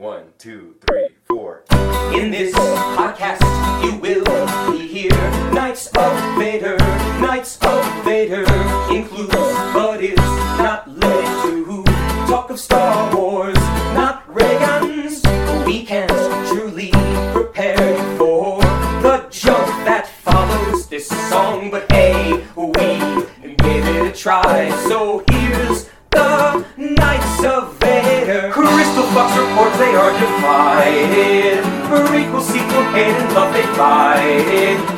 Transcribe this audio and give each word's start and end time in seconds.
One, 0.00 0.32
two, 0.38 0.76
three, 0.88 1.08
four. 1.28 1.64
In 2.14 2.30
this 2.30 2.54
podcast, 2.54 3.42
you 3.84 3.98
will 4.00 4.78
hear 4.78 5.10
Knights 5.52 5.88
of 5.88 6.38
Vader. 6.38 6.78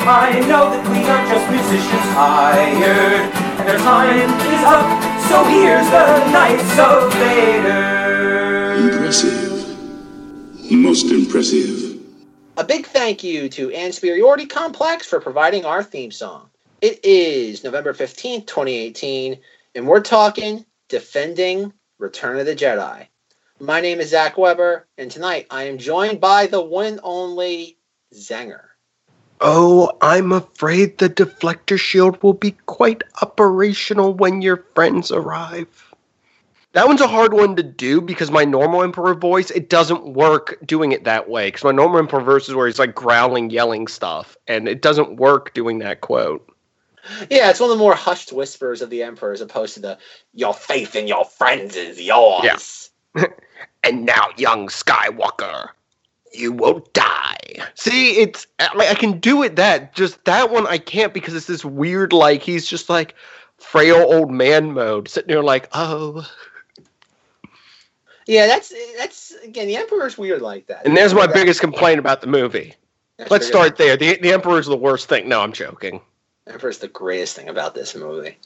I 0.05 0.41
know 0.41 0.69
that 0.69 0.83
we 0.91 0.99
are 1.05 1.27
just 1.31 1.49
musicians 1.49 2.11
hired, 2.19 3.31
and 3.61 3.69
their 3.69 3.79
time 3.79 4.31
is 4.51 4.63
up. 4.67 4.83
So 5.31 5.45
here's 5.45 5.89
the 5.91 6.31
Knights 6.33 6.77
of 6.77 7.13
Vader. 7.15 8.75
Impressive. 8.91 10.73
Most 10.73 11.07
impressive. 11.07 12.01
A 12.57 12.65
big 12.65 12.87
thank 12.87 13.23
you 13.23 13.49
to 13.51 13.69
Ansperiority 13.69 14.51
Complex 14.51 15.07
for 15.07 15.21
providing 15.21 15.65
our 15.65 15.85
theme 15.85 16.11
song. 16.11 16.51
It 16.81 16.99
is 17.05 17.63
November 17.63 17.95
15th, 17.95 18.49
2018, 18.49 19.39
and 19.77 19.87
we're 19.87 20.01
talking 20.01 20.67
Defending 20.89 21.73
Return 22.01 22.41
of 22.41 22.47
the 22.47 22.57
Jedi. 22.57 23.07
My 23.61 23.81
name 23.81 24.01
is 24.01 24.11
Zach 24.11 24.37
Weber, 24.37 24.89
and 24.99 25.13
tonight 25.13 25.47
I 25.49 25.63
am 25.65 25.79
joined 25.79 26.21
by 26.21 26.49
the 26.49 26.61
one 26.61 26.87
and 26.87 27.01
only 27.05 27.79
Zenger. 28.13 28.72
Oh, 29.45 29.91
I'm 30.01 30.31
afraid 30.31 30.99
the 30.99 31.11
deflector 31.11 31.77
shield 31.77 32.23
will 32.23 32.33
be 32.33 32.53
quite 32.67 33.03
operational 33.23 34.15
when 34.15 34.41
your 34.41 34.65
friends 34.75 35.11
arrive. 35.11 35.93
That 36.75 36.87
one's 36.87 37.01
a 37.01 37.09
hard 37.09 37.35
one 37.35 37.57
to 37.57 37.63
do 37.65 38.01
because 38.01 38.31
my 38.31 38.45
normal 38.45 38.85
Emperor 38.85 39.15
voice, 39.15 39.51
it 39.51 39.69
doesn't 39.69 40.15
work 40.15 40.59
doing 40.65 40.93
it 40.93 41.05
that 41.05 41.29
way. 41.29 41.49
Because 41.49 41.65
my 41.65 41.73
normal 41.73 41.99
Emperor 41.99 42.23
voice 42.23 42.49
is 42.49 42.55
where 42.55 42.69
he's 42.69 42.79
like 42.79 42.95
growling, 42.95 43.51
yelling 43.51 43.89
stuff, 43.89 44.37
and 44.47 44.69
it 44.69 44.81
doesn't 44.81 45.17
work 45.17 45.53
doing 45.55 45.81
that 45.81 46.03
quote. 46.03 46.49
Yeah, 47.29 47.51
it's 47.51 47.59
one 47.59 47.69
of 47.69 47.77
the 47.77 47.83
more 47.83 47.97
hushed 47.97 48.33
whispers 48.33 48.81
of 48.81 48.91
the 48.91 49.03
Emperor 49.03 49.33
as 49.33 49.41
opposed 49.41 49.75
to 49.75 49.81
the 49.81 49.99
"Your 50.35 50.55
faith 50.55 50.95
in 50.95 51.09
your 51.09 51.25
friends 51.25 51.75
is 51.75 52.01
yours." 52.01 52.91
Yeah. 53.17 53.25
And 53.85 54.07
now, 54.07 54.29
young 54.37 54.69
Skywalker, 54.69 55.71
you 56.35 56.53
won't 56.53 56.93
die. 56.93 57.37
See, 57.75 58.13
it's 58.21 58.47
like 58.75 58.89
I 58.89 58.95
can 58.95 59.19
do 59.19 59.43
it 59.43 59.57
that 59.57 59.95
just 59.95 60.25
that 60.25 60.51
one 60.51 60.67
I 60.67 60.79
can't 60.79 61.13
because 61.15 61.35
it's 61.35 61.47
this 61.47 61.65
weird 61.65 62.13
like 62.13 62.43
he's 62.43 62.67
just 62.67 62.89
like 62.89 63.15
frail 63.59 63.97
old 63.97 64.31
man 64.31 64.73
mode, 64.73 65.09
sitting 65.09 65.29
there 65.29 65.43
like, 65.43 65.69
oh. 65.73 66.27
Yeah, 68.27 68.47
that's 68.47 68.73
that's 68.99 69.33
again 69.43 69.67
the 69.67 69.77
Emperor's 69.77 70.17
weird 70.17 70.43
like 70.43 70.67
that. 70.69 70.87
And 70.87 70.97
there's 70.97 71.15
my 71.15 71.27
That- 71.27 71.35
biggest 71.35 71.61
complaint 71.61 71.99
about 71.99 72.21
the 72.21 72.29
movie. 72.29 72.75
that's 73.17 73.31
Let's 73.31 73.47
start 73.47 73.77
there. 73.77 73.97
The 73.97 74.17
the 74.19 74.33
Emperor's 74.33 74.67
the 74.67 74.77
worst 74.77 75.09
thing. 75.09 75.29
No, 75.29 75.41
I'm 75.41 75.53
joking. 75.53 76.01
Emperor's 76.47 76.79
the 76.79 76.89
greatest 76.89 77.37
thing 77.37 77.49
about 77.49 77.75
this 77.75 77.95
movie. 77.95 78.39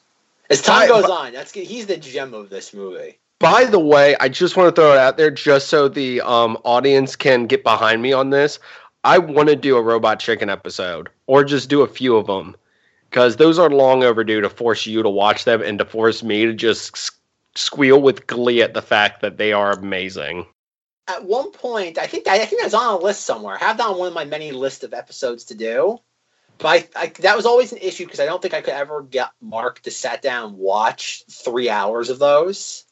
As 0.48 0.62
time 0.62 0.82
I- 0.82 0.88
goes 0.88 1.04
on, 1.04 1.32
that's 1.32 1.52
he's 1.52 1.86
the 1.86 1.96
gem 1.96 2.32
of 2.34 2.48
this 2.50 2.72
movie. 2.72 3.18
By 3.38 3.64
the 3.64 3.78
way, 3.78 4.16
I 4.18 4.28
just 4.28 4.56
want 4.56 4.74
to 4.74 4.80
throw 4.80 4.92
it 4.92 4.98
out 4.98 5.18
there 5.18 5.30
just 5.30 5.68
so 5.68 5.88
the 5.88 6.22
um, 6.22 6.56
audience 6.64 7.16
can 7.16 7.46
get 7.46 7.62
behind 7.62 8.00
me 8.00 8.12
on 8.12 8.30
this. 8.30 8.58
I 9.04 9.18
want 9.18 9.50
to 9.50 9.56
do 9.56 9.76
a 9.76 9.82
Robot 9.82 10.20
Chicken 10.20 10.48
episode 10.48 11.10
or 11.26 11.44
just 11.44 11.68
do 11.68 11.82
a 11.82 11.86
few 11.86 12.16
of 12.16 12.26
them 12.26 12.56
because 13.10 13.36
those 13.36 13.58
are 13.58 13.70
long 13.70 14.02
overdue 14.02 14.40
to 14.40 14.48
force 14.48 14.86
you 14.86 15.02
to 15.02 15.10
watch 15.10 15.44
them 15.44 15.62
and 15.62 15.78
to 15.78 15.84
force 15.84 16.22
me 16.22 16.46
to 16.46 16.54
just 16.54 17.12
squeal 17.54 18.00
with 18.00 18.26
glee 18.26 18.62
at 18.62 18.74
the 18.74 18.82
fact 18.82 19.20
that 19.20 19.36
they 19.36 19.52
are 19.52 19.72
amazing. 19.72 20.46
At 21.06 21.24
one 21.24 21.52
point, 21.52 21.98
I 21.98 22.06
think 22.06 22.26
I 22.26 22.44
think 22.44 22.62
that's 22.62 22.74
on 22.74 22.94
a 22.94 22.98
list 22.98 23.24
somewhere. 23.24 23.56
I 23.60 23.64
have 23.64 23.76
that 23.76 23.86
on 23.86 23.98
one 23.98 24.08
of 24.08 24.14
my 24.14 24.24
many 24.24 24.50
list 24.50 24.82
of 24.82 24.92
episodes 24.92 25.44
to 25.44 25.54
do. 25.54 25.98
But 26.58 26.88
I, 26.96 27.02
I, 27.02 27.06
that 27.20 27.36
was 27.36 27.44
always 27.44 27.70
an 27.72 27.78
issue 27.78 28.06
because 28.06 28.18
I 28.18 28.24
don't 28.24 28.40
think 28.40 28.54
I 28.54 28.62
could 28.62 28.74
ever 28.74 29.02
get 29.02 29.30
Mark 29.42 29.82
to 29.82 29.90
sat 29.90 30.22
down 30.22 30.48
and 30.48 30.58
watch 30.58 31.22
three 31.30 31.68
hours 31.68 32.08
of 32.08 32.18
those. 32.18 32.85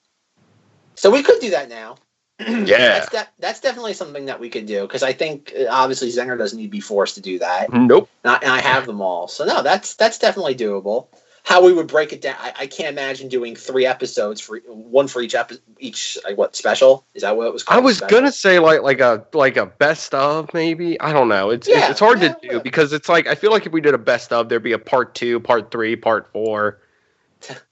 So 0.94 1.10
we 1.10 1.22
could 1.22 1.40
do 1.40 1.50
that 1.50 1.68
now. 1.68 1.96
Yeah. 2.40 2.98
that's 2.98 3.10
de- 3.10 3.28
that's 3.38 3.60
definitely 3.60 3.94
something 3.94 4.26
that 4.26 4.40
we 4.40 4.48
could 4.50 4.66
do 4.66 4.82
because 4.82 5.04
I 5.04 5.12
think 5.12 5.52
uh, 5.56 5.66
obviously 5.70 6.08
Zenger 6.08 6.36
doesn't 6.36 6.58
need 6.58 6.66
to 6.66 6.70
be 6.70 6.80
forced 6.80 7.14
to 7.14 7.20
do 7.20 7.38
that. 7.38 7.72
Nope. 7.72 8.08
and 8.24 8.32
I, 8.32 8.36
and 8.38 8.50
I 8.50 8.60
have 8.60 8.86
them 8.86 9.00
all. 9.00 9.28
So 9.28 9.44
no, 9.44 9.62
that's 9.62 9.94
that's 9.94 10.18
definitely 10.18 10.56
doable. 10.56 11.06
How 11.44 11.62
we 11.64 11.72
would 11.74 11.86
break 11.86 12.12
it 12.12 12.22
down, 12.22 12.36
I, 12.40 12.52
I 12.60 12.66
can't 12.66 12.88
imagine 12.88 13.28
doing 13.28 13.54
three 13.54 13.84
episodes 13.86 14.40
for 14.40 14.58
one 14.66 15.06
for 15.08 15.20
each 15.22 15.34
epi- 15.34 15.58
each 15.78 16.18
like 16.24 16.36
what 16.36 16.56
special 16.56 17.06
is 17.14 17.22
that 17.22 17.36
what 17.36 17.46
it 17.46 17.52
was 17.52 17.62
called? 17.62 17.78
I 17.78 17.84
was 17.84 17.98
Special? 17.98 18.18
gonna 18.18 18.32
say 18.32 18.58
like 18.58 18.82
like 18.82 19.00
a 19.00 19.24
like 19.32 19.56
a 19.56 19.66
best 19.66 20.12
of 20.14 20.52
maybe. 20.54 20.98
I 21.00 21.12
don't 21.12 21.28
know. 21.28 21.50
It's 21.50 21.68
Yeah, 21.68 21.90
it's 21.90 22.00
hard 22.00 22.20
yeah, 22.20 22.32
to 22.32 22.48
do 22.48 22.60
because 22.60 22.92
it's 22.92 23.08
like 23.08 23.28
I 23.28 23.36
feel 23.36 23.52
like 23.52 23.66
if 23.66 23.72
we 23.72 23.80
did 23.80 23.94
a 23.94 23.98
best 23.98 24.32
of, 24.32 24.48
there'd 24.48 24.62
be 24.62 24.72
a 24.72 24.78
part 24.78 25.14
two, 25.14 25.38
part 25.38 25.70
three, 25.70 25.94
part 25.94 26.32
four 26.32 26.80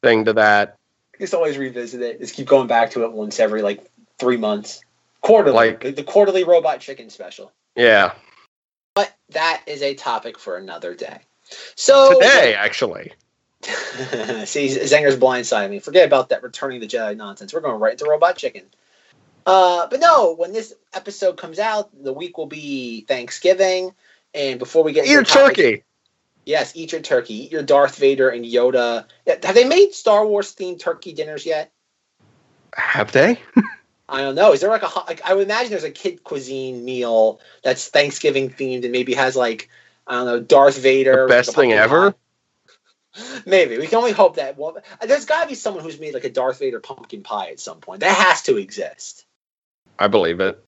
thing 0.02 0.24
to 0.26 0.34
that. 0.34 0.76
Just 1.22 1.34
always 1.34 1.56
revisit 1.56 2.02
it. 2.02 2.20
Just 2.20 2.34
keep 2.34 2.48
going 2.48 2.66
back 2.66 2.90
to 2.90 3.04
it 3.04 3.12
once 3.12 3.38
every 3.38 3.62
like 3.62 3.88
three 4.18 4.36
months, 4.36 4.82
quarterly, 5.20 5.54
Like- 5.70 5.94
the 5.96 6.02
quarterly 6.02 6.42
robot 6.44 6.80
chicken 6.80 7.10
special. 7.10 7.52
Yeah. 7.76 8.12
But 8.94 9.14
that 9.30 9.62
is 9.66 9.82
a 9.82 9.94
topic 9.94 10.36
for 10.38 10.56
another 10.56 10.94
day. 10.94 11.20
So 11.76 12.14
Today, 12.20 12.54
actually. 12.54 13.12
See, 13.62 14.66
Zenger's 14.68 15.16
blindsiding 15.16 15.70
me. 15.70 15.78
Forget 15.78 16.06
about 16.06 16.30
that 16.30 16.42
returning 16.42 16.80
the 16.80 16.88
Jedi 16.88 17.16
nonsense. 17.16 17.54
We're 17.54 17.60
going 17.60 17.80
right 17.80 17.92
into 17.92 18.04
Robot 18.06 18.36
Chicken. 18.36 18.64
Uh, 19.46 19.86
but 19.88 20.00
no, 20.00 20.34
when 20.34 20.52
this 20.52 20.74
episode 20.92 21.36
comes 21.36 21.58
out, 21.60 21.90
the 22.02 22.12
week 22.12 22.36
will 22.36 22.46
be 22.46 23.02
Thanksgiving. 23.06 23.94
And 24.34 24.58
before 24.58 24.82
we 24.82 24.92
get 24.92 25.04
Eat 25.06 25.10
into 25.10 25.12
your 25.12 25.22
topic- 25.24 25.56
turkey. 25.56 25.84
Yes, 26.44 26.72
eat 26.74 26.92
your 26.92 27.00
turkey. 27.00 27.44
Eat 27.44 27.52
your 27.52 27.62
Darth 27.62 27.96
Vader 27.96 28.28
and 28.28 28.44
Yoda. 28.44 29.06
Have 29.26 29.54
they 29.54 29.64
made 29.64 29.92
Star 29.92 30.26
Wars 30.26 30.54
themed 30.54 30.80
turkey 30.80 31.12
dinners 31.12 31.46
yet? 31.46 31.72
Have 32.74 33.12
they? 33.12 33.38
I 34.08 34.20
don't 34.20 34.34
know. 34.34 34.52
Is 34.52 34.60
there 34.60 34.70
like 34.70 34.82
a 34.82 34.98
like 35.06 35.22
I 35.24 35.34
would 35.34 35.44
imagine 35.44 35.70
there's 35.70 35.84
a 35.84 35.90
kid 35.90 36.24
cuisine 36.24 36.84
meal 36.84 37.40
that's 37.62 37.88
Thanksgiving 37.88 38.50
themed 38.50 38.82
and 38.82 38.92
maybe 38.92 39.14
has 39.14 39.36
like 39.36 39.68
I 40.06 40.16
don't 40.16 40.26
know 40.26 40.40
Darth 40.40 40.78
Vader. 40.78 41.22
The 41.22 41.28
best 41.28 41.48
like 41.48 41.56
thing 41.56 41.72
ever? 41.72 42.12
pie. 42.12 42.18
Maybe 43.46 43.78
we 43.78 43.86
can 43.86 43.98
only 43.98 44.12
hope 44.12 44.36
that. 44.36 44.56
Well, 44.56 44.78
there's 45.06 45.26
got 45.26 45.42
to 45.42 45.48
be 45.48 45.54
someone 45.54 45.82
who's 45.82 46.00
made 46.00 46.14
like 46.14 46.24
a 46.24 46.30
Darth 46.30 46.58
Vader 46.58 46.80
pumpkin 46.80 47.22
pie 47.22 47.50
at 47.50 47.60
some 47.60 47.80
point. 47.80 48.00
That 48.00 48.16
has 48.16 48.42
to 48.42 48.56
exist. 48.56 49.26
I 49.98 50.08
believe 50.08 50.40
it. 50.40 50.62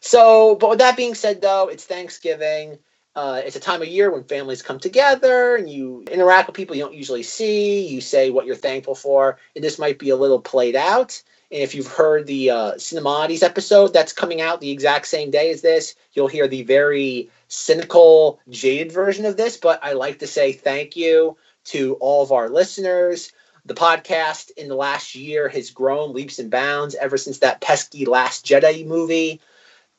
So, 0.00 0.54
but 0.56 0.70
with 0.70 0.78
that 0.80 0.96
being 0.96 1.14
said, 1.14 1.40
though, 1.40 1.68
it's 1.68 1.84
Thanksgiving. 1.84 2.78
Uh, 3.14 3.42
it's 3.44 3.56
a 3.56 3.60
time 3.60 3.82
of 3.82 3.88
year 3.88 4.10
when 4.10 4.22
families 4.24 4.62
come 4.62 4.78
together 4.78 5.56
and 5.56 5.68
you 5.68 6.04
interact 6.10 6.46
with 6.46 6.56
people 6.56 6.76
you 6.76 6.82
don't 6.82 6.94
usually 6.94 7.22
see. 7.22 7.86
You 7.88 8.00
say 8.00 8.30
what 8.30 8.46
you're 8.46 8.54
thankful 8.54 8.94
for, 8.94 9.38
and 9.56 9.64
this 9.64 9.78
might 9.78 9.98
be 9.98 10.10
a 10.10 10.16
little 10.16 10.40
played 10.40 10.76
out. 10.76 11.20
And 11.50 11.62
if 11.62 11.74
you've 11.74 11.86
heard 11.86 12.26
the 12.26 12.50
uh, 12.50 12.72
Cinemati's 12.74 13.42
episode 13.42 13.92
that's 13.92 14.12
coming 14.12 14.40
out 14.40 14.60
the 14.60 14.70
exact 14.70 15.06
same 15.06 15.30
day 15.30 15.50
as 15.50 15.62
this, 15.62 15.94
you'll 16.12 16.28
hear 16.28 16.46
the 16.46 16.62
very 16.62 17.30
cynical, 17.48 18.38
jaded 18.50 18.92
version 18.92 19.24
of 19.24 19.36
this. 19.36 19.56
But 19.56 19.82
I 19.82 19.94
like 19.94 20.18
to 20.18 20.26
say 20.26 20.52
thank 20.52 20.94
you 20.94 21.36
to 21.64 21.94
all 21.94 22.22
of 22.22 22.32
our 22.32 22.50
listeners. 22.50 23.32
The 23.64 23.74
podcast 23.74 24.50
in 24.56 24.68
the 24.68 24.74
last 24.74 25.14
year 25.14 25.48
has 25.48 25.70
grown 25.70 26.12
leaps 26.12 26.38
and 26.38 26.50
bounds 26.50 26.94
ever 26.94 27.16
since 27.16 27.38
that 27.38 27.60
pesky 27.60 28.04
Last 28.04 28.46
Jedi 28.46 28.86
movie. 28.86 29.40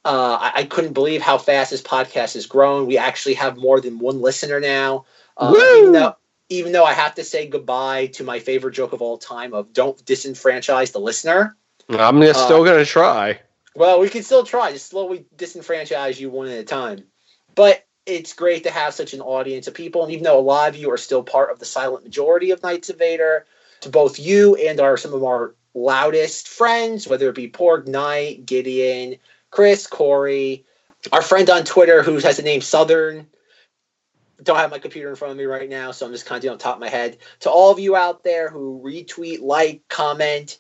Uh, 0.05 0.37
I, 0.39 0.51
I 0.55 0.63
couldn't 0.63 0.93
believe 0.93 1.21
how 1.21 1.37
fast 1.37 1.71
this 1.71 1.81
podcast 1.81 2.33
has 2.33 2.45
grown. 2.45 2.87
We 2.87 2.97
actually 2.97 3.35
have 3.35 3.57
more 3.57 3.81
than 3.81 3.99
one 3.99 4.21
listener 4.21 4.59
now. 4.59 5.05
Uh, 5.35 5.53
even 5.77 5.91
though, 5.91 6.15
even 6.49 6.71
though 6.71 6.85
I 6.85 6.93
have 6.93 7.15
to 7.15 7.23
say 7.23 7.47
goodbye 7.47 8.07
to 8.07 8.23
my 8.23 8.39
favorite 8.39 8.73
joke 8.73 8.93
of 8.93 9.01
all 9.01 9.17
time 9.17 9.53
of 9.53 9.73
don't 9.73 10.03
disenfranchise 10.05 10.91
the 10.91 10.99
listener. 10.99 11.55
I'm 11.89 12.21
just 12.21 12.39
Uh, 12.39 12.45
still 12.45 12.63
gonna 12.63 12.85
try. 12.85 13.39
Well, 13.75 13.99
we 13.99 14.09
can 14.09 14.23
still 14.23 14.43
try, 14.43 14.71
just 14.71 14.87
slowly 14.87 15.25
disenfranchise 15.35 16.19
you 16.19 16.29
one 16.29 16.47
at 16.47 16.59
a 16.59 16.63
time. 16.63 17.05
But 17.55 17.85
it's 18.05 18.33
great 18.33 18.63
to 18.63 18.71
have 18.71 18.93
such 18.93 19.13
an 19.13 19.21
audience 19.21 19.67
of 19.67 19.73
people, 19.73 20.03
and 20.03 20.11
even 20.11 20.23
though 20.23 20.39
a 20.39 20.41
lot 20.41 20.69
of 20.69 20.75
you 20.75 20.91
are 20.91 20.97
still 20.97 21.23
part 21.23 21.51
of 21.51 21.59
the 21.59 21.65
silent 21.65 22.03
majority 22.03 22.51
of 22.51 22.63
Knights 22.63 22.89
of 22.89 22.97
Vader, 22.97 23.45
to 23.81 23.89
both 23.89 24.19
you 24.19 24.55
and 24.55 24.79
our 24.79 24.97
some 24.97 25.13
of 25.13 25.23
our 25.23 25.55
loudest 25.73 26.47
friends, 26.47 27.07
whether 27.07 27.29
it 27.29 27.35
be 27.35 27.49
Porg 27.49 27.87
Knight, 27.87 28.45
Gideon, 28.45 29.17
Chris, 29.51 29.87
Corey, 29.87 30.65
our 31.11 31.21
friend 31.21 31.49
on 31.49 31.63
Twitter 31.63 32.03
who 32.03 32.17
has 32.19 32.37
the 32.37 32.43
name 32.43 32.61
Southern. 32.61 33.27
Don't 34.41 34.57
have 34.57 34.71
my 34.71 34.79
computer 34.79 35.09
in 35.09 35.15
front 35.15 35.31
of 35.31 35.37
me 35.37 35.43
right 35.43 35.69
now, 35.69 35.91
so 35.91 36.05
I'm 36.05 36.13
just 36.13 36.25
kind 36.25 36.37
of 36.37 36.41
doing 36.43 36.53
on 36.53 36.59
top 36.59 36.75
of 36.75 36.79
my 36.81 36.87
head. 36.89 37.17
To 37.41 37.49
all 37.49 37.71
of 37.71 37.79
you 37.79 37.95
out 37.95 38.23
there 38.23 38.49
who 38.49 38.81
retweet, 38.83 39.41
like, 39.41 39.81
comment, 39.89 40.57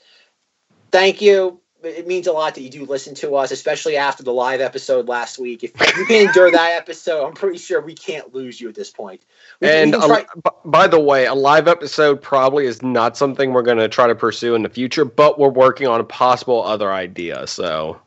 thank 0.91 1.21
you. 1.21 1.61
it 1.81 2.05
means 2.05 2.27
a 2.27 2.33
lot 2.33 2.55
that 2.55 2.61
you 2.61 2.69
do 2.69 2.85
listen 2.85 3.15
to 3.15 3.35
us, 3.37 3.51
especially 3.51 3.95
after 3.95 4.21
the 4.21 4.33
live 4.33 4.59
episode 4.59 5.07
last 5.07 5.39
week. 5.39 5.63
If 5.63 5.71
you 5.97 6.05
can 6.05 6.27
endure 6.27 6.51
that 6.51 6.73
episode, 6.75 7.25
I'm 7.25 7.33
pretty 7.33 7.57
sure 7.57 7.79
we 7.79 7.95
can't 7.95 8.35
lose 8.35 8.59
you 8.59 8.67
at 8.67 8.75
this 8.75 8.89
point. 8.91 9.21
We, 9.61 9.69
And 9.69 9.93
can 9.93 10.03
a- 10.03 10.07
try- 10.07 10.25
b- 10.43 10.51
by 10.65 10.87
the 10.87 10.99
way, 10.99 11.25
a 11.25 11.33
live 11.33 11.69
episode 11.69 12.21
probably 12.21 12.65
is 12.65 12.81
not 12.81 13.15
something 13.15 13.53
we're 13.53 13.61
going 13.61 13.77
to 13.77 13.87
try 13.87 14.07
to 14.07 14.15
pursue 14.15 14.55
in 14.55 14.63
the 14.63 14.69
future, 14.69 15.05
but 15.05 15.39
we're 15.39 15.47
working 15.47 15.87
on 15.87 16.01
a 16.01 16.03
possible 16.03 16.61
other 16.65 16.91
idea. 16.91 17.47
So 17.47 17.97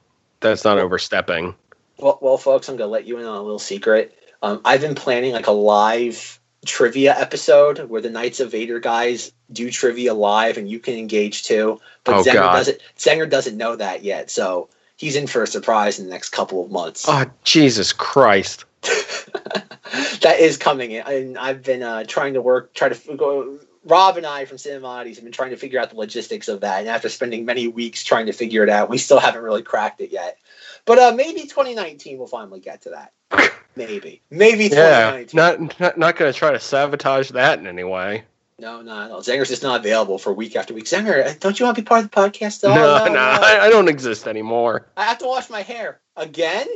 that's 0.43 0.65
not 0.65 0.79
overstepping. 0.79 1.55
Well, 1.99 2.19
well, 2.21 2.37
folks, 2.39 2.69
I'm 2.69 2.77
gonna 2.77 2.91
let 2.91 3.07
you 3.07 3.19
in 3.19 3.25
on 3.25 3.37
a 3.37 3.43
little 3.43 3.59
secret. 3.59 4.15
Um, 4.43 4.61
I've 4.65 4.81
been 4.81 4.95
planning 4.95 5.33
like 5.33 5.47
a 5.47 5.53
live 5.53 6.41
trivia 6.67 7.19
episode 7.19 7.79
where 7.89 8.01
the 8.01 8.11
Knights 8.11 8.41
of 8.41 8.51
Vader 8.51 8.79
guys 8.81 9.33
do 9.53 9.71
trivia 9.71 10.15
live, 10.15 10.57
and 10.57 10.69
you 10.69 10.79
can 10.79 10.95
engage 10.95 11.45
too. 11.45 11.81
But 12.05 12.17
Oh, 12.17 12.23
Zenger 12.23 12.35
God. 12.35 12.53
doesn't. 12.53 12.79
Zenger 12.99 13.29
doesn't 13.31 13.57
know 13.57 13.77
that 13.77 14.03
yet, 14.03 14.31
so 14.31 14.69
he's 14.97 15.17
in 15.17 15.27
for 15.27 15.43
a 15.43 15.47
surprise 15.47 15.99
in 15.99 16.07
the 16.07 16.11
next 16.11 16.31
couple 16.31 16.65
of 16.65 16.71
months. 16.71 17.05
Oh, 17.09 17.25
Jesus 17.45 17.93
Christ. 17.93 18.65
that 18.83 20.37
is 20.39 20.57
coming, 20.57 20.97
and 20.97 21.39
I've 21.39 21.63
been 21.63 21.83
uh, 21.83 22.05
trying 22.05 22.35
to 22.35 22.43
work, 22.43 22.75
try 22.75 22.89
to 22.89 23.17
go. 23.17 23.59
Rob 23.85 24.17
and 24.17 24.27
I 24.27 24.45
from 24.45 24.59
Cinemati's 24.59 25.17
have 25.17 25.25
been 25.25 25.33
trying 25.33 25.51
to 25.51 25.57
figure 25.57 25.81
out 25.81 25.91
the 25.91 25.97
logistics 25.97 26.49
of 26.49 26.61
that, 26.61 26.81
and 26.81 26.89
after 26.89 27.09
spending 27.09 27.45
many 27.45 27.69
weeks 27.69 28.05
trying 28.05 28.27
to 28.27 28.33
figure 28.33 28.63
it 28.63 28.69
out, 28.69 28.89
we 28.89 28.99
still 28.99 29.19
haven't 29.19 29.43
really 29.43 29.63
cracked 29.63 30.01
it 30.01 30.13
yet. 30.13 30.39
But 30.85 30.99
uh, 30.99 31.13
maybe 31.17 31.43
2019 31.43 32.19
we'll 32.19 32.27
finally 32.27 32.61
get 32.61 32.83
to 32.83 32.91
that. 32.91 33.13
Maybe, 33.75 34.21
maybe 34.29 34.65
Yeah, 34.65 35.25
2019. 35.25 35.31
not 35.35 35.81
not, 35.81 35.99
not 35.99 36.17
going 36.17 36.31
to 36.31 36.39
try 36.39 36.51
to 36.51 36.61
sabotage 36.61 37.31
that 37.31 37.59
in 37.59 37.67
any 37.67 37.85
way. 37.85 38.25
no, 38.59 38.83
no, 38.83 39.09
no. 39.09 39.17
Zenger's 39.21 39.49
just 39.49 39.63
not 39.63 39.81
available 39.81 40.19
for 40.19 40.31
week 40.35 40.57
after 40.57 40.75
week. 40.75 40.85
Zenger, 40.85 41.27
uh, 41.27 41.33
don't 41.41 41.59
you 41.59 41.65
want 41.65 41.77
to 41.77 41.83
be 41.83 41.87
part 41.87 42.05
of 42.05 42.11
the 42.11 42.15
podcast? 42.15 42.61
Though? 42.61 42.75
no, 42.75 43.07
no, 43.07 43.19
I, 43.19 43.61
I 43.63 43.71
don't 43.71 43.89
exist 43.89 44.27
anymore. 44.29 44.89
I 44.95 45.05
have 45.05 45.17
to 45.19 45.27
wash 45.27 45.49
my 45.49 45.63
hair 45.63 46.01
again. 46.17 46.67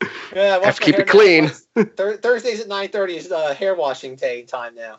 Yeah, 0.34 0.58
I 0.60 0.66
Have 0.66 0.76
to 0.80 0.82
keep 0.82 0.98
it 0.98 1.06
clean. 1.06 1.48
Thursdays 1.76 2.60
at 2.60 2.68
nine 2.68 2.88
thirty 2.88 3.16
is 3.16 3.30
uh, 3.30 3.54
hair 3.54 3.74
washing 3.74 4.16
day 4.16 4.42
time 4.42 4.74
now. 4.74 4.98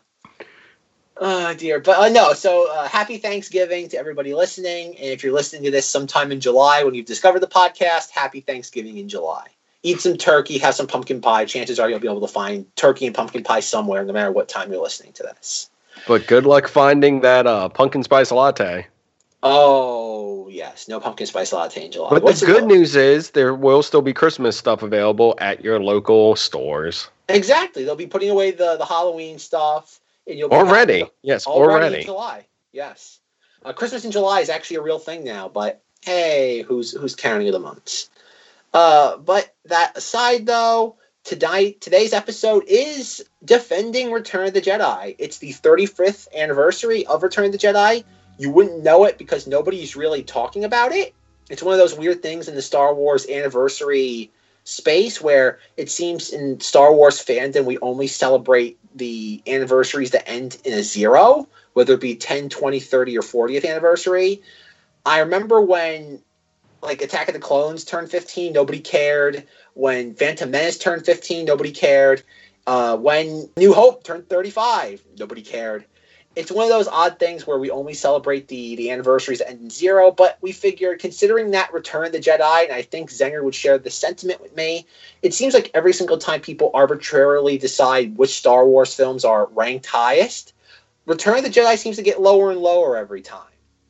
Oh 1.20 1.52
dear, 1.54 1.80
but 1.80 1.98
uh, 1.98 2.08
no. 2.08 2.32
So 2.32 2.70
uh, 2.72 2.86
happy 2.86 3.18
Thanksgiving 3.18 3.88
to 3.88 3.98
everybody 3.98 4.34
listening, 4.34 4.96
and 4.96 5.06
if 5.06 5.22
you're 5.22 5.32
listening 5.32 5.64
to 5.64 5.70
this 5.70 5.86
sometime 5.86 6.30
in 6.30 6.40
July 6.40 6.84
when 6.84 6.94
you've 6.94 7.06
discovered 7.06 7.40
the 7.40 7.48
podcast, 7.48 8.10
happy 8.10 8.40
Thanksgiving 8.40 8.98
in 8.98 9.08
July. 9.08 9.46
Eat 9.82 10.00
some 10.00 10.16
turkey, 10.16 10.58
have 10.58 10.74
some 10.74 10.86
pumpkin 10.86 11.20
pie. 11.20 11.44
Chances 11.44 11.78
are 11.78 11.90
you'll 11.90 11.98
be 11.98 12.08
able 12.08 12.20
to 12.20 12.32
find 12.32 12.66
turkey 12.76 13.06
and 13.06 13.14
pumpkin 13.14 13.42
pie 13.42 13.60
somewhere, 13.60 14.04
no 14.04 14.12
matter 14.12 14.30
what 14.30 14.48
time 14.48 14.70
you're 14.70 14.82
listening 14.82 15.12
to 15.14 15.22
this. 15.24 15.70
But 16.06 16.26
good 16.26 16.46
luck 16.46 16.68
finding 16.68 17.20
that 17.22 17.46
uh, 17.46 17.68
pumpkin 17.68 18.04
spice 18.04 18.30
latte. 18.30 18.86
Oh 19.42 20.48
yes, 20.48 20.88
no 20.88 21.00
pumpkin 21.00 21.26
spice 21.26 21.52
latte 21.52 21.84
in 21.84 21.92
July. 21.92 22.10
But 22.10 22.22
What's 22.22 22.40
the 22.40 22.46
good 22.46 22.64
news 22.64 22.94
is 22.94 23.30
there 23.30 23.54
will 23.54 23.82
still 23.82 24.02
be 24.02 24.12
Christmas 24.12 24.56
stuff 24.56 24.82
available 24.82 25.34
at 25.38 25.64
your 25.64 25.80
local 25.80 26.36
stores 26.36 27.08
Exactly, 27.28 27.84
they'll 27.84 27.96
be 27.96 28.06
putting 28.06 28.30
away 28.30 28.52
the 28.52 28.76
the 28.76 28.86
Halloween 28.86 29.38
stuff, 29.38 30.00
and 30.28 30.38
you'll 30.38 30.48
be 30.48 30.56
already. 30.56 31.04
Yes, 31.22 31.46
already, 31.46 31.84
already. 31.84 31.96
in 32.00 32.04
July. 32.04 32.46
Yes, 32.72 33.20
uh, 33.64 33.72
Christmas 33.72 34.04
in 34.04 34.10
July 34.10 34.40
is 34.40 34.50
actually 34.50 34.76
a 34.76 34.82
real 34.82 34.98
thing 34.98 35.24
now. 35.24 35.48
But 35.48 35.82
hey, 36.02 36.62
who's 36.62 36.92
who's 36.92 37.14
counting 37.14 37.50
the 37.50 37.58
months? 37.58 38.10
Uh, 38.72 39.16
but 39.16 39.54
that 39.64 39.96
aside, 39.96 40.46
though, 40.46 40.96
tonight 41.24 41.80
today's 41.80 42.12
episode 42.12 42.64
is 42.68 43.24
defending 43.44 44.12
Return 44.12 44.46
of 44.46 44.54
the 44.54 44.60
Jedi. 44.60 45.16
It's 45.18 45.38
the 45.38 45.52
35th 45.52 46.28
anniversary 46.34 47.06
of 47.06 47.22
Return 47.22 47.46
of 47.46 47.52
the 47.52 47.58
Jedi. 47.58 48.04
You 48.38 48.50
wouldn't 48.50 48.84
know 48.84 49.04
it 49.04 49.18
because 49.18 49.46
nobody's 49.46 49.96
really 49.96 50.22
talking 50.22 50.64
about 50.64 50.92
it. 50.92 51.14
It's 51.50 51.62
one 51.62 51.72
of 51.72 51.78
those 51.78 51.96
weird 51.96 52.22
things 52.22 52.48
in 52.48 52.54
the 52.54 52.62
Star 52.62 52.94
Wars 52.94 53.26
anniversary 53.28 54.30
space 54.68 55.20
where 55.20 55.58
it 55.78 55.90
seems 55.90 56.30
in 56.30 56.60
Star 56.60 56.92
Wars 56.92 57.24
fandom 57.24 57.64
we 57.64 57.78
only 57.78 58.06
celebrate 58.06 58.78
the 58.94 59.42
anniversaries 59.46 60.10
that 60.10 60.28
end 60.28 60.58
in 60.64 60.74
a 60.74 60.82
zero, 60.82 61.48
whether 61.72 61.94
it 61.94 62.00
be 62.00 62.14
10, 62.14 62.50
20, 62.50 62.78
30, 62.78 63.16
or 63.16 63.22
40th 63.22 63.66
anniversary. 63.66 64.42
I 65.06 65.20
remember 65.20 65.62
when 65.62 66.22
like 66.82 67.00
Attack 67.00 67.28
of 67.28 67.34
the 67.34 67.40
Clones 67.40 67.84
turned 67.84 68.10
15, 68.10 68.52
nobody 68.52 68.78
cared. 68.78 69.46
When 69.72 70.14
Phantom 70.14 70.50
Menace 70.50 70.78
turned 70.78 71.04
15, 71.06 71.46
nobody 71.46 71.72
cared. 71.72 72.22
Uh, 72.66 72.96
when 72.98 73.48
New 73.56 73.72
Hope 73.72 74.04
turned 74.04 74.28
35, 74.28 75.02
nobody 75.18 75.42
cared. 75.42 75.86
It's 76.38 76.52
one 76.52 76.62
of 76.62 76.70
those 76.70 76.86
odd 76.86 77.18
things 77.18 77.48
where 77.48 77.58
we 77.58 77.68
only 77.68 77.94
celebrate 77.94 78.46
the 78.46 78.76
the 78.76 78.92
anniversaries 78.92 79.40
that 79.40 79.50
end 79.50 79.60
in 79.60 79.70
zero, 79.70 80.12
but 80.12 80.38
we 80.40 80.52
figured 80.52 81.00
considering 81.00 81.50
that 81.50 81.74
Return 81.74 82.06
of 82.06 82.12
the 82.12 82.20
Jedi, 82.20 82.62
and 82.62 82.72
I 82.72 82.82
think 82.82 83.10
Zenger 83.10 83.42
would 83.42 83.56
share 83.56 83.76
the 83.76 83.90
sentiment 83.90 84.40
with 84.40 84.54
me, 84.54 84.86
it 85.22 85.34
seems 85.34 85.52
like 85.52 85.72
every 85.74 85.92
single 85.92 86.16
time 86.16 86.40
people 86.40 86.70
arbitrarily 86.74 87.58
decide 87.58 88.16
which 88.16 88.38
Star 88.38 88.64
Wars 88.64 88.94
films 88.94 89.24
are 89.24 89.46
ranked 89.46 89.86
highest, 89.86 90.52
Return 91.06 91.38
of 91.38 91.42
the 91.42 91.50
Jedi 91.50 91.76
seems 91.76 91.96
to 91.96 92.02
get 92.04 92.20
lower 92.20 92.52
and 92.52 92.60
lower 92.60 92.96
every 92.96 93.20
time. 93.20 93.42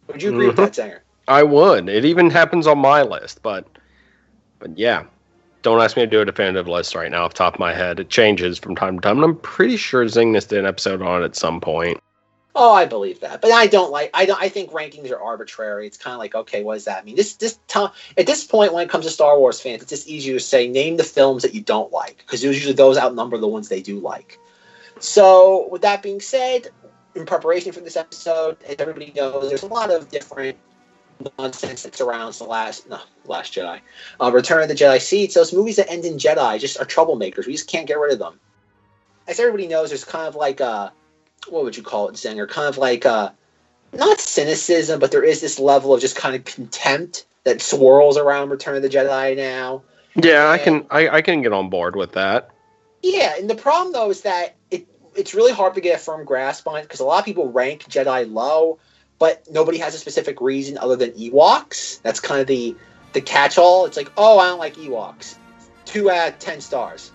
Would 0.06 0.22
you 0.22 0.30
agree 0.30 0.46
with 0.46 0.56
that, 0.56 0.72
mm-hmm. 0.72 0.92
Zenger? 0.92 1.00
I 1.28 1.42
would. 1.42 1.90
It 1.90 2.06
even 2.06 2.30
happens 2.30 2.66
on 2.66 2.78
my 2.78 3.02
list, 3.02 3.42
but 3.42 3.66
but 4.58 4.78
yeah. 4.78 5.04
Don't 5.60 5.82
ask 5.82 5.98
me 5.98 6.04
to 6.04 6.06
do 6.06 6.22
a 6.22 6.24
definitive 6.24 6.66
list 6.66 6.94
right 6.94 7.10
now 7.10 7.24
off 7.24 7.34
the 7.34 7.38
top 7.38 7.54
of 7.54 7.60
my 7.60 7.74
head. 7.74 8.00
It 8.00 8.08
changes 8.08 8.58
from 8.58 8.74
time 8.74 8.96
to 8.96 9.02
time, 9.02 9.16
and 9.16 9.24
I'm 9.24 9.36
pretty 9.36 9.76
sure 9.76 10.04
Zingness 10.06 10.48
did 10.48 10.60
an 10.60 10.66
episode 10.66 11.02
on 11.02 11.20
it 11.20 11.26
at 11.26 11.36
some 11.36 11.60
point. 11.60 12.00
Oh, 12.60 12.72
I 12.72 12.86
believe 12.86 13.20
that, 13.20 13.40
but 13.40 13.52
I 13.52 13.68
don't 13.68 13.92
like. 13.92 14.10
I 14.12 14.26
don't. 14.26 14.42
I 14.42 14.48
think 14.48 14.72
rankings 14.72 15.12
are 15.12 15.20
arbitrary. 15.20 15.86
It's 15.86 15.96
kind 15.96 16.12
of 16.12 16.18
like, 16.18 16.34
okay, 16.34 16.64
what 16.64 16.74
does 16.74 16.86
that 16.86 17.04
mean? 17.04 17.14
This 17.14 17.36
this 17.36 17.60
time 17.68 17.90
at 18.16 18.26
this 18.26 18.42
point, 18.42 18.72
when 18.72 18.82
it 18.84 18.90
comes 18.90 19.04
to 19.04 19.12
Star 19.12 19.38
Wars 19.38 19.60
fans, 19.60 19.80
it's 19.80 19.90
just 19.90 20.08
easier 20.08 20.34
to 20.34 20.40
say 20.40 20.66
name 20.66 20.96
the 20.96 21.04
films 21.04 21.42
that 21.42 21.54
you 21.54 21.60
don't 21.60 21.92
like 21.92 22.16
because 22.18 22.42
usually 22.42 22.74
those 22.74 22.98
outnumber 22.98 23.38
the 23.38 23.46
ones 23.46 23.68
they 23.68 23.80
do 23.80 24.00
like. 24.00 24.40
So, 24.98 25.68
with 25.70 25.82
that 25.82 26.02
being 26.02 26.20
said, 26.20 26.66
in 27.14 27.26
preparation 27.26 27.70
for 27.70 27.78
this 27.78 27.96
episode, 27.96 28.56
as 28.64 28.74
everybody 28.80 29.12
knows, 29.14 29.50
there's 29.50 29.62
a 29.62 29.66
lot 29.66 29.92
of 29.92 30.10
different 30.10 30.58
nonsense 31.38 31.84
that 31.84 31.94
surrounds 31.94 32.38
the 32.38 32.44
last 32.44 32.88
no 32.90 32.98
last 33.26 33.54
Jedi, 33.54 33.78
uh, 34.20 34.32
Return 34.32 34.62
of 34.62 34.68
the 34.68 34.74
Jedi 34.74 35.00
seats. 35.00 35.36
Those 35.36 35.52
movies 35.52 35.76
that 35.76 35.88
end 35.88 36.04
in 36.04 36.14
Jedi 36.14 36.58
just 36.58 36.80
are 36.80 36.84
troublemakers. 36.84 37.46
We 37.46 37.52
just 37.52 37.68
can't 37.68 37.86
get 37.86 38.00
rid 38.00 38.12
of 38.12 38.18
them. 38.18 38.40
As 39.28 39.38
everybody 39.38 39.68
knows, 39.68 39.90
there's 39.90 40.04
kind 40.04 40.26
of 40.26 40.34
like 40.34 40.58
a 40.58 40.92
what 41.48 41.64
would 41.64 41.76
you 41.76 41.82
call 41.82 42.08
it, 42.08 42.14
Zenger? 42.14 42.48
Kind 42.48 42.68
of 42.68 42.78
like 42.78 43.06
uh 43.06 43.30
not 43.92 44.20
cynicism, 44.20 45.00
but 45.00 45.10
there 45.10 45.24
is 45.24 45.40
this 45.40 45.58
level 45.58 45.94
of 45.94 46.00
just 46.00 46.16
kind 46.16 46.36
of 46.36 46.44
contempt 46.44 47.24
that 47.44 47.62
swirls 47.62 48.18
around 48.18 48.50
Return 48.50 48.76
of 48.76 48.82
the 48.82 48.88
Jedi 48.88 49.36
now. 49.36 49.82
Yeah, 50.14 50.48
I 50.48 50.58
can 50.58 50.86
I, 50.90 51.08
I 51.08 51.22
can 51.22 51.42
get 51.42 51.52
on 51.52 51.70
board 51.70 51.96
with 51.96 52.12
that. 52.12 52.50
Yeah, 53.02 53.34
and 53.38 53.48
the 53.48 53.54
problem 53.54 53.92
though 53.92 54.10
is 54.10 54.22
that 54.22 54.56
it 54.70 54.86
it's 55.14 55.34
really 55.34 55.52
hard 55.52 55.74
to 55.74 55.80
get 55.80 55.96
a 55.96 55.98
firm 55.98 56.24
grasp 56.24 56.66
on 56.66 56.78
it 56.78 56.82
because 56.82 57.00
a 57.00 57.04
lot 57.04 57.18
of 57.18 57.24
people 57.24 57.50
rank 57.50 57.84
Jedi 57.84 58.30
low, 58.30 58.78
but 59.18 59.44
nobody 59.50 59.78
has 59.78 59.94
a 59.94 59.98
specific 59.98 60.40
reason 60.40 60.78
other 60.78 60.96
than 60.96 61.12
Ewoks. 61.12 62.02
That's 62.02 62.20
kind 62.20 62.40
of 62.40 62.46
the 62.46 62.76
the 63.14 63.20
catch-all. 63.20 63.86
It's 63.86 63.96
like, 63.96 64.12
oh, 64.16 64.38
I 64.38 64.48
don't 64.48 64.58
like 64.58 64.74
Ewoks. 64.74 65.36
Two 65.86 66.10
out 66.10 66.28
of 66.28 66.38
ten 66.38 66.60
stars. 66.60 67.10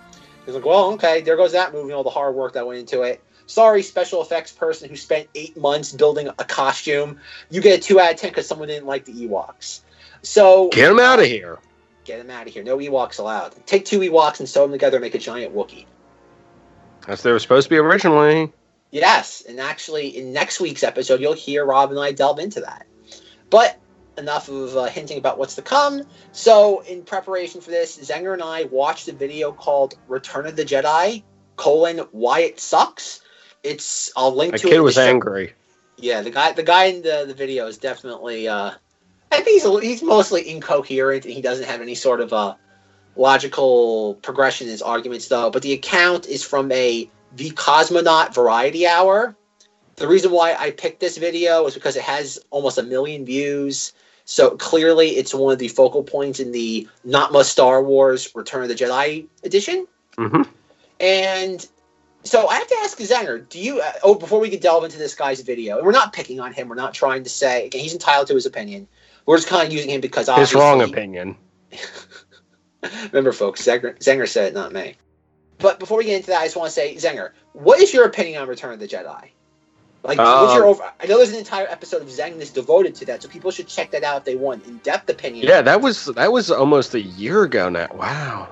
It's 0.45 0.55
like, 0.55 0.65
well, 0.65 0.93
okay, 0.93 1.21
there 1.21 1.38
goes 1.38 1.53
that 1.53 1.71
movie, 1.71 1.86
and 1.86 1.93
all 1.93 2.03
the 2.03 2.09
hard 2.09 2.36
work 2.36 2.53
that 2.53 2.67
went 2.67 2.79
into 2.79 3.03
it. 3.03 3.22
Sorry, 3.45 3.83
special 3.83 4.21
effects 4.21 4.51
person 4.51 4.89
who 4.89 4.95
spent 4.95 5.27
eight 5.35 5.57
months 5.57 5.91
building 5.91 6.27
a 6.27 6.45
costume. 6.45 7.19
You 7.50 7.62
get 7.62 7.79
a 7.79 7.81
two 7.81 8.00
out 8.00 8.13
of 8.13 8.17
ten 8.17 8.31
because 8.31 8.47
someone 8.47 8.67
didn't 8.67 8.88
like 8.88 9.05
the 9.05 9.13
Ewoks. 9.13 9.81
So 10.21 10.69
Get 10.69 10.89
them 10.89 11.00
out 11.00 11.19
of 11.19 11.25
here. 11.25 11.59
Get 12.05 12.17
them 12.17 12.29
out 12.29 12.47
of 12.47 12.53
here. 12.53 12.63
No 12.63 12.77
Ewoks 12.77 13.19
allowed. 13.19 13.53
Take 13.65 13.85
two 13.85 14.00
Ewoks 14.00 14.39
and 14.39 14.47
sew 14.47 14.62
them 14.63 14.71
together 14.71 14.97
and 14.97 15.03
make 15.03 15.15
a 15.15 15.19
giant 15.19 15.53
Wookiee. 15.53 15.85
As 17.07 17.21
they 17.21 17.31
were 17.31 17.39
supposed 17.39 17.65
to 17.65 17.69
be 17.69 17.77
originally. 17.77 18.51
Yes, 18.91 19.41
and 19.47 19.59
actually, 19.59 20.15
in 20.15 20.33
next 20.33 20.59
week's 20.59 20.83
episode, 20.83 21.19
you'll 21.19 21.33
hear 21.33 21.65
Rob 21.65 21.89
and 21.89 22.00
I 22.00 22.12
delve 22.12 22.39
into 22.39 22.62
that. 22.62 22.85
But 23.50 23.79
enough 24.17 24.50
of 24.50 24.77
uh, 24.77 24.85
hinting 24.85 25.17
about 25.17 25.38
what's 25.39 25.55
to 25.55 25.62
come. 25.62 26.03
So, 26.31 26.81
in 26.81 27.03
preparation 27.03 27.59
for 27.59 27.71
this, 27.71 27.97
Zenger 27.97 28.33
and 28.33 28.43
I 28.43 28.65
watched 28.65 29.07
a 29.07 29.13
video 29.13 29.51
called 29.51 29.95
"Return 30.07 30.45
of 30.45 30.55
the 30.55 30.63
Jedi: 30.63 31.23
colon 31.55 32.00
Why 32.12 32.41
It 32.41 32.59
Sucks." 32.59 33.21
It's 33.63 34.12
I'll 34.15 34.36
link 34.36 34.55
to 34.58 34.67
it. 34.67 34.72
kid 34.72 34.79
was 34.79 34.98
angry. 34.98 35.53
Yeah, 35.98 36.22
the 36.22 36.32
guy, 36.32 36.51
the 36.51 36.63
guy 36.63 36.86
in 36.86 37.01
the, 37.01 37.24
the 37.27 37.34
video 37.34 37.67
is 37.67 37.77
definitely. 37.77 38.48
Uh, 38.48 38.72
I 39.32 39.41
think 39.41 39.48
he's 39.48 39.82
he's 39.82 40.03
mostly 40.03 40.50
incoherent 40.50 41.25
and 41.25 41.34
he 41.34 41.41
doesn't 41.41 41.65
have 41.65 41.82
any 41.82 41.96
sort 41.96 42.22
of 42.22 42.34
uh, 42.34 42.55
logical 43.15 44.15
progression 44.15 44.67
in 44.67 44.72
his 44.72 44.82
arguments, 44.82 45.27
though. 45.27 45.50
But 45.50 45.62
the 45.62 45.74
account 45.74 46.27
is 46.27 46.43
from 46.43 46.72
a 46.72 47.10
the 47.36 47.51
Cosmonaut 47.51 48.34
Variety 48.34 48.86
Hour. 48.86 49.36
The 49.96 50.08
reason 50.08 50.32
why 50.32 50.55
I 50.55 50.72
picked 50.72 51.00
this 51.00 51.17
video 51.17 51.65
is 51.65 51.74
because 51.74 51.96
it 51.96 52.03
has 52.03 52.39
almost 52.50 52.77
a 52.77 52.84
million 52.84 53.25
views. 53.25 53.93
So 54.25 54.51
clearly, 54.51 55.10
it's 55.10 55.34
one 55.34 55.53
of 55.53 55.60
the 55.60 55.67
focal 55.67 56.03
points 56.03 56.39
in 56.39 56.51
the 56.51 56.88
Not 57.03 57.32
must 57.32 57.51
Star 57.51 57.84
Wars 57.84 58.34
Return 58.36 58.63
of 58.63 58.70
the 58.70 58.75
Jedi 58.75 59.27
edition. 59.43 59.88
hmm 60.17 60.43
And 61.00 61.67
so 62.23 62.47
I 62.47 62.55
have 62.55 62.67
to 62.67 62.75
ask 62.83 62.97
Zenger, 62.97 63.47
do 63.49 63.59
you? 63.59 63.81
Uh, 63.81 63.91
oh, 64.03 64.15
before 64.15 64.39
we 64.39 64.49
can 64.49 64.59
delve 64.59 64.83
into 64.83 64.97
this 64.97 65.15
guy's 65.15 65.41
video, 65.41 65.77
and 65.77 65.85
we're 65.85 65.91
not 65.91 66.13
picking 66.13 66.39
on 66.39 66.53
him, 66.53 66.69
we're 66.69 66.75
not 66.75 66.93
trying 66.93 67.23
to 67.23 67.29
say 67.29 67.67
again, 67.67 67.81
he's 67.81 67.93
entitled 67.93 68.27
to 68.27 68.35
his 68.35 68.45
opinion. 68.45 68.87
We're 69.25 69.37
just 69.37 69.47
kind 69.47 69.65
of 69.65 69.73
using 69.73 69.89
him 69.89 70.01
because 70.01 70.27
His 70.27 70.53
wrong 70.53 70.81
opinion. 70.81 71.37
Remember, 73.11 73.31
folks, 73.31 73.61
Zenger, 73.61 73.97
Zenger 73.99 74.27
said 74.27 74.47
it, 74.47 74.53
not 74.53 74.73
me. 74.73 74.95
But 75.59 75.79
before 75.79 75.97
we 75.97 76.03
get 76.05 76.17
into 76.17 76.27
that, 76.27 76.41
I 76.41 76.45
just 76.45 76.57
want 76.57 76.67
to 76.67 76.73
say, 76.73 76.95
Zenger, 76.95 77.31
what 77.53 77.79
is 77.79 77.93
your 77.93 78.05
opinion 78.05 78.41
on 78.41 78.49
Return 78.49 78.73
of 78.73 78.79
the 78.79 78.87
Jedi? 78.87 79.29
Like, 80.03 80.17
what's 80.17 80.53
your 80.55 80.65
Um, 80.65 80.69
over? 80.71 80.91
I 80.99 81.05
know 81.05 81.17
there's 81.17 81.31
an 81.31 81.37
entire 81.37 81.67
episode 81.67 82.01
of 82.01 82.09
Zengness 82.09 82.53
devoted 82.53 82.93
to 82.95 83.05
that, 83.05 83.23
so 83.23 83.29
people 83.29 83.51
should 83.51 83.67
check 83.67 83.91
that 83.91 84.03
out 84.03 84.17
if 84.17 84.23
they 84.25 84.35
want 84.35 84.65
in-depth 84.65 85.09
opinion. 85.09 85.47
Yeah, 85.47 85.61
that 85.61 85.79
was 85.79 86.05
that 86.07 86.33
was 86.33 86.51
almost 86.51 86.93
a 86.93 87.01
year 87.01 87.43
ago 87.43 87.69
now. 87.69 87.87
Wow. 87.93 88.49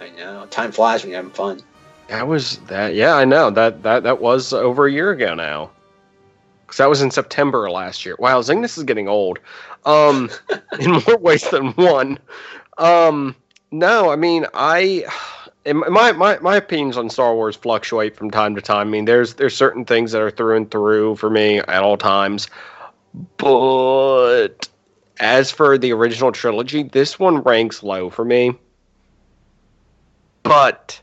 I 0.00 0.08
know. 0.10 0.46
Time 0.46 0.72
flies 0.72 1.02
when 1.02 1.12
you're 1.12 1.18
having 1.18 1.30
fun. 1.32 1.60
That 2.08 2.26
was 2.26 2.58
that. 2.68 2.94
Yeah, 2.94 3.14
I 3.14 3.24
know 3.24 3.50
that 3.50 3.82
that 3.82 4.02
that 4.02 4.20
was 4.20 4.52
over 4.52 4.86
a 4.86 4.92
year 4.92 5.10
ago 5.10 5.34
now. 5.34 5.70
Because 6.66 6.78
that 6.78 6.88
was 6.88 7.00
in 7.00 7.10
September 7.10 7.70
last 7.70 8.04
year. 8.04 8.16
Wow, 8.18 8.42
Zingness 8.42 8.76
is 8.76 8.84
getting 8.84 9.08
old, 9.08 9.38
um, 9.86 10.28
in 10.80 10.90
more 11.06 11.16
ways 11.16 11.48
than 11.48 11.68
one. 11.72 12.18
Um, 12.76 13.34
no, 13.70 14.10
I 14.10 14.16
mean 14.16 14.46
I, 14.54 15.04
my 15.66 16.12
my 16.12 16.38
my 16.38 16.56
opinions 16.56 16.96
on 16.96 17.10
Star 17.10 17.34
Wars 17.34 17.56
fluctuate 17.56 18.16
from 18.16 18.30
time 18.30 18.54
to 18.54 18.62
time. 18.62 18.88
I 18.88 18.90
mean, 18.90 19.04
there's 19.04 19.34
there's 19.34 19.56
certain 19.56 19.84
things 19.84 20.12
that 20.12 20.22
are 20.22 20.30
through 20.30 20.56
and 20.56 20.70
through 20.70 21.16
for 21.16 21.30
me 21.30 21.58
at 21.58 21.82
all 21.82 21.96
times, 21.96 22.48
but 23.36 24.68
as 25.20 25.50
for 25.50 25.76
the 25.76 25.92
original 25.92 26.32
trilogy, 26.32 26.84
this 26.84 27.18
one 27.18 27.38
ranks 27.38 27.82
low 27.82 28.08
for 28.08 28.24
me. 28.24 28.54
But 30.42 31.00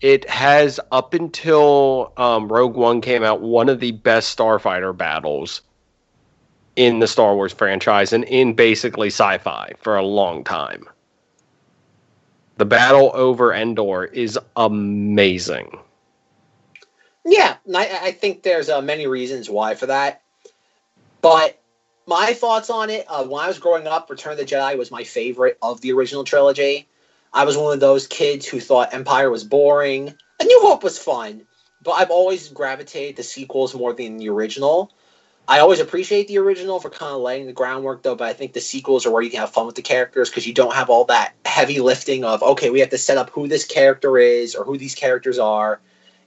it 0.00 0.28
has 0.28 0.78
up 0.92 1.14
until 1.14 2.12
um, 2.16 2.48
Rogue 2.48 2.76
One 2.76 3.00
came 3.00 3.24
out 3.24 3.40
one 3.40 3.68
of 3.68 3.80
the 3.80 3.92
best 3.92 4.36
starfighter 4.36 4.96
battles 4.96 5.62
in 6.76 7.00
the 7.00 7.08
Star 7.08 7.34
Wars 7.34 7.52
franchise 7.52 8.12
and 8.12 8.24
in 8.24 8.54
basically 8.54 9.08
sci-fi 9.08 9.72
for 9.80 9.96
a 9.96 10.04
long 10.04 10.44
time. 10.44 10.88
The 12.56 12.64
battle 12.64 13.10
over 13.14 13.52
Endor 13.52 14.04
is 14.04 14.38
amazing. 14.56 15.78
Yeah, 17.24 17.56
I, 17.74 17.98
I 18.02 18.12
think 18.12 18.42
there's 18.42 18.68
uh, 18.68 18.80
many 18.80 19.06
reasons 19.06 19.50
why 19.50 19.74
for 19.74 19.86
that. 19.86 20.22
But 21.20 21.60
my 22.06 22.32
thoughts 22.32 22.70
on 22.70 22.90
it, 22.90 23.04
uh, 23.08 23.24
when 23.24 23.44
I 23.44 23.48
was 23.48 23.58
growing 23.58 23.86
up, 23.86 24.08
Return 24.08 24.32
of 24.32 24.38
the 24.38 24.44
Jedi 24.44 24.78
was 24.78 24.90
my 24.90 25.04
favorite 25.04 25.58
of 25.60 25.80
the 25.80 25.92
original 25.92 26.24
trilogy. 26.24 26.88
I 27.32 27.44
was 27.44 27.56
one 27.56 27.72
of 27.72 27.80
those 27.80 28.06
kids 28.06 28.46
who 28.46 28.60
thought 28.60 28.94
Empire 28.94 29.30
was 29.30 29.44
boring. 29.44 30.14
A 30.40 30.44
New 30.44 30.60
Hope 30.62 30.82
was 30.82 30.98
fun, 30.98 31.42
but 31.82 31.92
I've 31.92 32.10
always 32.10 32.48
gravitated 32.48 33.16
to 33.16 33.22
sequels 33.22 33.74
more 33.74 33.92
than 33.92 34.18
the 34.18 34.28
original. 34.28 34.92
I 35.46 35.60
always 35.60 35.80
appreciate 35.80 36.28
the 36.28 36.38
original 36.38 36.78
for 36.78 36.90
kind 36.90 37.14
of 37.14 37.22
laying 37.22 37.46
the 37.46 37.52
groundwork, 37.52 38.02
though, 38.02 38.14
but 38.14 38.28
I 38.28 38.34
think 38.34 38.52
the 38.52 38.60
sequels 38.60 39.06
are 39.06 39.10
where 39.10 39.22
you 39.22 39.30
can 39.30 39.40
have 39.40 39.50
fun 39.50 39.66
with 39.66 39.76
the 39.76 39.82
characters 39.82 40.28
because 40.28 40.46
you 40.46 40.52
don't 40.52 40.74
have 40.74 40.90
all 40.90 41.06
that 41.06 41.34
heavy 41.46 41.80
lifting 41.80 42.24
of, 42.24 42.42
okay, 42.42 42.68
we 42.68 42.80
have 42.80 42.90
to 42.90 42.98
set 42.98 43.16
up 43.16 43.30
who 43.30 43.48
this 43.48 43.64
character 43.64 44.18
is 44.18 44.54
or 44.54 44.64
who 44.64 44.76
these 44.76 44.94
characters 44.94 45.38
are 45.38 45.80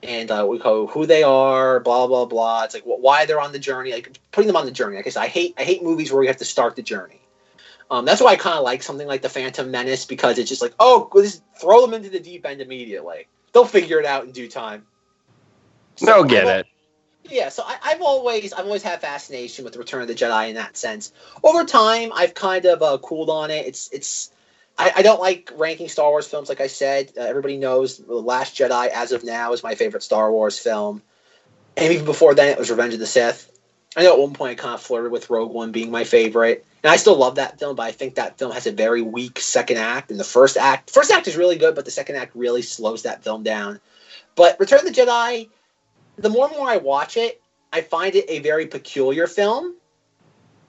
and 0.04 0.32
uh, 0.32 0.46
we 0.48 0.58
go 0.58 0.88
who 0.88 1.06
they 1.06 1.24
are, 1.24 1.80
blah 1.80 2.08
blah 2.08 2.26
blah. 2.26 2.64
It's 2.64 2.74
like 2.74 2.84
wh- 2.84 3.00
why 3.00 3.26
they're 3.26 3.40
on 3.40 3.52
the 3.52 3.60
journey, 3.60 3.92
like 3.92 4.18
putting 4.32 4.48
them 4.48 4.56
on 4.56 4.66
the 4.66 4.72
journey. 4.72 4.96
Like 4.96 5.08
I 5.08 5.10
said, 5.12 5.24
I 5.24 5.28
hate 5.28 5.54
I 5.58 5.64
hate 5.64 5.84
movies 5.84 6.12
where 6.12 6.20
we 6.20 6.28
have 6.28 6.38
to 6.38 6.46
start 6.46 6.76
the 6.76 6.82
journey. 6.82 7.22
Um, 7.92 8.06
that's 8.06 8.22
why 8.22 8.32
I 8.32 8.36
kind 8.38 8.58
of 8.58 8.64
like 8.64 8.84
something 8.84 9.06
like 9.06 9.22
the 9.22 9.28
Phantom 9.28 9.70
Menace 9.70 10.06
because 10.06 10.40
it's 10.40 10.48
just 10.48 10.62
like 10.62 10.74
oh, 10.80 11.10
just 11.14 11.44
throw 11.60 11.82
them 11.82 11.94
into 11.94 12.10
the 12.10 12.22
deep 12.22 12.46
end 12.46 12.62
immediately. 12.62 13.28
They'll 13.52 13.66
figure 13.66 14.00
it 14.00 14.06
out 14.06 14.24
in 14.24 14.32
due 14.32 14.48
time. 14.48 14.88
No, 16.02 16.22
I've 16.22 16.30
get 16.30 16.48
it. 16.48 16.68
Yeah, 17.26 17.50
so 17.50 17.64
I, 17.66 17.78
I've 17.84 18.02
always 18.02 18.54
I've 18.54 18.66
always 18.66 18.82
had 18.82 19.02
fascination 19.02 19.66
with 19.66 19.74
the 19.74 19.80
Return 19.80 20.02
of 20.02 20.08
the 20.08 20.16
Jedi 20.16 20.50
in 20.50 20.56
that 20.56 20.78
sense. 20.78 21.12
Over 21.44 21.66
time, 21.66 22.14
I've 22.16 22.34
kind 22.34 22.64
of 22.66 22.82
uh, 22.82 22.98
cooled 23.00 23.30
on 23.30 23.52
it. 23.52 23.68
It's 23.68 23.90
it's 23.92 24.32
I, 24.78 24.94
I 24.96 25.02
don't 25.02 25.20
like 25.20 25.52
ranking 25.58 25.90
Star 25.90 26.10
Wars 26.10 26.26
films. 26.26 26.48
Like 26.48 26.62
I 26.62 26.68
said, 26.68 27.12
uh, 27.18 27.22
everybody 27.22 27.58
knows 27.58 27.98
The 27.98 28.16
Last 28.16 28.56
Jedi 28.56 28.88
as 28.88 29.12
of 29.12 29.26
now 29.26 29.52
is 29.52 29.64
my 29.64 29.76
favorite 29.76 30.02
Star 30.02 30.32
Wars 30.32 30.58
film, 30.58 31.02
and 31.76 31.92
even 31.92 32.06
before 32.06 32.36
then, 32.36 32.48
it 32.48 32.58
was 32.58 32.72
Revenge 32.72 32.94
of 32.94 33.02
the 33.02 33.06
Sith. 33.06 33.51
I 33.96 34.04
know 34.04 34.14
at 34.14 34.20
one 34.20 34.34
point 34.34 34.52
I 34.52 34.62
kind 34.62 34.74
of 34.74 34.82
flirted 34.82 35.12
with 35.12 35.30
Rogue 35.30 35.52
One 35.52 35.72
being 35.72 35.92
my 35.92 36.06
favorite, 36.06 36.66
and 36.82 36.92
I 36.92 36.96
still 36.96 37.18
love 37.18 37.36
that 37.36 37.60
film, 37.60 37.76
but 37.76 37.84
I 37.84 37.92
think 37.92 38.16
that 38.16 38.38
film 38.38 38.54
has 38.54 38.66
a 38.66 38.72
very 38.72 39.02
weak 39.02 39.40
second 39.40 39.78
act. 39.78 40.12
And 40.12 40.20
the 40.20 40.24
first 40.24 40.56
act, 40.56 40.92
first 40.92 41.12
act 41.12 41.28
is 41.28 41.36
really 41.36 41.58
good, 41.58 41.76
but 41.76 41.84
the 41.84 41.92
second 41.92 42.16
act 42.16 42.36
really 42.36 42.62
slows 42.62 43.04
that 43.04 43.24
film 43.24 43.44
down. 43.44 43.82
But 44.36 44.58
Return 44.60 44.80
of 44.80 44.86
the 44.86 44.92
Jedi, 44.92 45.50
the 46.16 46.30
more 46.30 46.48
and 46.48 46.56
more 46.56 46.70
I 46.70 46.78
watch 46.78 47.18
it, 47.18 47.42
I 47.74 47.82
find 47.82 48.16
it 48.16 48.26
a 48.30 48.40
very 48.40 48.66
peculiar 48.68 49.28
film 49.28 49.76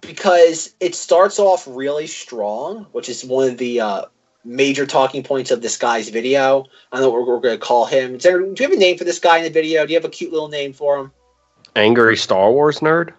because 0.00 0.74
it 0.80 0.96
starts 0.96 1.38
off 1.38 1.66
really 1.68 2.08
strong, 2.08 2.86
which 2.90 3.08
is 3.08 3.24
one 3.24 3.48
of 3.48 3.58
the 3.58 3.80
uh, 3.80 4.04
major 4.44 4.84
talking 4.84 5.22
points 5.22 5.52
of 5.52 5.62
this 5.62 5.76
guy's 5.76 6.08
video. 6.08 6.66
I 6.90 6.96
don't 6.96 7.04
know 7.04 7.10
what 7.10 7.26
we're, 7.26 7.34
we're 7.34 7.40
going 7.40 7.58
to 7.58 7.64
call 7.64 7.86
him. 7.86 8.18
There, 8.18 8.40
do 8.40 8.54
you 8.62 8.68
have 8.68 8.76
a 8.76 8.80
name 8.80 8.98
for 8.98 9.04
this 9.04 9.20
guy 9.20 9.38
in 9.38 9.44
the 9.44 9.50
video? 9.50 9.86
Do 9.86 9.92
you 9.92 9.98
have 9.98 10.04
a 10.04 10.10
cute 10.10 10.32
little 10.32 10.48
name 10.48 10.72
for 10.72 10.98
him? 10.98 11.12
Angry 11.76 12.16
Star 12.16 12.50
Wars 12.52 12.80
nerd. 12.80 13.12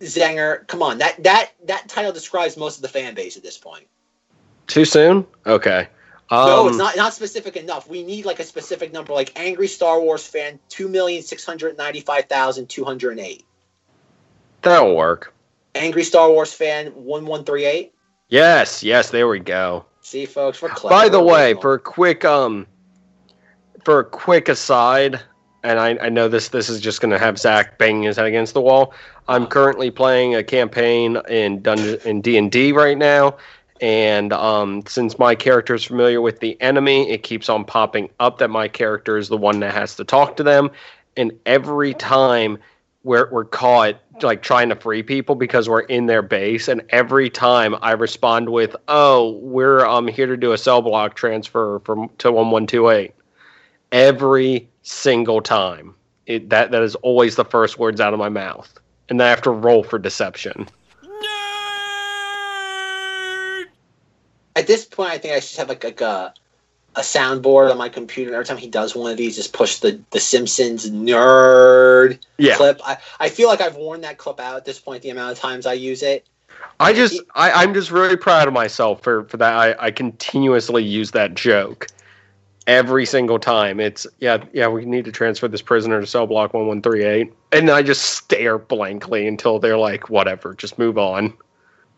Zenger, 0.00 0.66
Come 0.68 0.82
on, 0.82 0.98
that 0.98 1.22
that 1.24 1.52
that 1.66 1.88
title 1.88 2.12
describes 2.12 2.56
most 2.56 2.76
of 2.76 2.82
the 2.82 2.88
fan 2.88 3.14
base 3.14 3.36
at 3.36 3.42
this 3.42 3.58
point. 3.58 3.86
Too 4.66 4.84
soon? 4.84 5.26
Okay. 5.46 5.88
Um, 6.30 6.46
no, 6.46 6.68
it's 6.68 6.76
not 6.76 6.96
not 6.96 7.14
specific 7.14 7.56
enough. 7.56 7.88
We 7.88 8.04
need 8.04 8.26
like 8.26 8.38
a 8.38 8.44
specific 8.44 8.92
number, 8.92 9.12
like 9.12 9.32
angry 9.38 9.66
Star 9.66 10.00
Wars 10.00 10.26
fan, 10.26 10.58
two 10.68 10.88
million 10.88 11.22
six 11.22 11.44
hundred 11.44 11.76
ninety 11.78 12.00
five 12.00 12.26
thousand 12.26 12.68
two 12.68 12.84
hundred 12.84 13.18
eight. 13.18 13.44
That'll 14.62 14.94
work. 14.94 15.34
Angry 15.74 16.04
Star 16.04 16.30
Wars 16.30 16.52
fan, 16.52 16.88
one 16.88 17.24
one 17.24 17.44
three 17.44 17.64
eight. 17.64 17.94
Yes, 18.28 18.82
yes, 18.82 19.10
there 19.10 19.26
we 19.26 19.38
go. 19.40 19.86
See, 20.02 20.26
folks, 20.26 20.60
we're 20.60 20.68
clever. 20.68 20.94
By 20.94 21.08
the 21.08 21.22
way, 21.22 21.54
for 21.54 21.74
a 21.74 21.78
quick 21.78 22.24
um 22.24 22.66
for 23.84 24.00
a 24.00 24.04
quick 24.04 24.50
aside, 24.50 25.20
and 25.62 25.78
I, 25.78 25.96
I 26.00 26.08
know 26.08 26.28
this 26.28 26.48
this 26.48 26.68
is 26.68 26.80
just 26.80 27.00
gonna 27.00 27.18
have 27.18 27.38
Zach 27.38 27.78
banging 27.78 28.02
his 28.04 28.16
head 28.16 28.26
against 28.26 28.54
the 28.54 28.60
wall. 28.60 28.94
I'm 29.28 29.46
currently 29.46 29.90
playing 29.90 30.34
a 30.34 30.42
campaign 30.42 31.18
in 31.28 31.62
Dungeon 31.62 31.98
in 32.04 32.20
D 32.20 32.38
and 32.38 32.50
D 32.50 32.72
right 32.72 32.96
now, 32.96 33.36
and 33.80 34.32
um, 34.32 34.82
since 34.86 35.18
my 35.18 35.34
character 35.34 35.74
is 35.74 35.84
familiar 35.84 36.20
with 36.20 36.40
the 36.40 36.60
enemy, 36.60 37.10
it 37.10 37.22
keeps 37.22 37.48
on 37.48 37.64
popping 37.64 38.10
up 38.20 38.38
that 38.38 38.48
my 38.48 38.68
character 38.68 39.16
is 39.16 39.28
the 39.28 39.36
one 39.36 39.60
that 39.60 39.74
has 39.74 39.96
to 39.96 40.04
talk 40.04 40.36
to 40.36 40.42
them, 40.42 40.70
and 41.16 41.32
every 41.46 41.94
time 41.94 42.58
we're 43.04 43.30
we're 43.30 43.44
caught 43.44 43.96
like 44.22 44.42
trying 44.42 44.68
to 44.68 44.76
free 44.76 45.02
people 45.02 45.34
because 45.34 45.68
we're 45.68 45.80
in 45.80 46.06
their 46.06 46.22
base, 46.22 46.68
and 46.68 46.82
every 46.90 47.30
time 47.30 47.74
I 47.82 47.92
respond 47.92 48.48
with, 48.48 48.74
"Oh, 48.88 49.38
we're 49.42 49.84
um 49.86 50.08
here 50.08 50.26
to 50.26 50.36
do 50.36 50.52
a 50.52 50.58
cell 50.58 50.82
block 50.82 51.14
transfer 51.14 51.80
from 51.80 52.10
to 52.18 52.32
one 52.32 52.50
one 52.50 52.66
two 52.66 52.88
eight. 52.90 53.12
Every 53.92 54.68
single 54.82 55.40
time, 55.40 55.94
it 56.26 56.50
that 56.50 56.70
that 56.72 56.82
is 56.82 56.94
always 56.96 57.36
the 57.36 57.44
first 57.44 57.78
words 57.78 58.00
out 58.00 58.12
of 58.12 58.18
my 58.18 58.28
mouth, 58.28 58.72
and 59.08 59.18
then 59.18 59.26
I 59.26 59.30
have 59.30 59.42
to 59.42 59.50
roll 59.50 59.82
for 59.82 59.98
deception. 59.98 60.68
Nerd! 61.02 61.68
at 64.58 64.66
this 64.66 64.84
point, 64.84 65.10
I 65.10 65.18
think 65.18 65.34
I 65.34 65.40
should 65.40 65.58
have 65.58 65.68
like, 65.68 65.84
like 65.84 66.00
a 66.00 66.34
a 66.96 67.00
soundboard 67.00 67.70
on 67.70 67.78
my 67.78 67.88
computer. 67.88 68.34
Every 68.34 68.44
time 68.44 68.56
he 68.56 68.66
does 68.66 68.96
one 68.96 69.10
of 69.10 69.16
these, 69.16 69.36
just 69.36 69.52
push 69.52 69.78
the 69.78 70.00
the 70.10 70.20
Simpsons 70.20 70.90
nerd 70.90 72.18
Yeah, 72.38 72.56
clip. 72.56 72.80
I, 72.84 72.98
I 73.20 73.28
feel 73.28 73.48
like 73.48 73.60
I've 73.60 73.76
worn 73.76 74.00
that 74.00 74.18
clip 74.18 74.40
out 74.40 74.56
at 74.56 74.64
this 74.64 74.80
point. 74.80 75.02
The 75.02 75.10
amount 75.10 75.32
of 75.32 75.38
times 75.38 75.64
I 75.64 75.74
use 75.74 76.02
it. 76.02 76.26
I 76.80 76.92
just 76.92 77.20
I, 77.34 77.52
I'm 77.52 77.72
just 77.72 77.90
really 77.90 78.16
proud 78.16 78.48
of 78.48 78.54
myself 78.54 79.02
for 79.02 79.24
for 79.24 79.36
that. 79.36 79.54
I, 79.54 79.76
I 79.78 79.90
continuously 79.92 80.82
use 80.82 81.12
that 81.12 81.34
joke 81.34 81.86
every 82.68 83.04
single 83.04 83.40
time. 83.40 83.80
It's 83.80 84.06
yeah 84.20 84.44
yeah 84.52 84.68
we 84.68 84.84
need 84.84 85.04
to 85.06 85.12
transfer 85.12 85.48
this 85.48 85.62
prisoner 85.62 86.00
to 86.00 86.06
cell 86.06 86.28
block 86.28 86.54
one 86.54 86.68
one 86.68 86.80
three 86.80 87.04
eight, 87.04 87.32
and 87.50 87.68
I 87.70 87.82
just 87.82 88.02
stare 88.02 88.58
blankly 88.58 89.26
until 89.26 89.58
they're 89.58 89.78
like 89.78 90.08
whatever, 90.08 90.54
just 90.54 90.78
move 90.78 90.96
on. 90.98 91.36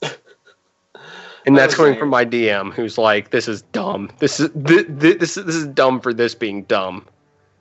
And 1.47 1.57
that's 1.57 1.75
coming 1.75 1.93
saying- 1.93 2.01
from 2.01 2.11
my 2.11 2.25
DM, 2.27 2.71
who's 2.75 2.99
like, 2.99 3.31
"This 3.31 3.49
is 3.49 3.63
dumb. 3.73 4.11
This 4.19 4.41
is 4.41 4.51
this, 4.55 4.85
this 4.89 5.37
is 5.39 5.45
this 5.47 5.55
is 5.57 5.67
dumb 5.69 5.99
for 6.01 6.13
this 6.13 6.35
being 6.35 6.65
dumb." 6.65 7.07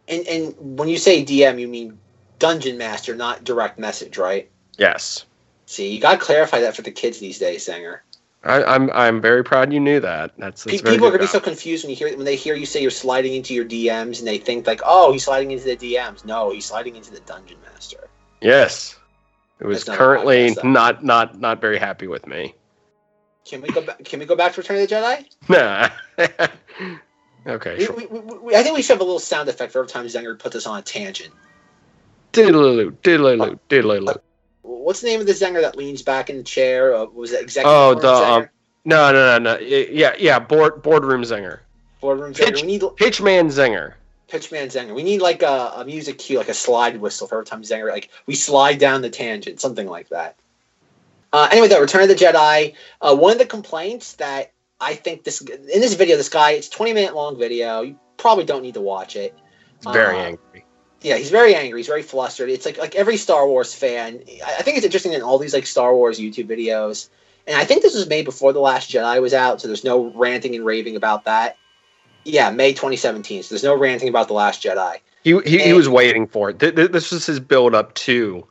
And 0.10 0.28
and 0.28 0.78
when 0.78 0.90
you 0.90 0.98
say 0.98 1.24
DM, 1.24 1.62
you 1.62 1.68
mean 1.70 1.98
Dungeon 2.40 2.78
Master, 2.78 3.16
not 3.16 3.46
direct 3.46 3.80
message, 3.80 4.18
right? 4.18 4.50
Yes, 4.78 5.26
See, 5.66 5.94
you 5.94 6.02
got 6.02 6.14
to 6.14 6.18
clarify 6.18 6.60
that 6.60 6.76
for 6.76 6.82
the 6.82 6.92
kids 6.92 7.20
these 7.20 7.38
days, 7.40 7.68
Zenger. 7.68 8.00
I, 8.44 8.64
I'm 8.64 8.90
I'm 8.92 9.22
very 9.22 9.44
proud 9.44 9.74
you 9.74 9.80
knew 9.82 10.00
that. 10.00 10.32
That's, 10.38 10.64
that's 10.64 10.82
people 10.82 11.06
are 11.06 11.12
gonna 11.12 11.20
be 11.20 11.28
so 11.28 11.42
confused 11.42 11.84
when 11.84 11.90
you 11.90 11.96
hear 11.98 12.16
when 12.16 12.26
they 12.26 12.38
hear 12.38 12.56
you 12.56 12.66
say 12.66 12.82
you're 12.82 12.90
sliding 12.92 13.34
into 13.34 13.54
your 13.54 13.66
DMs, 13.66 14.20
and 14.20 14.28
they 14.28 14.38
think 14.38 14.66
like, 14.66 14.82
oh, 14.86 15.12
he's 15.12 15.26
sliding 15.26 15.52
into 15.52 15.66
the 15.66 15.76
DMs. 15.76 16.24
No, 16.24 16.50
he's 16.52 16.66
sliding 16.66 16.96
into 16.96 17.12
the 17.12 17.20
Dungeon 17.22 17.58
Master. 17.74 18.08
yes. 18.42 18.96
It 19.60 19.68
was 19.68 19.80
That's 19.80 19.88
not 19.90 19.94
a 19.96 19.98
currently 19.98 20.50
podcast, 20.52 20.64
not 20.64 21.04
not 21.04 21.40
not 21.42 21.60
very 21.60 21.78
happy 21.78 22.08
with 22.08 22.26
me. 22.28 22.56
Can 23.44 23.62
we 23.62 23.68
go 23.72 23.82
back? 23.82 24.06
Can 24.06 24.20
we 24.20 24.26
go 24.26 24.38
back 24.38 24.54
to 24.54 24.62
Return 24.62 24.82
of 24.82 24.88
the 24.88 24.96
Jedi? 24.96 25.26
Nah. 25.50 25.90
okay, 27.46 27.76
We, 27.78 27.86
sure. 27.86 27.96
we, 27.96 28.06
we, 28.06 28.20
we- 28.38 28.56
I 28.56 28.64
think 28.64 28.78
we 28.78 28.82
should 28.82 28.94
have 28.94 29.02
a 29.02 29.04
little 29.04 29.20
sound 29.20 29.50
effect 29.50 29.74
for 29.74 29.80
every 29.80 29.90
time 29.90 30.06
Zenger 30.06 30.40
puts 30.40 30.56
us 30.56 30.66
on 30.66 30.80
a 30.80 30.82
tangent. 30.82 31.34
Diddle-loo, 32.32 32.92
diddle-loo, 33.04 33.42
uh, 33.42 33.56
diddle-loo. 33.68 34.14
What 34.90 34.94
what's 34.94 35.02
the 35.02 35.08
name 35.10 35.22
of 35.22 35.28
the 35.28 35.34
Zenger 35.34 35.62
that 35.62 35.76
leans 35.76 36.02
back 36.02 36.32
in 36.32 36.38
the 36.38 36.44
chair? 36.44 36.96
Uh, 36.96 37.06
was 37.06 37.32
it 37.32 37.44
executive? 37.44 37.72
Oh, 37.72 37.94
the 37.94 38.12
um, 38.12 38.50
no, 38.86 39.12
no, 39.12 39.38
no, 39.38 39.54
no. 39.54 39.60
Yeah, 39.60 40.16
yeah. 40.18 40.40
Board 40.40 40.82
boardroom 40.82 41.22
zinger, 41.22 41.60
boardroom 42.02 42.34
Zenger. 42.34 42.46
pitch- 42.46 42.62
We 42.64 42.68
need 42.68 42.82
pitchman 42.82 43.52
zinger. 43.52 43.94
pitchman 44.30 44.66
Zenger. 44.66 44.96
We 44.96 45.04
need 45.04 45.22
like 45.22 45.44
a, 45.44 45.74
a 45.76 45.86
music 45.86 46.18
cue, 46.18 46.40
like 46.40 46.50
a 46.50 46.56
slide 46.56 46.98
whistle 47.00 47.28
for 47.28 47.36
every 47.36 47.46
time 47.46 47.62
Zenger 47.62 47.92
like 47.92 48.10
we 48.26 48.34
slide 48.34 48.80
down 48.80 49.04
the 49.04 49.12
tangent, 49.12 49.62
something 49.62 49.86
like 49.86 50.10
that. 50.10 50.38
Uh, 51.32 51.48
anyway, 51.52 51.68
though, 51.68 51.80
Return 51.82 52.02
of 52.02 52.08
the 52.08 52.16
Jedi. 52.16 52.74
Uh, 53.00 53.16
one 53.16 53.34
of 53.34 53.38
the 53.38 53.46
complaints 53.46 54.14
that 54.14 54.54
I 54.82 54.96
think 54.96 55.24
this 55.24 55.40
in 55.42 55.82
this 55.82 55.94
video, 55.94 56.18
this 56.18 56.30
guy, 56.30 56.54
it's 56.54 56.68
twenty 56.68 56.94
minute 56.94 57.14
long 57.14 57.38
video. 57.38 57.82
You 57.82 58.00
probably 58.18 58.44
don't 58.44 58.64
need 58.64 58.74
to 58.74 58.82
watch 58.82 59.16
it. 59.16 59.38
It's 59.78 59.86
very 59.86 60.18
Uh, 60.18 60.22
angry. 60.24 60.66
Yeah, 61.02 61.16
he's 61.16 61.30
very 61.30 61.56
angry. 61.56 61.80
He's 61.80 61.88
very 61.88 62.04
flustered. 62.04 62.50
It's 62.50 62.66
like 62.66 62.78
like 62.78 62.96
every 62.96 63.16
Star 63.18 63.48
Wars 63.48 63.74
fan. 63.74 64.22
I 64.46 64.62
think 64.64 64.78
it's 64.78 64.86
interesting 64.86 65.14
in 65.14 65.22
all 65.22 65.38
these 65.38 65.54
like 65.54 65.66
Star 65.66 65.96
Wars 65.96 66.20
YouTube 66.20 66.48
videos, 66.48 67.08
and 67.48 67.56
I 67.58 67.64
think 67.64 67.82
this 67.84 67.96
was 67.96 68.08
made 68.08 68.26
before 68.26 68.52
the 68.52 68.60
Last 68.60 68.92
Jedi 68.92 69.22
was 69.22 69.34
out, 69.34 69.62
so 69.62 69.68
there's 69.68 69.84
no 69.86 70.12
ranting 70.16 70.56
and 70.56 70.66
raving 70.66 70.96
about 70.98 71.24
that. 71.26 71.58
Yeah, 72.26 72.50
May 72.52 72.72
2017. 72.74 73.44
So 73.44 73.56
there's 73.56 73.64
no 73.64 73.76
ranting 73.78 74.10
about 74.10 74.28
the 74.28 74.34
Last 74.34 74.62
Jedi. 74.62 74.98
He 75.24 75.40
he, 75.46 75.60
he 75.60 75.74
was 75.74 75.88
waiting 75.88 76.28
for 76.28 76.50
it. 76.50 76.60
Th- 76.60 76.76
th- 76.76 76.92
This 76.92 77.12
was 77.12 77.26
his 77.26 77.40
build 77.40 77.74
up 77.74 77.94
to 77.96 78.46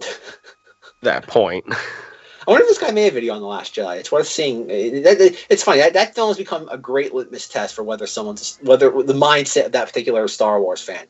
that 1.02 1.26
point. 1.26 1.64
I 1.70 2.50
wonder 2.50 2.64
if 2.64 2.68
this 2.68 2.78
guy 2.78 2.90
made 2.90 3.08
a 3.08 3.10
video 3.10 3.34
on 3.34 3.40
the 3.40 3.46
Last 3.46 3.74
Jedi. 3.74 3.96
It's 3.98 4.12
worth 4.12 4.26
seeing. 4.28 4.68
It- 4.68 5.02
that- 5.04 5.18
that- 5.18 5.46
It's 5.48 5.62
funny 5.62 5.78
that 5.80 5.92
that 5.94 6.14
film 6.14 6.28
has 6.28 6.36
become 6.36 6.68
a 6.70 6.76
great 6.76 7.14
litmus 7.14 7.48
test 7.48 7.74
for 7.74 7.82
whether 7.82 8.06
someone's 8.06 8.58
whether 8.62 8.90
the 8.90 9.14
mindset 9.14 9.66
of 9.66 9.72
that 9.72 9.86
particular 9.86 10.26
Star 10.28 10.60
Wars 10.60 10.82
fan. 10.82 11.06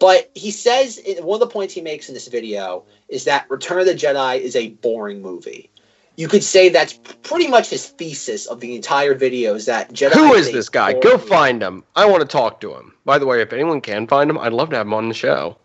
But 0.00 0.30
he 0.34 0.50
says 0.50 0.98
one 1.20 1.40
of 1.40 1.46
the 1.46 1.52
points 1.52 1.74
he 1.74 1.82
makes 1.82 2.08
in 2.08 2.14
this 2.14 2.26
video 2.26 2.84
is 3.08 3.24
that 3.24 3.48
Return 3.50 3.80
of 3.80 3.86
the 3.86 3.94
Jedi 3.94 4.40
is 4.40 4.56
a 4.56 4.70
boring 4.70 5.20
movie. 5.20 5.70
You 6.16 6.26
could 6.26 6.42
say 6.42 6.70
that's 6.70 6.94
pretty 7.22 7.48
much 7.48 7.70
his 7.70 7.86
thesis 7.86 8.46
of 8.46 8.60
the 8.60 8.74
entire 8.74 9.14
video 9.14 9.54
is 9.54 9.66
that 9.66 9.92
Jedi. 9.92 10.14
Who 10.14 10.32
is 10.34 10.48
a 10.48 10.52
this 10.52 10.70
guy? 10.70 10.94
Go 10.94 11.12
movie. 11.12 11.28
find 11.28 11.62
him. 11.62 11.84
I 11.94 12.06
want 12.06 12.22
to 12.22 12.28
talk 12.28 12.60
to 12.62 12.74
him. 12.74 12.94
By 13.04 13.18
the 13.18 13.26
way, 13.26 13.42
if 13.42 13.52
anyone 13.52 13.80
can 13.82 14.06
find 14.06 14.28
him, 14.28 14.38
I'd 14.38 14.54
love 14.54 14.70
to 14.70 14.76
have 14.76 14.86
him 14.86 14.94
on 14.94 15.08
the 15.08 15.14
show. 15.14 15.58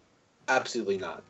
Absolutely 0.49 0.97
not. 0.97 1.23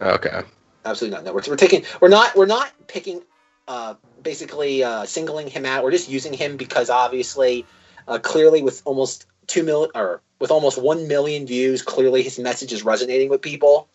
Okay. 0.00 0.42
Absolutely 0.84 1.16
not. 1.16 1.24
No, 1.24 1.32
we're, 1.32 1.42
we're 1.48 1.56
taking. 1.56 1.84
We're 2.00 2.08
not. 2.08 2.34
We're 2.36 2.46
not 2.46 2.72
picking. 2.88 3.22
Uh, 3.68 3.94
basically, 4.22 4.82
uh, 4.82 5.04
singling 5.04 5.46
him 5.46 5.64
out. 5.64 5.84
We're 5.84 5.90
just 5.92 6.08
using 6.08 6.32
him 6.32 6.56
because 6.56 6.90
obviously, 6.90 7.66
uh, 8.08 8.18
clearly, 8.18 8.62
with 8.62 8.82
almost 8.84 9.26
two 9.46 9.62
million 9.62 9.90
or 9.94 10.22
with 10.38 10.50
almost 10.50 10.80
one 10.80 11.08
million 11.08 11.46
views, 11.46 11.82
clearly 11.82 12.22
his 12.22 12.38
message 12.38 12.72
is 12.72 12.84
resonating 12.84 13.28
with 13.28 13.42
people. 13.42 13.88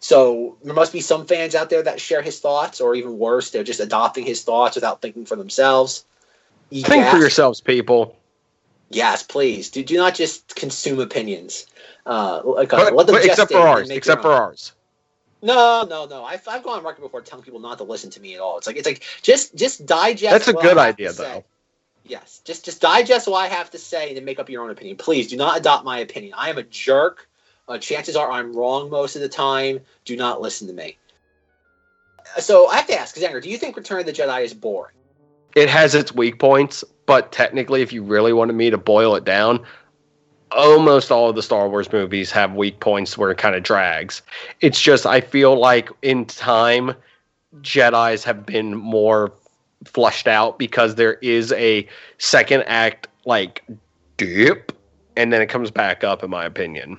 So 0.00 0.58
there 0.62 0.74
must 0.74 0.92
be 0.92 1.00
some 1.00 1.26
fans 1.26 1.54
out 1.54 1.70
there 1.70 1.82
that 1.82 2.00
share 2.00 2.20
his 2.20 2.38
thoughts, 2.40 2.80
or 2.80 2.94
even 2.94 3.18
worse, 3.18 3.50
they're 3.50 3.64
just 3.64 3.80
adopting 3.80 4.26
his 4.26 4.42
thoughts 4.42 4.74
without 4.74 5.00
thinking 5.00 5.24
for 5.24 5.36
themselves. 5.36 6.04
Think 6.70 7.06
for 7.06 7.16
yourselves, 7.16 7.60
people. 7.60 8.16
Yes, 8.90 9.22
please. 9.22 9.70
Do, 9.70 9.82
do 9.82 9.96
not 9.96 10.14
just 10.14 10.54
consume 10.56 11.00
opinions. 11.00 11.66
Uh, 12.06 12.36
uh, 12.38 12.66
But, 12.66 12.94
let 12.94 13.06
them 13.06 13.16
except 13.16 13.50
for 13.50 13.58
ours. 13.58 13.90
Except 13.90 14.22
for 14.22 14.32
ours. 14.32 14.72
No, 15.40 15.86
no, 15.88 16.06
no. 16.06 16.24
I've, 16.24 16.46
I've 16.48 16.62
gone 16.62 16.78
on 16.78 16.84
record 16.84 17.02
before 17.02 17.20
telling 17.20 17.44
people 17.44 17.60
not 17.60 17.78
to 17.78 17.84
listen 17.84 18.10
to 18.10 18.20
me 18.20 18.34
at 18.34 18.40
all. 18.40 18.56
It's 18.56 18.66
like 18.66 18.76
it's 18.76 18.86
like 18.86 19.02
just 19.20 19.54
just 19.54 19.84
digest. 19.84 20.32
That's 20.32 20.48
a 20.48 20.52
good 20.54 20.78
idea, 20.78 21.12
though. 21.12 21.44
Yes, 22.06 22.42
just 22.44 22.64
just 22.64 22.80
digest 22.80 23.26
what 23.26 23.38
I 23.38 23.48
have 23.48 23.70
to 23.70 23.78
say 23.78 24.08
and 24.08 24.16
then 24.16 24.24
make 24.24 24.38
up 24.38 24.50
your 24.50 24.62
own 24.62 24.70
opinion. 24.70 24.96
Please 24.96 25.28
do 25.28 25.36
not 25.36 25.56
adopt 25.56 25.84
my 25.84 25.98
opinion. 25.98 26.34
I 26.36 26.50
am 26.50 26.58
a 26.58 26.62
jerk. 26.62 27.28
Uh, 27.66 27.78
chances 27.78 28.14
are 28.14 28.30
I'm 28.30 28.54
wrong 28.54 28.90
most 28.90 29.16
of 29.16 29.22
the 29.22 29.28
time. 29.28 29.80
Do 30.04 30.16
not 30.16 30.42
listen 30.42 30.66
to 30.68 30.74
me. 30.74 30.98
So 32.38 32.66
I 32.66 32.76
have 32.76 32.86
to 32.88 32.98
ask, 32.98 33.16
Zenger, 33.16 33.42
do 33.42 33.48
you 33.48 33.56
think 33.56 33.76
Return 33.76 34.00
of 34.00 34.06
the 34.06 34.12
Jedi 34.12 34.44
is 34.44 34.52
boring? 34.52 34.94
It 35.54 35.70
has 35.70 35.94
its 35.94 36.12
weak 36.12 36.38
points, 36.38 36.84
but 37.06 37.32
technically, 37.32 37.80
if 37.80 37.92
you 37.92 38.02
really 38.02 38.32
wanted 38.32 38.54
me 38.54 38.70
to 38.70 38.78
boil 38.78 39.14
it 39.14 39.24
down, 39.24 39.64
almost 40.50 41.10
all 41.10 41.30
of 41.30 41.36
the 41.36 41.42
Star 41.42 41.68
Wars 41.68 41.90
movies 41.92 42.30
have 42.32 42.54
weak 42.54 42.80
points 42.80 43.16
where 43.16 43.30
it 43.30 43.38
kind 43.38 43.54
of 43.54 43.62
drags. 43.62 44.20
It's 44.60 44.80
just 44.80 45.06
I 45.06 45.20
feel 45.20 45.56
like 45.56 45.90
in 46.02 46.26
time, 46.26 46.94
Jedi's 47.60 48.24
have 48.24 48.44
been 48.44 48.74
more 48.74 49.32
flushed 49.84 50.26
out 50.26 50.58
because 50.58 50.94
there 50.94 51.14
is 51.14 51.52
a 51.52 51.86
second 52.18 52.62
act 52.64 53.08
like 53.24 53.64
dip, 54.16 54.72
and 55.16 55.32
then 55.32 55.40
it 55.42 55.48
comes 55.48 55.70
back 55.70 56.04
up. 56.04 56.22
In 56.22 56.30
my 56.30 56.44
opinion. 56.44 56.98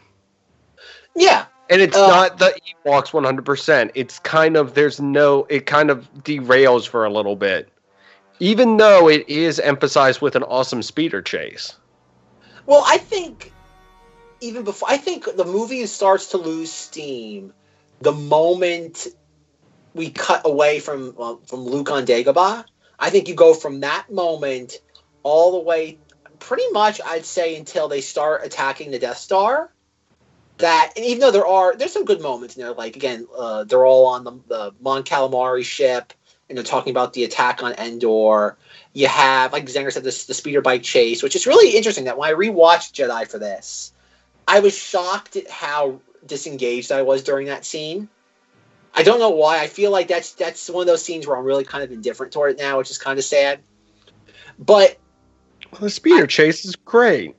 Yeah, 1.16 1.46
And 1.70 1.82
it's 1.82 1.96
Uh, 1.96 2.08
not 2.08 2.40
the 2.40 2.54
Ewoks 2.86 3.12
100%. 3.12 3.90
It's 3.96 4.20
kind 4.20 4.58
of, 4.58 4.74
there's 4.74 5.00
no, 5.00 5.48
it 5.50 5.66
kind 5.66 5.90
of 5.90 6.08
derails 6.24 6.88
for 6.88 7.06
a 7.06 7.10
little 7.10 7.36
bit. 7.38 7.70
Even 8.40 8.78
though 8.78 9.08
it 9.08 9.28
is 9.30 9.60
emphasized 9.62 10.22
with 10.22 10.36
an 10.36 10.44
awesome 10.44 10.84
speeder 10.84 11.22
chase. 11.22 11.74
Well, 12.66 12.84
I 12.86 12.98
think 12.98 13.54
even 14.42 14.64
before 14.64 14.90
I 14.90 14.98
think 14.98 15.26
the 15.38 15.46
movie 15.46 15.86
starts 15.86 16.28
to 16.32 16.38
lose 16.38 16.72
steam 16.72 17.54
the 18.02 18.12
moment 18.12 19.08
we 19.94 20.10
cut 20.10 20.42
away 20.46 20.80
from 20.80 21.14
well, 21.16 21.40
from 21.46 21.62
Luke 21.62 21.90
on 21.90 22.06
Dagobah. 22.06 22.66
I 23.00 23.10
think 23.10 23.28
you 23.28 23.36
go 23.36 23.54
from 23.54 23.82
that 23.82 24.12
moment 24.12 24.80
all 25.24 25.54
the 25.54 25.60
way, 25.60 25.98
pretty 26.40 26.70
much, 26.72 27.02
I'd 27.06 27.26
say, 27.26 27.56
until 27.56 27.88
they 27.88 28.02
start 28.02 28.46
attacking 28.46 28.92
the 28.92 29.00
Death 29.00 29.18
Star. 29.18 29.72
That 30.58 30.94
and 30.96 31.06
even 31.06 31.20
though 31.20 31.32
there 31.32 31.46
are 31.46 31.76
there's 31.76 31.92
some 31.92 32.06
good 32.06 32.22
moments 32.22 32.56
in 32.56 32.62
there, 32.62 32.72
like 32.72 32.96
again, 32.96 33.28
uh, 33.38 33.66
they're 33.66 33.86
all 33.86 34.06
on 34.06 34.24
the 34.24 34.32
the 34.48 34.74
Mon 34.80 35.04
Calamari 35.04 35.66
ship 35.66 36.14
and 36.48 36.58
they're 36.58 36.64
talking 36.64 36.92
about 36.92 37.12
the 37.12 37.26
attack 37.26 37.62
on 37.62 37.74
Endor 37.74 38.56
you 38.96 39.10
have, 39.10 39.52
like 39.52 39.66
Zenger 39.66 39.92
said, 39.92 40.06
this 40.06 40.26
the 40.26 40.34
speeder 40.34 40.62
bike 40.62 40.82
chase, 40.82 41.22
which 41.22 41.36
is 41.36 41.46
really 41.46 41.76
interesting. 41.76 42.06
That 42.06 42.18
when 42.18 42.30
I 42.30 42.34
rewatched 42.34 42.94
Jedi 42.94 43.30
for 43.30 43.38
this, 43.38 43.92
I 44.48 44.62
was 44.62 44.76
shocked 44.76 45.36
at 45.36 45.50
how 45.50 46.00
disengaged 46.26 46.94
I 46.94 47.02
was 47.02 47.22
during 47.22 47.48
that 47.48 47.66
scene. 47.66 48.08
I 48.96 49.04
don't 49.04 49.20
know 49.20 49.30
why. 49.30 49.60
I 49.60 49.68
feel 49.68 49.92
like 49.92 50.08
that's 50.08 50.34
that's 50.34 50.70
one 50.70 50.82
of 50.82 50.88
those 50.88 51.04
scenes 51.04 51.28
where 51.28 51.38
I'm 51.38 51.44
really 51.44 51.66
kind 51.66 51.84
of 51.84 51.92
indifferent 51.92 52.32
toward 52.32 52.52
it 52.52 52.58
now, 52.58 52.78
which 52.78 52.90
is 52.90 52.98
kind 52.98 53.20
of 53.20 53.26
sad. 53.26 53.60
But 54.58 54.98
Well, 55.72 55.82
the 55.82 55.90
speeder 55.90 56.28
chase 56.28 56.64
is 56.64 56.76
great. 56.78 57.36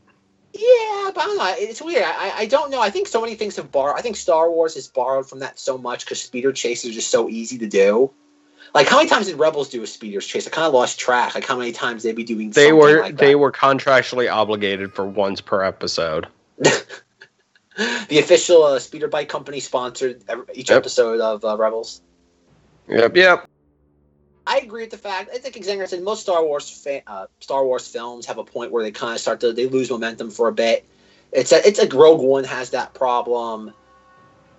yeah, 0.53 1.11
but 1.15 1.19
I 1.23 1.27
don't 1.27 1.39
know. 1.39 1.55
It's 1.57 1.81
weird. 1.81 2.05
I, 2.05 2.33
I 2.41 2.47
don't 2.47 2.71
know. 2.71 2.81
I 2.81 2.91
think 2.91 3.09
so 3.09 3.21
many 3.23 3.35
things 3.37 3.57
have 3.57 3.73
borrowed. 3.73 3.99
I 3.99 4.03
think 4.03 4.17
Star 4.17 4.51
Wars 4.51 4.75
has 4.75 4.87
borrowed 4.87 5.29
from 5.29 5.39
that 5.39 5.59
so 5.59 5.79
much 5.79 6.05
because 6.05 6.23
speeder 6.23 6.53
chases 6.53 6.91
are 6.91 6.95
just 6.95 7.11
so 7.11 7.29
easy 7.31 7.57
to 7.59 7.67
do. 7.67 8.11
Like 8.75 8.89
how 8.89 8.99
many 8.99 9.09
times 9.09 9.27
did 9.27 9.39
Rebels 9.39 9.71
do 9.71 9.83
a 9.83 9.87
speeder 9.87 10.21
chase? 10.21 10.47
I 10.47 10.51
kind 10.51 10.67
of 10.67 10.75
lost 10.75 10.99
track. 10.99 11.35
Like 11.35 11.47
how 11.47 11.57
many 11.57 11.73
times 11.73 12.03
they'd 12.03 12.17
be 12.17 12.25
doing. 12.25 12.51
They 12.51 12.73
were 12.73 13.01
like 13.01 13.17
they 13.17 13.35
were 13.35 13.53
contractually 13.53 14.31
obligated 14.31 14.93
for 14.93 15.07
once 15.07 15.41
per 15.41 15.63
episode. 15.63 16.27
the 18.09 18.19
official 18.19 18.63
uh, 18.63 18.79
speeder 18.79 19.09
bike 19.09 19.29
company 19.29 19.61
sponsored 19.61 20.23
each 20.55 20.71
Yep. 20.71 20.79
episode 20.79 21.21
of 21.21 21.45
uh, 21.45 21.57
Rebels. 21.57 22.01
Yep, 22.89 23.17
yep. 23.17 23.49
I 24.47 24.59
agree 24.59 24.83
with 24.83 24.91
the 24.91 24.99
fact. 24.99 25.31
I 25.35 25.39
think 25.39 25.57
Zenger 25.57 25.89
said 25.89 26.03
most 26.03 26.21
Star 26.23 26.45
Wars 26.45 26.71
fa- 26.71 27.03
uh, 27.07 27.27
Star 27.41 27.65
Wars 27.65 27.89
films 27.89 28.27
have 28.27 28.39
a 28.39 28.45
point 28.45 28.71
where 28.71 28.83
they 28.85 28.93
kind 28.93 29.15
of 29.15 29.21
start 29.21 29.41
to 29.41 29.53
they 29.53 29.67
lose 29.67 29.91
momentum 29.91 30.31
for 30.31 30.49
a 30.49 30.53
bit. 30.53 30.87
It's 31.33 31.51
a, 31.51 31.67
it's 31.67 31.81
like 31.81 31.93
Rogue 31.93 32.21
One 32.21 32.45
has 32.45 32.71
that 32.71 32.95
problem. 32.95 33.73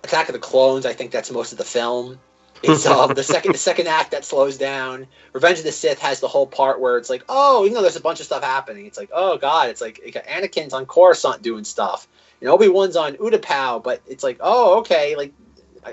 Attack 0.04 0.28
of 0.28 0.34
the 0.34 0.38
Clones, 0.38 0.84
I 0.86 0.92
think 0.92 1.10
that's 1.10 1.30
most 1.30 1.52
of 1.52 1.58
the 1.58 1.64
film. 1.64 2.18
It's 2.64 2.86
um, 2.86 3.14
the 3.14 3.22
second 3.22 3.52
the 3.52 3.58
second 3.58 3.86
act 3.86 4.10
that 4.10 4.24
slows 4.24 4.58
down. 4.58 5.06
Revenge 5.32 5.58
of 5.58 5.64
the 5.64 5.70
Sith 5.70 6.00
has 6.00 6.18
the 6.18 6.26
whole 6.26 6.46
part 6.46 6.80
where 6.80 6.98
it's 6.98 7.08
like, 7.08 7.22
oh, 7.28 7.62
even 7.64 7.74
though 7.74 7.82
there's 7.82 7.94
a 7.94 8.00
bunch 8.00 8.18
of 8.18 8.26
stuff 8.26 8.42
happening, 8.42 8.84
it's 8.86 8.98
like, 8.98 9.10
oh 9.12 9.38
god, 9.38 9.68
it's 9.70 9.80
like 9.80 10.00
Anakin's 10.28 10.72
on 10.72 10.84
Coruscant 10.84 11.40
doing 11.40 11.62
stuff, 11.62 12.08
and 12.40 12.48
Obi 12.50 12.68
Wan's 12.68 12.96
on 12.96 13.14
Utapau, 13.16 13.82
but 13.82 14.00
it's 14.06 14.22
like, 14.22 14.38
oh, 14.40 14.78
okay, 14.80 15.16
like 15.16 15.32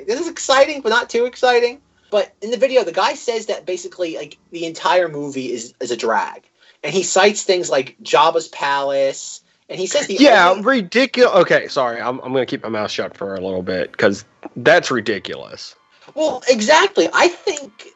this 0.05 0.19
is 0.19 0.27
exciting, 0.27 0.81
but 0.81 0.89
not 0.89 1.09
too 1.09 1.25
exciting. 1.25 1.81
But 2.11 2.33
in 2.41 2.51
the 2.51 2.57
video, 2.57 2.83
the 2.83 2.91
guy 2.91 3.15
says 3.15 3.47
that 3.47 3.65
basically, 3.65 4.15
like 4.15 4.37
the 4.51 4.65
entire 4.65 5.07
movie 5.09 5.51
is 5.51 5.73
is 5.79 5.91
a 5.91 5.97
drag, 5.97 6.43
and 6.83 6.93
he 6.93 7.03
cites 7.03 7.43
things 7.43 7.69
like 7.69 7.97
Jabba's 8.03 8.47
palace, 8.47 9.41
and 9.69 9.79
he 9.79 9.87
says 9.87 10.07
the 10.07 10.15
Yeah, 10.15 10.51
only- 10.51 10.63
ridiculous. 10.63 11.33
Okay, 11.41 11.67
sorry. 11.67 11.99
I'm, 11.99 12.19
I'm 12.19 12.31
going 12.31 12.45
to 12.45 12.49
keep 12.49 12.63
my 12.63 12.69
mouth 12.69 12.91
shut 12.91 13.17
for 13.17 13.35
a 13.35 13.41
little 13.41 13.63
bit 13.63 13.91
because 13.91 14.23
that's 14.55 14.91
ridiculous. 14.91 15.75
Well, 16.13 16.43
exactly. 16.47 17.09
I 17.11 17.27
think 17.29 17.87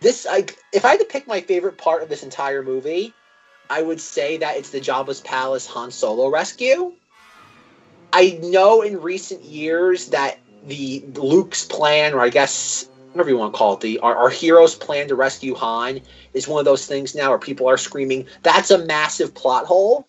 this. 0.00 0.24
Like, 0.24 0.56
if 0.72 0.84
I 0.84 0.90
had 0.92 1.00
to 1.00 1.06
pick 1.06 1.26
my 1.26 1.40
favorite 1.42 1.76
part 1.78 2.02
of 2.02 2.08
this 2.08 2.22
entire 2.22 2.62
movie, 2.62 3.12
I 3.68 3.82
would 3.82 4.00
say 4.00 4.38
that 4.38 4.56
it's 4.56 4.70
the 4.70 4.80
Jabba's 4.80 5.20
Palace 5.20 5.66
Han 5.66 5.90
Solo 5.90 6.30
rescue. 6.30 6.94
I 8.16 8.38
know 8.44 8.80
in 8.80 9.00
recent 9.00 9.42
years 9.42 10.10
that 10.10 10.38
the 10.68 11.04
Luke's 11.16 11.64
plan, 11.64 12.14
or 12.14 12.20
I 12.20 12.28
guess 12.28 12.88
whatever 13.10 13.28
you 13.28 13.36
want 13.36 13.52
to 13.52 13.58
call 13.58 13.74
it, 13.74 13.80
the 13.80 13.98
our, 13.98 14.14
our 14.14 14.30
hero's 14.30 14.76
plan 14.76 15.08
to 15.08 15.16
rescue 15.16 15.52
Han 15.56 16.00
is 16.32 16.46
one 16.46 16.60
of 16.60 16.64
those 16.64 16.86
things 16.86 17.16
now 17.16 17.30
where 17.30 17.40
people 17.40 17.68
are 17.68 17.76
screaming, 17.76 18.24
"That's 18.44 18.70
a 18.70 18.86
massive 18.86 19.34
plot 19.34 19.66
hole." 19.66 20.06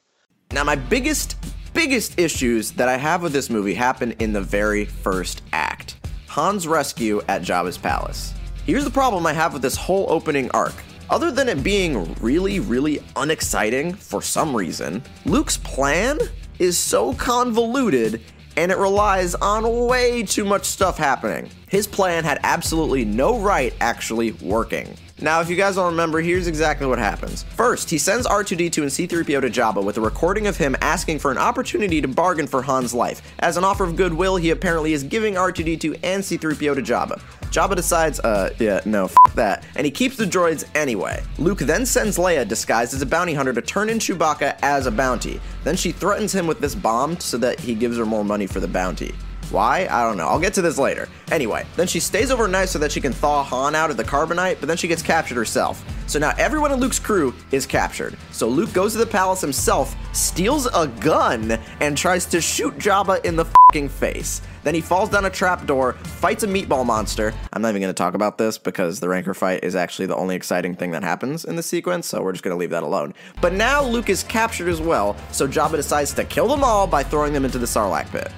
Now, 0.51 0.63
my 0.63 0.75
biggest, 0.75 1.35
biggest 1.73 2.19
issues 2.19 2.73
that 2.73 2.87
I 2.87 2.97
have 2.97 3.23
with 3.23 3.33
this 3.33 3.49
movie 3.49 3.73
happen 3.73 4.11
in 4.19 4.33
the 4.33 4.41
very 4.41 4.85
first 4.85 5.41
act. 5.51 5.95
Han's 6.27 6.67
rescue 6.67 7.23
at 7.27 7.41
Jabba's 7.41 7.79
palace. 7.79 8.35
Here's 8.67 8.83
the 8.83 8.91
problem 8.91 9.25
I 9.25 9.33
have 9.33 9.51
with 9.51 9.63
this 9.63 9.75
whole 9.75 10.05
opening 10.09 10.51
arc. 10.51 10.75
Other 11.09 11.31
than 11.31 11.49
it 11.49 11.63
being 11.63 12.13
really, 12.21 12.59
really 12.59 13.01
unexciting 13.15 13.93
for 13.93 14.21
some 14.21 14.55
reason, 14.55 15.01
Luke's 15.25 15.57
plan 15.57 16.19
is 16.59 16.77
so 16.77 17.13
convoluted 17.13 18.21
and 18.57 18.71
it 18.71 18.77
relies 18.77 19.35
on 19.35 19.87
way 19.87 20.23
too 20.23 20.45
much 20.45 20.65
stuff 20.65 20.97
happening. 20.97 21.49
His 21.69 21.87
plan 21.87 22.23
had 22.23 22.39
absolutely 22.43 23.03
no 23.03 23.39
right 23.39 23.73
actually 23.81 24.31
working. 24.33 24.95
Now, 25.21 25.39
if 25.39 25.49
you 25.49 25.55
guys 25.55 25.75
don't 25.75 25.91
remember, 25.91 26.19
here's 26.19 26.45
exactly 26.45 26.85
what 26.85 26.99
happens. 26.99 27.43
First, 27.43 27.89
he 27.89 27.97
sends 27.97 28.27
R2D2 28.27 28.77
and 28.79 28.91
C3PO 28.91 29.41
to 29.41 29.49
Jabba 29.49 29.81
with 29.81 29.97
a 29.97 30.01
recording 30.01 30.45
of 30.45 30.57
him 30.57 30.75
asking 30.81 31.19
for 31.19 31.31
an 31.31 31.37
opportunity 31.37 32.01
to 32.01 32.07
bargain 32.09 32.47
for 32.47 32.61
Han's 32.61 32.93
life. 32.93 33.21
As 33.39 33.55
an 33.55 33.63
offer 33.63 33.85
of 33.85 33.95
goodwill, 33.95 34.35
he 34.35 34.49
apparently 34.49 34.91
is 34.91 35.03
giving 35.03 35.35
R2D2 35.35 35.99
and 36.03 36.21
C3PO 36.21 36.75
to 36.75 36.81
Jabba. 36.81 37.21
Jabba 37.43 37.77
decides, 37.77 38.19
uh, 38.19 38.53
yeah, 38.59 38.81
no, 38.83 39.05
f 39.05 39.15
that, 39.35 39.65
and 39.75 39.85
he 39.85 39.91
keeps 39.91 40.17
the 40.17 40.25
droids 40.25 40.65
anyway. 40.75 41.23
Luke 41.37 41.59
then 41.59 41.85
sends 41.85 42.17
Leia, 42.17 42.45
disguised 42.45 42.93
as 42.93 43.01
a 43.01 43.05
bounty 43.05 43.33
hunter, 43.33 43.53
to 43.53 43.61
turn 43.61 43.89
in 43.89 43.99
Chewbacca 43.99 44.57
as 44.63 44.85
a 44.85 44.91
bounty. 44.91 45.39
Then 45.63 45.77
she 45.77 45.93
threatens 45.93 46.33
him 46.35 46.45
with 46.45 46.59
this 46.59 46.75
bomb 46.75 47.21
so 47.21 47.37
that 47.37 47.61
he 47.61 47.73
gives 47.73 47.97
her 47.97 48.05
more 48.05 48.25
money 48.25 48.47
for 48.47 48.59
the 48.59 48.67
bounty. 48.67 49.15
Why? 49.51 49.87
I 49.89 50.03
don't 50.03 50.17
know. 50.17 50.27
I'll 50.27 50.39
get 50.39 50.53
to 50.55 50.61
this 50.61 50.77
later. 50.77 51.07
Anyway, 51.31 51.65
then 51.75 51.87
she 51.87 51.99
stays 51.99 52.31
overnight 52.31 52.69
so 52.69 52.79
that 52.79 52.91
she 52.91 53.01
can 53.01 53.13
thaw 53.13 53.43
Han 53.43 53.75
out 53.75 53.89
of 53.89 53.97
the 53.97 54.03
carbonite, 54.03 54.59
but 54.59 54.67
then 54.67 54.77
she 54.77 54.87
gets 54.87 55.01
captured 55.01 55.35
herself. 55.35 55.83
So 56.07 56.19
now 56.19 56.33
everyone 56.37 56.71
in 56.71 56.79
Luke's 56.79 56.99
crew 56.99 57.33
is 57.51 57.65
captured. 57.65 58.15
So 58.31 58.47
Luke 58.47 58.71
goes 58.73 58.93
to 58.93 58.99
the 58.99 59.07
palace 59.07 59.41
himself, 59.41 59.95
steals 60.13 60.67
a 60.67 60.87
gun, 60.99 61.59
and 61.79 61.97
tries 61.97 62.25
to 62.27 62.41
shoot 62.41 62.77
Jabba 62.77 63.25
in 63.25 63.35
the 63.35 63.45
fucking 63.45 63.89
face. 63.89 64.41
Then 64.63 64.75
he 64.75 64.81
falls 64.81 65.09
down 65.09 65.25
a 65.25 65.29
trapdoor, 65.29 65.93
fights 65.93 66.43
a 66.43 66.47
meatball 66.47 66.85
monster. 66.85 67.33
I'm 67.53 67.61
not 67.61 67.69
even 67.69 67.81
going 67.81 67.93
to 67.93 67.97
talk 67.97 68.13
about 68.13 68.37
this 68.37 68.57
because 68.57 68.99
the 68.99 69.09
Rancor 69.09 69.33
fight 69.33 69.63
is 69.63 69.75
actually 69.75 70.05
the 70.05 70.15
only 70.15 70.35
exciting 70.35 70.75
thing 70.75 70.91
that 70.91 71.03
happens 71.03 71.45
in 71.45 71.55
the 71.55 71.63
sequence, 71.63 72.07
so 72.07 72.21
we're 72.21 72.31
just 72.31 72.43
going 72.43 72.55
to 72.55 72.59
leave 72.59 72.71
that 72.71 72.83
alone. 72.83 73.13
But 73.41 73.53
now 73.53 73.83
Luke 73.83 74.09
is 74.09 74.23
captured 74.23 74.69
as 74.69 74.81
well, 74.81 75.15
so 75.31 75.47
Jabba 75.47 75.75
decides 75.75 76.13
to 76.13 76.23
kill 76.23 76.47
them 76.47 76.63
all 76.63 76.87
by 76.87 77.03
throwing 77.03 77.33
them 77.33 77.45
into 77.45 77.57
the 77.57 77.67
Sarlacc 77.67 78.09
pit. 78.11 78.31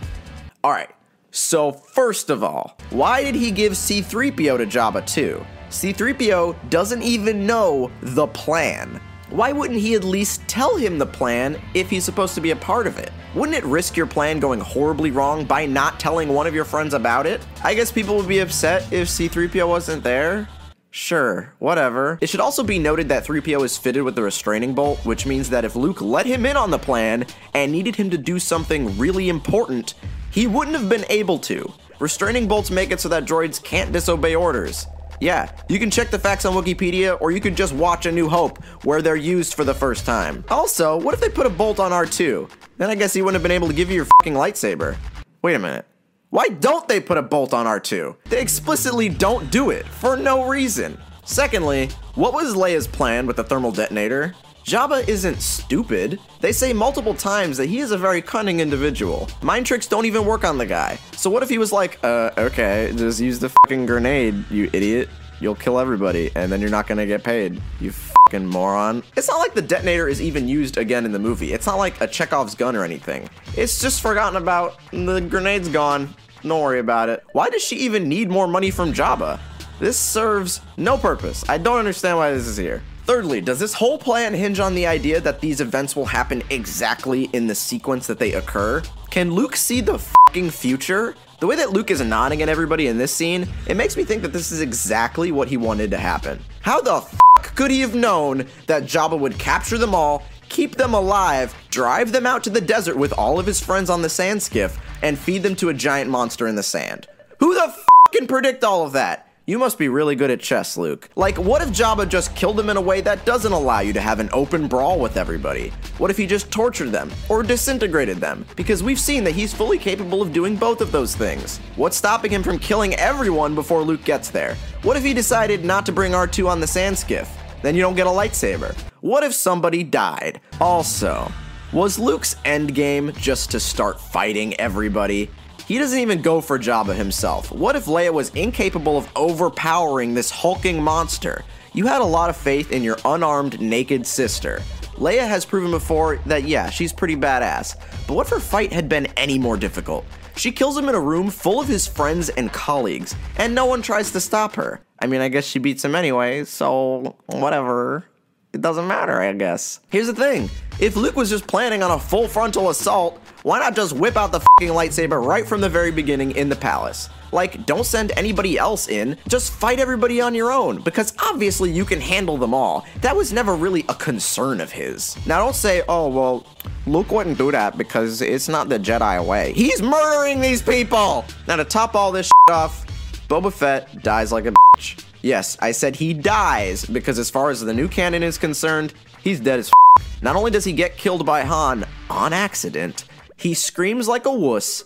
Alright, 0.64 0.90
so 1.38 1.72
first 1.72 2.30
of 2.30 2.44
all, 2.44 2.78
why 2.90 3.24
did 3.24 3.36
he 3.36 3.52
give 3.52 3.74
C3PO 3.74 4.58
to 4.58 4.66
Jabba 4.66 5.06
too? 5.06 5.46
C3PO 5.70 6.70
doesn't 6.70 7.04
even 7.04 7.46
know 7.46 7.92
the 8.02 8.28
plan. 8.28 9.00
Why 9.30 9.52
wouldn't 9.52 9.80
he 9.80 9.94
at 9.96 10.04
least 10.04 10.48
tell 10.48 10.78
him 10.78 10.98
the 10.98 11.06
plan 11.06 11.62
if 11.74 11.90
he's 11.90 12.06
supposed 12.06 12.34
to 12.36 12.42
be 12.42 12.52
a 12.52 12.56
part 12.56 12.88
of 12.88 12.98
it? 12.98 13.12
Wouldn't 13.36 13.58
it 13.58 13.66
risk 13.66 13.98
your 13.98 14.08
plan 14.08 14.40
going 14.40 14.62
horribly 14.62 15.12
wrong 15.12 15.46
by 15.46 15.66
not 15.66 16.00
telling 16.00 16.30
one 16.30 16.48
of 16.48 16.56
your 16.56 16.66
friends 16.66 16.94
about 16.94 17.28
it? 17.28 17.46
I 17.64 17.74
guess 17.74 17.92
people 17.92 18.16
would 18.16 18.28
be 18.28 18.40
upset 18.40 18.92
if 18.92 19.08
C3PO 19.08 19.68
wasn't 19.68 20.04
there. 20.04 20.48
Sure, 20.90 21.54
whatever. 21.60 22.18
It 22.22 22.30
should 22.30 22.40
also 22.40 22.64
be 22.64 22.80
noted 22.80 23.10
that 23.10 23.26
3PO 23.26 23.64
is 23.64 23.78
fitted 23.78 24.04
with 24.04 24.16
the 24.16 24.24
restraining 24.24 24.74
bolt, 24.74 25.06
which 25.06 25.26
means 25.28 25.50
that 25.52 25.66
if 25.66 25.76
Luke 25.76 26.02
let 26.02 26.26
him 26.26 26.46
in 26.46 26.58
on 26.58 26.72
the 26.72 26.80
plan 26.80 27.26
and 27.54 27.72
needed 27.72 27.96
him 27.96 28.10
to 28.10 28.18
do 28.18 28.40
something 28.40 28.98
really 28.98 29.30
important, 29.30 29.94
he 30.32 30.48
wouldn't 30.48 30.78
have 30.78 30.90
been 30.90 31.06
able 31.10 31.40
to. 31.40 31.72
Restraining 32.00 32.48
bolts 32.48 32.70
make 32.70 32.92
it 32.92 33.00
so 33.00 33.10
that 33.10 33.26
droids 33.26 33.62
can't 33.62 33.92
disobey 33.92 34.36
orders. 34.36 34.88
Yeah, 35.20 35.52
you 35.68 35.80
can 35.80 35.90
check 35.90 36.12
the 36.12 36.20
facts 36.20 36.46
on 36.46 36.54
Wikipedia, 36.54 37.18
or 37.20 37.32
you 37.32 37.42
could 37.42 37.58
just 37.58 37.74
watch 37.74 38.06
A 38.06 38.12
New 38.12 38.30
Hope, 38.30 38.64
where 38.84 39.02
they're 39.02 39.16
used 39.16 39.56
for 39.56 39.64
the 39.64 39.74
first 39.74 40.06
time. 40.06 40.46
Also, 40.50 41.00
what 41.00 41.14
if 41.14 41.20
they 41.20 41.30
put 41.30 41.48
a 41.48 41.50
bolt 41.50 41.80
on 41.80 41.92
R2? 41.92 42.50
Then 42.78 42.92
I 42.92 42.96
guess 42.96 43.14
he 43.14 43.22
wouldn't 43.22 43.36
have 43.36 43.44
been 43.44 43.52
able 43.52 43.68
to 43.68 43.74
give 43.74 43.90
you 43.90 43.96
your 43.96 44.08
fucking 44.20 44.36
lightsaber. 44.36 44.96
Wait 45.42 45.56
a 45.56 45.60
minute. 45.60 45.86
Why 46.30 46.50
don't 46.50 46.88
they 46.88 47.00
put 47.00 47.18
a 47.18 47.24
bolt 47.24 47.54
on 47.54 47.66
R2? 47.66 48.18
They 48.26 48.42
explicitly 48.42 49.10
don't 49.10 49.50
do 49.50 49.72
it, 49.72 49.88
for 49.88 50.18
no 50.18 50.48
reason. 50.48 51.00
Secondly, 51.26 51.90
what 52.16 52.34
was 52.34 52.54
Leia's 52.54 52.88
plan 52.88 53.26
with 53.26 53.38
the 53.38 53.44
thermal 53.44 53.72
detonator? 53.72 54.36
Jabba 54.68 55.08
isn't 55.08 55.40
stupid. 55.40 56.20
They 56.42 56.52
say 56.52 56.74
multiple 56.74 57.14
times 57.14 57.56
that 57.56 57.68
he 57.68 57.80
is 57.80 57.92
a 57.92 57.98
very 57.98 58.22
cunning 58.22 58.60
individual. 58.60 59.30
Mind 59.42 59.66
tricks 59.66 59.88
don't 59.88 60.04
even 60.04 60.26
work 60.26 60.44
on 60.44 60.58
the 60.58 60.66
guy. 60.66 61.00
So 61.14 61.30
what 61.30 61.42
if 61.42 61.48
he 61.48 61.58
was 61.58 61.72
like, 61.72 61.98
uh, 62.04 62.32
okay, 62.38 62.92
just 62.98 63.22
use 63.22 63.40
the 63.40 63.48
fucking 63.48 63.86
grenade, 63.86 64.44
you 64.52 64.70
idiot. 64.74 65.08
You'll 65.40 65.56
kill 65.56 65.80
everybody, 65.80 66.32
and 66.36 66.52
then 66.52 66.60
you're 66.60 66.70
not 66.70 66.86
gonna 66.86 67.06
get 67.06 67.24
paid, 67.24 67.62
you 67.80 67.94
fucking 67.94 68.46
moron. 68.46 69.04
It's 69.16 69.30
not 69.30 69.38
like 69.38 69.54
the 69.54 69.62
detonator 69.62 70.10
is 70.10 70.22
even 70.22 70.50
used 70.50 70.78
again 70.78 71.06
in 71.06 71.14
the 71.14 71.20
movie. 71.20 71.54
It's 71.54 71.66
not 71.66 71.78
like 71.78 72.02
a 72.02 72.08
Chekhov's 72.08 72.54
gun 72.54 72.76
or 72.76 72.84
anything. 72.84 73.30
It's 73.56 73.80
just 73.80 74.02
forgotten 74.02 74.36
about. 74.36 74.80
The 74.92 75.22
grenade's 75.22 75.70
gone. 75.70 76.14
Don't 76.42 76.62
worry 76.62 76.80
about 76.80 77.08
it. 77.08 77.24
Why 77.32 77.50
does 77.50 77.64
she 77.64 77.78
even 77.78 78.10
need 78.10 78.30
more 78.30 78.50
money 78.50 78.72
from 78.72 78.92
Jabba? 78.92 79.40
This 79.80 79.98
serves 79.98 80.60
no 80.76 80.98
purpose. 80.98 81.48
I 81.48 81.58
don't 81.58 81.80
understand 81.80 82.18
why 82.18 82.34
this 82.34 82.48
is 82.48 82.58
here. 82.58 82.84
Thirdly, 83.08 83.40
does 83.40 83.58
this 83.58 83.74
whole 83.74 83.98
plan 83.98 84.34
hinge 84.34 84.60
on 84.60 84.76
the 84.76 84.86
idea 84.86 85.22
that 85.22 85.40
these 85.40 85.62
events 85.62 85.96
will 85.96 86.06
happen 86.06 86.44
exactly 86.50 87.30
in 87.32 87.48
the 87.48 87.56
sequence 87.56 88.06
that 88.08 88.20
they 88.20 88.34
occur? 88.34 88.84
Can 89.10 89.32
Luke 89.32 89.56
see 89.56 89.80
the 89.80 89.98
fucking 89.98 90.50
future? 90.50 91.16
The 91.40 91.48
way 91.48 91.56
that 91.56 91.72
Luke 91.72 91.90
is 91.90 92.02
nodding 92.02 92.42
at 92.42 92.50
everybody 92.50 92.88
in 92.88 92.98
this 92.98 93.14
scene, 93.14 93.48
it 93.66 93.78
makes 93.78 93.96
me 93.96 94.04
think 94.04 94.24
that 94.24 94.34
this 94.34 94.52
is 94.52 94.60
exactly 94.60 95.32
what 95.32 95.48
he 95.48 95.56
wanted 95.56 95.90
to 95.92 95.98
happen. 95.98 96.44
How 96.60 96.82
the 96.82 97.00
fuck 97.00 97.56
could 97.56 97.72
he 97.72 97.80
have 97.80 97.96
known 97.96 98.46
that 98.66 98.84
Jabba 98.84 99.18
would 99.18 99.40
capture 99.40 99.78
them 99.78 99.96
all, 99.96 100.24
keep 100.50 100.76
them 100.76 100.94
alive, 100.94 101.56
drive 101.70 102.12
them 102.12 102.26
out 102.26 102.44
to 102.44 102.50
the 102.50 102.60
desert 102.60 102.98
with 102.98 103.14
all 103.14 103.40
of 103.40 103.46
his 103.46 103.62
friends 103.62 103.90
on 103.90 104.02
the 104.02 104.10
sand 104.10 104.44
skiff, 104.44 104.78
and 105.02 105.18
feed 105.18 105.44
them 105.44 105.56
to 105.56 105.70
a 105.70 105.74
giant 105.74 106.10
monster 106.10 106.46
in 106.46 106.56
the 106.56 106.62
sand? 106.62 107.08
Who 107.40 107.54
the 107.54 107.70
fuck 107.70 108.12
can 108.12 108.28
predict 108.28 108.66
all 108.66 108.86
of 108.86 108.92
that? 108.92 109.27
You 109.50 109.58
must 109.58 109.78
be 109.78 109.88
really 109.88 110.18
good 110.18 110.30
at 110.30 110.42
chess, 110.42 110.76
Luke. 110.76 111.08
Like, 111.16 111.38
what 111.38 111.62
if 111.62 111.70
Jabba 111.70 112.10
just 112.10 112.36
killed 112.36 112.58
them 112.58 112.70
in 112.70 112.76
a 112.76 112.82
way 112.82 113.00
that 113.00 113.24
doesn't 113.24 113.54
allow 113.54 113.80
you 113.80 113.94
to 113.94 114.02
have 114.02 114.20
an 114.20 114.30
open 114.34 114.68
brawl 114.68 115.00
with 115.00 115.16
everybody? 115.16 115.70
What 116.00 116.12
if 116.12 116.18
he 116.18 116.28
just 116.28 116.52
tortured 116.52 116.90
them 116.90 117.10
or 117.30 117.44
disintegrated 117.44 118.18
them? 118.18 118.46
Because 118.58 118.84
we've 118.84 119.00
seen 119.00 119.24
that 119.24 119.32
he's 119.32 119.54
fully 119.54 119.78
capable 119.78 120.22
of 120.22 120.34
doing 120.34 120.58
both 120.58 120.82
of 120.82 120.92
those 120.92 121.16
things. 121.16 121.60
What's 121.78 121.96
stopping 121.96 122.30
him 122.30 122.44
from 122.44 122.60
killing 122.60 122.94
everyone 122.96 123.56
before 123.56 123.84
Luke 123.84 124.04
gets 124.04 124.30
there? 124.30 124.58
What 124.82 124.98
if 124.98 125.04
he 125.06 125.14
decided 125.14 125.64
not 125.64 125.86
to 125.86 125.94
bring 125.94 126.12
R2 126.12 126.50
on 126.50 126.60
the 126.60 126.68
sand 126.68 127.00
skiff? 127.00 127.34
Then 127.62 127.74
you 127.74 127.82
don't 127.82 127.96
get 127.96 128.06
a 128.06 128.10
lightsaber. 128.10 128.78
What 129.00 129.24
if 129.24 129.34
somebody 129.34 129.82
died? 129.82 130.42
Also, 130.60 131.32
was 131.72 131.98
Luke's 131.98 132.36
endgame 132.44 133.16
just 133.16 133.52
to 133.52 133.62
start 133.62 134.02
fighting 134.02 134.60
everybody? 134.60 135.30
He 135.68 135.78
doesn't 135.78 136.00
even 136.00 136.22
go 136.22 136.40
for 136.40 136.58
Jabba 136.58 136.96
himself. 136.96 137.52
What 137.52 137.76
if 137.76 137.88
Leia 137.88 138.14
was 138.14 138.30
incapable 138.30 138.98
of 138.98 139.10
overpowering 139.18 140.14
this 140.14 140.32
hulking 140.32 140.82
monster? 140.82 141.44
You 141.74 141.86
had 141.86 142.00
a 142.00 142.06
lot 142.06 142.30
of 142.30 142.38
faith 142.38 142.72
in 142.72 142.84
your 142.84 142.98
unarmed, 143.04 143.60
naked 143.60 144.08
sister. 144.08 144.62
Leia 144.94 145.28
has 145.28 145.44
proven 145.44 145.70
before 145.72 146.22
that, 146.26 146.46
yeah, 146.46 146.70
she's 146.70 146.94
pretty 146.94 147.18
badass. 147.18 147.76
But 148.08 148.14
what 148.14 148.28
if 148.28 148.32
her 148.32 148.40
fight 148.40 148.72
had 148.72 148.88
been 148.88 149.08
any 149.18 149.38
more 149.38 149.58
difficult? 149.58 150.06
She 150.38 150.54
kills 150.54 150.78
him 150.78 150.88
in 150.88 150.96
a 150.96 151.02
room 151.02 151.30
full 151.30 151.60
of 151.60 151.68
his 151.68 151.86
friends 151.86 152.30
and 152.30 152.50
colleagues, 152.54 153.14
and 153.36 153.54
no 153.54 153.66
one 153.66 153.82
tries 153.82 154.12
to 154.12 154.22
stop 154.22 154.56
her. 154.56 154.80
I 155.02 155.08
mean, 155.08 155.20
I 155.20 155.28
guess 155.28 155.44
she 155.44 155.60
beats 155.60 155.84
him 155.84 155.96
anyway, 155.96 156.46
so 156.46 157.18
whatever. 157.26 158.06
It 158.54 158.62
doesn't 158.62 158.88
matter, 158.88 159.22
I 159.22 159.34
guess. 159.34 159.82
Here's 159.90 160.08
the 160.08 160.16
thing 160.16 160.50
if 160.80 160.96
Luke 160.96 161.18
was 161.18 161.30
just 161.30 161.46
planning 161.46 161.84
on 161.84 161.92
a 161.92 162.00
full 162.00 162.30
frontal 162.30 162.70
assault, 162.70 163.22
why 163.48 163.60
not 163.60 163.78
just 163.78 163.94
whip 163.94 164.18
out 164.18 164.34
the 164.34 164.42
fucking 164.42 164.68
lightsaber 164.68 165.26
right 165.26 165.48
from 165.48 165.62
the 165.62 165.70
very 165.70 165.90
beginning 165.90 166.32
in 166.32 166.50
the 166.50 166.56
palace? 166.58 167.08
Like, 167.32 167.66
don't 167.66 167.86
send 167.86 168.12
anybody 168.18 168.58
else 168.58 168.90
in, 168.90 169.18
just 169.30 169.54
fight 169.54 169.80
everybody 169.80 170.20
on 170.20 170.36
your 170.36 170.52
own, 170.52 170.82
because 170.82 171.14
obviously 171.24 171.72
you 171.72 171.86
can 171.86 172.02
handle 172.02 172.36
them 172.36 172.54
all. 172.54 172.86
That 173.00 173.16
was 173.16 173.32
never 173.32 173.56
really 173.56 173.86
a 173.88 173.96
concern 173.96 174.60
of 174.60 174.70
his. 174.70 175.16
Now, 175.26 175.40
don't 175.40 175.56
say, 175.56 175.82
oh, 175.88 176.10
well, 176.10 176.46
Luke 176.88 177.10
wouldn't 177.10 177.38
do 177.38 177.50
that 177.54 177.78
because 177.78 178.22
it's 178.22 178.50
not 178.50 178.68
the 178.68 178.78
Jedi 178.80 179.26
way. 179.26 179.54
He's 179.54 179.82
murdering 179.82 180.42
these 180.42 180.62
people! 180.62 181.24
Now, 181.48 181.56
to 181.56 181.64
top 181.64 181.96
all 181.96 182.12
this 182.12 182.30
off, 182.50 182.86
Boba 183.30 183.54
Fett 183.54 184.04
dies 184.04 184.34
like 184.34 184.46
a 184.46 184.52
bitch. 184.52 185.06
Yes, 185.22 185.58
I 185.62 185.72
said 185.72 185.96
he 185.96 186.14
dies 186.14 186.84
because, 186.84 187.18
as 187.18 187.30
far 187.30 187.50
as 187.50 187.62
the 187.62 187.74
new 187.74 187.88
canon 187.88 188.24
is 188.24 188.38
concerned, 188.38 188.94
he's 189.24 189.40
dead 189.40 189.60
as 189.60 189.70
f. 189.70 190.22
Not 190.22 190.36
only 190.36 190.52
does 190.52 190.66
he 190.66 190.74
get 190.74 190.98
killed 190.98 191.26
by 191.26 191.44
Han 191.44 191.86
on 192.10 192.34
accident, 192.34 193.06
he 193.38 193.54
screams 193.54 194.08
like 194.08 194.26
a 194.26 194.32
wuss 194.34 194.82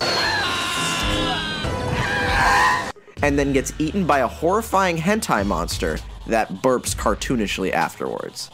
and 3.22 3.38
then 3.38 3.52
gets 3.52 3.72
eaten 3.78 4.06
by 4.06 4.18
a 4.18 4.26
horrifying 4.26 4.96
hentai 4.96 5.44
monster 5.44 5.98
that 6.26 6.48
burps 6.62 6.94
cartoonishly 6.94 7.72
afterwards. 7.72 8.50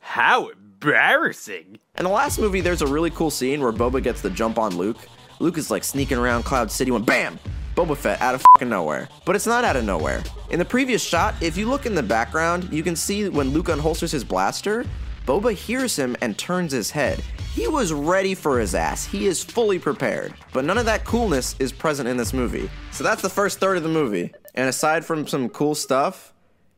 How 0.00 0.48
embarrassing. 0.48 1.78
In 1.96 2.04
the 2.04 2.10
last 2.10 2.38
movie, 2.38 2.60
there's 2.60 2.82
a 2.82 2.86
really 2.86 3.10
cool 3.10 3.30
scene 3.30 3.60
where 3.60 3.72
Boba 3.72 4.02
gets 4.02 4.20
the 4.20 4.30
jump 4.30 4.58
on 4.58 4.76
Luke. 4.76 4.98
Luke 5.38 5.56
is 5.56 5.70
like 5.70 5.84
sneaking 5.84 6.18
around 6.18 6.44
Cloud 6.44 6.70
City 6.70 6.90
when 6.90 7.02
BAM! 7.02 7.38
Boba 7.74 7.96
Fett 7.96 8.20
out 8.20 8.34
of 8.34 8.42
fucking 8.54 8.68
nowhere. 8.68 9.08
But 9.24 9.36
it's 9.36 9.46
not 9.46 9.64
out 9.64 9.76
of 9.76 9.84
nowhere. 9.84 10.22
In 10.50 10.58
the 10.58 10.64
previous 10.64 11.02
shot, 11.02 11.34
if 11.40 11.56
you 11.56 11.66
look 11.66 11.86
in 11.86 11.94
the 11.94 12.02
background, 12.02 12.70
you 12.70 12.82
can 12.82 12.96
see 12.96 13.28
when 13.28 13.50
Luke 13.50 13.66
unholsters 13.66 14.12
his 14.12 14.24
blaster, 14.24 14.84
Boba 15.26 15.52
hears 15.54 15.94
him 15.96 16.16
and 16.20 16.36
turns 16.36 16.72
his 16.72 16.90
head. 16.90 17.22
He 17.54 17.68
was 17.68 17.92
ready 17.92 18.34
for 18.34 18.58
his 18.58 18.74
ass. 18.74 19.04
He 19.04 19.26
is 19.26 19.44
fully 19.44 19.78
prepared. 19.78 20.34
But 20.52 20.64
none 20.64 20.78
of 20.78 20.86
that 20.86 21.04
coolness 21.04 21.54
is 21.58 21.70
present 21.70 22.08
in 22.08 22.16
this 22.16 22.32
movie. 22.32 22.70
So 22.90 23.04
that's 23.04 23.22
the 23.22 23.28
first 23.28 23.60
third 23.60 23.76
of 23.76 23.82
the 23.82 23.88
movie. 23.88 24.32
And 24.54 24.68
aside 24.68 25.04
from 25.04 25.26
some 25.26 25.48
cool 25.50 25.74
stuff, 25.74 26.32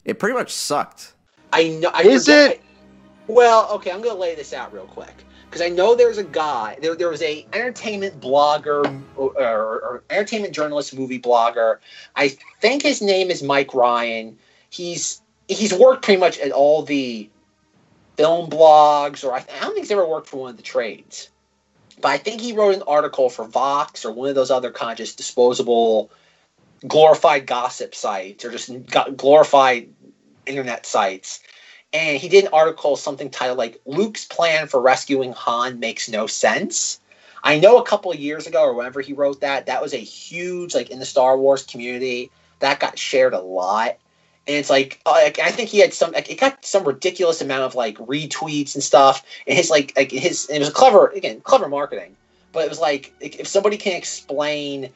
it 0.05 0.19
pretty 0.19 0.35
much 0.35 0.53
sucked. 0.53 1.15
I 1.53 1.69
know. 1.69 1.91
I 1.95 2.03
Is 2.03 2.25
forget- 2.27 2.51
it? 2.53 2.61
Well, 3.29 3.71
okay, 3.73 3.91
I'm 3.91 4.03
gonna 4.03 4.19
lay 4.19 4.35
this 4.35 4.53
out 4.53 4.71
real 4.75 4.85
quick 4.85 5.25
because 5.49 5.63
I 5.63 5.71
know 5.71 5.95
there's 5.95 6.19
a 6.19 6.25
guy. 6.25 6.77
There, 6.83 6.95
there 6.95 7.09
was 7.09 7.23
a 7.23 7.47
entertainment 7.55 8.21
blogger 8.21 8.85
or, 9.17 9.31
or, 9.41 9.81
or 9.81 10.03
entertainment 10.11 10.53
journalist, 10.55 10.95
movie 10.95 11.19
blogger. 11.19 11.79
I 12.17 12.37
think 12.61 12.83
his 12.83 13.01
name 13.01 13.31
is 13.31 13.43
Mike 13.43 13.73
Ryan. 13.73 14.37
He's 14.69 15.23
he's 15.49 15.73
worked 15.73 16.05
pretty 16.05 16.21
much 16.21 16.39
at 16.39 16.53
all 16.53 16.83
the 16.83 17.31
film 18.17 18.49
blogs, 18.51 19.25
or 19.25 19.35
I, 19.35 19.39
I 19.39 19.61
don't 19.61 19.75
think 19.75 19.85
he's 19.85 19.91
ever 19.91 20.07
worked 20.07 20.29
for 20.29 20.39
one 20.39 20.51
of 20.51 20.57
the 20.57 20.63
trades. 20.63 21.29
But 22.01 22.09
I 22.09 22.19
think 22.19 22.41
he 22.41 22.53
wrote 22.53 22.75
an 22.75 22.83
article 22.83 23.31
for 23.31 23.45
Vox 23.45 24.05
or 24.05 24.13
one 24.13 24.29
of 24.29 24.35
those 24.35 24.51
other 24.51 24.71
kind 24.71 24.93
of 24.93 24.99
just 24.99 25.17
disposable, 25.17 26.11
glorified 26.87 27.47
gossip 27.47 27.95
sites 27.95 28.45
or 28.45 28.51
just 28.51 28.71
glorified 29.17 29.89
internet 30.47 30.87
sites. 30.87 31.41
And 31.93 32.19
he 32.19 32.29
did 32.29 32.45
an 32.45 32.51
article 32.53 32.97
something 32.97 33.31
titled 33.31 33.59
like 33.59 33.81
luke's 33.87 34.25
plan 34.25 34.67
for 34.67 34.81
rescuing 34.81 35.33
han 35.33 35.79
makes 35.79 36.09
no 36.09 36.27
sense. 36.27 37.01
I 37.45 37.59
know 37.59 37.79
a 37.79 37.85
couple 37.85 38.13
years 38.15 38.47
ago 38.47 38.63
or 38.63 38.75
whenever 38.75 39.01
he 39.01 39.13
wrote 39.13 39.41
that 39.43 39.67
that 39.67 39.81
was 39.81 39.95
a 39.95 39.99
huge 39.99 40.75
like 40.75 40.91
in 40.91 40.99
the 40.99 41.07
star 41.07 41.39
wars 41.39 41.63
community. 41.63 42.31
That 42.59 42.81
got 42.81 42.99
shared 42.99 43.35
a 43.35 43.41
lot 43.41 43.99
and 44.47 44.57
it's 44.57 44.71
like, 44.71 45.01
uh, 45.07 45.13
like 45.13 45.39
i 45.39 45.51
think 45.51 45.69
he 45.69 45.79
had 45.79 45.93
some 45.93 46.13
like, 46.13 46.31
it 46.31 46.39
got 46.39 46.65
some 46.65 46.85
ridiculous 46.85 47.41
amount 47.41 47.63
of 47.63 47.75
like 47.75 47.97
retweets 47.99 48.75
and 48.75 48.83
stuff 48.83 49.25
and 49.47 49.57
his 49.57 49.71
like 49.71 49.93
like 49.97 50.11
his 50.11 50.49
it 50.51 50.59
was 50.59 50.71
clever 50.71 51.09
again 51.09 51.41
clever 51.41 51.69
marketing 51.69 52.17
but 52.53 52.65
it 52.65 52.69
was 52.69 52.81
like 52.81 53.13
if 53.21 53.47
somebody 53.47 53.77
can 53.77 53.95
explain 53.95 54.91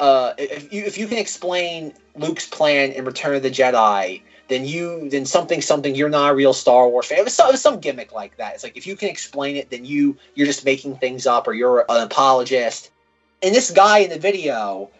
uh 0.00 0.32
if 0.38 0.72
you 0.72 0.84
if 0.84 0.98
you 0.98 1.06
can 1.06 1.18
explain 1.18 1.92
luke's 2.16 2.48
plan 2.48 2.92
in 2.92 3.04
return 3.04 3.34
of 3.34 3.42
the 3.42 3.50
jedi 3.50 4.20
then 4.48 4.64
you 4.64 5.08
then 5.10 5.26
something 5.26 5.60
something 5.60 5.94
you're 5.94 6.08
not 6.08 6.32
a 6.32 6.34
real 6.34 6.54
Star 6.54 6.88
Wars 6.88 7.06
fan. 7.06 7.18
It 7.18 7.24
was, 7.24 7.38
it 7.38 7.52
was 7.52 7.60
some 7.60 7.80
gimmick 7.80 8.12
like 8.12 8.36
that. 8.38 8.54
It's 8.54 8.64
like 8.64 8.76
if 8.76 8.86
you 8.86 8.96
can 8.96 9.08
explain 9.08 9.56
it, 9.56 9.70
then 9.70 9.84
you 9.84 10.16
you're 10.34 10.46
just 10.46 10.64
making 10.64 10.96
things 10.96 11.26
up 11.26 11.46
or 11.46 11.52
you're 11.52 11.84
an 11.88 12.02
apologist. 12.02 12.90
And 13.42 13.54
this 13.54 13.70
guy 13.70 13.98
in 13.98 14.10
the 14.10 14.18
video 14.18 14.90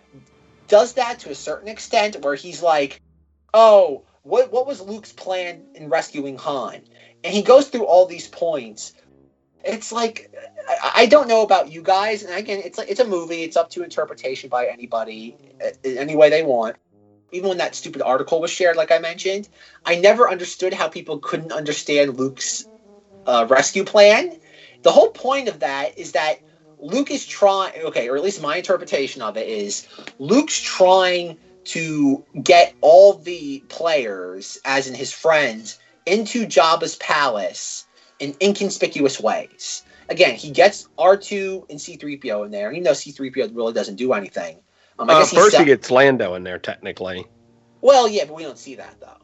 does 0.69 0.93
that 0.95 1.19
to 1.21 1.31
a 1.31 1.35
certain 1.35 1.69
extent, 1.69 2.23
where 2.23 2.35
he's 2.35 2.63
like, 2.63 3.01
"Oh, 3.55 4.05
what 4.23 4.53
what 4.53 4.67
was 4.67 4.81
Luke's 4.81 5.13
plan 5.13 5.67
in 5.75 5.89
rescuing 5.89 6.39
Han?" 6.39 6.83
And 7.25 7.35
he 7.35 7.43
goes 7.43 7.69
through 7.69 7.87
all 7.87 8.07
these 8.07 8.29
points. 8.29 8.93
It's 9.65 9.93
like 9.93 10.31
I, 10.69 10.93
I 10.97 11.07
don't 11.07 11.29
know 11.29 11.43
about 11.43 11.73
you 11.73 11.83
guys, 11.83 12.23
and 12.23 12.35
again, 12.35 12.63
it's 12.65 12.79
like 12.79 12.91
it's 12.91 13.01
a 13.01 13.07
movie. 13.07 13.43
It's 13.43 13.57
up 13.57 13.71
to 13.71 13.83
interpretation 13.83 14.51
by 14.51 14.67
anybody 14.67 15.39
uh, 15.65 15.71
any 15.85 16.17
way 16.17 16.31
they 16.31 16.43
want 16.43 16.77
even 17.31 17.49
when 17.51 17.59
that 17.59 17.75
stupid 17.75 18.03
article 18.03 18.41
was 18.41 18.51
shared, 18.51 18.77
like 18.77 18.91
I 18.93 18.99
mentioned, 18.99 19.49
I 19.85 19.97
never 19.97 20.31
understood 20.31 20.73
how 20.73 20.89
people 20.89 21.19
couldn't 21.19 21.53
understand 21.53 22.19
Luke's 22.19 22.67
uh, 23.27 23.47
rescue 23.49 23.85
plan. 23.85 24.33
The 24.83 24.93
whole 24.93 25.11
point 25.11 25.49
of 25.49 25.61
that 25.61 25.99
is 25.99 26.13
that 26.13 26.41
Luke 26.79 27.11
is 27.11 27.27
trying, 27.27 27.73
okay, 27.87 28.09
or 28.09 28.17
at 28.17 28.23
least 28.23 28.41
my 28.41 28.57
interpretation 28.57 29.21
of 29.21 29.37
it 29.37 29.49
is 29.49 29.87
Luke's 30.19 30.59
trying 30.59 31.39
to 31.69 32.25
get 32.43 32.75
all 32.81 33.15
the 33.15 33.61
players, 33.69 34.59
as 34.65 34.87
in 34.89 34.95
his 34.95 35.13
friends, 35.13 35.79
into 36.07 36.47
Jabba's 36.47 36.97
palace 36.97 37.87
in 38.19 38.35
inconspicuous 38.43 39.21
ways. 39.21 39.83
Again, 40.09 40.35
he 40.35 40.51
gets 40.51 40.89
R2 40.99 41.69
and 41.69 41.79
C3PO 41.79 42.47
in 42.47 42.51
there, 42.51 42.73
even 42.73 42.83
though 42.85 42.93
C3PO 42.93 43.55
really 43.55 43.75
doesn't 43.75 43.97
do 43.97 44.13
anything. 44.15 44.59
Um, 44.99 45.11
I 45.11 45.15
Uh, 45.15 45.25
first, 45.27 45.53
se- 45.53 45.59
he 45.59 45.65
gets 45.67 45.91
Lando 45.91 46.35
in 46.35 46.45
there, 46.45 46.59
technically, 46.59 47.27
well, 47.83 48.09
yeah, 48.09 48.25
but 48.25 48.35
we 48.35 48.43
don't 48.43 48.59
see 48.59 48.75
that 48.77 48.97
though. 49.01 49.17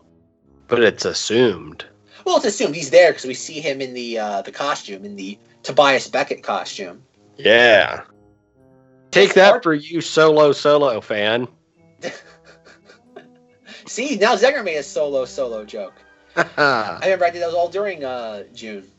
but 0.68 0.82
it's 0.82 1.04
assumed. 1.04 1.84
Well, 2.24 2.36
it's 2.36 2.46
assumed 2.46 2.74
he's 2.74 2.90
there 2.90 3.10
because 3.10 3.24
we 3.24 3.34
see 3.34 3.60
him 3.60 3.80
in 3.80 3.92
the 3.94 4.18
uh, 4.18 4.42
the 4.42 4.52
costume, 4.52 5.04
in 5.04 5.16
the 5.16 5.38
Tobias 5.62 6.08
Beckett 6.08 6.42
costume. 6.42 7.02
Yeah. 7.36 8.02
Take 9.10 9.34
that 9.34 9.62
for 9.62 9.74
you, 9.74 10.00
solo 10.00 10.52
solo 10.52 11.00
fan. 11.00 11.48
See, 13.94 14.16
now 14.16 14.34
Zenger 14.34 14.64
made 14.64 14.74
a 14.74 14.82
solo 14.82 15.24
solo 15.24 15.64
joke. 15.64 15.94
I 16.36 16.98
remember 17.04 17.26
I 17.26 17.30
did 17.30 17.42
those 17.42 17.54
all 17.54 17.68
during 17.68 18.02
uh, 18.02 18.42
June. 18.52 18.90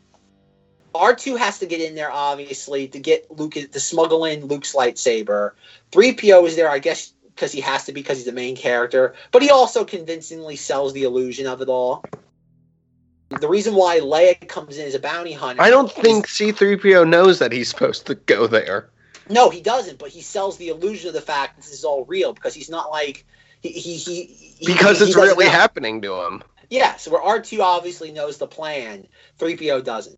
R2 0.93 1.37
has 1.37 1.59
to 1.59 1.65
get 1.65 1.81
in 1.81 1.95
there, 1.95 2.09
obviously, 2.09 2.87
to 2.87 2.99
get 2.99 3.29
Luke 3.29 3.55
to 3.55 3.79
smuggle 3.81 4.23
in 4.23 4.45
Luke's 4.45 4.73
lightsaber. 4.73 5.51
3PO 5.91 6.47
is 6.47 6.55
there, 6.55 6.69
I 6.69 6.79
guess, 6.79 7.11
because 7.25 7.51
he 7.51 7.59
has 7.59 7.83
to 7.87 7.91
be 7.91 8.03
because 8.03 8.19
he's 8.19 8.25
the 8.25 8.31
main 8.31 8.55
character, 8.55 9.15
but 9.33 9.41
he 9.41 9.49
also 9.49 9.83
convincingly 9.83 10.55
sells 10.55 10.93
the 10.93 11.03
illusion 11.03 11.45
of 11.45 11.61
it 11.61 11.67
all. 11.67 12.01
The 13.41 13.49
reason 13.49 13.75
why 13.75 13.99
Leia 13.99 14.47
comes 14.47 14.77
in 14.77 14.87
as 14.87 14.95
a 14.95 14.99
bounty 14.99 15.33
hunter. 15.33 15.61
I 15.61 15.69
don't 15.69 15.91
think 15.91 16.25
C3PO 16.25 17.09
knows 17.09 17.39
that 17.39 17.51
he's 17.51 17.67
supposed 17.67 18.05
to 18.05 18.15
go 18.15 18.47
there. 18.47 18.91
No, 19.29 19.49
he 19.49 19.59
doesn't. 19.59 19.99
But 19.99 20.11
he 20.11 20.21
sells 20.21 20.55
the 20.55 20.69
illusion 20.69 21.09
of 21.09 21.15
the 21.15 21.19
fact 21.21 21.57
this 21.57 21.73
is 21.73 21.83
all 21.83 22.05
real 22.05 22.31
because 22.31 22.53
he's 22.53 22.69
not 22.69 22.91
like 22.91 23.25
he 23.69 23.95
he 23.95 24.23
he. 24.59 24.65
Because 24.65 24.99
he 24.99 25.05
it's 25.05 25.15
really 25.15 25.45
know. 25.45 25.51
happening 25.51 26.01
to 26.01 26.13
him. 26.21 26.43
Yeah, 26.69 26.95
so 26.95 27.11
where 27.11 27.21
R 27.21 27.39
two 27.39 27.61
obviously 27.61 28.11
knows 28.11 28.37
the 28.37 28.47
plan, 28.47 29.07
three 29.37 29.55
PO 29.55 29.81
doesn't. 29.81 30.17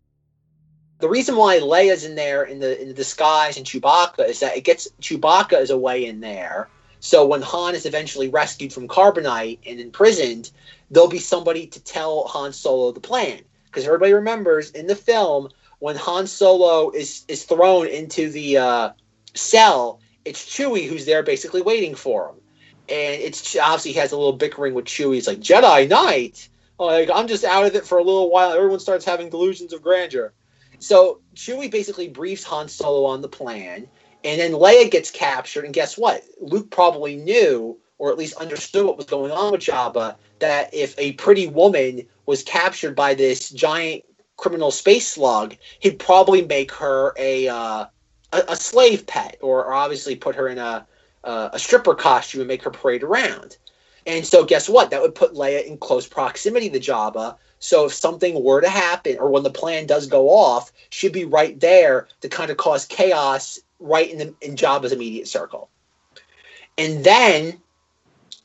The 1.00 1.08
reason 1.08 1.36
why 1.36 1.58
Leia's 1.60 2.04
in 2.04 2.14
there 2.14 2.44
in 2.44 2.58
the 2.58 2.80
in 2.80 2.88
the 2.88 2.94
disguise 2.94 3.56
and 3.56 3.66
Chewbacca 3.66 4.28
is 4.28 4.40
that 4.40 4.56
it 4.56 4.64
gets 4.64 4.88
Chewbacca 5.00 5.60
is 5.60 5.70
away 5.70 6.06
in 6.06 6.20
there. 6.20 6.68
So 7.00 7.26
when 7.26 7.42
Han 7.42 7.74
is 7.74 7.86
eventually 7.86 8.28
rescued 8.28 8.72
from 8.72 8.88
Carbonite 8.88 9.60
and 9.66 9.78
imprisoned, 9.78 10.50
there'll 10.90 11.08
be 11.08 11.20
somebody 11.20 11.66
to 11.68 11.80
tell 11.80 12.26
Han 12.28 12.52
Solo 12.52 12.90
the 12.90 13.00
plan. 13.00 13.40
Because 13.66 13.84
everybody 13.84 14.12
remembers 14.12 14.70
in 14.70 14.86
the 14.86 14.96
film 14.96 15.50
when 15.78 15.96
Han 15.96 16.26
Solo 16.26 16.90
is 16.90 17.24
is 17.28 17.44
thrown 17.44 17.86
into 17.86 18.30
the 18.30 18.56
uh, 18.56 18.90
cell, 19.34 20.00
it's 20.24 20.44
Chewie 20.44 20.88
who's 20.88 21.04
there 21.04 21.22
basically 21.22 21.62
waiting 21.62 21.94
for 21.94 22.30
him. 22.30 22.36
And 22.90 23.20
it's 23.20 23.56
obviously 23.56 23.92
has 23.94 24.12
a 24.12 24.16
little 24.16 24.32
bickering 24.32 24.74
with 24.74 24.86
Chewie. 24.86 25.14
He's 25.14 25.26
like 25.26 25.40
Jedi 25.40 25.88
Knight. 25.88 26.48
Like 26.78 27.10
I'm 27.12 27.26
just 27.26 27.44
out 27.44 27.66
of 27.66 27.74
it 27.74 27.86
for 27.86 27.98
a 27.98 28.02
little 28.02 28.30
while. 28.30 28.52
Everyone 28.52 28.80
starts 28.80 29.04
having 29.04 29.30
delusions 29.30 29.72
of 29.72 29.82
grandeur. 29.82 30.32
So 30.78 31.20
Chewie 31.34 31.70
basically 31.70 32.08
briefs 32.08 32.44
Han 32.44 32.68
Solo 32.68 33.04
on 33.04 33.20
the 33.20 33.28
plan, 33.28 33.88
and 34.24 34.40
then 34.40 34.52
Leia 34.52 34.90
gets 34.90 35.10
captured. 35.10 35.64
And 35.64 35.74
guess 35.74 35.98
what? 35.98 36.22
Luke 36.40 36.70
probably 36.70 37.16
knew, 37.16 37.78
or 37.98 38.10
at 38.10 38.18
least 38.18 38.36
understood 38.36 38.86
what 38.86 38.96
was 38.96 39.06
going 39.06 39.32
on 39.32 39.52
with 39.52 39.60
Jabba. 39.60 40.16
That 40.38 40.72
if 40.72 40.96
a 40.98 41.12
pretty 41.14 41.48
woman 41.48 42.06
was 42.26 42.44
captured 42.44 42.94
by 42.94 43.14
this 43.14 43.50
giant 43.50 44.04
criminal 44.36 44.70
space 44.70 45.08
slug, 45.08 45.56
he'd 45.80 45.98
probably 45.98 46.46
make 46.46 46.70
her 46.72 47.12
a 47.18 47.48
uh, 47.48 47.86
a, 48.32 48.42
a 48.48 48.56
slave 48.56 49.06
pet, 49.06 49.38
or, 49.40 49.64
or 49.64 49.72
obviously 49.72 50.14
put 50.14 50.36
her 50.36 50.48
in 50.48 50.58
a 50.58 50.86
uh, 51.28 51.50
a 51.52 51.58
stripper 51.58 51.94
costume 51.94 52.40
and 52.40 52.48
make 52.48 52.62
her 52.62 52.70
parade 52.70 53.02
around. 53.02 53.58
And 54.06 54.24
so, 54.24 54.44
guess 54.44 54.68
what? 54.68 54.90
That 54.90 55.02
would 55.02 55.14
put 55.14 55.34
Leia 55.34 55.66
in 55.66 55.76
close 55.76 56.06
proximity 56.06 56.70
to 56.70 56.80
Jabba. 56.80 57.36
So, 57.58 57.84
if 57.84 57.92
something 57.92 58.42
were 58.42 58.62
to 58.62 58.68
happen, 58.68 59.18
or 59.18 59.28
when 59.28 59.42
the 59.42 59.50
plan 59.50 59.86
does 59.86 60.06
go 60.06 60.30
off, 60.30 60.72
she'd 60.88 61.12
be 61.12 61.26
right 61.26 61.60
there 61.60 62.08
to 62.22 62.28
kind 62.28 62.50
of 62.50 62.56
cause 62.56 62.86
chaos 62.86 63.60
right 63.78 64.10
in 64.10 64.18
the 64.18 64.34
in 64.40 64.56
Jabba's 64.56 64.92
immediate 64.92 65.28
circle. 65.28 65.68
And 66.78 67.04
then, 67.04 67.60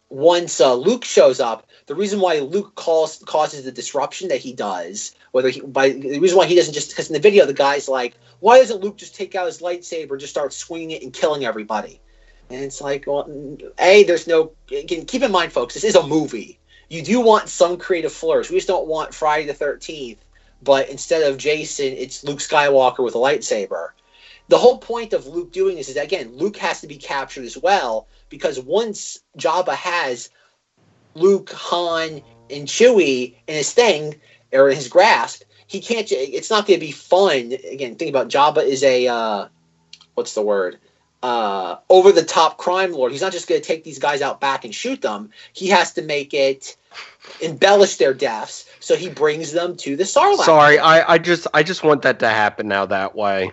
once 0.10 0.60
uh, 0.60 0.76
Luke 0.76 1.06
shows 1.06 1.40
up, 1.40 1.66
the 1.86 1.96
reason 1.96 2.20
why 2.20 2.40
Luke 2.40 2.76
calls 2.76 3.24
causes 3.26 3.64
the 3.64 3.72
disruption 3.72 4.28
that 4.28 4.42
he 4.42 4.52
does, 4.52 5.16
whether 5.32 5.50
he 5.50 5.62
by 5.62 5.90
the 5.90 6.20
reason 6.20 6.38
why 6.38 6.48
he 6.48 6.56
doesn't 6.56 6.74
just 6.74 6.90
because 6.90 7.08
in 7.08 7.14
the 7.14 7.20
video 7.20 7.46
the 7.46 7.54
guy's 7.54 7.88
like, 7.88 8.16
why 8.42 8.60
doesn't 8.60 8.82
Luke 8.82 8.98
just 8.98 9.16
take 9.16 9.36
out 9.36 9.46
his 9.46 9.62
lightsaber 9.62 10.12
and 10.12 10.20
just 10.20 10.34
start 10.34 10.52
swinging 10.52 10.92
it 10.92 11.04
and 11.04 11.14
killing 11.14 11.46
everybody? 11.46 12.02
And 12.50 12.64
it's 12.64 12.82
like, 12.82 13.06
well, 13.08 13.28
a 13.80 14.04
there's 14.04 14.28
no. 14.28 14.52
Again, 14.72 15.06
keep 15.06 15.24
in 15.24 15.32
mind, 15.32 15.52
folks, 15.52 15.74
this 15.74 15.84
is 15.84 15.96
a 15.96 16.06
movie. 16.06 16.60
You 16.90 17.02
do 17.02 17.22
want 17.22 17.50
some 17.50 17.78
creative 17.78 18.12
flourish. 18.12 18.50
We 18.50 18.58
just 18.58 18.68
don't 18.68 18.88
want 18.88 19.14
Friday 19.14 19.48
the 19.48 19.54
Thirteenth, 19.54 20.24
but 20.62 20.90
instead 20.90 21.24
of 21.24 21.38
Jason, 21.38 21.94
it's 21.94 22.24
Luke 22.24 22.40
Skywalker 22.40 23.04
with 23.04 23.16
a 23.16 23.20
lightsaber. 23.20 23.90
The 24.50 24.58
whole 24.58 24.78
point 24.78 25.14
of 25.14 25.26
Luke 25.26 25.52
doing 25.52 25.78
this 25.78 25.90
is 25.90 25.96
again, 25.96 26.38
Luke 26.38 26.58
has 26.58 26.82
to 26.82 26.88
be 26.88 26.98
captured 26.98 27.46
as 27.46 27.58
well 27.58 28.08
because 28.30 28.60
once 28.60 29.20
Jabba 29.38 29.74
has 29.74 30.30
Luke, 31.16 31.52
Han, 31.52 32.22
and 32.50 32.68
Chewie 32.68 33.36
in 33.48 33.56
his 33.56 33.72
thing 33.72 34.20
or 34.52 34.70
in 34.70 34.76
his 34.76 34.90
grasp, 34.90 35.44
he 35.68 35.80
can't. 35.80 36.12
It's 36.12 36.50
not 36.50 36.68
going 36.68 36.80
to 36.80 36.86
be 36.86 36.92
fun. 36.92 37.54
Again, 37.72 37.96
think 37.96 38.10
about 38.10 38.30
Jabba 38.30 38.64
is 38.64 38.84
a 38.84 39.08
uh, 39.08 39.48
what's 40.14 40.36
the 40.36 40.42
word? 40.42 40.80
Uh, 41.24 41.78
over 41.90 42.12
the 42.12 42.24
top 42.24 42.58
crime 42.58 42.92
lord. 42.92 43.12
He's 43.14 43.22
not 43.22 43.32
just 43.32 43.48
going 43.48 43.60
to 43.60 43.66
take 43.66 43.84
these 43.86 43.98
guys 43.98 44.22
out 44.22 44.42
back 44.42 44.66
and 44.66 44.76
shoot 44.76 45.02
them. 45.02 45.32
He 45.54 45.70
has 45.70 45.94
to 45.94 46.02
make 46.02 46.34
it 46.34 46.76
embellish 47.42 47.96
their 47.96 48.14
deaths. 48.14 48.70
So 48.82 48.96
he 48.96 49.10
brings 49.10 49.54
them 49.54 49.78
to 49.78 49.96
the 49.96 50.04
Sarlacc. 50.04 50.44
Sorry, 50.44 50.78
I, 50.78 51.14
I 51.14 51.18
just 51.18 51.48
I 51.54 51.64
just 51.64 51.84
want 51.84 52.02
that 52.02 52.20
to 52.20 52.30
happen 52.30 52.68
now 52.68 52.86
that 52.88 53.16
way. 53.16 53.52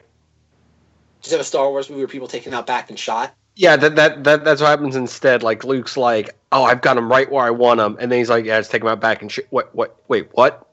Just 1.21 1.33
have 1.33 1.41
a 1.41 1.45
Star 1.45 1.71
Wars 1.71 1.89
movie 1.89 2.01
where 2.01 2.09
people 2.09 2.27
taken 2.29 2.53
out 2.53 2.67
back 2.67 2.91
and 2.91 2.99
shot. 2.99 3.35
Yeah, 3.55 3.77
that, 3.77 3.95
that 3.97 4.25
that 4.25 4.45
that's 4.45 4.61
what 4.61 4.69
happens 4.69 4.97
instead. 4.97 5.43
Like 5.43 5.65
Luke's 5.65 5.97
like, 5.97 6.31
"Oh, 6.51 6.65
I've 6.65 6.81
got 6.81 6.97
him 6.97 7.11
right 7.11 7.31
where 7.31 7.45
I 7.45 7.51
want 7.51 7.79
him," 7.79 7.97
and 8.01 8.11
then 8.11 8.19
he's 8.19 8.31
like, 8.31 8.45
"Yeah, 8.45 8.59
just 8.59 8.71
take 8.71 8.83
him 8.83 8.89
out 8.89 9.01
back 9.01 9.23
and 9.23 9.31
shoot. 9.31 9.47
What? 9.51 9.75
What? 9.75 9.97
Wait, 10.09 10.29
what? 10.33 10.67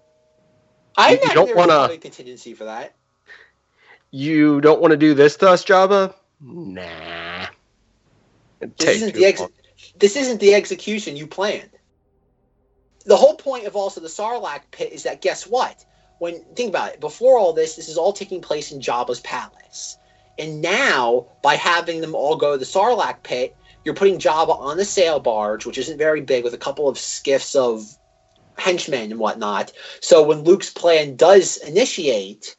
I 0.95 1.11
You 1.11 1.17
imagine 1.17 1.35
don't 1.35 1.55
wanna- 1.55 1.73
probably 1.73 1.97
contingency 1.97 2.53
for 2.53 2.63
that. 2.63 2.95
You 4.09 4.61
don't 4.61 4.81
want 4.81 4.91
to 4.91 4.97
do 4.97 5.13
this 5.13 5.35
to 5.37 5.49
us, 5.49 5.65
Jabba? 5.65 6.13
Nah. 6.39 7.47
This 8.59 9.01
isn't 9.01 9.13
the 9.13 9.25
ex- 9.25 9.41
this 9.97 10.15
isn't 10.15 10.39
the 10.39 10.53
execution 10.55 11.15
you 11.15 11.27
planned. 11.27 11.69
The 13.05 13.17
whole 13.17 13.35
point 13.35 13.65
of 13.65 13.75
also 13.75 14.01
the 14.01 14.07
Sarlacc 14.07 14.61
pit 14.71 14.91
is 14.91 15.03
that 15.03 15.21
guess 15.21 15.47
what? 15.47 15.85
When 16.19 16.43
think 16.55 16.69
about 16.69 16.93
it, 16.93 16.99
before 16.99 17.37
all 17.37 17.53
this, 17.53 17.75
this 17.75 17.89
is 17.89 17.97
all 17.97 18.13
taking 18.13 18.41
place 18.41 18.71
in 18.71 18.79
Jabba's 18.79 19.19
palace. 19.21 19.97
And 20.39 20.61
now, 20.61 21.27
by 21.41 21.55
having 21.55 22.01
them 22.01 22.15
all 22.15 22.35
go 22.35 22.53
to 22.53 22.57
the 22.57 22.65
Sarlacc 22.65 23.23
pit, 23.23 23.55
you're 23.83 23.95
putting 23.95 24.19
Jabba 24.19 24.59
on 24.59 24.77
the 24.77 24.85
sail 24.85 25.19
barge, 25.19 25.65
which 25.65 25.77
isn't 25.77 25.97
very 25.97 26.21
big, 26.21 26.43
with 26.43 26.53
a 26.53 26.59
couple 26.59 26.89
of 26.89 26.97
skiffs 26.97 27.55
of 27.55 27.97
henchmen 28.57 29.11
and 29.11 29.19
whatnot. 29.19 29.71
So 30.01 30.23
when 30.23 30.43
Luke's 30.43 30.71
plan 30.71 31.15
does 31.15 31.57
initiate, 31.57 32.55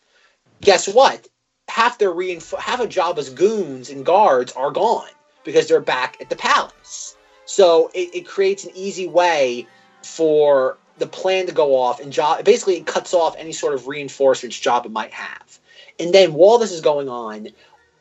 guess 0.61 0.88
what? 0.88 1.29
Half 1.68 1.98
their 1.98 2.11
reinf- 2.11 2.59
half 2.59 2.81
of 2.81 2.88
Jabba's 2.88 3.31
goons 3.31 3.90
and 3.90 4.04
guards 4.04 4.52
are 4.52 4.70
gone 4.70 5.09
because 5.44 5.68
they're 5.68 5.81
back 5.81 6.16
at 6.20 6.31
the 6.31 6.37
palace. 6.37 7.16
So 7.44 7.90
it, 7.94 8.14
it 8.14 8.26
creates 8.26 8.64
an 8.64 8.72
easy 8.74 9.07
way 9.07 9.66
for 10.02 10.78
the 10.98 11.07
plan 11.07 11.46
to 11.46 11.52
go 11.52 11.76
off, 11.76 12.00
and 12.00 12.12
Jabba 12.12 12.44
basically 12.44 12.76
it 12.76 12.87
cuts 12.87 13.14
off 13.14 13.37
any 13.38 13.52
sort 13.52 13.74
of 13.74 13.87
reinforcements 13.87 14.59
Jabba 14.59 14.90
might 14.90 15.12
have. 15.12 15.59
And 16.00 16.12
then 16.12 16.35
while 16.35 16.59
this 16.59 16.72
is 16.72 16.81
going 16.81 17.09
on, 17.09 17.48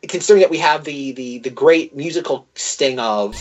considering 0.08 0.42
that 0.42 0.50
we 0.50 0.58
have 0.58 0.84
the 0.84 1.12
the 1.12 1.40
the 1.40 1.50
great 1.50 1.96
musical 1.96 2.48
sting 2.56 3.00
of 3.00 3.36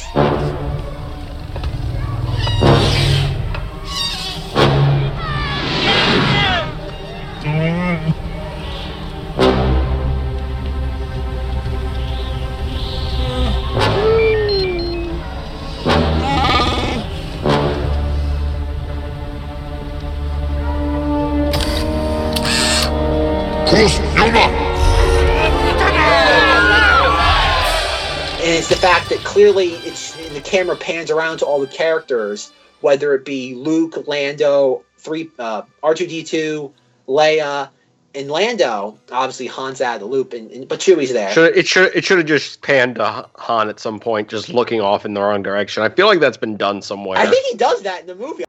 clearly 29.53 29.75
it's 29.87 30.17
the 30.35 30.41
camera 30.41 30.77
pans 30.77 31.09
around 31.09 31.39
to 31.39 31.47
all 31.47 31.61
the 31.61 31.69
characters, 31.69 32.53
whether 32.81 33.15
it 33.15 33.25
be 33.25 33.55
Luke, 33.55 34.09
Lando, 34.09 34.85
three 34.99 35.31
uh, 35.39 35.63
R 35.85 35.95
two 35.95 36.09
D 36.09 36.25
two, 36.25 36.73
Leia, 37.07 37.69
and 38.17 38.29
Lando. 38.29 38.99
Obviously, 39.13 39.47
Han's 39.47 39.81
out 39.81 39.95
of 39.95 40.01
the 40.01 40.07
loop, 40.07 40.33
and, 40.33 40.51
and 40.51 40.67
but 40.67 40.81
Chewie's 40.81 41.13
there. 41.13 41.31
Should 41.31 41.57
it 41.57 41.69
should 41.69 41.95
it 41.95 42.05
should 42.05 42.19
have 42.19 42.27
just 42.27 42.63
panned 42.63 42.97
to 42.97 43.29
Han 43.37 43.69
at 43.69 43.79
some 43.79 44.01
point, 44.01 44.29
just 44.29 44.49
looking 44.49 44.81
off 44.81 45.05
in 45.05 45.15
the 45.15 45.21
wrong 45.21 45.45
direction. 45.45 45.85
I 45.85 45.91
feel 45.91 46.07
like 46.07 46.19
that's 46.19 46.37
been 46.37 46.57
done 46.57 46.83
somewhere, 46.83 47.17
I 47.17 47.27
think 47.27 47.47
he 47.47 47.57
does 47.57 47.83
that 47.83 48.01
in 48.01 48.07
the 48.09 48.17
movie. 48.17 48.45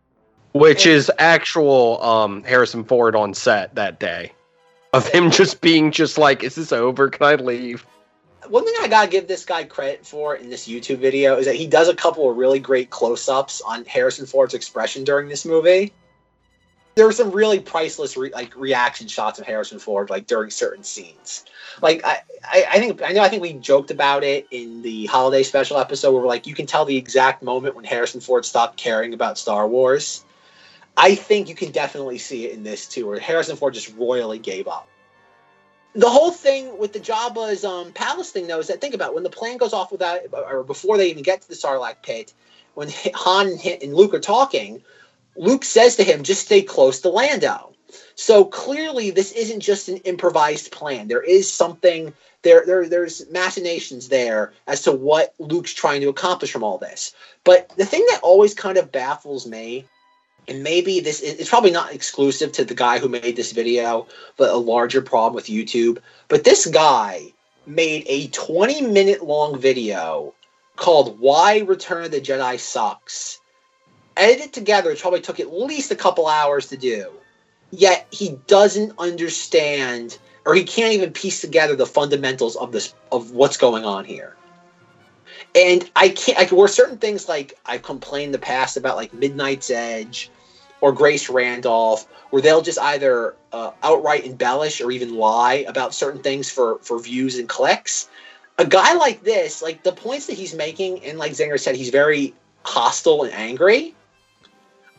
which 0.54 0.88
is 0.88 1.12
actual 1.20 2.02
um, 2.02 2.44
Harrison 2.44 2.84
Ford 2.84 3.16
on 3.16 3.36
set 3.36 3.76
that 3.76 4.00
day, 4.00 4.32
of 4.94 5.08
him 5.08 5.30
just 5.30 5.62
being 5.62 5.92
just 5.92 6.18
like, 6.18 6.44
"Is 6.44 6.56
this 6.56 6.72
over? 6.72 7.08
Can 7.10 7.24
I 7.24 7.36
leave?" 7.36 7.86
One 8.48 8.64
thing 8.64 8.76
I 8.80 8.88
gotta 8.88 9.10
give 9.10 9.28
this 9.28 9.46
guy 9.46 9.64
credit 9.64 10.06
for 10.06 10.36
in 10.36 10.50
this 10.50 10.68
YouTube 10.68 11.00
video 11.00 11.38
is 11.38 11.46
that 11.48 11.56
he 11.56 11.68
does 11.68 11.90
a 11.90 11.96
couple 11.96 12.30
of 12.30 12.38
really 12.38 12.60
great 12.60 12.90
close-ups 12.90 13.62
on 13.62 13.84
Harrison 13.86 14.26
Ford's 14.26 14.54
expression 14.54 15.04
during 15.04 15.28
this 15.28 15.44
movie. 15.44 15.92
There 16.96 17.06
were 17.06 17.12
some 17.12 17.32
really 17.32 17.60
priceless 17.60 18.16
re- 18.16 18.32
like 18.34 18.56
reaction 18.56 19.08
shots 19.08 19.40
of 19.40 19.46
Harrison 19.46 19.80
Ford 19.80 20.10
like 20.10 20.28
during 20.28 20.50
certain 20.50 20.84
scenes. 20.84 21.46
Like 21.82 22.06
I, 22.06 22.22
I, 22.44 22.66
I 22.72 22.80
think 22.80 23.02
I 23.02 23.12
know 23.12 23.22
I 23.22 23.30
think 23.30 23.42
we 23.42 23.54
joked 23.54 23.92
about 23.92 24.24
it 24.24 24.48
in 24.52 24.82
the 24.82 25.08
holiday 25.08 25.44
special 25.44 25.78
episode 25.78 26.14
where 26.14 26.22
we're 26.22 26.28
like 26.28 26.48
you 26.48 26.56
can 26.56 26.66
tell 26.66 26.86
the 26.86 26.98
exact 26.98 27.44
moment 27.44 27.76
when 27.76 27.86
Harrison 27.86 28.22
Ford 28.22 28.46
stopped 28.46 28.78
caring 28.78 29.14
about 29.14 29.38
Star 29.38 29.68
Wars. 29.68 30.24
I 30.96 31.16
think 31.16 31.50
you 31.50 31.56
can 31.56 31.72
definitely 31.72 32.18
see 32.18 32.46
it 32.46 32.54
in 32.54 32.64
this 32.64 32.88
too, 32.88 33.08
where 33.08 33.20
Harrison 33.20 33.58
Ford 33.58 33.74
just 33.74 33.94
royally 33.96 34.40
gave 34.40 34.68
up 34.68 34.88
the 35.98 36.10
whole 36.10 36.30
thing 36.30 36.78
with 36.78 36.94
the 36.94 37.00
Jabba's 37.00 37.66
um, 37.66 37.92
palace 37.92 38.30
thing, 38.30 38.46
though, 38.46 38.60
is 38.60 38.68
that 38.68 38.80
think 38.80 38.94
about 38.94 39.10
it, 39.10 39.16
when 39.16 39.24
the 39.24 39.32
plan 39.32 39.58
goes 39.58 39.74
off 39.74 39.92
without, 39.92 40.22
or 40.32 40.64
before 40.64 40.96
they 40.96 41.10
even 41.10 41.24
get 41.24 41.42
to 41.42 41.50
the 41.50 41.56
Sarlacc 41.56 42.04
pit, 42.04 42.34
when 42.76 42.90
Han 43.16 43.58
and 43.66 43.94
Luke 43.96 44.14
are 44.14 44.20
talking, 44.20 44.84
Luke 45.36 45.66
says 45.66 45.96
to 45.96 46.04
him, 46.04 46.24
"Just 46.24 46.46
stay 46.46 46.62
close 46.62 47.02
to 47.02 47.10
Lando." 47.10 47.74
So 48.16 48.46
clearly, 48.46 49.10
this 49.10 49.32
isn't 49.32 49.60
just 49.60 49.90
an 49.90 49.98
improvised 49.98 50.72
plan. 50.72 51.08
There 51.08 51.22
is 51.22 51.52
something 51.52 52.14
there. 52.44 52.64
There, 52.66 52.88
there's 52.88 53.28
machinations 53.32 54.10
there 54.10 54.54
as 54.68 54.84
to 54.84 54.92
what 54.92 55.34
Luke's 55.40 55.74
trying 55.74 56.02
to 56.02 56.10
accomplish 56.10 56.52
from 56.52 56.64
all 56.64 56.78
this. 56.78 57.14
But 57.44 57.70
the 57.76 57.86
thing 57.86 58.06
that 58.12 58.20
always 58.22 58.54
kind 58.54 58.78
of 58.78 58.92
baffles 58.92 59.48
me, 59.48 59.86
and 60.48 60.64
maybe 60.64 61.00
this 61.00 61.20
is 61.20 61.50
probably 61.50 61.72
not 61.72 61.94
exclusive 61.94 62.52
to 62.54 62.64
the 62.64 62.74
guy 62.74 63.00
who 63.00 63.10
made 63.10 63.36
this 63.36 63.52
video, 63.52 64.08
but 64.38 64.50
a 64.50 64.56
larger 64.56 65.02
problem 65.02 65.36
with 65.36 65.48
YouTube. 65.48 65.98
But 66.30 66.46
this 66.46 66.66
guy 66.66 67.34
made 67.66 68.06
a 68.08 68.28
20 68.28 68.82
minute 68.82 69.24
long 69.24 69.60
video 69.60 70.34
called 70.78 71.20
Why 71.20 71.60
Return 71.60 72.06
of 72.06 72.12
the 72.12 72.22
Jedi 72.22 72.60
Sucks. 72.60 73.42
Edited 74.16 74.54
together, 74.54 74.92
it 74.92 75.00
probably 75.00 75.22
took 75.22 75.40
at 75.40 75.54
least 75.54 75.92
a 75.92 75.96
couple 75.96 76.28
hours 76.28 76.68
to 76.68 76.78
do. 76.78 77.12
Yet 77.72 78.08
he 78.12 78.40
doesn't 78.48 78.94
understand 78.98 80.18
or 80.46 80.56
he 80.56 80.64
can't 80.64 80.94
even 80.94 81.12
piece 81.12 81.42
together 81.42 81.76
the 81.76 81.86
fundamentals 81.86 82.56
of 82.56 82.72
this 82.72 82.94
of 83.12 83.32
what's 83.32 83.58
going 83.58 83.84
on 83.84 84.06
here. 84.06 84.38
And 85.54 85.90
I 85.98 86.08
can't 86.10 86.38
like 86.38 86.52
were 86.52 86.70
certain 86.70 86.98
things 86.98 87.28
like 87.28 87.60
I've 87.66 87.84
complained 87.84 88.28
in 88.28 88.32
the 88.32 88.40
past 88.40 88.78
about 88.78 88.96
like 88.96 89.14
Midnight's 89.14 89.70
Edge 89.70 90.32
or 90.82 90.92
Grace 90.92 91.30
Randolph, 91.30 92.08
where 92.30 92.42
they'll 92.42 92.62
just 92.62 92.80
either 92.80 93.36
uh, 93.52 93.72
outright 93.84 94.26
embellish 94.26 94.82
or 94.82 94.92
even 94.92 95.16
lie 95.16 95.66
about 95.68 95.94
certain 95.94 96.22
things 96.22 96.50
for 96.50 96.80
for 96.80 97.00
views 97.00 97.38
and 97.38 97.48
clicks. 97.50 98.10
A 98.58 98.66
guy 98.66 98.94
like 98.94 99.24
this, 99.24 99.62
like 99.62 99.84
the 99.84 99.92
points 99.92 100.28
that 100.28 100.34
he's 100.34 100.54
making, 100.54 101.04
and 101.04 101.20
like 101.20 101.32
Zenger 101.34 101.60
said, 101.60 101.76
he's 101.76 101.90
very 101.90 102.34
hostile 102.64 103.24
and 103.24 103.34
angry. 103.34 103.94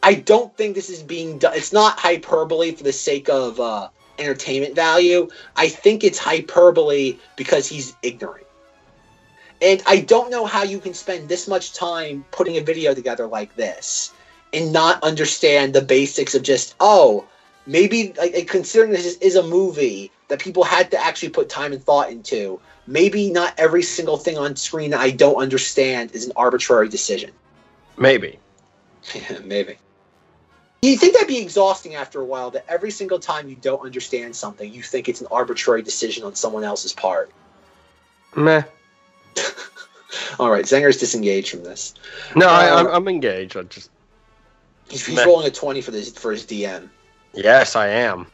I 0.03 0.15
don't 0.15 0.57
think 0.57 0.75
this 0.75 0.91
is 0.91 1.03
being 1.03 1.39
done. 1.39 1.55
It's 1.57 1.73
not 1.73 1.99
hyperbole 1.99 2.73
for 2.73 2.85
the 2.85 2.93
sake 2.93 3.29
of 3.29 3.59
uh, 3.59 3.89
entertainment 4.19 4.77
value. 4.77 5.29
I 5.57 5.69
think 5.69 6.05
it's 6.05 6.19
hyperbole 6.19 7.19
because 7.37 7.67
he's 7.69 7.97
ignorant. 8.03 8.47
And 9.61 9.83
I 9.87 10.01
don't 10.01 10.31
know 10.31 10.47
how 10.47 10.63
you 10.63 10.79
can 10.79 10.95
spend 10.95 11.29
this 11.29 11.49
much 11.49 11.73
time 11.73 12.25
putting 12.31 12.59
a 12.59 12.61
video 12.61 12.95
together 12.95 13.27
like 13.27 13.57
this 13.57 14.13
and 14.53 14.73
not 14.73 15.03
understand 15.03 15.75
the 15.75 15.83
basics 15.83 16.35
of 16.35 16.43
just 16.43 16.75
oh 16.81 17.27
maybe 17.67 18.15
like 18.15 18.47
considering 18.49 18.91
this 18.91 19.05
is, 19.05 19.17
is 19.19 19.37
a 19.37 19.43
movie 19.43 20.11
that 20.29 20.41
people 20.41 20.65
had 20.65 20.91
to 20.91 21.03
actually 21.03 21.29
put 21.29 21.49
time 21.49 21.73
and 21.73 21.83
thought 21.83 22.11
into 22.11 22.61
maybe 22.87 23.31
not 23.31 23.55
every 23.59 23.83
single 23.83 24.17
thing 24.17 24.39
on 24.39 24.57
screen 24.57 24.95
i 24.95 25.11
don't 25.11 25.37
understand 25.37 26.11
is 26.13 26.27
an 26.27 26.33
arbitrary 26.37 26.89
decision 26.89 27.31
Maybe. 27.97 28.39
maybe 29.45 29.77
you 30.83 30.97
think 30.97 31.15
that'd 31.15 31.27
be 31.27 31.39
exhausting 31.39 31.97
after 31.97 32.21
a 32.21 32.25
while 32.25 32.53
that 32.53 32.65
every 32.69 32.93
single 32.93 33.19
time 33.19 33.49
you 33.49 33.57
don't 33.57 33.85
understand 33.85 34.35
something 34.35 34.73
you 34.73 34.83
think 34.83 35.09
it's 35.09 35.21
an 35.21 35.27
arbitrary 35.31 35.83
decision 35.83 36.25
on 36.25 36.35
someone 36.35 36.65
else's 36.65 36.93
part 36.93 37.31
Meh. 38.37 38.63
all 40.39 40.51
right 40.51 40.65
zenger's 40.65 40.97
disengaged 40.97 41.51
from 41.51 41.65
this 41.65 41.95
No, 42.35 42.49
I, 42.49 42.71
um, 42.71 42.87
I'm, 42.87 42.95
I'm 42.95 43.09
engaged. 43.09 43.57
I 43.57 43.63
just 43.65 43.91
he's, 44.89 45.05
he's 45.07 45.25
rolling 45.25 45.47
a 45.47 45.51
20 45.51 45.81
for 45.81 45.91
this 45.91 46.11
for 46.11 46.33
his 46.33 46.45
dm 46.45 46.89
yes, 47.35 47.77
I 47.77 47.89
am. 47.89 48.27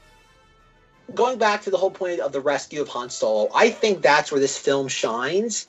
going 1.15 1.39
back 1.39 1.63
to 1.63 1.71
the 1.71 1.77
whole 1.77 1.91
point 1.91 2.21
of 2.21 2.33
the 2.33 2.41
rescue 2.41 2.81
of 2.81 2.89
Han 2.89 3.11
Solo, 3.11 3.51
I 3.55 3.71
think 3.71 4.03
that's 4.03 4.33
where 4.33 4.41
this 4.41 4.57
film 4.59 4.89
shines. 4.89 5.67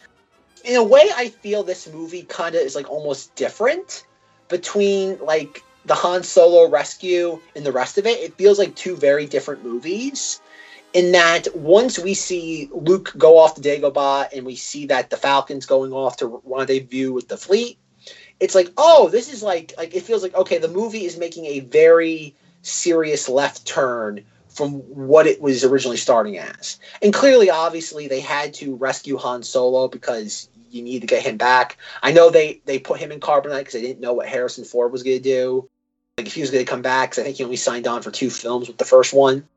In 0.63 0.75
a 0.75 0.83
way, 0.83 1.09
I 1.15 1.29
feel 1.29 1.63
this 1.63 1.87
movie 1.91 2.23
kind 2.23 2.55
of 2.55 2.61
is 2.61 2.75
like 2.75 2.89
almost 2.89 3.35
different 3.35 4.05
between 4.47 5.19
like 5.19 5.63
the 5.85 5.95
Han 5.95 6.23
Solo 6.23 6.69
rescue 6.69 7.39
and 7.55 7.65
the 7.65 7.71
rest 7.71 7.97
of 7.97 8.05
it. 8.05 8.19
It 8.19 8.35
feels 8.35 8.57
like 8.57 8.75
two 8.75 8.95
very 8.95 9.25
different 9.25 9.63
movies. 9.63 10.41
in 10.93 11.11
that 11.11 11.53
once 11.53 11.99
we 11.99 12.13
see 12.13 12.69
Luke 12.71 13.13
go 13.17 13.37
off 13.37 13.55
the 13.55 13.61
Dagobah 13.61 14.29
and 14.33 14.45
we 14.45 14.55
see 14.55 14.85
that 14.87 15.09
the 15.09 15.17
Falcon's 15.17 15.65
going 15.65 15.91
off 15.91 16.17
to 16.17 16.41
rendezvous 16.45 17.11
with 17.11 17.27
the 17.27 17.37
fleet, 17.37 17.77
it's 18.39 18.55
like, 18.55 18.69
oh, 18.77 19.09
this 19.09 19.31
is 19.31 19.41
like 19.41 19.73
like 19.77 19.95
it 19.95 20.03
feels 20.03 20.23
like 20.23 20.35
okay, 20.35 20.57
the 20.57 20.67
movie 20.67 21.05
is 21.05 21.17
making 21.17 21.45
a 21.45 21.61
very 21.61 22.35
serious 22.61 23.29
left 23.29 23.65
turn 23.65 24.23
from 24.49 24.73
what 24.73 25.27
it 25.27 25.41
was 25.41 25.63
originally 25.63 25.97
starting 25.97 26.37
as. 26.37 26.79
And 27.01 27.13
clearly, 27.13 27.49
obviously, 27.49 28.07
they 28.07 28.21
had 28.21 28.53
to 28.55 28.75
rescue 28.75 29.17
Han 29.17 29.43
Solo 29.43 29.87
because 29.87 30.47
you 30.69 30.81
need 30.81 31.01
to 31.01 31.07
get 31.07 31.23
him 31.23 31.37
back. 31.37 31.77
I 32.01 32.11
know 32.11 32.29
they 32.29 32.61
they 32.65 32.79
put 32.79 32.99
him 32.99 33.11
in 33.11 33.19
carbonite 33.19 33.59
because 33.59 33.73
they 33.73 33.81
didn't 33.81 34.01
know 34.01 34.13
what 34.13 34.27
Harrison 34.27 34.63
Ford 34.63 34.91
was 34.91 35.03
going 35.03 35.17
to 35.17 35.23
do. 35.23 35.69
Like 36.17 36.27
if 36.27 36.33
he 36.33 36.41
was 36.41 36.51
going 36.51 36.65
to 36.65 36.69
come 36.69 36.81
back, 36.81 37.09
because 37.11 37.21
I 37.21 37.23
think 37.23 37.37
he 37.37 37.43
only 37.43 37.57
signed 37.57 37.87
on 37.87 38.01
for 38.01 38.11
two 38.11 38.29
films 38.29 38.67
with 38.67 38.77
the 38.77 38.85
first 38.85 39.13
one. 39.13 39.47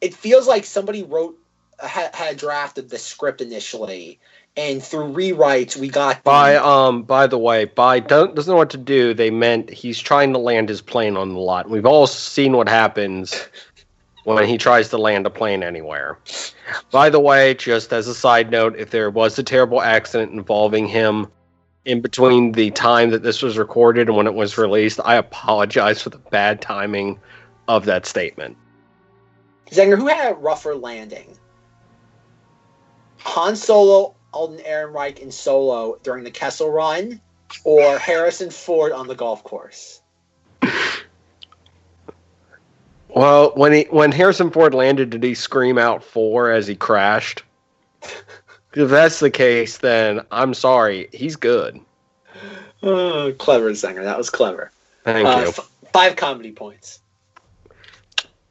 It 0.00 0.14
feels 0.14 0.48
like 0.48 0.64
somebody 0.64 1.02
wrote 1.02 1.36
had, 1.78 2.14
had 2.14 2.34
a 2.34 2.36
draft 2.36 2.78
of 2.78 2.88
the 2.88 2.98
script 2.98 3.40
initially, 3.40 4.18
and 4.56 4.82
through 4.82 5.12
rewrites 5.12 5.76
we 5.76 5.88
got 5.88 6.16
the- 6.16 6.22
By 6.22 6.56
um, 6.56 7.02
by 7.02 7.26
the 7.26 7.38
way, 7.38 7.64
by 7.66 8.00
don't, 8.00 8.34
doesn't 8.34 8.50
know 8.50 8.56
what 8.58 8.70
to 8.70 8.76
do. 8.76 9.14
They 9.14 9.30
meant 9.30 9.70
he's 9.70 10.00
trying 10.00 10.32
to 10.32 10.38
land 10.38 10.68
his 10.68 10.80
plane 10.82 11.16
on 11.16 11.30
the 11.32 11.38
lot. 11.38 11.70
We've 11.70 11.86
all 11.86 12.06
seen 12.06 12.52
what 12.52 12.68
happens 12.68 13.48
when 14.24 14.46
he 14.46 14.58
tries 14.58 14.88
to 14.90 14.98
land 14.98 15.26
a 15.26 15.30
plane 15.30 15.62
anywhere. 15.62 16.18
By 16.90 17.10
the 17.10 17.20
way, 17.20 17.54
just 17.54 17.92
as 17.92 18.06
a 18.08 18.14
side 18.14 18.50
note, 18.50 18.76
if 18.76 18.90
there 18.90 19.10
was 19.10 19.38
a 19.38 19.42
terrible 19.42 19.80
accident 19.80 20.32
involving 20.32 20.86
him 20.86 21.28
in 21.86 22.00
between 22.00 22.52
the 22.52 22.70
time 22.72 23.10
that 23.10 23.22
this 23.22 23.40
was 23.42 23.56
recorded 23.56 24.08
and 24.08 24.16
when 24.16 24.26
it 24.26 24.34
was 24.34 24.58
released, 24.58 25.00
I 25.04 25.14
apologize 25.14 26.02
for 26.02 26.10
the 26.10 26.18
bad 26.18 26.60
timing 26.60 27.18
of 27.68 27.86
that 27.86 28.04
statement. 28.04 28.56
Zenger, 29.70 29.96
who 29.96 30.08
had 30.08 30.32
a 30.32 30.34
rougher 30.34 30.74
landing? 30.74 31.38
Han 33.20 33.56
Solo, 33.56 34.14
Alden 34.32 34.58
Ehrenreich 34.64 35.18
in 35.18 35.30
Solo 35.30 35.98
during 36.02 36.24
the 36.24 36.30
Kessel 36.30 36.70
Run, 36.70 37.20
or 37.64 37.98
Harrison 37.98 38.50
Ford 38.50 38.92
on 38.92 39.06
the 39.08 39.14
golf 39.14 39.42
course? 39.44 40.00
Well, 43.08 43.52
when 43.56 43.72
he 43.72 43.82
when 43.90 44.12
Harrison 44.12 44.50
Ford 44.50 44.72
landed, 44.72 45.10
did 45.10 45.22
he 45.24 45.34
scream 45.34 45.78
out 45.78 46.04
four 46.04 46.50
as 46.52 46.66
he 46.66 46.76
crashed? 46.76 47.42
if 48.02 48.88
that's 48.88 49.18
the 49.18 49.30
case, 49.30 49.78
then 49.78 50.20
I'm 50.30 50.54
sorry, 50.54 51.08
he's 51.12 51.34
good. 51.36 51.80
Oh, 52.82 53.34
clever, 53.38 53.70
Zenger. 53.72 54.04
That 54.04 54.16
was 54.16 54.30
clever. 54.30 54.70
Thank 55.04 55.26
Uh, 55.26 55.40
you. 55.42 55.48
f- 55.48 55.70
five 55.92 56.16
comedy 56.16 56.52
points. 56.52 57.00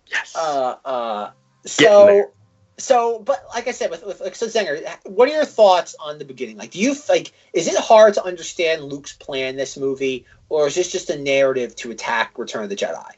yes. 0.07 0.35
Uh, 0.35 0.75
uh, 0.83 1.31
so. 1.65 2.31
So, 2.79 3.19
but 3.19 3.43
like 3.53 3.67
I 3.67 3.71
said, 3.71 3.91
with, 3.91 4.05
with 4.05 4.21
like, 4.21 4.35
so 4.35 4.47
Zenger, 4.47 4.81
what 5.05 5.29
are 5.29 5.33
your 5.33 5.45
thoughts 5.45 5.95
on 5.99 6.17
the 6.17 6.25
beginning? 6.25 6.57
Like, 6.57 6.71
do 6.71 6.79
you 6.79 6.95
like 7.07 7.31
is 7.53 7.67
it 7.67 7.77
hard 7.77 8.13
to 8.15 8.23
understand 8.23 8.83
Luke's 8.83 9.13
plan 9.13 9.55
this 9.55 9.77
movie, 9.77 10.25
or 10.49 10.67
is 10.67 10.75
this 10.75 10.91
just 10.91 11.09
a 11.09 11.17
narrative 11.17 11.75
to 11.77 11.91
attack 11.91 12.37
Return 12.37 12.63
of 12.63 12.69
the 12.69 12.75
Jedi? 12.75 13.11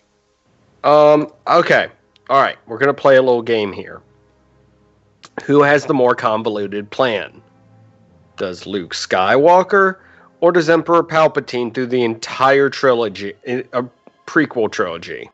Um. 0.83 1.31
Okay. 1.47 1.89
All 2.29 2.41
right. 2.41 2.57
We're 2.67 2.77
gonna 2.77 2.93
play 2.93 3.17
a 3.17 3.21
little 3.21 3.41
game 3.41 3.71
here. 3.71 4.01
Who 5.45 5.61
has 5.63 5.85
the 5.85 5.93
more 5.93 6.15
convoluted 6.15 6.89
plan? 6.89 7.41
Does 8.37 8.65
Luke 8.65 8.93
Skywalker 8.93 9.97
or 10.39 10.51
does 10.51 10.69
Emperor 10.69 11.03
Palpatine 11.03 11.73
through 11.73 11.87
the 11.87 12.03
entire 12.03 12.69
trilogy, 12.69 13.33
a 13.45 13.85
prequel 14.25 14.71
trilogy? 14.71 15.29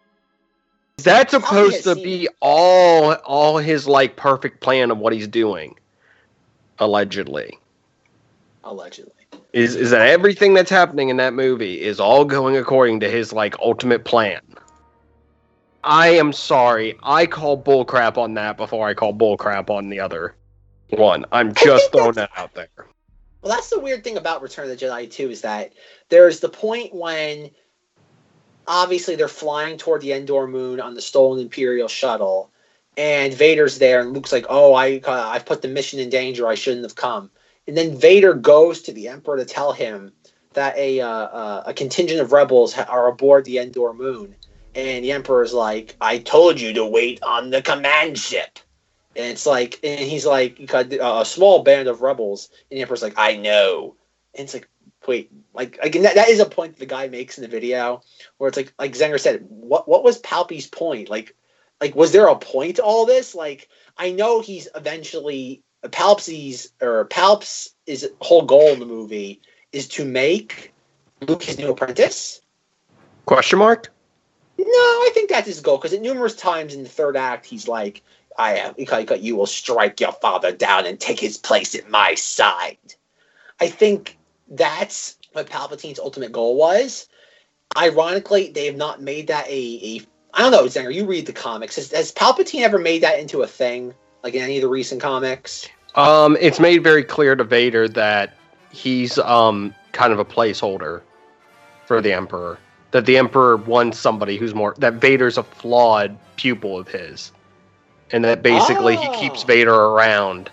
Is 0.97 1.03
that 1.03 1.29
supposed 1.29 1.83
to 1.83 1.93
be 1.93 2.27
all 2.41 3.13
all 3.13 3.59
his 3.59 3.87
like 3.87 4.15
perfect 4.15 4.61
plan 4.61 4.89
of 4.89 4.97
what 4.97 5.13
he's 5.13 5.27
doing? 5.27 5.75
Allegedly. 6.79 7.57
Allegedly. 8.63 9.13
Is 9.53 9.75
is 9.75 9.91
that 9.91 10.07
everything 10.07 10.55
that's 10.55 10.71
happening 10.71 11.09
in 11.09 11.17
that 11.17 11.33
movie 11.33 11.81
is 11.81 11.99
all 11.99 12.25
going 12.25 12.57
according 12.57 12.99
to 13.01 13.09
his 13.09 13.31
like 13.31 13.55
ultimate 13.59 14.05
plan? 14.05 14.41
I 15.83 16.09
am 16.09 16.33
sorry. 16.33 16.97
I 17.03 17.27
call 17.27 17.61
bullcrap 17.61 18.17
on 18.17 18.33
that 18.33 18.57
before 18.57 18.87
I 18.87 18.95
call 18.95 19.13
bullcrap 19.13 19.69
on 19.69 19.89
the 19.89 19.99
other 19.99 20.35
one. 20.89 21.25
I'm 21.31 21.53
just 21.53 21.91
throwing 21.91 22.13
that 22.13 22.31
out 22.35 22.55
there. 22.55 22.69
Well, 23.43 23.53
that's 23.53 23.69
the 23.69 23.79
weird 23.79 24.03
thing 24.03 24.17
about 24.17 24.41
Return 24.41 24.69
of 24.69 24.77
the 24.77 24.85
Jedi 24.85 25.09
too 25.11 25.29
is 25.29 25.41
that 25.41 25.73
there's 26.09 26.39
the 26.39 26.49
point 26.49 26.93
when 26.93 27.51
obviously 28.67 29.15
they're 29.15 29.27
flying 29.27 29.77
toward 29.77 30.01
the 30.01 30.13
Endor 30.13 30.47
moon 30.47 30.79
on 30.79 30.93
the 30.93 31.01
stolen 31.01 31.39
Imperial 31.39 31.87
shuttle, 31.87 32.51
and 32.97 33.33
Vader's 33.33 33.79
there, 33.79 34.01
and 34.01 34.13
Luke's 34.13 34.31
like, 34.31 34.45
"Oh, 34.49 34.73
I 34.73 35.01
uh, 35.05 35.29
I've 35.29 35.45
put 35.45 35.61
the 35.61 35.67
mission 35.67 35.99
in 35.99 36.09
danger. 36.09 36.47
I 36.47 36.55
shouldn't 36.55 36.83
have 36.83 36.95
come." 36.95 37.29
And 37.67 37.77
then 37.77 37.97
Vader 37.97 38.33
goes 38.33 38.81
to 38.83 38.93
the 38.93 39.07
Emperor 39.07 39.37
to 39.37 39.45
tell 39.45 39.71
him 39.71 40.11
that 40.53 40.77
a 40.77 40.99
uh, 41.01 41.07
uh, 41.09 41.63
a 41.67 41.73
contingent 41.73 42.21
of 42.21 42.31
rebels 42.31 42.73
ha- 42.73 42.87
are 42.89 43.07
aboard 43.07 43.45
the 43.45 43.59
Endor 43.59 43.93
moon, 43.93 44.35
and 44.75 45.03
the 45.03 45.11
Emperor's 45.11 45.53
like, 45.53 45.95
"I 46.01 46.17
told 46.17 46.59
you 46.59 46.73
to 46.73 46.85
wait 46.85 47.21
on 47.23 47.49
the 47.49 47.61
command 47.61 48.17
ship." 48.17 48.59
And 49.15 49.25
it's 49.25 49.47
like, 49.47 49.79
and 49.83 49.99
he's 49.99 50.27
like, 50.27 50.59
a 50.71 51.25
small 51.25 51.63
band 51.63 51.87
of 51.87 52.01
rebels, 52.03 52.49
and 52.69 52.77
the 52.77 52.81
Emperor's 52.83 53.01
like, 53.01 53.17
I 53.17 53.35
know. 53.35 53.95
And 54.35 54.43
it's 54.43 54.53
like, 54.53 54.69
wait, 55.07 55.31
like 55.53 55.77
again, 55.81 56.03
that, 56.03 56.15
that 56.15 56.29
is 56.29 56.39
a 56.39 56.45
point 56.45 56.73
that 56.73 56.79
the 56.79 56.85
guy 56.85 57.07
makes 57.07 57.37
in 57.37 57.41
the 57.41 57.47
video 57.47 58.01
where 58.37 58.47
it's 58.47 58.57
like, 58.57 58.73
like 58.77 58.93
Zenger 58.93 59.19
said, 59.19 59.45
what 59.49 59.87
what 59.87 60.03
was 60.03 60.19
Palpy's 60.19 60.67
point? 60.67 61.09
Like, 61.09 61.35
like 61.81 61.95
was 61.95 62.11
there 62.11 62.27
a 62.27 62.35
point 62.35 62.75
to 62.75 62.83
all 62.83 63.05
this? 63.05 63.33
Like, 63.33 63.69
I 63.97 64.11
know 64.11 64.41
he's 64.41 64.67
eventually 64.75 65.63
Palpsy's 65.91 66.71
or 66.81 67.05
Palps' 67.05 67.69
is 67.85 68.09
whole 68.19 68.43
goal 68.43 68.73
in 68.73 68.79
the 68.79 68.85
movie 68.85 69.41
is 69.71 69.87
to 69.89 70.05
make 70.05 70.73
Luke 71.21 71.43
his 71.43 71.57
new 71.57 71.69
apprentice. 71.69 72.41
Question 73.25 73.59
mark? 73.59 73.91
No, 74.57 74.65
I 74.65 75.11
think 75.13 75.29
that's 75.29 75.47
his 75.47 75.61
goal 75.61 75.77
because 75.77 75.93
at 75.93 76.01
numerous 76.01 76.35
times 76.35 76.73
in 76.73 76.83
the 76.83 76.89
third 76.89 77.15
act, 77.15 77.45
he's 77.45 77.67
like, 77.67 78.01
"I 78.37 78.57
am. 78.57 78.75
You 78.77 79.35
will 79.35 79.45
strike 79.45 79.99
your 79.99 80.13
father 80.13 80.51
down 80.51 80.85
and 80.85 80.99
take 80.99 81.19
his 81.19 81.37
place 81.37 81.75
at 81.75 81.89
my 81.89 82.15
side." 82.15 82.95
I 83.59 83.69
think 83.69 84.17
that's 84.49 85.17
what 85.33 85.49
Palpatine's 85.49 85.99
ultimate 85.99 86.31
goal 86.31 86.55
was. 86.55 87.07
Ironically, 87.77 88.51
they 88.51 88.65
have 88.65 88.75
not 88.75 89.01
made 89.01 89.27
that 89.27 89.47
a. 89.47 89.51
a 89.51 90.01
I 90.33 90.41
don't 90.41 90.51
know, 90.51 90.65
Zenger. 90.65 90.93
You 90.93 91.05
read 91.05 91.25
the 91.25 91.33
comics. 91.33 91.75
Has, 91.77 91.91
has 91.91 92.11
Palpatine 92.11 92.61
ever 92.61 92.77
made 92.77 93.01
that 93.03 93.19
into 93.19 93.41
a 93.41 93.47
thing, 93.47 93.93
like 94.23 94.33
in 94.35 94.41
any 94.41 94.57
of 94.57 94.61
the 94.61 94.67
recent 94.67 95.01
comics? 95.01 95.67
Um, 95.95 96.37
it's 96.39 96.59
made 96.59 96.83
very 96.83 97.03
clear 97.03 97.35
to 97.35 97.43
Vader 97.43 97.87
that 97.89 98.35
he's 98.71 99.17
um 99.19 99.73
kind 99.93 100.13
of 100.13 100.19
a 100.19 100.25
placeholder 100.25 101.01
for 101.85 102.01
the 102.01 102.13
Emperor. 102.13 102.59
That 102.91 103.05
the 103.05 103.17
Emperor 103.17 103.57
wants 103.57 103.99
somebody 103.99 104.37
who's 104.37 104.53
more 104.53 104.75
that 104.77 104.95
Vader's 104.95 105.37
a 105.37 105.43
flawed 105.43 106.17
pupil 106.35 106.77
of 106.77 106.87
his. 106.87 107.31
And 108.11 108.23
that 108.23 108.41
basically 108.41 108.95
he 108.95 109.07
keeps 109.15 109.43
Oh. 109.43 109.47
Vader 109.47 109.73
around 109.73 110.49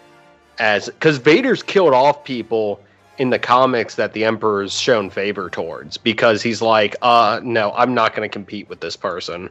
as 0.59 0.87
because 0.87 1.19
Vader's 1.19 1.63
killed 1.63 1.95
off 1.95 2.25
people 2.25 2.81
in 3.19 3.31
the 3.31 3.39
comics 3.39 3.95
that 3.97 4.13
the 4.13 4.25
Emperor's 4.25 4.79
shown 4.79 5.11
favor 5.11 5.49
towards 5.49 5.97
because 5.97 6.43
he's 6.43 6.61
like, 6.63 6.97
uh 7.03 7.41
no, 7.43 7.73
I'm 7.73 7.95
not 7.95 8.15
gonna 8.15 8.29
compete 8.29 8.69
with 8.69 8.81
this 8.81 8.97
person. 8.97 9.51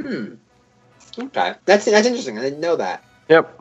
Hmm. 0.00 0.34
Okay, 1.18 1.54
that's 1.64 1.84
that's 1.84 2.06
interesting. 2.06 2.38
I 2.38 2.42
didn't 2.42 2.60
know 2.60 2.76
that. 2.76 3.02
Yep. 3.28 3.60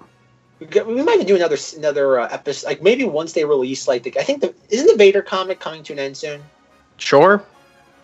We 0.86 1.04
might 1.04 1.26
do 1.28 1.36
another 1.36 1.58
another 1.78 2.20
uh, 2.22 2.30
episode, 2.32 2.68
like 2.68 2.82
maybe 2.82 3.04
once 3.06 3.34
they 3.34 3.44
release 3.46 3.88
like 3.88 4.04
the. 4.04 4.18
I 4.18 4.24
think 4.24 4.42
the 4.42 4.54
isn't 4.70 4.88
the 4.88 4.96
Vader 4.96 5.22
comic 5.22 5.60
coming 5.60 5.84
to 5.84 5.94
an 5.94 6.00
end 6.00 6.18
soon. 6.18 6.42
Sure. 6.98 7.44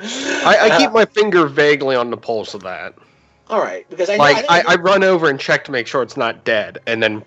I, 0.00 0.56
I 0.62 0.68
Uh, 0.68 0.78
keep 0.78 0.92
my 0.92 1.04
finger 1.04 1.46
vaguely 1.46 1.94
on 1.96 2.10
the 2.10 2.16
pulse 2.16 2.54
of 2.54 2.62
that. 2.62 2.94
all 3.48 3.60
right 3.60 3.88
because 3.90 4.10
I 4.10 4.18
know, 4.18 4.32
like 4.32 4.44
I, 4.48 4.60
I, 4.60 4.62
I 4.68 4.74
run 4.76 5.04
over 5.04 5.28
and 5.28 5.38
check 5.38 5.64
to 5.64 5.72
make 5.72 5.86
sure 5.86 6.02
it's 6.02 6.16
not 6.16 6.44
dead, 6.44 6.78
and 6.86 7.02
then 7.02 7.24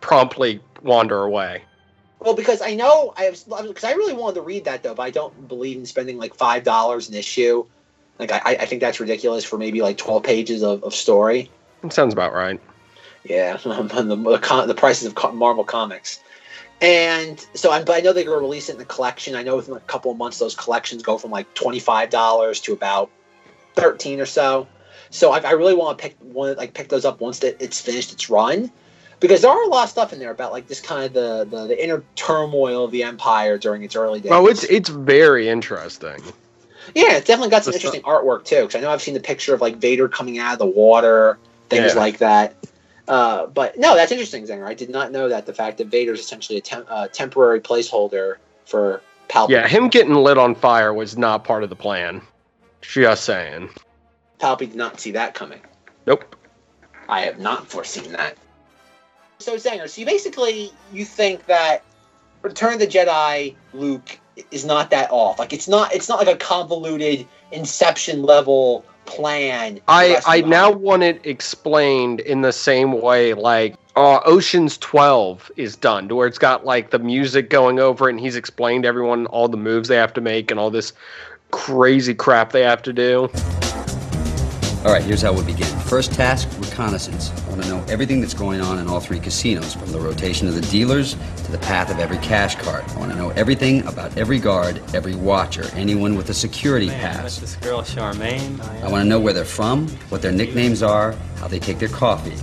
promptly 0.00 0.60
wander 0.82 1.22
away. 1.22 1.62
well 2.20 2.34
because 2.34 2.62
I 2.62 2.74
know 2.74 3.12
I 3.16 3.30
was 3.30 3.44
because 3.44 3.84
I 3.84 3.92
really 3.92 4.12
wanted 4.12 4.36
to 4.36 4.42
read 4.42 4.64
that 4.64 4.82
though, 4.82 4.94
but 4.94 5.02
I 5.02 5.10
don't 5.10 5.48
believe 5.48 5.76
in 5.76 5.86
spending 5.86 6.18
like 6.18 6.34
five 6.34 6.64
dollars 6.64 7.08
an 7.08 7.14
issue. 7.14 7.64
Like 8.18 8.32
I, 8.32 8.40
I 8.44 8.66
think 8.66 8.80
that's 8.80 9.00
ridiculous 9.00 9.44
for 9.44 9.58
maybe 9.58 9.80
like 9.82 9.96
twelve 9.96 10.22
pages 10.22 10.62
of, 10.62 10.82
of 10.84 10.94
story. 10.94 11.50
It 11.82 11.92
sounds 11.92 12.12
about 12.12 12.32
right. 12.32 12.60
Yeah, 13.24 13.56
the, 13.62 13.68
the, 13.68 14.64
the 14.66 14.74
prices 14.74 15.06
of 15.06 15.34
Marvel 15.34 15.64
comics. 15.64 16.20
And 16.80 17.44
so, 17.54 17.72
I'm, 17.72 17.84
but 17.84 17.96
I 17.96 18.00
know 18.00 18.12
they're 18.12 18.24
going 18.24 18.38
to 18.38 18.40
release 18.40 18.68
it 18.68 18.72
in 18.72 18.78
the 18.78 18.84
collection. 18.84 19.34
I 19.34 19.42
know 19.42 19.56
within 19.56 19.74
a 19.74 19.80
couple 19.80 20.12
of 20.12 20.16
months, 20.16 20.38
those 20.38 20.54
collections 20.54 21.02
go 21.02 21.18
from 21.18 21.30
like 21.32 21.52
twenty 21.54 21.80
five 21.80 22.10
dollars 22.10 22.60
to 22.62 22.72
about 22.72 23.10
thirteen 23.74 24.20
or 24.20 24.26
so. 24.26 24.68
So 25.10 25.32
I, 25.32 25.40
I 25.40 25.50
really 25.52 25.74
want 25.74 25.98
to 25.98 26.02
pick 26.02 26.16
one, 26.20 26.56
like 26.56 26.74
pick 26.74 26.88
those 26.88 27.04
up 27.04 27.20
once 27.20 27.40
that 27.40 27.60
it's 27.60 27.80
finished 27.80 28.12
its 28.12 28.30
run, 28.30 28.70
because 29.20 29.42
there 29.42 29.50
are 29.50 29.62
a 29.64 29.68
lot 29.68 29.84
of 29.84 29.90
stuff 29.90 30.12
in 30.12 30.18
there 30.18 30.30
about 30.30 30.52
like 30.52 30.66
this 30.68 30.80
kind 30.80 31.04
of 31.04 31.12
the 31.12 31.46
the, 31.50 31.66
the 31.68 31.82
inner 31.84 32.02
turmoil 32.14 32.84
of 32.84 32.90
the 32.90 33.02
empire 33.02 33.58
during 33.58 33.82
its 33.82 33.96
early 33.96 34.20
days. 34.20 34.32
Oh, 34.32 34.46
it's 34.46 34.64
it's 34.64 34.88
very 34.88 35.48
interesting. 35.48 36.22
Yeah, 36.94 37.16
it's 37.16 37.26
definitely 37.26 37.50
got 37.50 37.64
some 37.64 37.72
That's 37.72 37.84
interesting 37.84 38.02
artwork 38.02 38.44
too. 38.44 38.62
Because 38.62 38.76
I 38.76 38.80
know 38.80 38.90
I've 38.90 39.02
seen 39.02 39.14
the 39.14 39.20
picture 39.20 39.54
of 39.54 39.60
like 39.60 39.76
Vader 39.76 40.08
coming 40.08 40.38
out 40.38 40.54
of 40.54 40.58
the 40.58 40.66
water, 40.66 41.38
things 41.68 41.94
Yeah. 41.94 42.00
like 42.00 42.18
that. 42.18 42.54
Uh, 43.06 43.46
but 43.46 43.78
no, 43.78 43.94
that's 43.94 44.12
interesting, 44.12 44.44
Zenger. 44.46 44.66
I 44.66 44.74
did 44.74 44.90
not 44.90 45.12
know 45.12 45.28
that 45.28 45.46
the 45.46 45.54
fact 45.54 45.78
that 45.78 45.86
Vader's 45.88 46.20
essentially 46.20 46.58
a 46.58 46.60
tem- 46.60 46.86
uh, 46.88 47.08
temporary 47.08 47.60
placeholder 47.60 48.36
for 48.66 49.02
Palpatine. 49.28 49.50
Yeah, 49.50 49.68
him 49.68 49.88
getting 49.88 50.14
lit 50.14 50.38
on 50.38 50.54
fire 50.54 50.92
was 50.92 51.16
not 51.16 51.44
part 51.44 51.62
of 51.62 51.70
the 51.70 51.76
plan. 51.76 52.20
Just 52.82 53.24
saying. 53.24 53.70
Palpatine 54.40 54.58
did 54.58 54.76
not 54.76 55.00
see 55.00 55.10
that 55.12 55.34
coming. 55.34 55.60
Nope. 56.06 56.36
I 57.08 57.22
have 57.22 57.38
not 57.38 57.66
foreseen 57.66 58.12
that. 58.12 58.36
So 59.38 59.56
Zenger, 59.56 59.88
so 59.88 60.00
you 60.00 60.06
basically 60.06 60.72
you 60.92 61.04
think 61.04 61.46
that 61.46 61.84
Return 62.42 62.74
of 62.74 62.80
the 62.80 62.86
Jedi 62.86 63.54
Luke 63.72 64.18
is 64.50 64.64
not 64.64 64.90
that 64.90 65.10
off. 65.10 65.38
Like 65.38 65.52
it's 65.52 65.68
not 65.68 65.94
it's 65.94 66.08
not 66.08 66.18
like 66.18 66.34
a 66.34 66.36
convoluted 66.36 67.26
Inception 67.50 68.22
level 68.22 68.84
plan. 69.06 69.80
I 69.88 70.20
I 70.26 70.40
now 70.42 70.70
want 70.70 71.02
it 71.02 71.24
explained 71.24 72.20
in 72.20 72.42
the 72.42 72.52
same 72.52 73.00
way 73.00 73.34
like 73.34 73.76
uh, 73.96 74.20
Ocean's 74.24 74.78
12 74.78 75.50
is 75.56 75.74
done, 75.74 76.08
to 76.08 76.14
where 76.14 76.28
it's 76.28 76.38
got 76.38 76.64
like 76.64 76.90
the 76.90 77.00
music 77.00 77.50
going 77.50 77.80
over 77.80 78.08
it, 78.08 78.12
and 78.12 78.20
he's 78.20 78.36
explained 78.36 78.84
to 78.84 78.88
everyone 78.88 79.26
all 79.26 79.48
the 79.48 79.56
moves 79.56 79.88
they 79.88 79.96
have 79.96 80.12
to 80.14 80.20
make 80.20 80.52
and 80.52 80.60
all 80.60 80.70
this 80.70 80.92
crazy 81.50 82.14
crap 82.14 82.52
they 82.52 82.62
have 82.62 82.82
to 82.82 82.92
do. 82.92 83.28
All 84.84 84.92
right, 84.92 85.02
here's 85.02 85.22
how 85.22 85.32
we 85.32 85.42
begin. 85.42 85.66
First 85.80 86.12
task 86.12 86.48
reconnaissance. 86.60 87.32
I 87.44 87.48
want 87.48 87.62
to 87.64 87.68
know 87.68 87.84
everything 87.88 88.20
that's 88.20 88.32
going 88.32 88.60
on 88.60 88.78
in 88.78 88.86
all 88.86 89.00
three 89.00 89.18
casinos, 89.18 89.74
from 89.74 89.90
the 89.90 89.98
rotation 89.98 90.46
of 90.46 90.54
the 90.54 90.60
dealers 90.60 91.14
to 91.14 91.52
the 91.52 91.58
path 91.58 91.90
of 91.90 91.98
every 91.98 92.18
cash 92.18 92.54
card. 92.54 92.84
I 92.88 92.98
want 92.98 93.10
to 93.10 93.18
know 93.18 93.30
everything 93.30 93.84
about 93.88 94.16
every 94.16 94.38
guard, 94.38 94.80
every 94.94 95.16
watcher, 95.16 95.68
anyone 95.74 96.14
with 96.14 96.30
a 96.30 96.34
security 96.34 96.86
Man, 96.86 97.00
pass. 97.00 97.38
this 97.38 97.56
girl 97.56 97.82
Charmaine. 97.82 98.60
I 98.80 98.88
want 98.88 99.02
to 99.02 99.08
know 99.08 99.18
where 99.18 99.32
they're 99.32 99.44
from, 99.44 99.88
what 100.10 100.22
their 100.22 100.30
nicknames 100.30 100.80
are, 100.80 101.12
how 101.38 101.48
they 101.48 101.58
take 101.58 101.80
their 101.80 101.88
coffee. 101.88 102.36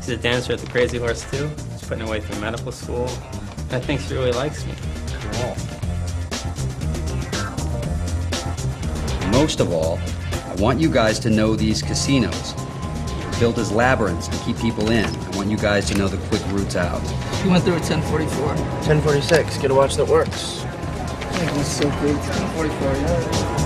She's 0.00 0.10
a 0.10 0.16
dancer 0.18 0.52
at 0.52 0.58
the 0.58 0.70
Crazy 0.70 0.98
Horse 0.98 1.28
too. 1.30 1.50
She's 1.72 1.88
putting 1.88 2.04
her 2.04 2.10
way 2.10 2.20
through 2.20 2.40
medical 2.42 2.72
school. 2.72 3.06
I 3.70 3.80
think 3.80 4.02
she 4.02 4.12
really 4.12 4.32
likes 4.32 4.66
me. 4.66 4.74
Most 9.32 9.60
of 9.60 9.72
all, 9.72 9.98
I 9.98 10.17
want 10.58 10.80
you 10.80 10.90
guys 10.90 11.20
to 11.20 11.30
know 11.30 11.54
these 11.54 11.80
casinos. 11.82 12.54
They're 12.54 13.40
built 13.40 13.58
as 13.58 13.70
labyrinths 13.70 14.26
to 14.28 14.36
keep 14.44 14.58
people 14.58 14.90
in. 14.90 15.04
I 15.04 15.36
want 15.36 15.48
you 15.48 15.56
guys 15.56 15.86
to 15.90 15.96
know 15.96 16.08
the 16.08 16.16
quick 16.28 16.42
routes 16.48 16.74
out. 16.74 17.00
You 17.44 17.50
went 17.50 17.62
through 17.62 17.76
at 17.76 17.88
1044. 17.88 18.46
1046. 18.46 19.58
Get 19.58 19.70
a 19.70 19.74
watch 19.74 19.94
that 19.94 20.06
works. 20.06 20.62
That 20.62 21.56
was 21.56 21.66
so 21.68 21.84
good. 22.00 22.16
1044, 22.16 22.92
yeah. 22.92 23.58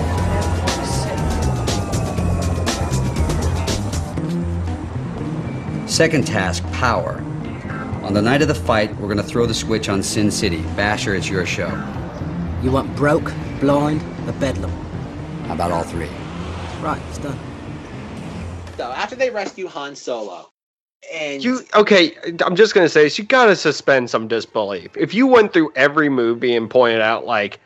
Second 5.87 6.27
task, 6.27 6.63
power. 6.73 7.23
On 8.03 8.13
the 8.13 8.21
night 8.21 8.43
of 8.43 8.47
the 8.47 8.55
fight, 8.55 8.95
we're 8.97 9.07
gonna 9.07 9.23
throw 9.23 9.47
the 9.47 9.53
switch 9.53 9.89
on 9.89 10.03
Sin 10.03 10.29
City. 10.29 10.61
Basher, 10.75 11.15
it's 11.15 11.29
your 11.29 11.45
show. 11.45 11.69
You 12.61 12.71
want 12.71 12.95
broke, 12.95 13.33
blind, 13.59 14.03
or 14.27 14.33
bedlam? 14.33 14.71
How 15.47 15.55
about 15.55 15.71
all 15.71 15.83
three? 15.83 16.09
Right, 16.83 17.01
it's 17.07 17.17
done. 17.19 17.39
So 18.75 18.91
after 18.91 19.15
they 19.15 19.29
rescue 19.29 19.67
Han 19.67 19.95
Solo, 19.95 20.49
and 21.13 21.41
You 21.41 21.61
okay? 21.75 22.17
I'm 22.45 22.57
just 22.57 22.73
gonna 22.73 22.89
say 22.89 23.03
this. 23.03 23.17
You 23.17 23.23
gotta 23.23 23.55
suspend 23.55 24.09
some 24.09 24.27
disbelief. 24.27 24.89
If 24.97 25.13
you 25.13 25.25
went 25.25 25.53
through 25.53 25.71
every 25.77 26.09
movie 26.09 26.53
and 26.53 26.69
pointed 26.69 26.99
out 26.99 27.25
like 27.25 27.61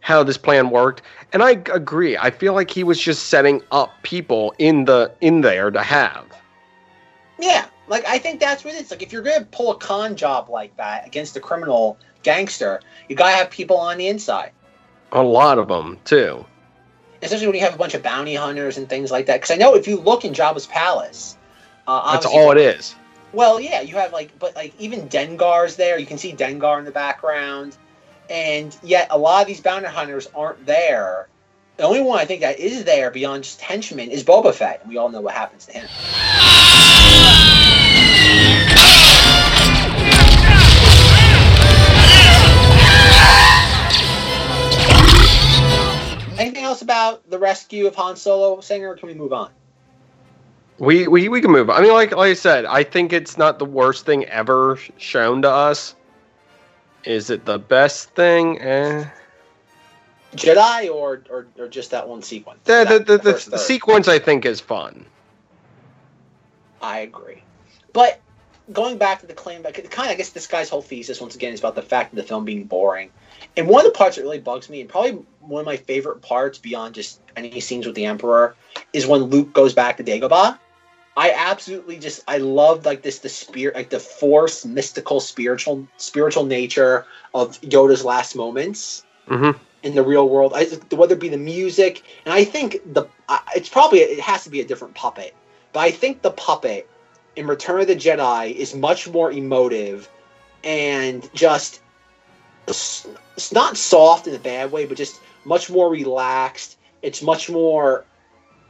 how 0.00 0.22
this 0.22 0.36
plan 0.36 0.68
worked, 0.68 1.00
and 1.32 1.42
I 1.42 1.52
agree. 1.52 2.18
I 2.18 2.30
feel 2.30 2.52
like 2.52 2.70
he 2.70 2.84
was 2.84 3.00
just 3.00 3.30
setting 3.30 3.62
up 3.72 3.90
people 4.02 4.54
in 4.58 4.84
the 4.84 5.14
in 5.22 5.40
there 5.40 5.70
to 5.70 5.82
have. 5.82 6.26
Yeah, 7.40 7.64
like 7.86 8.06
I 8.06 8.18
think 8.18 8.38
that's 8.38 8.64
what 8.64 8.74
it 8.74 8.82
is. 8.82 8.90
Like 8.90 9.02
if 9.02 9.14
you're 9.14 9.22
gonna 9.22 9.46
pull 9.46 9.72
a 9.72 9.78
con 9.78 10.14
job 10.14 10.50
like 10.50 10.76
that 10.76 11.06
against 11.06 11.38
a 11.38 11.40
criminal 11.40 11.96
gangster, 12.22 12.80
you 13.08 13.16
gotta 13.16 13.34
have 13.34 13.48
people 13.50 13.78
on 13.78 13.96
the 13.96 14.08
inside. 14.08 14.52
A 15.12 15.22
lot 15.22 15.58
of 15.58 15.68
them 15.68 15.98
too. 16.04 16.44
Especially 17.22 17.46
when 17.46 17.56
you 17.56 17.62
have 17.62 17.74
a 17.74 17.78
bunch 17.78 17.94
of 17.94 18.02
bounty 18.02 18.34
hunters 18.34 18.76
and 18.76 18.88
things 18.88 19.10
like 19.10 19.26
that. 19.26 19.40
Because 19.40 19.50
I 19.50 19.56
know 19.56 19.74
if 19.74 19.88
you 19.88 19.98
look 19.98 20.24
in 20.24 20.32
Jabba's 20.32 20.66
palace, 20.66 21.36
uh, 21.88 22.12
That's 22.12 22.26
all 22.26 22.52
it 22.52 22.58
is. 22.58 22.94
Well, 23.32 23.60
yeah, 23.60 23.80
you 23.80 23.94
have 23.94 24.12
like, 24.12 24.38
but 24.38 24.54
like 24.54 24.74
even 24.78 25.08
Dengar's 25.08 25.76
there. 25.76 25.98
You 25.98 26.06
can 26.06 26.18
see 26.18 26.32
Dengar 26.32 26.78
in 26.78 26.84
the 26.84 26.90
background, 26.90 27.76
and 28.30 28.76
yet 28.82 29.08
a 29.10 29.18
lot 29.18 29.42
of 29.42 29.48
these 29.48 29.60
bounty 29.60 29.86
hunters 29.86 30.28
aren't 30.34 30.64
there. 30.66 31.28
The 31.78 31.84
only 31.84 32.02
one 32.02 32.18
I 32.18 32.24
think 32.24 32.40
that 32.42 32.58
is 32.58 32.84
there 32.84 33.10
beyond 33.10 33.44
just 33.44 33.60
henchmen 33.60 34.10
is 34.10 34.24
Boba 34.24 34.54
Fett, 34.54 34.80
and 34.82 34.90
we 34.90 34.98
all 34.98 35.08
know 35.08 35.20
what 35.20 35.34
happens 35.34 35.66
to 35.66 35.72
him. 35.72 37.07
Else 46.68 46.82
about 46.82 47.30
the 47.30 47.38
rescue 47.38 47.86
of 47.86 47.94
Han 47.94 48.14
Solo, 48.16 48.58
Zenger, 48.58 48.88
or 48.90 48.94
can 48.94 49.08
we 49.08 49.14
move 49.14 49.32
on? 49.32 49.50
We, 50.78 51.08
we 51.08 51.30
we 51.30 51.40
can 51.40 51.50
move. 51.50 51.70
I 51.70 51.80
mean, 51.80 51.94
like 51.94 52.14
like 52.14 52.32
I 52.32 52.34
said, 52.34 52.66
I 52.66 52.84
think 52.84 53.14
it's 53.14 53.38
not 53.38 53.58
the 53.58 53.64
worst 53.64 54.04
thing 54.04 54.26
ever 54.26 54.78
shown 54.98 55.40
to 55.42 55.50
us. 55.50 55.94
Is 57.04 57.30
it 57.30 57.46
the 57.46 57.58
best 57.58 58.10
thing? 58.10 58.60
Eh. 58.60 59.06
Jedi 60.34 60.94
or 60.94 61.22
or, 61.30 61.46
or 61.58 61.68
just 61.68 61.90
that 61.92 62.06
one 62.06 62.20
sequence? 62.20 62.60
The 62.64 62.84
the, 62.84 62.98
That- 62.98 63.06
the, 63.06 63.32
the, 63.32 63.50
the 63.52 63.58
sequence 63.58 64.06
I 64.06 64.18
think 64.18 64.44
is 64.44 64.60
fun. 64.60 65.06
I 66.82 66.98
agree. 66.98 67.42
But 67.94 68.20
going 68.74 68.98
back 68.98 69.20
to 69.20 69.26
the 69.26 69.32
claim, 69.32 69.62
back, 69.62 69.72
kind 69.90 70.08
of, 70.10 70.12
I 70.12 70.14
guess 70.16 70.30
this 70.30 70.46
guy's 70.46 70.68
whole 70.68 70.82
thesis, 70.82 71.18
once 71.18 71.34
again, 71.34 71.54
is 71.54 71.60
about 71.60 71.76
the 71.76 71.82
fact 71.82 72.12
of 72.12 72.16
the 72.16 72.22
film 72.24 72.44
being 72.44 72.64
boring. 72.64 73.10
And 73.56 73.68
one 73.68 73.84
of 73.84 73.92
the 73.92 73.98
parts 73.98 74.16
that 74.16 74.22
really 74.22 74.38
bugs 74.38 74.68
me, 74.68 74.80
and 74.80 74.88
probably 74.88 75.18
one 75.40 75.60
of 75.60 75.66
my 75.66 75.76
favorite 75.76 76.22
parts 76.22 76.58
beyond 76.58 76.94
just 76.94 77.20
any 77.36 77.60
scenes 77.60 77.86
with 77.86 77.94
the 77.94 78.06
Emperor, 78.06 78.54
is 78.92 79.06
when 79.06 79.22
Luke 79.22 79.52
goes 79.52 79.74
back 79.74 79.96
to 79.96 80.04
Dagobah. 80.04 80.58
I 81.16 81.32
absolutely 81.32 81.98
just 81.98 82.22
I 82.28 82.38
love 82.38 82.86
like 82.86 83.02
this 83.02 83.18
the 83.18 83.28
spirit 83.28 83.74
like 83.74 83.90
the 83.90 83.98
force 83.98 84.64
mystical 84.64 85.18
spiritual 85.18 85.88
spiritual 85.96 86.44
nature 86.44 87.06
of 87.34 87.60
Yoda's 87.60 88.04
last 88.04 88.36
moments 88.36 89.04
Mm-hmm. 89.28 89.58
in 89.82 89.94
the 89.94 90.02
real 90.02 90.26
world. 90.28 90.52
I, 90.54 90.64
whether 90.94 91.14
it 91.14 91.20
be 91.20 91.28
the 91.28 91.36
music, 91.36 92.02
and 92.24 92.32
I 92.32 92.44
think 92.44 92.80
the 92.94 93.04
it's 93.54 93.68
probably 93.68 93.98
it 93.98 94.20
has 94.20 94.44
to 94.44 94.50
be 94.50 94.60
a 94.60 94.64
different 94.64 94.94
puppet, 94.94 95.34
but 95.72 95.80
I 95.80 95.90
think 95.90 96.22
the 96.22 96.30
puppet 96.30 96.88
in 97.36 97.46
Return 97.46 97.80
of 97.82 97.88
the 97.88 97.94
Jedi 97.94 98.54
is 98.54 98.74
much 98.74 99.06
more 99.08 99.30
emotive 99.30 100.08
and 100.64 101.28
just 101.34 101.82
it's 102.68 103.52
not 103.52 103.76
soft 103.76 104.26
in 104.26 104.34
a 104.34 104.38
bad 104.38 104.72
way, 104.72 104.86
but 104.86 104.96
just 104.96 105.20
much 105.44 105.70
more 105.70 105.90
relaxed. 105.90 106.76
It's 107.02 107.22
much 107.22 107.48
more. 107.50 108.04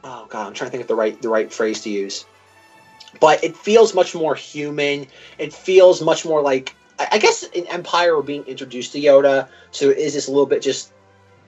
Oh 0.05 0.27
god, 0.29 0.47
I'm 0.47 0.55
trying 0.55 0.69
to 0.69 0.73
think 0.73 0.83
of 0.83 0.89
the 0.89 0.95
right 0.95 1.21
the 1.21 1.29
right 1.29 1.53
phrase 1.53 1.83
to 1.83 1.91
use. 1.91 2.25
But 3.21 3.43
it 3.43 3.57
feels 3.57 3.95
much 3.95 4.15
more 4.15 4.35
human. 4.35 5.07
It 5.39 5.53
feels 5.53 6.03
much 6.03 6.25
more 6.25 6.43
like 6.43 6.75
I 6.99 7.19
guess 7.19 7.45
in 7.45 7.67
Empire 7.67 8.17
we're 8.17 8.23
being 8.23 8.45
introduced 8.45 8.93
to 8.93 9.01
Yoda, 9.01 9.49
so 9.71 9.89
is 9.91 10.15
this 10.15 10.27
a 10.29 10.31
little 10.31 10.47
bit 10.47 10.63
just 10.63 10.93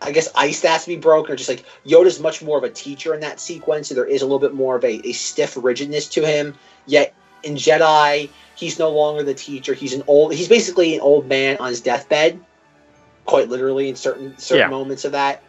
I 0.02 0.12
guess 0.12 0.30
ice 0.34 0.60
that 0.62 0.70
has 0.70 0.84
to 0.84 0.88
be 0.88 0.96
broken, 0.96 1.32
or 1.32 1.36
just 1.36 1.50
like 1.50 1.64
Yoda's 1.84 2.20
much 2.20 2.40
more 2.42 2.56
of 2.56 2.64
a 2.64 2.70
teacher 2.70 3.14
in 3.14 3.20
that 3.20 3.38
sequence, 3.38 3.88
so 3.88 3.94
there 3.94 4.06
is 4.06 4.22
a 4.22 4.24
little 4.24 4.38
bit 4.38 4.54
more 4.54 4.76
of 4.76 4.84
a, 4.84 5.06
a 5.06 5.12
stiff 5.12 5.58
rigidness 5.60 6.08
to 6.08 6.26
him. 6.26 6.54
Yet 6.86 7.14
in 7.42 7.54
Jedi, 7.54 8.28
he's 8.56 8.78
no 8.78 8.90
longer 8.90 9.22
the 9.22 9.34
teacher. 9.34 9.74
He's 9.74 9.94
an 9.94 10.02
old 10.06 10.34
he's 10.34 10.48
basically 10.48 10.94
an 10.94 11.00
old 11.00 11.26
man 11.26 11.56
on 11.58 11.68
his 11.68 11.80
deathbed, 11.80 12.40
quite 13.24 13.48
literally 13.48 13.88
in 13.88 13.96
certain 13.96 14.36
certain 14.38 14.70
Yeah. 14.70 14.76
moments 14.76 15.04
of 15.04 15.12
that. 15.12 15.42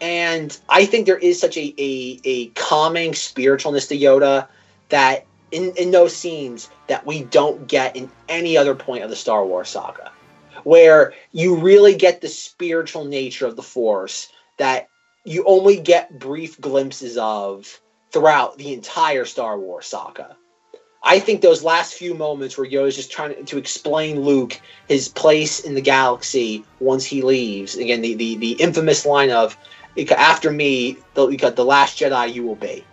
And 0.00 0.56
I 0.68 0.84
think 0.86 1.06
there 1.06 1.18
is 1.18 1.40
such 1.40 1.56
a, 1.56 1.74
a, 1.78 2.20
a 2.24 2.46
calming 2.48 3.12
spiritualness 3.12 3.88
to 3.88 3.98
Yoda 3.98 4.48
that 4.88 5.24
in, 5.50 5.72
in 5.76 5.90
those 5.92 6.14
scenes 6.14 6.68
that 6.88 7.06
we 7.06 7.22
don't 7.22 7.68
get 7.68 7.96
in 7.96 8.10
any 8.28 8.56
other 8.56 8.74
point 8.74 9.04
of 9.04 9.10
the 9.10 9.16
Star 9.16 9.44
Wars 9.46 9.68
saga. 9.68 10.10
Where 10.64 11.14
you 11.32 11.56
really 11.56 11.94
get 11.94 12.20
the 12.20 12.28
spiritual 12.28 13.04
nature 13.04 13.46
of 13.46 13.56
the 13.56 13.62
Force 13.62 14.30
that 14.58 14.88
you 15.24 15.44
only 15.46 15.78
get 15.78 16.18
brief 16.18 16.60
glimpses 16.60 17.16
of 17.16 17.80
throughout 18.12 18.58
the 18.58 18.72
entire 18.72 19.24
Star 19.24 19.58
Wars 19.58 19.86
saga. 19.86 20.36
I 21.06 21.18
think 21.18 21.42
those 21.42 21.62
last 21.62 21.94
few 21.94 22.14
moments 22.14 22.56
where 22.56 22.66
Yoda's 22.66 22.96
just 22.96 23.12
trying 23.12 23.44
to, 23.44 23.58
explain 23.58 24.20
Luke 24.20 24.58
his 24.88 25.08
place 25.08 25.60
in 25.60 25.74
the 25.74 25.82
galaxy 25.82 26.64
once 26.80 27.04
he 27.04 27.20
leaves. 27.20 27.76
Again, 27.76 28.00
the, 28.00 28.14
the, 28.14 28.36
the 28.36 28.52
infamous 28.52 29.04
line 29.04 29.30
of 29.30 29.56
after 30.16 30.50
me, 30.50 30.96
the, 31.12 31.26
the 31.54 31.64
last 31.64 31.98
Jedi 31.98 32.32
you 32.32 32.42
will 32.42 32.56
be. 32.56 32.84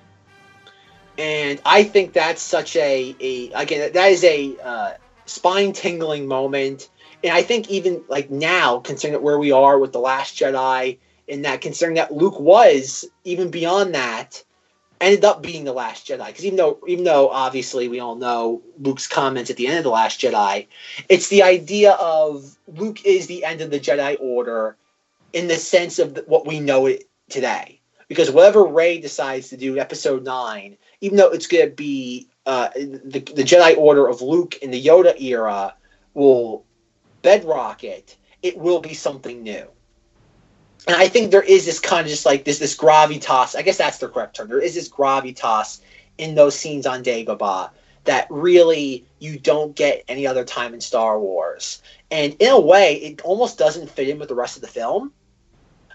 And 1.17 1.61
I 1.65 1.83
think 1.83 2.13
that's 2.13 2.41
such 2.41 2.75
a, 2.75 3.15
a 3.19 3.51
again, 3.51 3.91
that 3.93 4.11
is 4.11 4.23
a 4.23 4.57
uh, 4.63 4.91
spine 5.25 5.71
tingling 5.71 6.27
moment. 6.27 6.89
And 7.23 7.33
I 7.33 7.43
think 7.43 7.69
even 7.69 8.03
like 8.09 8.29
now, 8.29 8.79
considering 8.79 9.21
where 9.21 9.37
we 9.37 9.51
are 9.51 9.77
with 9.79 9.93
the 9.93 9.99
Last 9.99 10.37
Jedi, 10.37 10.97
in 11.27 11.43
that 11.43 11.61
considering 11.61 11.95
that 11.95 12.13
Luke 12.13 12.39
was 12.39 13.05
even 13.23 13.51
beyond 13.51 13.95
that 13.95 14.43
ended 15.01 15.25
up 15.25 15.41
being 15.41 15.63
the 15.63 15.73
last 15.73 16.07
Jedi 16.07 16.27
because 16.27 16.45
even 16.45 16.57
though 16.57 16.79
even 16.87 17.03
though 17.03 17.29
obviously 17.29 17.87
we 17.87 17.99
all 17.99 18.15
know 18.15 18.61
Luke's 18.79 19.07
comments 19.07 19.49
at 19.49 19.57
the 19.57 19.67
end 19.67 19.77
of 19.77 19.83
the 19.83 19.89
last 19.89 20.21
Jedi 20.21 20.67
it's 21.09 21.29
the 21.29 21.43
idea 21.43 21.93
of 21.93 22.57
Luke 22.67 23.03
is 23.05 23.27
the 23.27 23.43
end 23.43 23.61
of 23.61 23.71
the 23.71 23.79
Jedi 23.79 24.17
order 24.19 24.77
in 25.33 25.47
the 25.47 25.55
sense 25.55 25.99
of 25.99 26.19
what 26.27 26.45
we 26.45 26.59
know 26.59 26.85
it 26.85 27.05
today. 27.29 27.79
Because 28.07 28.29
whatever 28.29 28.65
Rey 28.65 28.99
decides 28.99 29.49
to 29.49 29.57
do 29.57 29.79
episode 29.79 30.23
9 30.23 30.77
even 31.01 31.17
though 31.17 31.29
it's 31.29 31.47
going 31.47 31.69
to 31.69 31.75
be 31.75 32.27
uh, 32.45 32.69
the, 32.75 33.19
the 33.19 33.43
Jedi 33.43 33.77
order 33.77 34.07
of 34.07 34.21
Luke 34.21 34.57
in 34.61 34.71
the 34.71 34.83
Yoda 34.83 35.19
era 35.19 35.73
will 36.13 36.65
bedrock 37.21 37.83
it 37.83 38.17
it 38.41 38.57
will 38.57 38.79
be 38.79 38.93
something 38.93 39.43
new 39.43 39.67
and 40.87 40.95
I 40.95 41.07
think 41.07 41.31
there 41.31 41.43
is 41.43 41.65
this 41.65 41.79
kind 41.79 42.05
of 42.05 42.09
just 42.09 42.25
like 42.25 42.43
this 42.43 42.59
this 42.59 42.75
gravitas. 42.75 43.55
I 43.55 43.61
guess 43.61 43.77
that's 43.77 43.99
the 43.99 44.07
correct 44.07 44.35
term. 44.35 44.49
There 44.49 44.61
is 44.61 44.75
this 44.75 44.89
gravitas 44.89 45.81
in 46.17 46.35
those 46.35 46.55
scenes 46.57 46.85
on 46.85 47.03
Dagobah 47.03 47.69
that 48.05 48.27
really 48.29 49.05
you 49.19 49.37
don't 49.37 49.75
get 49.75 50.03
any 50.07 50.25
other 50.25 50.43
time 50.43 50.73
in 50.73 50.81
Star 50.81 51.19
Wars. 51.19 51.83
And 52.09 52.35
in 52.39 52.49
a 52.49 52.59
way, 52.59 52.95
it 52.95 53.21
almost 53.21 53.59
doesn't 53.59 53.89
fit 53.89 54.09
in 54.09 54.17
with 54.17 54.29
the 54.29 54.35
rest 54.35 54.55
of 54.55 54.61
the 54.61 54.67
film. 54.67 55.13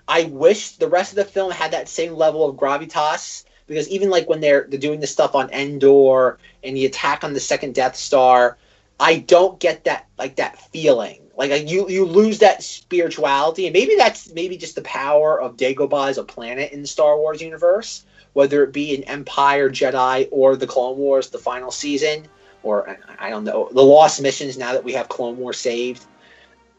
I 0.07 0.25
wish 0.25 0.73
the 0.73 0.89
rest 0.89 1.11
of 1.13 1.17
the 1.17 1.25
film 1.25 1.51
had 1.51 1.73
that 1.73 1.89
same 1.89 2.15
level 2.15 2.49
of 2.49 2.57
gravitas 2.57 3.45
because 3.67 3.89
even 3.89 4.09
like 4.09 4.29
when 4.29 4.41
they're 4.41 4.67
they're 4.69 4.79
doing 4.79 5.01
the 5.01 5.07
stuff 5.07 5.35
on 5.35 5.51
Endor 5.51 6.39
and 6.63 6.77
the 6.77 6.87
attack 6.87 7.25
on 7.25 7.33
the 7.33 7.41
second 7.41 7.75
Death 7.75 7.97
Star, 7.97 8.57
I 9.01 9.19
don't 9.19 9.59
get 9.59 9.83
that 9.85 10.07
like 10.17 10.37
that 10.37 10.61
feeling 10.71 11.26
like, 11.37 11.51
like 11.51 11.69
you 11.71 11.89
you 11.89 12.05
lose 12.05 12.39
that 12.39 12.63
spirituality, 12.63 13.67
and 13.67 13.75
maybe 13.75 13.95
that's 13.97 14.33
maybe 14.33 14.57
just 14.57 14.75
the 14.75 14.83
power 14.83 15.41
of 15.41 15.57
Dagobah 15.57 16.09
as 16.09 16.19
a 16.19 16.25
planet 16.25 16.73
in 16.73 16.81
the 16.81 16.89
Star 16.89 17.17
Wars 17.17 17.43
universe, 17.43 18.05
whether 18.33 18.65
it 18.65 18.73
be 18.73 18.95
an 18.95 19.05
Empire, 19.05 19.69
Jedi, 19.69 20.29
or 20.31 20.57
the 20.57 20.67
Clone 20.67 20.97
Wars, 20.97 21.29
the 21.29 21.39
final 21.39 21.71
season, 21.71 22.27
or 22.63 22.99
I 23.19 23.29
don't 23.29 23.45
know 23.45 23.69
the 23.71 23.83
Lost 23.83 24.23
Missions. 24.23 24.57
Now 24.57 24.73
that 24.73 24.85
we 24.85 24.95
have 24.95 25.11
Clone 25.11 25.37
Wars 25.37 25.59
saved, 25.59 26.05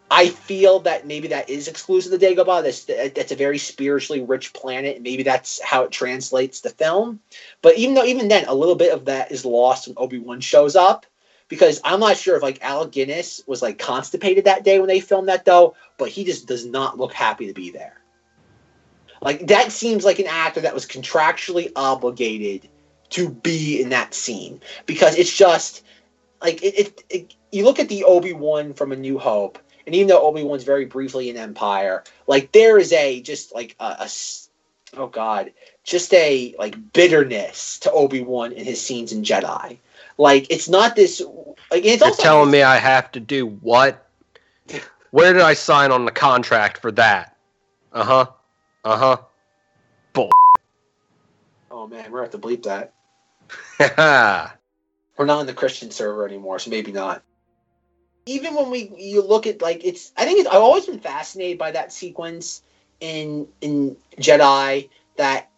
I 0.10 0.30
feel 0.30 0.80
that 0.82 1.06
maybe 1.06 1.28
that 1.28 1.52
is 1.52 1.68
exclusive 1.68 2.20
to 2.20 2.26
Dagobah. 2.26 2.64
That's 2.64 2.86
that's 3.14 3.32
a 3.32 3.36
very 3.36 3.60
spiritually 3.60 4.24
rich 4.24 4.54
planet, 4.54 4.96
and 4.96 5.04
maybe 5.04 5.22
that's 5.22 5.62
how 5.62 5.84
it 5.84 5.92
translates 5.92 6.62
to 6.62 6.70
film. 6.70 7.20
But 7.62 7.78
even 7.78 7.94
though 7.94 8.06
even 8.06 8.28
then, 8.28 8.46
a 8.48 8.56
little 8.56 8.76
bit 8.76 8.92
of 8.92 9.06
that 9.06 9.32
is 9.32 9.46
lost 9.46 9.88
when 9.88 9.98
Obi 9.98 10.18
Wan 10.18 10.42
shows 10.42 10.76
up 10.76 11.06
because 11.48 11.80
I'm 11.84 12.00
not 12.00 12.18
sure 12.18 12.36
if 12.36 12.44
like 12.44 12.64
Alec 12.64 12.92
Guinness 12.92 13.42
was 13.48 13.62
like 13.62 13.78
constipated 13.78 14.46
that 14.46 14.64
day 14.64 14.80
when 14.80 14.88
they 14.88 15.00
filmed 15.00 15.30
that 15.30 15.46
though, 15.46 15.76
but 15.98 16.10
he 16.10 16.24
just 16.24 16.48
does 16.48 16.66
not 16.66 16.98
look 16.98 17.14
happy 17.14 17.48
to 17.48 17.54
be 17.54 17.72
there. 17.72 18.00
Like 19.22 19.48
that 19.48 19.72
seems 19.72 20.06
like 20.06 20.20
an 20.20 20.28
actor 20.28 20.62
that 20.62 20.74
was 20.74 20.86
contractually 20.86 21.72
obligated 21.76 22.70
to 23.10 23.30
be 23.30 23.82
in 23.82 23.90
that 23.90 24.14
scene 24.14 24.62
because 24.86 25.18
it's 25.18 25.36
just 25.36 25.84
like 26.42 26.62
it. 26.64 26.80
it, 26.80 27.04
it 27.10 27.34
you 27.50 27.64
look 27.64 27.80
at 27.80 27.88
the 27.88 28.04
Obi 28.04 28.34
Wan 28.34 28.74
from 28.74 28.92
A 28.92 28.96
New 28.98 29.18
Hope, 29.18 29.58
and 29.86 29.96
even 29.96 30.08
though 30.08 30.28
Obi 30.28 30.44
Wan's 30.44 30.66
very 30.66 30.84
briefly 30.84 31.30
in 31.30 31.38
Empire, 31.38 32.04
like 32.28 32.52
there 32.52 32.78
is 32.78 32.92
a 32.92 33.22
just 33.22 33.56
like 33.56 33.74
a, 33.80 33.86
a 33.86 34.10
oh 34.98 35.08
god, 35.08 35.54
just 35.86 36.14
a 36.14 36.54
like 36.60 36.92
bitterness 36.92 37.80
to 37.80 37.92
Obi 37.92 38.22
Wan 38.22 38.52
in 38.52 38.66
his 38.66 38.82
scenes 38.82 39.14
in 39.14 39.24
Jedi 39.24 39.78
like 40.18 40.48
it's 40.50 40.68
not 40.68 40.96
this. 40.96 41.22
Like 41.72 41.86
it's 41.86 42.04
You're 42.04 42.16
telling 42.16 42.52
me 42.52 42.64
I 42.64 42.78
have 42.78 43.12
to 43.14 43.20
do 43.20 43.46
what? 43.46 44.08
Where 45.12 45.34
did 45.34 45.42
I 45.42 45.54
sign 45.54 45.92
on 45.92 46.06
the 46.06 46.12
contract 46.12 46.80
for 46.80 46.92
that? 46.94 47.36
Uh 47.92 48.04
huh. 48.04 48.26
Uh 48.84 48.98
huh. 48.98 49.18
Bull. 50.14 50.32
Oh 51.72 51.88
man, 51.88 52.12
we're 52.12 52.26
gonna 52.26 52.32
have 52.32 52.42
to 52.42 52.48
bleep 52.48 52.64
that. 52.64 52.94
we're 55.18 55.26
not 55.26 55.40
on 55.40 55.46
the 55.46 55.54
Christian 55.54 55.92
server 55.92 56.26
anymore, 56.26 56.60
so 56.60 56.70
maybe 56.70 56.92
not. 56.92 57.24
Even 58.26 58.56
when 58.56 58.70
we 58.70 58.92
you 58.98 59.22
look 59.22 59.48
at 59.48 59.62
like 59.62 59.86
it's, 59.86 60.12
I 60.18 60.26
think 60.26 60.40
it's, 60.40 60.50
I've 60.50 60.62
always 60.62 60.86
been 60.86 61.00
fascinated 61.00 61.58
by 61.58 61.72
that 61.72 61.94
sequence 61.94 62.62
in 63.00 63.48
in 63.62 63.96
Jedi 64.18 64.90
that 65.18 65.50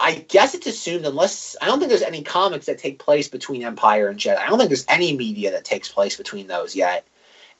I 0.00 0.14
guess 0.28 0.54
it's 0.54 0.66
assumed 0.66 1.04
unless 1.04 1.56
I 1.60 1.66
don't 1.66 1.78
think 1.78 1.90
there's 1.90 2.02
any 2.02 2.22
comics 2.22 2.64
that 2.66 2.78
take 2.78 2.98
place 2.98 3.28
between 3.28 3.62
Empire 3.62 4.08
and 4.08 4.18
Jedi. 4.18 4.38
I 4.38 4.48
don't 4.48 4.56
think 4.56 4.70
there's 4.70 4.86
any 4.88 5.14
media 5.14 5.50
that 5.50 5.66
takes 5.66 5.90
place 5.90 6.16
between 6.16 6.46
those 6.46 6.74
yet. 6.74 7.06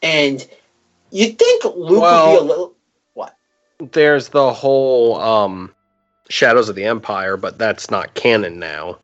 And 0.00 0.48
you'd 1.10 1.38
think 1.38 1.64
Luke 1.64 2.00
well, 2.00 2.32
would 2.32 2.38
be 2.38 2.44
a 2.44 2.48
little 2.48 2.74
what? 3.12 3.36
There's 3.78 4.30
the 4.30 4.54
whole 4.54 5.20
um 5.20 5.74
Shadows 6.30 6.70
of 6.70 6.76
the 6.76 6.84
Empire, 6.84 7.36
but 7.36 7.58
that's 7.58 7.90
not 7.90 8.14
canon 8.14 8.58
now. 8.58 8.98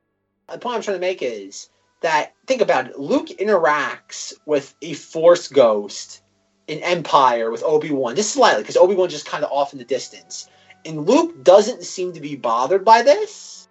The 0.50 0.58
point 0.58 0.76
I'm 0.76 0.82
trying 0.82 0.96
to 0.96 1.00
make 1.00 1.20
is 1.20 1.68
that 2.00 2.32
think 2.46 2.62
about 2.62 2.86
it. 2.86 2.98
Luke 2.98 3.28
interacts 3.28 4.32
with 4.46 4.74
a 4.80 4.94
Force 4.94 5.48
ghost 5.48 6.22
in 6.68 6.78
Empire 6.78 7.50
with 7.50 7.62
Obi 7.64 7.90
Wan, 7.90 8.16
just 8.16 8.32
slightly, 8.32 8.62
because 8.62 8.76
Obi 8.76 8.94
Wan 8.94 9.10
just 9.10 9.26
kind 9.26 9.44
of 9.44 9.52
off 9.52 9.72
in 9.72 9.78
the 9.78 9.84
distance 9.84 10.48
and 10.86 11.06
Luke 11.06 11.42
doesn't 11.42 11.84
seem 11.84 12.12
to 12.12 12.20
be 12.20 12.36
bothered 12.36 12.84
by 12.84 13.02
this. 13.02 13.68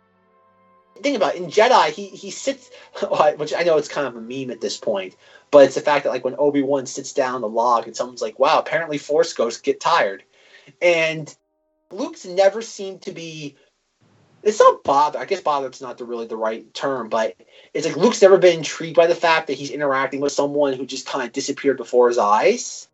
Think 1.01 1.17
about 1.17 1.35
it, 1.35 1.41
in 1.41 1.49
Jedi, 1.49 1.89
he 1.89 2.07
he 2.07 2.31
sits, 2.31 2.69
which 3.37 3.53
I 3.53 3.63
know 3.63 3.77
it's 3.77 3.87
kind 3.87 4.07
of 4.07 4.15
a 4.15 4.21
meme 4.21 4.51
at 4.51 4.61
this 4.61 4.77
point, 4.77 5.15
but 5.51 5.65
it's 5.65 5.75
the 5.75 5.81
fact 5.81 6.03
that 6.03 6.11
like 6.11 6.23
when 6.23 6.35
Obi 6.37 6.61
Wan 6.61 6.85
sits 6.85 7.13
down 7.13 7.41
the 7.41 7.49
log 7.49 7.87
and 7.87 7.95
someone's 7.95 8.21
like, 8.21 8.39
"Wow, 8.39 8.59
apparently 8.59 8.97
Force 8.97 9.33
ghosts 9.33 9.61
get 9.61 9.81
tired," 9.81 10.23
and 10.81 11.33
Luke's 11.91 12.25
never 12.25 12.61
seemed 12.61 13.01
to 13.03 13.11
be. 13.11 13.55
It's 14.43 14.59
not 14.59 14.83
bother. 14.83 15.17
I 15.17 15.25
guess 15.25 15.41
bothered's 15.41 15.81
not 15.81 15.97
the 15.97 16.05
really 16.05 16.27
the 16.27 16.37
right 16.37 16.71
term, 16.73 17.09
but 17.09 17.35
it's 17.73 17.85
like 17.85 17.97
Luke's 17.97 18.21
never 18.21 18.37
been 18.37 18.59
intrigued 18.59 18.95
by 18.95 19.07
the 19.07 19.15
fact 19.15 19.47
that 19.47 19.57
he's 19.57 19.71
interacting 19.71 20.21
with 20.21 20.31
someone 20.31 20.73
who 20.73 20.85
just 20.85 21.07
kind 21.07 21.25
of 21.25 21.33
disappeared 21.33 21.77
before 21.77 22.07
his 22.07 22.19
eyes. 22.19 22.87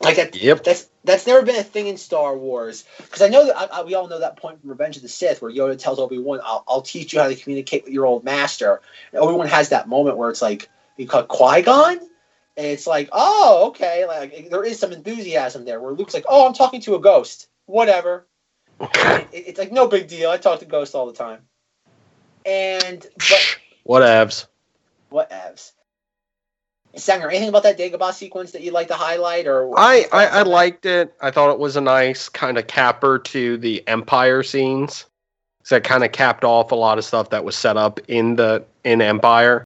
Like 0.00 0.16
that. 0.16 0.36
Yep. 0.36 0.64
That's 0.64 0.88
that's 1.04 1.26
never 1.26 1.44
been 1.44 1.56
a 1.56 1.62
thing 1.62 1.88
in 1.88 1.96
Star 1.96 2.36
Wars 2.36 2.84
because 2.98 3.20
I 3.20 3.28
know 3.28 3.46
that 3.46 3.56
I, 3.56 3.80
I, 3.80 3.82
we 3.82 3.94
all 3.94 4.08
know 4.08 4.20
that 4.20 4.36
point 4.36 4.60
from 4.60 4.70
Revenge 4.70 4.96
of 4.96 5.02
the 5.02 5.08
Sith 5.08 5.42
where 5.42 5.50
Yoda 5.50 5.76
tells 5.78 5.98
Obi 5.98 6.18
Wan, 6.18 6.40
I'll, 6.44 6.64
"I'll 6.68 6.82
teach 6.82 7.12
you 7.12 7.20
how 7.20 7.28
to 7.28 7.34
communicate 7.34 7.84
with 7.84 7.92
your 7.92 8.06
old 8.06 8.22
master." 8.22 8.80
And 9.12 9.20
Obi 9.20 9.34
Wan 9.34 9.48
has 9.48 9.70
that 9.70 9.88
moment 9.88 10.16
where 10.16 10.30
it's 10.30 10.42
like 10.42 10.68
you 10.96 11.06
call 11.06 11.24
Qui 11.24 11.62
Gon, 11.62 11.98
and 11.98 12.66
it's 12.66 12.86
like, 12.86 13.08
"Oh, 13.10 13.68
okay." 13.68 14.06
Like 14.06 14.50
there 14.50 14.64
is 14.64 14.78
some 14.78 14.92
enthusiasm 14.92 15.64
there 15.64 15.80
where 15.80 15.92
Luke's 15.92 16.14
like, 16.14 16.26
"Oh, 16.28 16.46
I'm 16.46 16.54
talking 16.54 16.80
to 16.82 16.94
a 16.94 17.00
ghost. 17.00 17.48
Whatever." 17.66 18.26
it, 18.80 19.28
it's 19.32 19.58
like 19.58 19.72
no 19.72 19.88
big 19.88 20.08
deal. 20.08 20.30
I 20.30 20.36
talk 20.36 20.60
to 20.60 20.64
ghosts 20.64 20.94
all 20.94 21.06
the 21.06 21.12
time. 21.12 21.40
And 22.46 23.04
but 23.16 23.58
what 23.82 24.02
evs? 24.02 24.46
What 25.10 25.30
evs? 25.30 25.72
Zenger, 26.98 27.28
anything 27.28 27.48
about 27.48 27.62
that 27.62 27.78
Dagobah 27.78 28.12
sequence 28.12 28.52
that 28.52 28.62
you'd 28.62 28.74
like 28.74 28.88
to 28.88 28.94
highlight? 28.94 29.46
Or 29.46 29.78
I, 29.78 30.06
I, 30.12 30.26
I 30.26 30.42
liked 30.42 30.86
it. 30.86 31.14
I 31.20 31.30
thought 31.30 31.52
it 31.52 31.58
was 31.58 31.76
a 31.76 31.80
nice 31.80 32.28
kind 32.28 32.58
of 32.58 32.66
capper 32.66 33.18
to 33.18 33.56
the 33.56 33.86
Empire 33.88 34.42
scenes. 34.42 35.06
So 35.64 35.76
that 35.76 35.84
kind 35.84 36.04
of 36.04 36.12
capped 36.12 36.44
off 36.44 36.72
a 36.72 36.74
lot 36.74 36.98
of 36.98 37.04
stuff 37.04 37.30
that 37.30 37.44
was 37.44 37.56
set 37.56 37.76
up 37.76 38.00
in 38.08 38.36
the 38.36 38.64
in 38.84 39.02
Empire. 39.02 39.64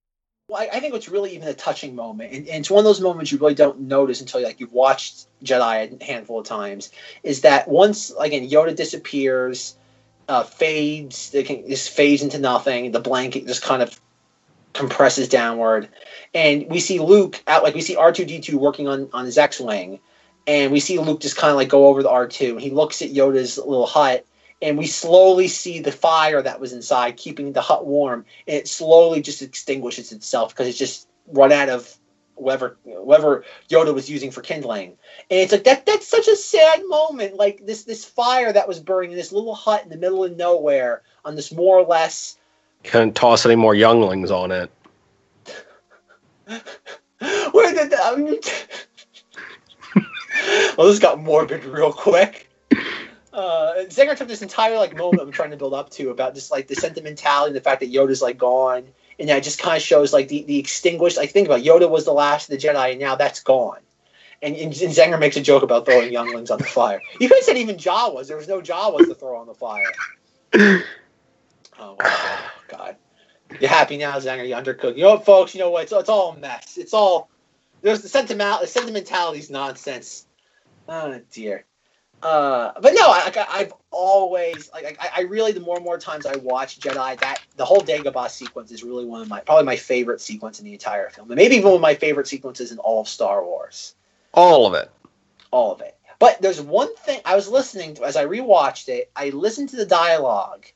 Well, 0.48 0.60
I, 0.60 0.76
I 0.76 0.80
think 0.80 0.94
it's 0.94 1.08
really 1.08 1.34
even 1.34 1.48
a 1.48 1.54
touching 1.54 1.94
moment, 1.94 2.32
and, 2.32 2.48
and, 2.48 2.58
it's 2.58 2.70
one 2.70 2.80
of 2.80 2.84
those 2.84 3.00
moments 3.00 3.30
you 3.30 3.38
really 3.38 3.54
don't 3.54 3.80
notice 3.80 4.20
until 4.20 4.42
like 4.42 4.58
you've 4.60 4.72
watched 4.72 5.26
Jedi 5.44 6.00
a 6.00 6.04
handful 6.04 6.40
of 6.40 6.46
times. 6.46 6.90
Is 7.22 7.42
that 7.42 7.68
once 7.68 8.12
again 8.18 8.50
Yoda 8.50 8.74
disappears, 8.74 9.76
uh, 10.28 10.42
fades, 10.42 11.30
they 11.30 11.44
can 11.44 11.66
just 11.68 11.90
fades 11.90 12.22
into 12.22 12.38
nothing. 12.38 12.90
The 12.90 13.00
blanket 13.00 13.46
just 13.46 13.62
kind 13.62 13.80
of 13.80 13.98
compresses 14.72 15.28
downward, 15.28 15.88
and 16.34 16.66
we 16.68 16.80
see 16.80 16.98
Luke 16.98 17.42
out 17.46 17.62
like 17.62 17.74
we 17.74 17.80
see 17.80 17.96
R 17.96 18.12
two 18.12 18.24
D 18.24 18.40
two 18.40 18.58
working 18.58 18.88
on 18.88 19.08
on 19.12 19.24
his 19.24 19.38
X 19.38 19.60
wing, 19.60 20.00
and 20.46 20.72
we 20.72 20.80
see 20.80 20.98
Luke 20.98 21.20
just 21.20 21.36
kind 21.36 21.50
of 21.50 21.56
like 21.56 21.68
go 21.68 21.86
over 21.86 22.02
the 22.02 22.10
R 22.10 22.26
two, 22.26 22.52
and 22.52 22.60
he 22.60 22.70
looks 22.70 23.02
at 23.02 23.10
Yoda's 23.10 23.58
little 23.58 23.86
hut, 23.86 24.26
and 24.60 24.78
we 24.78 24.86
slowly 24.86 25.48
see 25.48 25.80
the 25.80 25.92
fire 25.92 26.42
that 26.42 26.60
was 26.60 26.72
inside 26.72 27.16
keeping 27.16 27.52
the 27.52 27.60
hut 27.60 27.86
warm, 27.86 28.24
and 28.46 28.56
it 28.56 28.68
slowly 28.68 29.20
just 29.20 29.42
extinguishes 29.42 30.12
itself 30.12 30.50
because 30.50 30.68
it's 30.68 30.78
just 30.78 31.08
run 31.28 31.52
out 31.52 31.68
of 31.68 31.96
whatever 32.34 32.76
whatever 32.84 33.44
Yoda 33.68 33.94
was 33.94 34.10
using 34.10 34.30
for 34.30 34.40
kindling. 34.40 34.96
And 35.30 35.40
it's 35.40 35.52
like 35.52 35.64
that 35.64 35.86
that's 35.86 36.08
such 36.08 36.28
a 36.28 36.36
sad 36.36 36.82
moment. 36.88 37.36
Like 37.36 37.66
this 37.66 37.84
this 37.84 38.04
fire 38.04 38.52
that 38.52 38.68
was 38.68 38.80
burning 38.80 39.12
in 39.12 39.16
this 39.16 39.32
little 39.32 39.54
hut 39.54 39.84
in 39.84 39.90
the 39.90 39.96
middle 39.96 40.24
of 40.24 40.36
nowhere 40.36 41.02
on 41.24 41.36
this 41.36 41.52
more 41.52 41.78
or 41.78 41.86
less 41.86 42.38
couldn't 42.84 43.14
toss 43.14 43.46
any 43.46 43.56
more 43.56 43.74
younglings 43.74 44.30
on 44.30 44.50
it. 44.50 44.70
Where 47.18 47.74
did 47.74 47.90
that? 47.90 48.00
I 48.02 48.16
mean, 48.16 48.38
well, 50.76 50.88
this 50.88 50.98
got 50.98 51.20
morbid 51.20 51.64
real 51.64 51.92
quick. 51.92 52.48
Uh, 53.32 53.84
Zenger 53.86 54.14
took 54.16 54.28
this 54.28 54.42
entire 54.42 54.76
like 54.76 54.94
moment 54.96 55.22
I'm 55.22 55.32
trying 55.32 55.52
to 55.52 55.56
build 55.56 55.72
up 55.72 55.90
to 55.90 56.10
about 56.10 56.34
just 56.34 56.50
like 56.50 56.66
the 56.66 56.74
sentimentality, 56.74 57.48
and 57.48 57.56
the 57.56 57.60
fact 57.60 57.80
that 57.80 57.92
Yoda's 57.92 58.20
like 58.20 58.36
gone, 58.36 58.84
and 59.18 59.28
that 59.28 59.42
just 59.42 59.58
kind 59.58 59.76
of 59.76 59.82
shows 59.82 60.12
like 60.12 60.28
the 60.28 60.42
the 60.44 60.58
extinguished. 60.58 61.16
Like 61.16 61.30
think 61.30 61.46
about 61.46 61.60
it, 61.60 61.66
Yoda 61.66 61.88
was 61.88 62.04
the 62.04 62.12
last 62.12 62.50
of 62.50 62.58
the 62.58 62.66
Jedi, 62.66 62.90
and 62.90 63.00
now 63.00 63.14
that's 63.14 63.40
gone. 63.40 63.78
And, 64.42 64.56
and, 64.56 64.76
and 64.82 64.92
Zenger 64.92 65.20
makes 65.20 65.36
a 65.36 65.40
joke 65.40 65.62
about 65.62 65.86
throwing 65.86 66.12
younglings 66.12 66.50
on 66.50 66.58
the 66.58 66.64
fire. 66.64 67.00
You 67.20 67.28
could 67.28 67.38
have 67.38 67.44
said 67.44 67.56
even 67.56 67.76
Jawas. 67.76 68.26
There 68.26 68.36
was 68.36 68.48
no 68.48 68.60
Jawas 68.60 69.06
to 69.06 69.14
throw 69.14 69.38
on 69.38 69.46
the 69.46 69.54
fire. 69.54 69.92
Oh, 71.82 71.96
wow. 71.98 72.38
God. 72.68 72.96
You 73.60 73.66
happy 73.66 73.96
now, 73.96 74.16
Zenger? 74.18 74.46
You 74.46 74.54
undercooked. 74.54 74.96
You 74.96 75.02
know 75.02 75.14
what, 75.14 75.26
folks? 75.26 75.52
You 75.52 75.60
know 75.60 75.70
what? 75.70 75.82
It's, 75.84 75.92
it's 75.92 76.08
all 76.08 76.32
a 76.32 76.38
mess. 76.38 76.78
It's 76.78 76.94
all 76.94 77.28
there's 77.82 78.02
the 78.02 78.08
sentimental 78.08 78.60
the 78.60 78.68
sentimentality's 78.68 79.50
nonsense. 79.50 80.26
Oh 80.88 81.20
dear. 81.32 81.64
Uh, 82.22 82.70
but 82.80 82.94
no, 82.94 83.08
I, 83.08 83.32
I, 83.34 83.46
I've 83.50 83.72
always 83.90 84.70
like 84.72 84.96
I, 85.00 85.08
I 85.16 85.20
really 85.22 85.50
the 85.50 85.60
more 85.60 85.74
and 85.76 85.84
more 85.84 85.98
times 85.98 86.24
I 86.24 86.36
watch 86.36 86.78
Jedi, 86.78 87.18
that 87.18 87.40
the 87.56 87.64
whole 87.64 87.80
Dagobah 87.80 88.30
sequence 88.30 88.70
is 88.70 88.84
really 88.84 89.04
one 89.04 89.20
of 89.20 89.28
my 89.28 89.40
probably 89.40 89.64
my 89.64 89.76
favorite 89.76 90.20
sequence 90.20 90.60
in 90.60 90.64
the 90.64 90.72
entire 90.72 91.10
film, 91.10 91.30
and 91.32 91.36
maybe 91.36 91.56
even 91.56 91.66
one 91.66 91.74
of 91.74 91.80
my 91.80 91.96
favorite 91.96 92.28
sequences 92.28 92.70
in 92.70 92.78
all 92.78 93.00
of 93.00 93.08
Star 93.08 93.44
Wars. 93.44 93.96
All 94.32 94.66
of 94.66 94.74
it. 94.74 94.88
All 95.50 95.72
of 95.72 95.80
it. 95.80 95.98
But 96.20 96.40
there's 96.40 96.60
one 96.60 96.94
thing 96.94 97.20
I 97.24 97.34
was 97.34 97.48
listening 97.48 97.94
to 97.94 98.04
as 98.04 98.16
I 98.16 98.24
rewatched 98.24 98.88
it. 98.88 99.10
I 99.16 99.30
listened 99.30 99.70
to 99.70 99.76
the 99.76 99.84
dialogue 99.84 100.66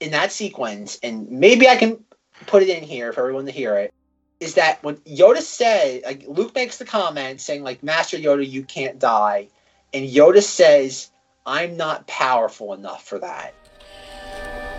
in 0.00 0.10
that 0.12 0.32
sequence, 0.32 0.98
and 1.02 1.30
maybe 1.30 1.68
I 1.68 1.76
can 1.76 2.02
put 2.46 2.62
it 2.62 2.68
in 2.68 2.82
here 2.82 3.12
for 3.12 3.20
everyone 3.20 3.46
to 3.46 3.52
hear 3.52 3.76
it. 3.76 3.92
Is 4.40 4.54
that 4.54 4.82
when 4.84 4.96
Yoda 4.98 5.40
said, 5.40 6.02
like 6.04 6.24
Luke 6.28 6.54
makes 6.54 6.78
the 6.78 6.84
comment 6.84 7.40
saying, 7.40 7.64
like 7.64 7.82
Master 7.82 8.16
Yoda, 8.16 8.48
you 8.48 8.62
can't 8.62 8.98
die, 8.98 9.48
and 9.92 10.08
Yoda 10.08 10.42
says, 10.42 11.10
"I'm 11.44 11.76
not 11.76 12.06
powerful 12.06 12.72
enough 12.72 13.04
for 13.04 13.18
that." 13.18 13.54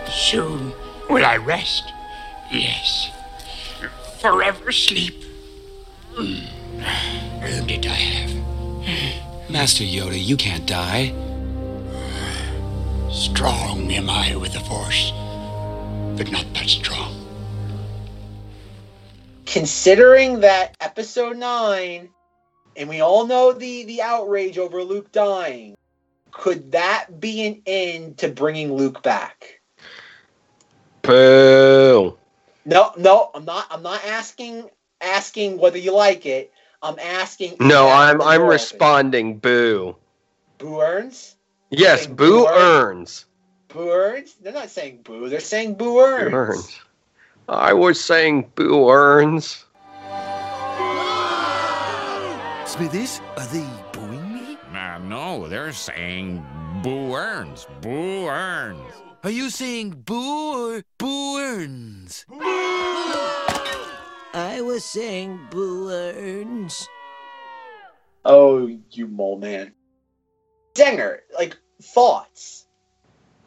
Soon 0.08 0.72
will 1.10 1.24
I 1.24 1.36
rest. 1.36 1.84
Yes. 2.50 3.10
Forever 4.20 4.72
sleep. 4.72 5.24
Mm. 6.14 6.46
Earned 7.42 7.70
it 7.70 7.86
I 7.86 7.94
have. 7.94 9.50
Master 9.50 9.84
Yoda, 9.84 10.22
you 10.22 10.36
can't 10.36 10.66
die. 10.66 11.12
Strong 13.12 13.90
am 13.90 14.08
I 14.08 14.36
with 14.36 14.52
the 14.52 14.60
Force, 14.60 15.12
but 16.16 16.30
not 16.30 16.46
that 16.54 16.68
strong. 16.68 17.12
Considering 19.46 20.38
that 20.40 20.76
Episode 20.80 21.36
Nine, 21.36 22.08
and 22.76 22.88
we 22.88 23.00
all 23.00 23.26
know 23.26 23.52
the 23.52 23.82
the 23.82 24.00
outrage 24.00 24.58
over 24.58 24.84
Luke 24.84 25.10
dying, 25.10 25.76
could 26.30 26.70
that 26.70 27.18
be 27.18 27.46
an 27.48 27.62
end 27.66 28.18
to 28.18 28.28
bringing 28.28 28.74
Luke 28.74 29.02
back? 29.02 29.60
Boo. 31.02 32.16
No, 32.64 32.92
no, 32.96 33.30
I'm 33.34 33.44
not. 33.44 33.66
I'm 33.72 33.82
not 33.82 34.04
asking 34.04 34.70
asking 35.00 35.58
whether 35.58 35.78
you 35.78 35.96
like 35.96 36.26
it. 36.26 36.52
I'm 36.80 36.98
asking. 37.00 37.56
No, 37.58 37.88
I'm 37.88 38.22
I'm 38.22 38.42
responding. 38.42 39.38
Boo. 39.38 39.96
Boo 40.58 40.80
earns. 40.80 41.34
Yes, 41.70 42.06
boo 42.06 42.14
boo 42.16 42.46
earns. 42.48 43.26
Boo 43.68 43.90
earns. 43.90 44.34
They're 44.40 44.52
not 44.52 44.70
saying 44.70 45.00
boo. 45.04 45.28
They're 45.28 45.40
saying 45.40 45.74
boo 45.74 46.00
earns. 46.00 46.30
Boo 46.30 46.36
earns. 46.36 46.80
I 47.48 47.72
was 47.72 48.00
saying 48.00 48.52
boo 48.54 48.90
earns. 48.90 49.64
Smithers, 52.66 53.20
are 53.36 53.46
they 53.46 53.66
booing 53.92 54.34
me? 54.34 54.58
Uh, 54.72 54.98
no, 54.98 55.48
they're 55.48 55.72
saying 55.72 56.44
Boo 56.82 57.14
Earns. 57.14 57.66
Boo 57.80 58.26
Earns. 58.26 58.94
Are 59.24 59.30
you 59.30 59.50
saying 59.50 60.02
boo 60.06 60.76
or 60.76 60.82
boo 60.96 61.38
earns? 61.38 62.24
I 64.32 64.60
was 64.62 64.84
saying 64.84 65.38
Boo 65.50 65.90
Earns. 65.90 66.88
Oh, 68.24 68.66
you 68.92 69.08
mole 69.08 69.38
man. 69.38 69.74
Zenger, 70.74 71.18
like 71.36 71.56
thoughts. 71.82 72.66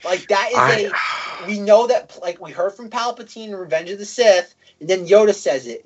Like 0.03 0.27
that 0.27 0.51
is 0.51 0.57
a 0.57 1.47
we 1.47 1.59
know 1.59 1.87
that 1.87 2.17
like 2.21 2.41
we 2.41 2.51
heard 2.51 2.73
from 2.73 2.89
Palpatine 2.89 3.47
in 3.47 3.55
Revenge 3.55 3.89
of 3.89 3.99
the 3.99 4.05
Sith, 4.05 4.53
and 4.79 4.89
then 4.89 5.07
Yoda 5.07 5.33
says 5.33 5.67
it. 5.67 5.81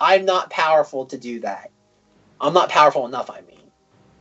I'm 0.00 0.24
not 0.24 0.50
powerful 0.50 1.06
to 1.06 1.18
do 1.18 1.40
that. 1.40 1.70
I'm 2.40 2.52
not 2.52 2.68
powerful 2.68 3.06
enough, 3.06 3.30
I 3.30 3.40
mean. 3.42 3.70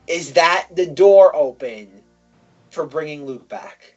Is 0.08 0.34
that 0.34 0.68
the 0.74 0.86
door 0.86 1.36
open 1.36 2.04
for 2.72 2.86
bringing 2.86 3.26
Luke 3.26 3.48
back? 3.50 3.96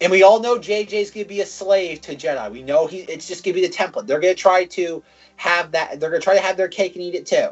And 0.00 0.12
we 0.12 0.22
all 0.22 0.40
know 0.40 0.58
JJ's 0.58 1.10
gonna 1.10 1.24
be 1.24 1.40
a 1.40 1.46
slave 1.46 2.02
to 2.02 2.14
Jedi. 2.14 2.50
We 2.52 2.62
know 2.62 2.86
he 2.86 2.98
it's 3.00 3.26
just 3.26 3.44
gonna 3.44 3.54
be 3.54 3.66
the 3.66 3.72
template. 3.72 4.06
They're 4.06 4.20
gonna 4.20 4.34
try 4.34 4.66
to 4.66 5.02
have 5.36 5.72
that 5.72 6.00
they're 6.00 6.10
gonna 6.10 6.20
try 6.20 6.34
to 6.34 6.40
have 6.40 6.58
their 6.58 6.68
cake 6.68 6.94
and 6.96 7.02
eat 7.02 7.14
it 7.14 7.26
too. 7.26 7.48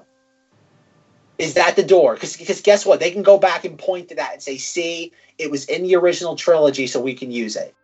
Is 1.39 1.55
that 1.55 1.77
the 1.77 1.83
door? 1.83 2.15
Because 2.15 2.61
guess 2.61 2.87
what? 2.87 3.01
They 3.01 3.11
can 3.11 3.23
go 3.23 3.39
back 3.39 3.65
and 3.65 3.79
point 3.79 4.09
to 4.11 4.15
that 4.17 4.35
and 4.35 4.43
say, 4.43 4.57
see, 4.57 5.13
it 5.39 5.51
was 5.51 5.65
in 5.65 5.83
the 5.83 5.97
original 5.97 6.37
trilogy, 6.37 6.87
so 6.87 7.01
we 7.01 7.15
can 7.15 7.31
use 7.31 7.57
it. 7.57 7.75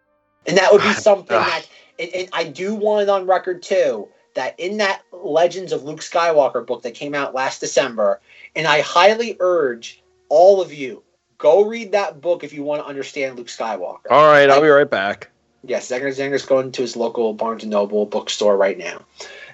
And 0.47 0.57
that 0.57 0.73
would 0.73 0.83
be 0.83 0.93
something 0.95 1.37
that 1.37 1.67
and, 2.01 2.11
and 2.15 2.29
I 2.33 2.45
do 2.45 2.75
want 2.75 3.03
it 3.03 3.09
on 3.09 3.27
record 3.27 3.63
too, 3.63 4.09
that 4.35 4.59
in 4.59 4.79
that 4.79 5.03
Legends 5.13 5.73
of 5.73 5.85
Luke 5.85 6.01
Skywalker 6.01 6.67
book 6.67 6.83
that 6.83 6.95
came 6.95 7.15
out 7.15 7.35
last 7.35 7.61
December, 7.61 8.21
and 8.57 8.67
I 8.67 8.81
highly 8.81 9.37
urge 9.39 10.03
all 10.29 10.63
of 10.63 10.73
you, 10.73 11.03
go 11.39 11.65
read 11.65 11.93
that 11.93 12.21
book 12.21 12.43
if 12.43 12.53
you 12.53 12.63
want 12.63 12.83
to 12.83 12.87
understand 12.87 13.37
Luke 13.37 13.49
Skywalker. 13.49 14.11
All 14.11 14.27
right, 14.27 14.49
I'll 14.49 14.63
be 14.63 14.69
right 14.69 14.89
back. 14.89 15.31
Yes, 15.63 15.91
Zenger 15.91 16.09
Zenger's 16.09 16.47
going 16.47 16.73
to 16.73 16.83
his 16.83 16.97
local 16.97 17.35
Barnes 17.35 17.67
Noble 17.67 18.07
bookstore 18.07 18.57
right 18.57 18.79
now. 18.79 19.05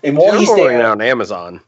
And 0.05 0.17
while 0.17 0.39
he's 0.39 0.55
there, 0.55 0.79
it 0.79 0.85
on 0.85 1.01
Amazon. 1.01 1.61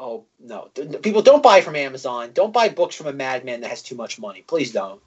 Oh 0.00 0.24
no, 0.40 0.62
people 1.02 1.22
don't 1.22 1.42
buy 1.42 1.60
from 1.60 1.76
Amazon. 1.76 2.30
Don't 2.34 2.52
buy 2.52 2.68
books 2.70 2.96
from 2.96 3.06
a 3.06 3.12
madman 3.12 3.60
that 3.60 3.68
has 3.70 3.82
too 3.82 3.94
much 3.94 4.18
money. 4.18 4.42
Please 4.42 4.72
don't. 4.72 5.00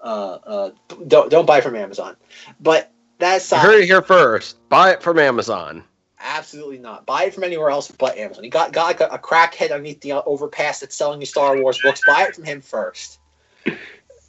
Uh, 0.00 0.38
uh, 0.46 0.70
don't 1.08 1.30
don't 1.30 1.46
buy 1.46 1.60
from 1.62 1.74
Amazon. 1.74 2.16
But 2.60 2.92
that's 3.18 3.50
You 3.50 3.56
aside, 3.56 3.66
heard 3.66 3.80
it 3.82 3.86
here 3.86 4.02
first. 4.02 4.58
Buy 4.68 4.92
it 4.92 5.02
from 5.02 5.18
Amazon. 5.18 5.82
absolutely 6.20 6.78
not. 6.78 7.06
Buy 7.06 7.24
it 7.24 7.34
from 7.34 7.44
anywhere 7.44 7.70
else 7.70 7.90
but 7.90 8.16
Amazon. 8.18 8.44
You 8.44 8.50
got 8.50 8.72
got 8.72 8.86
like 8.86 9.00
a, 9.00 9.06
a 9.06 9.18
crackhead 9.18 9.70
underneath 9.72 10.00
the 10.02 10.12
uh, 10.12 10.22
overpass 10.26 10.80
that's 10.80 10.94
selling 10.94 11.20
you 11.20 11.26
Star 11.26 11.60
Wars 11.60 11.80
books. 11.82 12.02
Buy 12.06 12.24
it 12.28 12.34
from 12.34 12.44
him 12.44 12.60
first. 12.60 13.18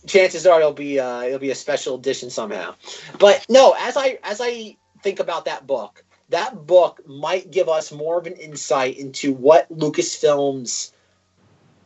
Chances 0.08 0.48
are 0.48 0.60
it'll 0.60 0.72
be 0.72 1.00
uh, 1.00 1.22
it'll 1.24 1.40
be 1.40 1.52
a 1.52 1.56
special 1.56 1.96
edition 1.96 2.30
somehow. 2.30 2.76
But 3.20 3.46
no, 3.50 3.76
as 3.78 3.98
I 3.98 4.20
as 4.24 4.40
I 4.42 4.78
think 5.04 5.20
about 5.20 5.46
that 5.46 5.68
book, 5.68 6.04
that 6.30 6.66
book 6.66 7.02
might 7.08 7.52
give 7.52 7.70
us 7.70 7.92
more 7.92 8.18
of 8.18 8.28
an 8.28 8.34
insight 8.34 8.98
into 8.98 9.34
what 9.34 9.72
Lucasfilm's 9.72 10.94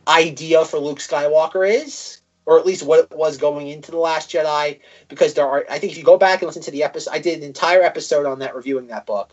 idea 0.08 0.64
for 0.64 0.78
Luke 0.78 0.98
Skywalker 0.98 1.68
is, 1.68 2.20
or 2.44 2.58
at 2.58 2.66
least 2.66 2.84
what 2.84 3.00
it 3.00 3.16
was 3.16 3.36
going 3.36 3.68
into 3.68 3.90
the 3.90 3.98
Last 3.98 4.30
Jedi. 4.30 4.80
Because 5.08 5.34
there 5.34 5.46
are, 5.46 5.64
I 5.70 5.78
think, 5.78 5.92
if 5.92 5.98
you 5.98 6.04
go 6.04 6.18
back 6.18 6.42
and 6.42 6.48
listen 6.48 6.62
to 6.62 6.70
the 6.70 6.82
episode, 6.82 7.12
I 7.12 7.18
did 7.18 7.38
an 7.38 7.44
entire 7.44 7.82
episode 7.82 8.26
on 8.26 8.40
that 8.40 8.56
reviewing 8.56 8.88
that 8.88 9.06
book. 9.06 9.32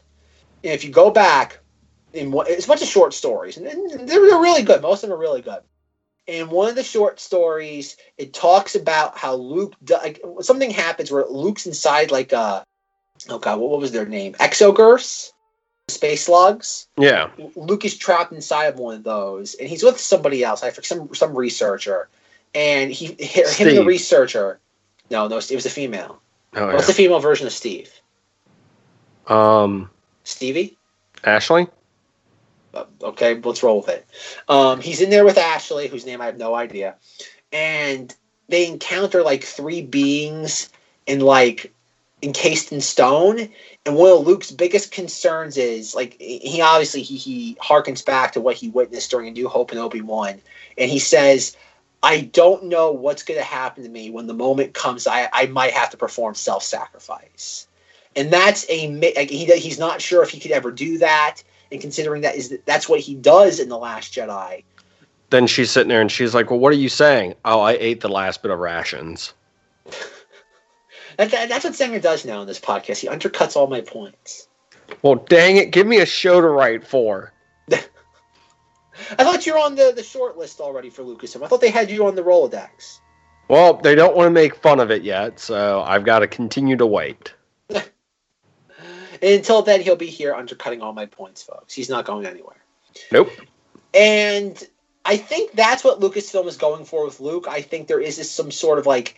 And 0.64 0.74
if 0.74 0.84
you 0.84 0.92
go 0.92 1.10
back, 1.10 1.60
in 2.14 2.32
what 2.32 2.50
it's 2.50 2.66
a 2.66 2.68
bunch 2.68 2.82
of 2.82 2.88
short 2.88 3.14
stories, 3.14 3.58
and 3.58 3.66
they're, 3.66 4.06
they're 4.06 4.20
really 4.20 4.64
good. 4.64 4.82
Most 4.82 5.04
of 5.04 5.10
them 5.10 5.18
are 5.18 5.22
really 5.22 5.42
good. 5.42 5.62
In 6.28 6.50
one 6.50 6.70
of 6.70 6.76
the 6.76 6.84
short 6.84 7.20
stories, 7.20 7.98
it 8.18 8.34
talks 8.34 8.76
about 8.76 9.18
how 9.18 9.36
Luke, 9.36 9.76
like, 9.90 10.22
something 10.42 10.70
happens 10.70 11.12
where 11.12 11.26
Luke's 11.28 11.66
inside 11.66 12.12
like 12.12 12.32
a, 12.32 12.64
oh 13.28 13.40
god, 13.40 13.60
what, 13.60 13.70
what 13.70 13.80
was 13.80 13.92
their 13.92 14.06
name? 14.06 14.34
Exogorths, 14.34 15.32
space 15.88 16.26
slugs. 16.26 16.88
Yeah. 16.98 17.30
Luke 17.56 17.86
is 17.86 17.98
trapped 17.98 18.32
inside 18.32 18.66
of 18.66 18.80
one 18.80 18.96
of 18.96 19.04
those, 19.04 19.56
and 19.56 19.68
he's 19.68 19.84
with 19.84 20.00
somebody 20.00 20.44
else. 20.44 20.64
I 20.64 20.70
forget 20.70 20.86
some 20.86 21.14
some 21.14 21.36
researcher, 21.36 22.08
and 22.54 22.92
he 22.92 23.08
him 23.20 23.68
and 23.68 23.78
the 23.78 23.86
researcher. 23.86 24.60
No, 25.10 25.28
no, 25.28 25.38
it 25.38 25.52
was 25.52 25.66
a 25.66 25.70
female. 25.70 26.22
Oh, 26.56 26.74
What's 26.74 26.88
the 26.88 26.94
female 26.94 27.20
version 27.20 27.48
of 27.48 27.54
Steve? 27.54 27.92
Um, 29.28 29.90
Stevie. 30.24 30.78
Ashley? 31.24 31.68
Uh, 32.74 32.86
okay, 33.02 33.36
let's 33.36 33.64
roll 33.64 33.78
with 33.78 33.90
it. 33.90 34.08
Um, 34.48 34.82
he's 34.82 35.02
in 35.02 35.10
there 35.10 35.26
with 35.26 35.38
Ashley, 35.38 35.88
whose 35.88 36.06
name 36.06 36.22
I 36.22 36.26
have 36.26 36.38
no 36.38 36.54
idea, 36.56 36.96
and 37.52 38.16
they 38.48 38.68
encounter 38.68 39.24
like 39.24 39.44
three 39.44 39.82
beings 39.82 40.70
in 41.06 41.20
like 41.20 41.74
encased 42.22 42.72
in 42.72 42.82
stone. 42.82 43.50
And 43.86 43.96
one 43.96 44.12
of 44.12 44.28
Luke's 44.28 44.52
biggest 44.52 44.92
concerns 44.92 45.58
is 45.58 45.96
like 45.96 46.18
he 46.20 46.62
obviously 46.62 47.02
he 47.02 47.18
he 47.18 47.58
harkens 47.62 48.06
back 48.06 48.34
to 48.34 48.42
what 48.42 48.56
he 48.56 48.70
witnessed 48.70 49.12
during 49.12 49.28
A 49.28 49.32
New 49.32 49.48
Hope 49.48 49.72
and 49.72 49.80
Obi 49.80 50.02
Wan, 50.02 50.42
and 50.78 50.92
he 50.92 51.00
says, 51.00 51.56
"I 52.04 52.22
don't 52.22 52.66
know 52.66 52.92
what's 52.92 53.24
going 53.24 53.40
to 53.40 53.46
happen 53.46 53.84
to 53.84 53.90
me 53.90 54.10
when 54.10 54.28
the 54.28 54.34
moment 54.34 54.74
comes. 54.74 55.08
I 55.08 55.30
I 55.32 55.46
might 55.48 55.72
have 55.72 55.90
to 55.92 55.98
perform 55.98 56.36
self 56.36 56.64
sacrifice." 56.64 57.68
And 58.16 58.34
that's 58.34 58.66
a 58.70 58.88
like, 59.16 59.30
he 59.30 59.46
he's 59.46 59.80
not 59.80 60.02
sure 60.02 60.24
if 60.24 60.30
he 60.30 60.40
could 60.40 60.52
ever 60.52 60.72
do 60.72 60.98
that 60.98 61.42
and 61.72 61.82
considering 61.82 62.22
that 62.22 62.36
is 62.36 62.58
that's 62.66 62.90
what 62.90 63.00
he 63.00 63.16
does 63.16 63.60
in 63.60 63.70
the 63.70 63.78
last 63.78 64.14
jedi 64.14 64.64
Then 65.30 65.48
she's 65.48 65.72
sitting 65.72 65.90
there 65.90 66.02
and 66.02 66.12
she's 66.12 66.34
like, 66.34 66.50
Well, 66.50 66.60
what 66.60 66.74
are 66.74 66.78
you 66.78 66.90
saying? 66.90 67.36
Oh, 67.46 67.62
I 67.62 67.74
ate 67.74 68.02
the 68.02 68.10
last 68.10 68.42
bit 68.42 68.52
of 68.52 68.60
rations. 68.60 69.34
That, 71.20 71.32
that- 71.32 71.50
that's 71.50 71.66
what 71.66 71.74
Zenger 71.74 72.02
does 72.02 72.24
now 72.24 72.40
in 72.42 72.48
this 72.48 72.62
podcast 72.62 73.00
he 73.00 73.08
undercuts 73.08 73.58
all 73.58 73.68
my 73.68 73.82
points 73.82 74.48
Well, 75.02 75.16
dang 75.16 75.58
it. 75.58 75.72
Give 75.72 75.86
me 75.86 76.00
a 76.00 76.06
show 76.06 76.40
to 76.40 76.48
write 76.48 76.88
for. 76.88 77.34
I 77.72 77.76
thought 79.24 79.46
you 79.46 79.54
were 79.54 79.60
on 79.60 79.76
the, 79.76 79.92
the 79.94 80.02
short 80.04 80.38
list 80.38 80.60
already 80.62 80.90
for 80.90 81.04
Lucasfilm. 81.04 81.44
I 81.44 81.48
thought 81.48 81.62
they 81.62 81.70
had 81.72 81.92
you 81.92 82.08
on 82.08 82.16
the 82.16 82.24
Rolodex. 82.24 83.00
Well, 83.50 83.74
they 83.76 83.96
don't 83.96 84.16
want 84.16 84.28
to 84.28 84.32
make 84.32 84.56
fun 84.56 84.80
of 84.80 84.92
it 84.92 85.04
yet, 85.04 85.40
so 85.40 85.82
I've 85.82 86.04
got 86.06 86.20
to 86.20 86.28
continue 86.28 86.78
to 86.78 86.86
wait. 86.86 87.34
Until 89.22 89.62
then, 89.62 89.82
he'll 89.82 89.96
be 89.96 90.08
here 90.08 90.34
undercutting 90.34 90.82
all 90.82 90.94
my 90.94 91.06
points, 91.06 91.44
folks. 91.44 91.74
He's 91.74 91.90
not 91.90 92.06
going 92.06 92.26
anywhere. 92.26 92.58
Nope. 93.12 93.30
And 93.94 94.62
I 95.04 95.18
think 95.18 95.52
that's 95.54 95.84
what 95.84 96.00
Lucasfilm 96.00 96.48
is 96.48 96.58
going 96.58 96.86
for 96.86 97.06
with 97.06 97.20
Luke. 97.20 97.48
I 97.50 97.62
think 97.62 97.88
there 97.88 98.00
is 98.00 98.18
this, 98.18 98.32
some 98.32 98.52
sort 98.52 98.80
of 98.80 98.86
like 98.86 99.16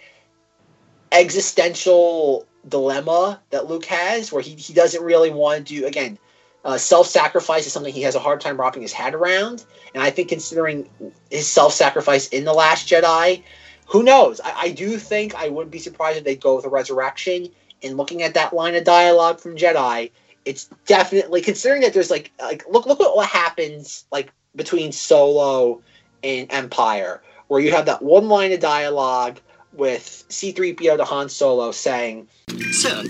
existential 1.11 2.47
dilemma 2.67 3.41
that 3.49 3.67
Luke 3.67 3.85
has 3.85 4.31
where 4.31 4.41
he, 4.41 4.55
he 4.55 4.73
doesn't 4.73 5.03
really 5.03 5.29
want 5.29 5.67
to 5.67 5.75
do, 5.75 5.85
again, 5.85 6.17
uh, 6.63 6.77
self 6.77 7.07
sacrifice 7.07 7.65
is 7.65 7.73
something 7.73 7.93
he 7.93 8.03
has 8.03 8.15
a 8.15 8.19
hard 8.19 8.39
time 8.39 8.59
wrapping 8.59 8.81
his 8.81 8.93
head 8.93 9.15
around. 9.15 9.65
And 9.93 10.03
I 10.03 10.11
think 10.11 10.29
considering 10.29 10.89
his 11.29 11.47
self 11.47 11.73
sacrifice 11.73 12.27
in 12.27 12.45
The 12.45 12.53
Last 12.53 12.87
Jedi, 12.87 13.43
who 13.87 14.03
knows? 14.03 14.39
I, 14.39 14.53
I 14.55 14.71
do 14.71 14.97
think 14.97 15.35
I 15.35 15.49
wouldn't 15.49 15.71
be 15.71 15.79
surprised 15.79 16.19
if 16.19 16.23
they 16.23 16.35
go 16.35 16.55
with 16.55 16.65
a 16.65 16.69
resurrection. 16.69 17.49
And 17.83 17.97
looking 17.97 18.21
at 18.21 18.35
that 18.35 18.53
line 18.53 18.75
of 18.75 18.83
dialogue 18.83 19.39
from 19.39 19.57
Jedi, 19.57 20.11
it's 20.45 20.69
definitely 20.85 21.41
considering 21.41 21.81
that 21.81 21.93
there's 21.93 22.11
like 22.11 22.31
like 22.39 22.63
look 22.69 22.85
look 22.85 23.01
at 23.01 23.15
what 23.15 23.27
happens 23.27 24.05
like 24.11 24.31
between 24.55 24.91
Solo 24.91 25.81
and 26.23 26.47
Empire, 26.51 27.21
where 27.47 27.59
you 27.59 27.71
have 27.71 27.87
that 27.87 28.03
one 28.03 28.27
line 28.27 28.51
of 28.51 28.59
dialogue 28.59 29.39
with 29.73 30.25
C3PO 30.29 30.97
to 30.97 31.03
Han 31.05 31.29
Solo 31.29 31.71
saying, 31.71 32.27
Sir, 32.71 33.03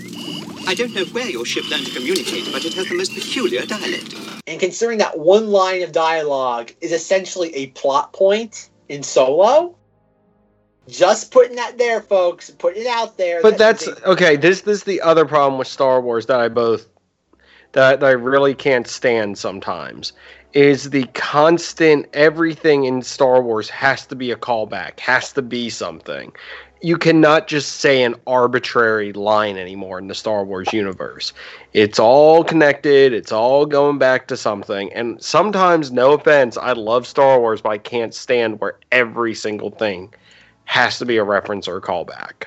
I 0.66 0.74
don't 0.74 0.94
know 0.94 1.04
where 1.06 1.28
your 1.28 1.44
ship 1.44 1.68
learned 1.70 1.86
to 1.86 1.92
communicate, 1.94 2.50
but 2.52 2.64
it 2.64 2.74
has 2.74 2.88
the 2.88 2.94
most 2.94 3.14
peculiar 3.14 3.66
dialect. 3.66 4.14
and 4.46 4.60
considering 4.60 4.98
that 4.98 5.18
one 5.18 5.48
line 5.48 5.82
of 5.82 5.92
dialogue 5.92 6.72
is 6.80 6.92
essentially 6.92 7.54
a 7.54 7.66
plot 7.68 8.12
point 8.12 8.70
in 8.88 9.02
Solo, 9.02 9.76
just 10.88 11.30
putting 11.30 11.56
that 11.56 11.78
there, 11.78 12.00
folks, 12.00 12.50
putting 12.50 12.82
it 12.82 12.88
out 12.88 13.16
there. 13.16 13.40
But 13.42 13.58
that- 13.58 13.78
that's 13.78 14.02
okay. 14.04 14.36
This 14.36 14.62
this 14.62 14.78
is 14.78 14.84
the 14.84 15.00
other 15.00 15.24
problem 15.24 15.58
with 15.58 15.68
Star 15.68 16.00
Wars 16.00 16.26
that 16.26 16.40
I 16.40 16.48
both 16.48 16.86
that, 17.72 18.00
that 18.00 18.06
I 18.06 18.10
really 18.10 18.54
can't 18.54 18.86
stand 18.86 19.38
sometimes 19.38 20.12
is 20.54 20.90
the 20.90 21.04
constant 21.14 22.06
everything 22.12 22.84
in 22.84 23.02
Star 23.02 23.42
Wars 23.42 23.70
has 23.70 24.06
to 24.06 24.14
be 24.14 24.30
a 24.30 24.36
callback, 24.36 25.00
has 25.00 25.32
to 25.32 25.42
be 25.42 25.70
something. 25.70 26.32
You 26.82 26.98
cannot 26.98 27.46
just 27.46 27.76
say 27.76 28.02
an 28.02 28.16
arbitrary 28.26 29.12
line 29.12 29.56
anymore 29.56 29.98
in 29.98 30.08
the 30.08 30.14
Star 30.14 30.44
Wars 30.44 30.72
universe. 30.72 31.32
It's 31.72 31.98
all 31.98 32.42
connected, 32.42 33.12
it's 33.12 33.32
all 33.32 33.66
going 33.66 33.98
back 33.98 34.26
to 34.28 34.36
something. 34.36 34.92
And 34.92 35.22
sometimes, 35.22 35.92
no 35.92 36.12
offense, 36.12 36.56
I 36.56 36.72
love 36.72 37.06
Star 37.06 37.38
Wars, 37.38 37.62
but 37.62 37.70
I 37.70 37.78
can't 37.78 38.12
stand 38.12 38.60
where 38.60 38.78
every 38.90 39.34
single 39.34 39.70
thing 39.70 40.12
has 40.64 40.98
to 40.98 41.06
be 41.06 41.16
a 41.18 41.24
reference 41.24 41.68
or 41.68 41.76
a 41.76 41.80
callback. 41.80 42.46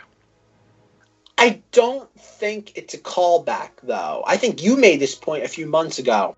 I 1.38 1.62
don't 1.72 2.10
think 2.20 2.78
it's 2.78 2.94
a 2.94 3.00
callback, 3.00 3.72
though. 3.84 4.24
I 4.28 4.38
think 4.38 4.62
you 4.62 4.78
made 4.78 5.00
this 5.00 5.16
point 5.16 5.44
a 5.44 5.50
few 5.50 5.66
months 5.66 6.00
ago. 6.00 6.36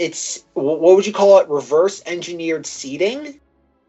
It's 0.00 0.44
what 0.54 0.80
would 0.80 1.06
you 1.06 1.12
call 1.12 1.38
it? 1.40 1.48
Reverse 1.48 2.02
engineered 2.06 2.64
seating. 2.64 3.38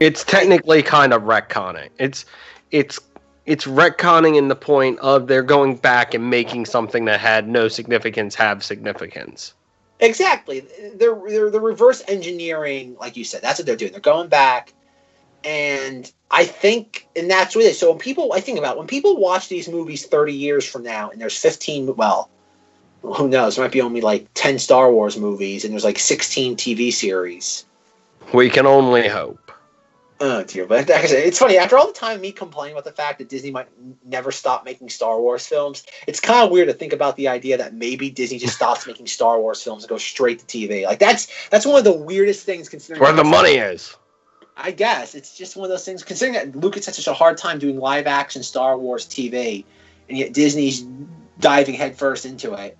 It's 0.01 0.25
technically 0.25 0.83
kind 0.83 1.13
of 1.13 1.21
retconning. 1.21 1.89
It's 1.99 2.25
it's 2.71 2.99
it's 3.45 3.65
retconning 3.65 4.37
in 4.37 4.49
the 4.49 4.55
point 4.55 4.99
of 4.99 5.27
they're 5.27 5.41
going 5.41 5.77
back 5.77 6.13
and 6.13 6.29
making 6.29 6.65
something 6.65 7.05
that 7.05 7.21
had 7.21 7.47
no 7.47 7.69
significance 7.69 8.35
have 8.35 8.61
significance. 8.61 9.53
Exactly. 10.01 10.65
They're, 10.95 11.15
they're 11.27 11.49
the 11.49 11.61
reverse 11.61 12.03
engineering, 12.07 12.97
like 12.99 13.15
you 13.15 13.23
said. 13.23 13.41
That's 13.41 13.59
what 13.59 13.65
they're 13.65 13.75
doing. 13.77 13.91
They're 13.91 14.01
going 14.01 14.29
back, 14.29 14.73
and 15.45 16.11
I 16.29 16.43
think, 16.43 17.07
and 17.15 17.29
that's 17.29 17.55
what 17.55 17.63
it 17.63 17.69
is. 17.69 17.79
So 17.79 17.91
when 17.91 17.99
people, 17.99 18.33
I 18.33 18.41
think 18.41 18.59
about 18.59 18.77
when 18.77 18.87
people 18.87 19.15
watch 19.17 19.47
these 19.47 19.69
movies 19.69 20.05
thirty 20.05 20.33
years 20.33 20.65
from 20.65 20.83
now, 20.83 21.09
and 21.09 21.21
there's 21.21 21.37
fifteen. 21.37 21.95
Well, 21.95 22.29
who 23.01 23.27
knows? 23.27 23.55
There 23.55 23.65
might 23.65 23.71
be 23.71 23.81
only 23.81 24.01
like 24.01 24.27
ten 24.33 24.59
Star 24.59 24.91
Wars 24.91 25.17
movies, 25.17 25.63
and 25.63 25.73
there's 25.73 25.83
like 25.83 25.99
sixteen 25.99 26.55
TV 26.55 26.93
series. 26.93 27.65
We 28.33 28.49
can 28.49 28.65
only 28.65 29.07
hope. 29.07 29.51
Oh 30.23 30.43
dear, 30.43 30.67
but 30.67 30.87
like 30.87 31.03
I 31.03 31.05
said, 31.07 31.25
it's 31.25 31.39
funny. 31.39 31.57
After 31.57 31.79
all 31.79 31.87
the 31.87 31.93
time 31.93 32.21
me 32.21 32.31
complaining 32.31 32.73
about 32.73 32.83
the 32.83 32.91
fact 32.91 33.17
that 33.17 33.27
Disney 33.27 33.49
might 33.49 33.67
n- 33.79 33.97
never 34.05 34.31
stop 34.31 34.63
making 34.63 34.89
Star 34.89 35.19
Wars 35.19 35.47
films, 35.47 35.83
it's 36.05 36.19
kind 36.19 36.45
of 36.45 36.51
weird 36.51 36.67
to 36.67 36.75
think 36.75 36.93
about 36.93 37.15
the 37.15 37.27
idea 37.27 37.57
that 37.57 37.73
maybe 37.73 38.11
Disney 38.11 38.37
just 38.37 38.55
stops 38.55 38.85
making 38.85 39.07
Star 39.07 39.39
Wars 39.39 39.63
films 39.63 39.83
and 39.83 39.89
goes 39.89 40.03
straight 40.03 40.37
to 40.39 40.45
TV. 40.45 40.85
Like 40.85 40.99
that's 40.99 41.27
that's 41.49 41.65
one 41.65 41.79
of 41.79 41.83
the 41.83 41.91
weirdest 41.93 42.45
things 42.45 42.69
considering 42.69 43.01
Where 43.01 43.13
the 43.13 43.23
money 43.23 43.55
is. 43.55 43.97
I 44.55 44.69
guess 44.69 45.15
it's 45.15 45.35
just 45.35 45.55
one 45.55 45.65
of 45.65 45.71
those 45.71 45.85
things. 45.85 46.03
Considering 46.03 46.33
that 46.33 46.55
Lucas 46.55 46.85
had 46.85 46.93
such 46.93 47.07
a 47.07 47.13
hard 47.13 47.39
time 47.39 47.57
doing 47.57 47.79
live 47.79 48.05
action 48.05 48.43
Star 48.43 48.77
Wars 48.77 49.07
TV, 49.07 49.65
and 50.07 50.19
yet 50.19 50.33
Disney's 50.33 50.85
diving 51.39 51.73
headfirst 51.73 52.27
into 52.27 52.53
it. 52.53 52.77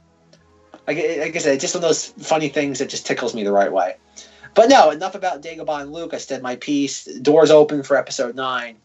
Like, 0.95 1.19
like 1.19 1.35
I 1.35 1.39
said, 1.39 1.59
just 1.59 1.75
one 1.75 1.83
of 1.83 1.89
those 1.89 2.07
funny 2.07 2.49
things 2.49 2.79
that 2.79 2.89
just 2.89 3.05
tickles 3.05 3.33
me 3.33 3.43
the 3.43 3.51
right 3.51 3.71
way. 3.71 3.95
But 4.53 4.69
no, 4.69 4.89
enough 4.89 5.15
about 5.15 5.41
Dagobah 5.41 5.81
and 5.81 5.93
Luke. 5.93 6.13
I 6.13 6.17
said 6.17 6.41
my 6.41 6.57
piece. 6.57 7.05
Doors 7.05 7.51
open 7.51 7.83
for 7.83 7.95
episode 7.95 8.35
nine. 8.35 8.77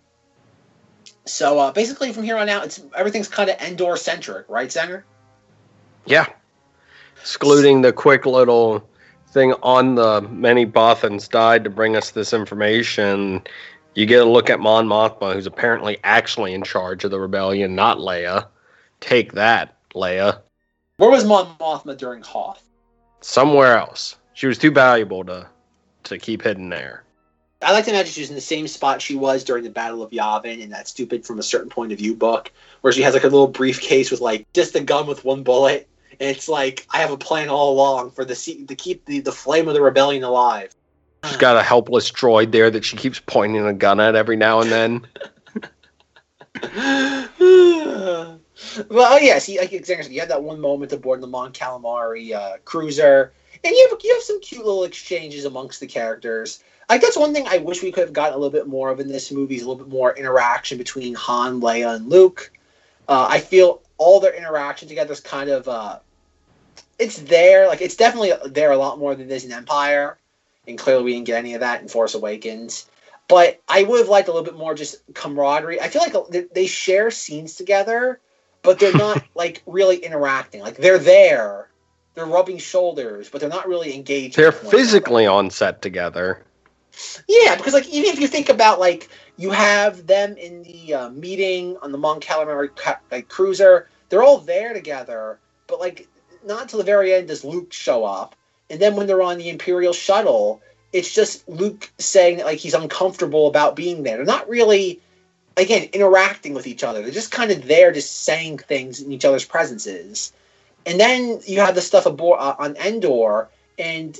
So 1.24 1.58
uh, 1.58 1.72
basically, 1.72 2.12
from 2.12 2.22
here 2.22 2.36
on 2.36 2.48
out, 2.48 2.64
it's 2.64 2.80
everything's 2.94 3.28
kind 3.28 3.50
of 3.50 3.60
Endor 3.60 3.96
centric, 3.96 4.48
right, 4.48 4.68
Zenger? 4.68 5.02
Yeah. 6.04 6.26
Excluding 7.20 7.82
the 7.82 7.92
quick 7.92 8.26
little 8.26 8.88
thing 9.28 9.54
on 9.62 9.96
the 9.96 10.20
many 10.20 10.64
Bothans 10.64 11.28
died 11.28 11.64
to 11.64 11.70
bring 11.70 11.96
us 11.96 12.12
this 12.12 12.32
information. 12.32 13.42
You 13.96 14.06
get 14.06 14.22
a 14.22 14.30
look 14.30 14.48
at 14.50 14.60
Mon 14.60 14.86
Mothma, 14.86 15.34
who's 15.34 15.46
apparently 15.46 15.98
actually 16.04 16.54
in 16.54 16.62
charge 16.62 17.02
of 17.02 17.10
the 17.10 17.18
rebellion, 17.18 17.74
not 17.74 17.98
Leia. 17.98 18.46
Take 19.00 19.32
that, 19.32 19.76
Leia. 19.94 20.42
Where 20.98 21.10
was 21.10 21.26
Mon 21.26 21.46
Mothma 21.58 21.96
during 21.96 22.22
Hoth? 22.22 22.62
Somewhere 23.20 23.76
else. 23.76 24.16
She 24.32 24.46
was 24.46 24.56
too 24.56 24.70
valuable 24.70 25.24
to 25.24 25.46
to 26.04 26.18
keep 26.18 26.42
hidden 26.42 26.68
there. 26.68 27.04
I 27.60 27.72
like 27.72 27.84
to 27.86 27.90
imagine 27.90 28.12
she's 28.12 28.28
in 28.28 28.34
the 28.34 28.40
same 28.40 28.68
spot 28.68 29.02
she 29.02 29.16
was 29.16 29.42
during 29.44 29.64
the 29.64 29.70
Battle 29.70 30.02
of 30.02 30.10
Yavin 30.10 30.60
in 30.60 30.70
that 30.70 30.88
stupid 30.88 31.26
from 31.26 31.38
a 31.38 31.42
certain 31.42 31.68
point 31.68 31.90
of 31.92 31.98
view 31.98 32.14
book, 32.14 32.52
where 32.80 32.92
she 32.92 33.02
has 33.02 33.12
like 33.14 33.24
a 33.24 33.28
little 33.28 33.48
briefcase 33.48 34.10
with 34.10 34.20
like 34.20 34.50
just 34.52 34.74
a 34.74 34.80
gun 34.80 35.06
with 35.06 35.24
one 35.24 35.42
bullet, 35.42 35.88
and 36.20 36.30
it's 36.30 36.48
like 36.48 36.86
I 36.90 36.98
have 36.98 37.10
a 37.10 37.18
plan 37.18 37.48
all 37.48 37.72
along 37.72 38.12
for 38.12 38.24
the 38.24 38.34
se- 38.34 38.64
to 38.64 38.74
keep 38.74 39.04
the, 39.04 39.20
the 39.20 39.32
flame 39.32 39.68
of 39.68 39.74
the 39.74 39.82
rebellion 39.82 40.22
alive. 40.22 40.70
She's 41.24 41.36
got 41.36 41.56
a 41.56 41.62
helpless 41.62 42.10
droid 42.10 42.52
there 42.52 42.70
that 42.70 42.84
she 42.84 42.96
keeps 42.96 43.20
pointing 43.20 43.66
a 43.66 43.74
gun 43.74 44.00
at 44.00 44.14
every 44.14 44.36
now 44.36 44.60
and 44.60 44.70
then. 44.70 45.06
well, 48.90 49.14
oh 49.14 49.18
yeah, 49.18 49.38
see, 49.38 49.58
like 49.58 49.72
exactly, 49.72 50.14
you 50.14 50.20
had 50.20 50.30
that 50.30 50.42
one 50.42 50.60
moment 50.60 50.92
aboard 50.92 51.20
the 51.20 51.26
Mon 51.26 51.52
Calamari 51.52 52.34
uh, 52.34 52.56
cruiser, 52.64 53.32
and 53.62 53.74
you 53.74 53.88
have 53.90 53.98
you 54.02 54.14
have 54.14 54.22
some 54.22 54.40
cute 54.40 54.64
little 54.64 54.84
exchanges 54.84 55.44
amongst 55.44 55.80
the 55.80 55.86
characters. 55.86 56.62
Like 56.88 57.00
that's 57.00 57.16
one 57.16 57.34
thing 57.34 57.46
I 57.48 57.58
wish 57.58 57.82
we 57.82 57.92
could 57.92 58.04
have 58.04 58.12
gotten 58.12 58.34
a 58.34 58.36
little 58.38 58.52
bit 58.52 58.68
more 58.68 58.90
of 58.90 59.00
in 59.00 59.08
this 59.08 59.32
movie 59.32 59.56
is 59.56 59.62
a 59.62 59.68
little 59.68 59.84
bit 59.84 59.92
more 59.92 60.16
interaction 60.16 60.78
between 60.78 61.14
Han, 61.14 61.60
Leia, 61.60 61.96
and 61.96 62.08
Luke. 62.08 62.50
Uh, 63.08 63.26
I 63.28 63.40
feel 63.40 63.82
all 63.98 64.20
their 64.20 64.34
interaction 64.34 64.88
together 64.88 65.12
is 65.12 65.20
kind 65.20 65.50
of 65.50 65.68
uh, 65.68 65.98
it's 66.98 67.18
there. 67.18 67.66
Like 67.66 67.82
it's 67.82 67.96
definitely 67.96 68.32
there 68.50 68.70
a 68.70 68.76
lot 68.76 68.98
more 68.98 69.14
than 69.14 69.28
this 69.28 69.44
in 69.44 69.52
Empire, 69.52 70.16
and 70.66 70.78
clearly 70.78 71.04
we 71.04 71.12
didn't 71.12 71.26
get 71.26 71.38
any 71.38 71.54
of 71.54 71.60
that 71.60 71.82
in 71.82 71.88
Force 71.88 72.14
Awakens. 72.14 72.86
But 73.28 73.60
I 73.68 73.82
would 73.82 73.98
have 73.98 74.08
liked 74.08 74.28
a 74.28 74.32
little 74.32 74.44
bit 74.44 74.56
more 74.56 74.74
just 74.74 74.96
camaraderie. 75.12 75.80
I 75.80 75.88
feel 75.88 76.00
like 76.00 76.48
they 76.54 76.66
share 76.66 77.10
scenes 77.10 77.56
together, 77.56 78.20
but 78.66 78.78
they're 78.80 78.92
not 78.92 79.22
like 79.34 79.62
really 79.64 79.96
interacting. 79.96 80.60
Like 80.60 80.76
they're 80.76 80.98
there, 80.98 81.70
they're 82.14 82.26
rubbing 82.26 82.58
shoulders, 82.58 83.30
but 83.30 83.40
they're 83.40 83.48
not 83.48 83.68
really 83.68 83.94
engaged. 83.94 84.36
They're 84.36 84.48
with 84.48 84.64
one 84.64 84.74
another. 84.74 84.76
physically 84.76 85.26
on 85.26 85.50
set 85.50 85.80
together. 85.80 86.42
Yeah, 87.28 87.56
because 87.56 87.72
like 87.72 87.88
even 87.88 88.10
if 88.10 88.20
you 88.20 88.26
think 88.26 88.48
about 88.48 88.80
like 88.80 89.08
you 89.38 89.50
have 89.50 90.06
them 90.06 90.36
in 90.36 90.62
the 90.62 90.94
uh, 90.94 91.10
meeting 91.10 91.76
on 91.80 91.92
the 91.92 91.98
Mon 91.98 92.20
Calamari 92.20 92.74
ca- 92.74 93.00
like, 93.10 93.28
cruiser, 93.28 93.88
they're 94.08 94.22
all 94.22 94.38
there 94.38 94.74
together, 94.74 95.38
but 95.68 95.80
like 95.80 96.08
not 96.44 96.62
until 96.62 96.78
the 96.78 96.84
very 96.84 97.14
end 97.14 97.28
does 97.28 97.44
Luke 97.44 97.72
show 97.72 98.04
up, 98.04 98.34
and 98.70 98.80
then 98.80 98.96
when 98.96 99.06
they're 99.06 99.22
on 99.22 99.38
the 99.38 99.50
Imperial 99.50 99.92
shuttle, 99.92 100.60
it's 100.92 101.14
just 101.14 101.46
Luke 101.48 101.90
saying 101.98 102.38
that 102.38 102.46
like 102.46 102.58
he's 102.58 102.74
uncomfortable 102.74 103.46
about 103.46 103.76
being 103.76 104.02
there. 104.02 104.16
They're 104.16 104.24
not 104.24 104.48
really 104.48 105.00
again 105.56 105.88
interacting 105.92 106.54
with 106.54 106.66
each 106.66 106.84
other. 106.84 107.02
They're 107.02 107.10
just 107.10 107.30
kind 107.30 107.50
of 107.50 107.66
there, 107.66 107.92
just 107.92 108.24
saying 108.24 108.58
things 108.58 109.00
in 109.00 109.10
each 109.12 109.24
other's 109.24 109.44
presences. 109.44 110.32
And 110.84 111.00
then 111.00 111.40
you 111.46 111.60
have 111.60 111.74
the 111.74 111.80
stuff 111.80 112.06
aboard 112.06 112.38
uh, 112.40 112.54
on 112.58 112.76
Endor, 112.76 113.48
and 113.78 114.16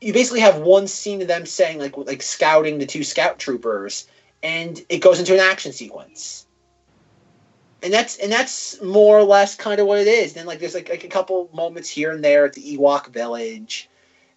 you 0.00 0.12
basically 0.12 0.40
have 0.40 0.58
one 0.58 0.86
scene 0.86 1.22
of 1.22 1.28
them 1.28 1.46
saying 1.46 1.78
like 1.78 1.96
like 1.96 2.22
scouting 2.22 2.78
the 2.78 2.86
two 2.86 3.04
scout 3.04 3.38
troopers, 3.38 4.06
and 4.42 4.84
it 4.88 4.98
goes 4.98 5.18
into 5.18 5.34
an 5.34 5.40
action 5.40 5.72
sequence. 5.72 6.46
And 7.82 7.92
that's 7.92 8.18
and 8.18 8.30
that's 8.30 8.82
more 8.82 9.18
or 9.18 9.22
less 9.22 9.54
kind 9.54 9.80
of 9.80 9.86
what 9.86 9.98
it 9.98 10.06
is. 10.06 10.34
Then 10.34 10.44
like 10.44 10.58
there's 10.58 10.74
like, 10.74 10.90
like 10.90 11.04
a 11.04 11.08
couple 11.08 11.48
moments 11.54 11.88
here 11.88 12.10
and 12.10 12.22
there 12.22 12.44
at 12.44 12.52
the 12.52 12.76
Ewok 12.76 13.08
village, 13.08 13.88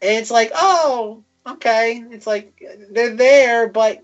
and 0.02 0.12
it's 0.12 0.32
like 0.32 0.52
oh 0.56 1.24
okay, 1.46 2.06
it's 2.12 2.26
like 2.28 2.64
they're 2.92 3.16
there, 3.16 3.68
but 3.68 4.02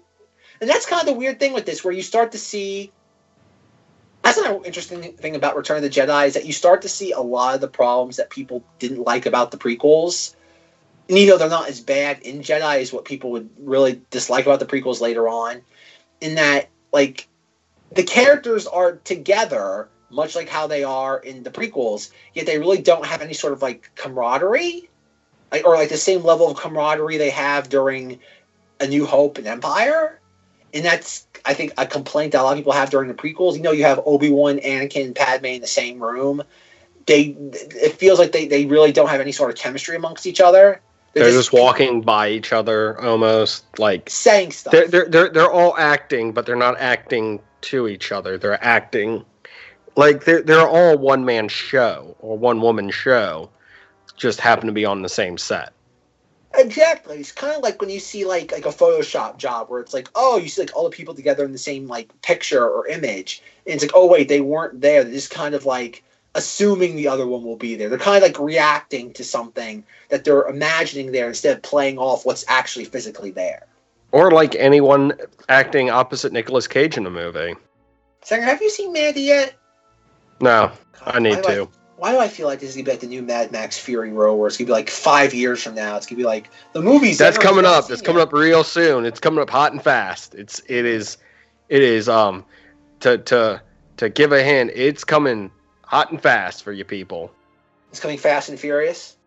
and 0.62 0.70
that's 0.70 0.86
kind 0.86 1.02
of 1.02 1.08
the 1.08 1.20
weird 1.20 1.40
thing 1.40 1.54
with 1.54 1.66
this, 1.66 1.84
where 1.84 1.94
you 1.94 2.02
start 2.02 2.32
to 2.34 2.38
see. 2.38 2.92
That's 4.24 4.38
another 4.38 4.64
interesting 4.66 5.14
thing 5.14 5.36
about 5.36 5.56
Return 5.56 5.78
of 5.78 5.84
the 5.84 5.90
Jedi 5.90 6.28
is 6.28 6.34
that 6.34 6.46
you 6.46 6.54
start 6.54 6.82
to 6.82 6.90
see 6.90 7.14
a 7.14 7.22
lot 7.22 7.56
of 7.56 7.62
the 7.62 7.68
problems 7.68 8.18
that 8.18 8.30
people 8.30 8.64
didn't 8.78 9.04
like 9.04 9.26
about 9.26 9.52
the 9.52 9.58
prequels. 9.58 10.36
And 11.08 11.18
you 11.18 11.26
know 11.26 11.38
they're 11.38 11.50
not 11.50 11.70
as 11.70 11.80
bad 11.80 12.20
in 12.20 12.42
Jedi 12.42 12.82
as 12.82 12.94
what 12.94 13.06
people 13.06 13.32
would 13.32 13.50
really 13.58 14.02
dislike 14.12 14.46
about 14.46 14.60
the 14.60 14.66
prequels 14.66 15.02
later 15.02 15.28
on. 15.28 15.62
In 16.22 16.36
that, 16.36 16.70
like, 16.92 17.28
the 17.96 18.04
characters 18.04 18.68
are 18.68 18.98
together, 18.98 19.88
much 20.10 20.36
like 20.36 20.50
how 20.50 20.68
they 20.68 20.84
are 20.84 21.18
in 21.18 21.44
the 21.44 21.50
prequels, 21.50 22.12
yet 22.34 22.46
they 22.46 22.60
really 22.60 22.82
don't 22.82 23.06
have 23.06 23.22
any 23.22 23.34
sort 23.34 23.54
of 23.54 23.62
like 23.62 23.90
camaraderie, 23.96 24.90
or 25.66 25.76
like 25.76 25.90
the 25.90 25.98
same 25.98 26.24
level 26.24 26.52
of 26.52 26.58
camaraderie 26.58 27.18
they 27.18 27.32
have 27.32 27.70
during 27.70 28.20
A 28.80 28.88
New 28.88 29.06
Hope 29.06 29.38
and 29.38 29.48
Empire. 29.48 30.20
And 30.74 30.86
that's, 30.86 31.28
I 31.46 31.54
think, 31.54 31.74
a 31.78 31.86
complaint 31.86 32.34
that 32.34 32.42
a 32.42 32.44
lot 32.44 32.52
of 32.52 32.58
people 32.58 32.74
have 32.74 32.90
during 32.90 33.08
the 33.08 33.14
prequels. 33.14 33.56
You 33.56 33.62
know, 33.62 33.72
you 33.72 33.84
have 33.84 34.02
Obi 34.06 34.30
Wan, 34.30 34.60
Anakin, 34.60 35.06
and 35.06 35.16
Padme 35.16 35.46
in 35.46 35.62
the 35.62 35.68
same 35.68 36.02
room. 36.02 36.44
They, 37.06 37.36
it 37.40 37.94
feels 37.94 38.20
like 38.20 38.32
they, 38.32 38.48
they 38.48 38.66
really 38.66 38.92
don't 38.92 39.10
have 39.10 39.22
any 39.22 39.32
sort 39.32 39.50
of 39.50 39.58
chemistry 39.58 39.96
amongst 39.96 40.28
each 40.28 40.42
other. 40.42 40.82
They're, 41.14 41.32
just, 41.32 41.52
walking 41.52 42.02
by 42.02 42.30
each 42.30 42.54
other, 42.54 43.02
almost 43.02 43.66
like 43.80 44.10
saying 44.10 44.52
stuff. 44.52 44.72
They're, 44.72 44.88
they're 44.88 45.10
they're 45.10 45.30
they're 45.30 45.52
all 45.52 45.76
acting, 45.76 46.34
but 46.34 46.46
they're 46.46 46.56
not 46.56 46.80
acting 46.80 47.42
to 47.62 47.88
each 47.88 48.12
other. 48.12 48.38
They're 48.38 48.64
acting 48.64 49.26
like 49.96 50.24
they're 50.24 50.42
they're 50.42 50.68
all 50.68 50.98
one 50.98 51.26
man 51.26 51.48
show 51.48 52.16
or 52.20 52.38
one 52.38 52.62
woman 52.62 52.90
show, 52.90 53.50
just 54.16 54.40
happen 54.40 54.68
to 54.68 54.72
be 54.72 54.86
on 54.86 55.02
the 55.02 55.10
same 55.10 55.38
set. 55.38 55.74
Exactly. 56.56 57.18
It's 57.18 57.32
kind 57.32 57.56
of 57.56 57.62
like 57.62 57.80
when 57.80 57.90
you 57.90 58.00
see 58.00 58.26
like 58.26 58.52
like 58.52 58.66
a 58.66 58.70
Photoshop 58.70 59.38
job 59.38 59.70
where 59.70 59.82
it's 59.82 59.94
like, 59.94 60.10
oh, 60.16 60.38
you 60.38 60.50
see 60.50 60.62
like 60.62 60.76
all 60.76 60.84
the 60.84 60.96
people 60.96 61.14
together 61.14 61.46
in 61.46 61.52
the 61.52 61.58
same 61.58 61.88
like 61.88 62.22
picture 62.22 62.68
or 62.68 62.88
image, 62.88 63.44
and 63.66 63.76
it's 63.76 63.84
like, 63.84 63.92
oh 63.94 64.08
wait, 64.08 64.28
they 64.28 64.42
weren't 64.42 64.82
there. 64.82 65.04
They're 65.04 65.14
just 65.14 65.32
kind 65.32 65.54
of 65.54 65.66
like 65.66 66.04
assuming 66.36 66.96
the 66.96 67.08
other 67.08 67.28
one 67.28 67.44
will 67.44 67.56
be 67.56 67.76
there. 67.76 67.90
They're 67.90 68.00
kind 68.00 68.18
of 68.18 68.24
like 68.24 68.40
reacting 68.40 69.14
to 69.14 69.24
something 69.24 69.84
that 70.10 70.24
they're 70.24 70.48
imagining 70.48 71.12
there 71.12 71.28
instead 71.28 71.58
of 71.58 71.64
playing 71.64 71.98
off 71.98 72.26
what's 72.26 72.46
actually 72.48 72.86
physically 72.86 73.32
there. 73.32 73.66
Or 74.12 74.32
like 74.32 74.56
anyone 74.56 75.14
acting 75.50 75.90
opposite 75.92 76.34
Nicolas 76.34 76.68
Cage 76.68 76.98
in 76.98 77.06
a 77.06 77.12
movie. 77.12 77.56
Zenger, 78.24 78.44
have 78.44 78.62
you 78.62 78.70
seen 78.70 78.92
Mandy 78.92 79.22
yet? 79.22 79.56
No, 80.42 80.72
I 81.06 81.20
need 81.20 81.36
do 81.36 81.42
to. 81.44 81.70
Why 82.00 82.14
do 82.14 82.20
I 82.20 82.30
feel 82.30 82.48
like 82.48 82.62
this 82.62 82.70
is 82.70 82.76
gonna 82.78 82.86
be 82.86 82.92
like 82.92 83.02
the 83.02 83.08
new 83.08 83.22
Mad 83.22 83.52
Max 83.52 83.78
Fury 83.78 84.14
Road, 84.14 84.36
where 84.36 84.48
it's 84.48 84.56
gonna 84.56 84.68
be 84.68 84.72
like 84.72 84.90
five 84.90 85.34
years 85.34 85.62
from 85.62 85.76
now? 85.76 85.98
It's 85.98 86.06
gonna 86.06 86.18
be 86.18 86.24
like 86.24 86.50
the 86.72 86.82
movies. 86.82 87.18
That's 87.18 87.38
coming 87.38 87.66
up. 87.66 87.90
That's 87.90 88.02
coming 88.02 88.22
up 88.22 88.32
real 88.32 88.64
soon. 88.64 89.06
It's 89.06 89.20
coming 89.20 89.42
up 89.42 89.50
hot 89.50 89.74
and 89.74 89.84
fast. 89.84 90.34
It's 90.34 90.62
it 90.68 90.86
is 90.86 91.18
it 91.68 91.82
is 91.82 92.08
um 92.08 92.46
to 93.02 93.18
to 93.18 93.62
to 93.98 94.10
give 94.10 94.32
a 94.32 94.42
hint. 94.42 94.72
It's 94.74 95.04
coming 95.04 95.52
hot 95.84 96.10
and 96.10 96.22
fast 96.22 96.64
for 96.64 96.72
you 96.72 96.86
people. 96.86 97.34
It's 97.90 98.00
coming 98.00 98.18
Fast 98.18 98.48
and 98.48 98.58
Furious. 98.58 99.18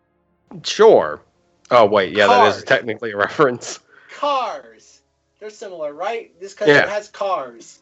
Sure. 0.63 1.21
Oh 1.69 1.85
wait, 1.85 2.15
yeah, 2.15 2.25
that 2.25 2.57
is 2.57 2.63
technically 2.63 3.11
a 3.11 3.17
reference. 3.17 3.81
Cars. 4.17 5.01
They're 5.39 5.51
similar, 5.51 5.93
right? 5.93 6.31
This 6.39 6.53
because 6.53 6.69
Yeah. 6.69 6.89
has 6.89 7.09
cars. 7.09 7.81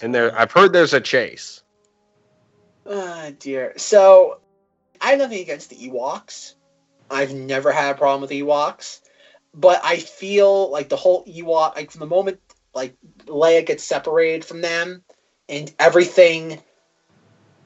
And 0.00 0.14
there, 0.14 0.34
I've 0.38 0.52
heard 0.52 0.72
there's 0.72 0.94
a 0.94 1.00
chase. 1.00 1.62
Ah, 2.86 3.30
dear. 3.38 3.72
So, 3.76 4.40
I 5.00 5.10
have 5.10 5.18
nothing 5.18 5.40
against 5.40 5.70
the 5.70 5.76
Ewoks. 5.76 6.54
I've 7.10 7.34
never 7.34 7.72
had 7.72 7.94
a 7.94 7.98
problem 7.98 8.22
with 8.22 8.30
Ewoks, 8.30 9.00
but 9.52 9.80
I 9.84 9.98
feel 9.98 10.70
like 10.70 10.88
the 10.88 10.96
whole 10.96 11.24
Ewok, 11.26 11.76
like 11.76 11.90
from 11.90 12.00
the 12.00 12.06
moment 12.06 12.40
like 12.74 12.96
Leia 13.26 13.64
gets 13.64 13.84
separated 13.84 14.44
from 14.44 14.60
them, 14.60 15.02
and 15.48 15.72
everything. 15.78 16.60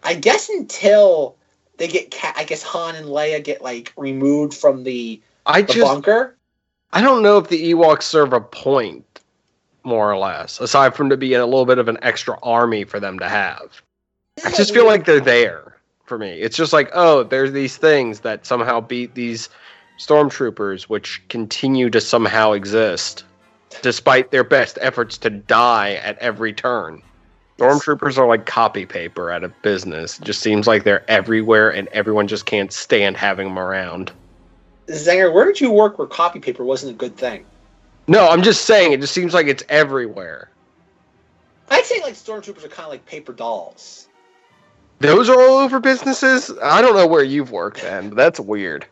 I 0.03 0.15
guess 0.15 0.49
until 0.49 1.37
they 1.77 1.89
get, 1.89 2.11
ca- 2.11 2.35
I 2.37 2.45
guess 2.45 2.63
Han 2.63 2.95
and 2.95 3.07
Leia 3.07 3.43
get 3.43 3.63
like 3.63 3.93
removed 3.97 4.55
from 4.55 4.85
the, 4.85 5.21
I 5.47 5.63
the 5.63 5.73
just 5.73 5.87
bunker. 5.87 6.37
I 6.93 7.01
don't 7.01 7.23
know 7.23 7.39
if 7.39 7.49
the 7.49 7.73
Ewoks 7.73 8.03
serve 8.03 8.33
a 8.33 8.41
point, 8.41 9.21
more 9.83 10.11
or 10.11 10.19
less, 10.19 10.61
aside 10.61 10.95
from 10.95 11.11
to 11.11 11.17
be 11.17 11.35
a 11.35 11.45
little 11.45 11.67
bit 11.67 11.79
of 11.79 11.89
an 11.89 11.99
extra 12.03 12.39
army 12.43 12.85
for 12.85 13.01
them 13.01 13.19
to 13.19 13.29
have. 13.29 13.83
I 14.45 14.51
just 14.53 14.73
feel 14.73 14.87
like 14.87 15.05
they're 15.05 15.21
there 15.21 15.77
for 16.05 16.19
me. 16.19 16.41
It's 16.41 16.57
just 16.57 16.73
like, 16.73 16.91
oh, 16.95 17.23
there's 17.23 17.53
these 17.53 17.77
things 17.77 18.21
that 18.21 18.47
somehow 18.47 18.81
beat 18.81 19.15
these 19.15 19.49
stormtroopers, 19.99 20.85
which 20.85 21.23
continue 21.29 21.91
to 21.91 22.01
somehow 22.01 22.53
exist, 22.53 23.25
despite 23.83 24.31
their 24.31 24.45
best 24.45 24.79
efforts 24.81 25.19
to 25.19 25.31
die 25.31 25.95
at 25.95 26.19
every 26.19 26.53
turn. 26.53 27.03
Stormtroopers 27.59 28.17
are 28.17 28.27
like 28.27 28.47
copy 28.47 28.87
paper 28.87 29.33
out 29.33 29.43
of 29.43 29.53
business. 29.63 30.19
It 30.19 30.25
just 30.25 30.41
seems 30.41 30.67
like 30.67 30.85
they're 30.85 31.09
everywhere, 31.11 31.71
and 31.71 31.89
everyone 31.89 32.29
just 32.29 32.47
can't 32.47 32.73
stand 32.73 33.17
having 33.17 33.49
them 33.49 33.59
around. 33.59 34.13
Zenger, 34.87 35.33
where 35.33 35.45
did 35.45 35.61
you 35.61 35.73
work 35.73 35.99
where 35.99 36.07
copy 36.07 36.39
paper 36.39 36.65
wasn't 36.65 36.93
a 36.93 36.97
good 36.97 37.17
thing? 37.17 37.45
No, 38.07 38.29
I'm 38.29 38.43
just 38.43 38.65
saying, 38.65 38.93
it 38.93 39.01
just 39.01 39.13
seems 39.13 39.35
like 39.35 39.49
it's 39.49 39.63
everywhere. 39.69 40.51
I'd 41.71 41.85
say 41.85 42.01
like 42.01 42.15
stormtroopers 42.15 42.65
are 42.65 42.69
kind 42.69 42.87
of 42.87 42.91
like 42.91 43.05
paper 43.05 43.33
dolls. 43.33 44.08
Those 45.01 45.29
are 45.29 45.41
all 45.41 45.59
over 45.59 45.79
businesses? 45.81 46.51
I 46.63 46.83
don't 46.83 46.97
know 46.97 47.07
where 47.07 47.23
you've 47.23 47.53
worked 47.53 47.83
then, 47.83 48.11
that's 48.11 48.41
weird. 48.41 48.87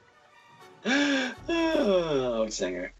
oh, 0.85 2.47
Zenger. 2.49 2.91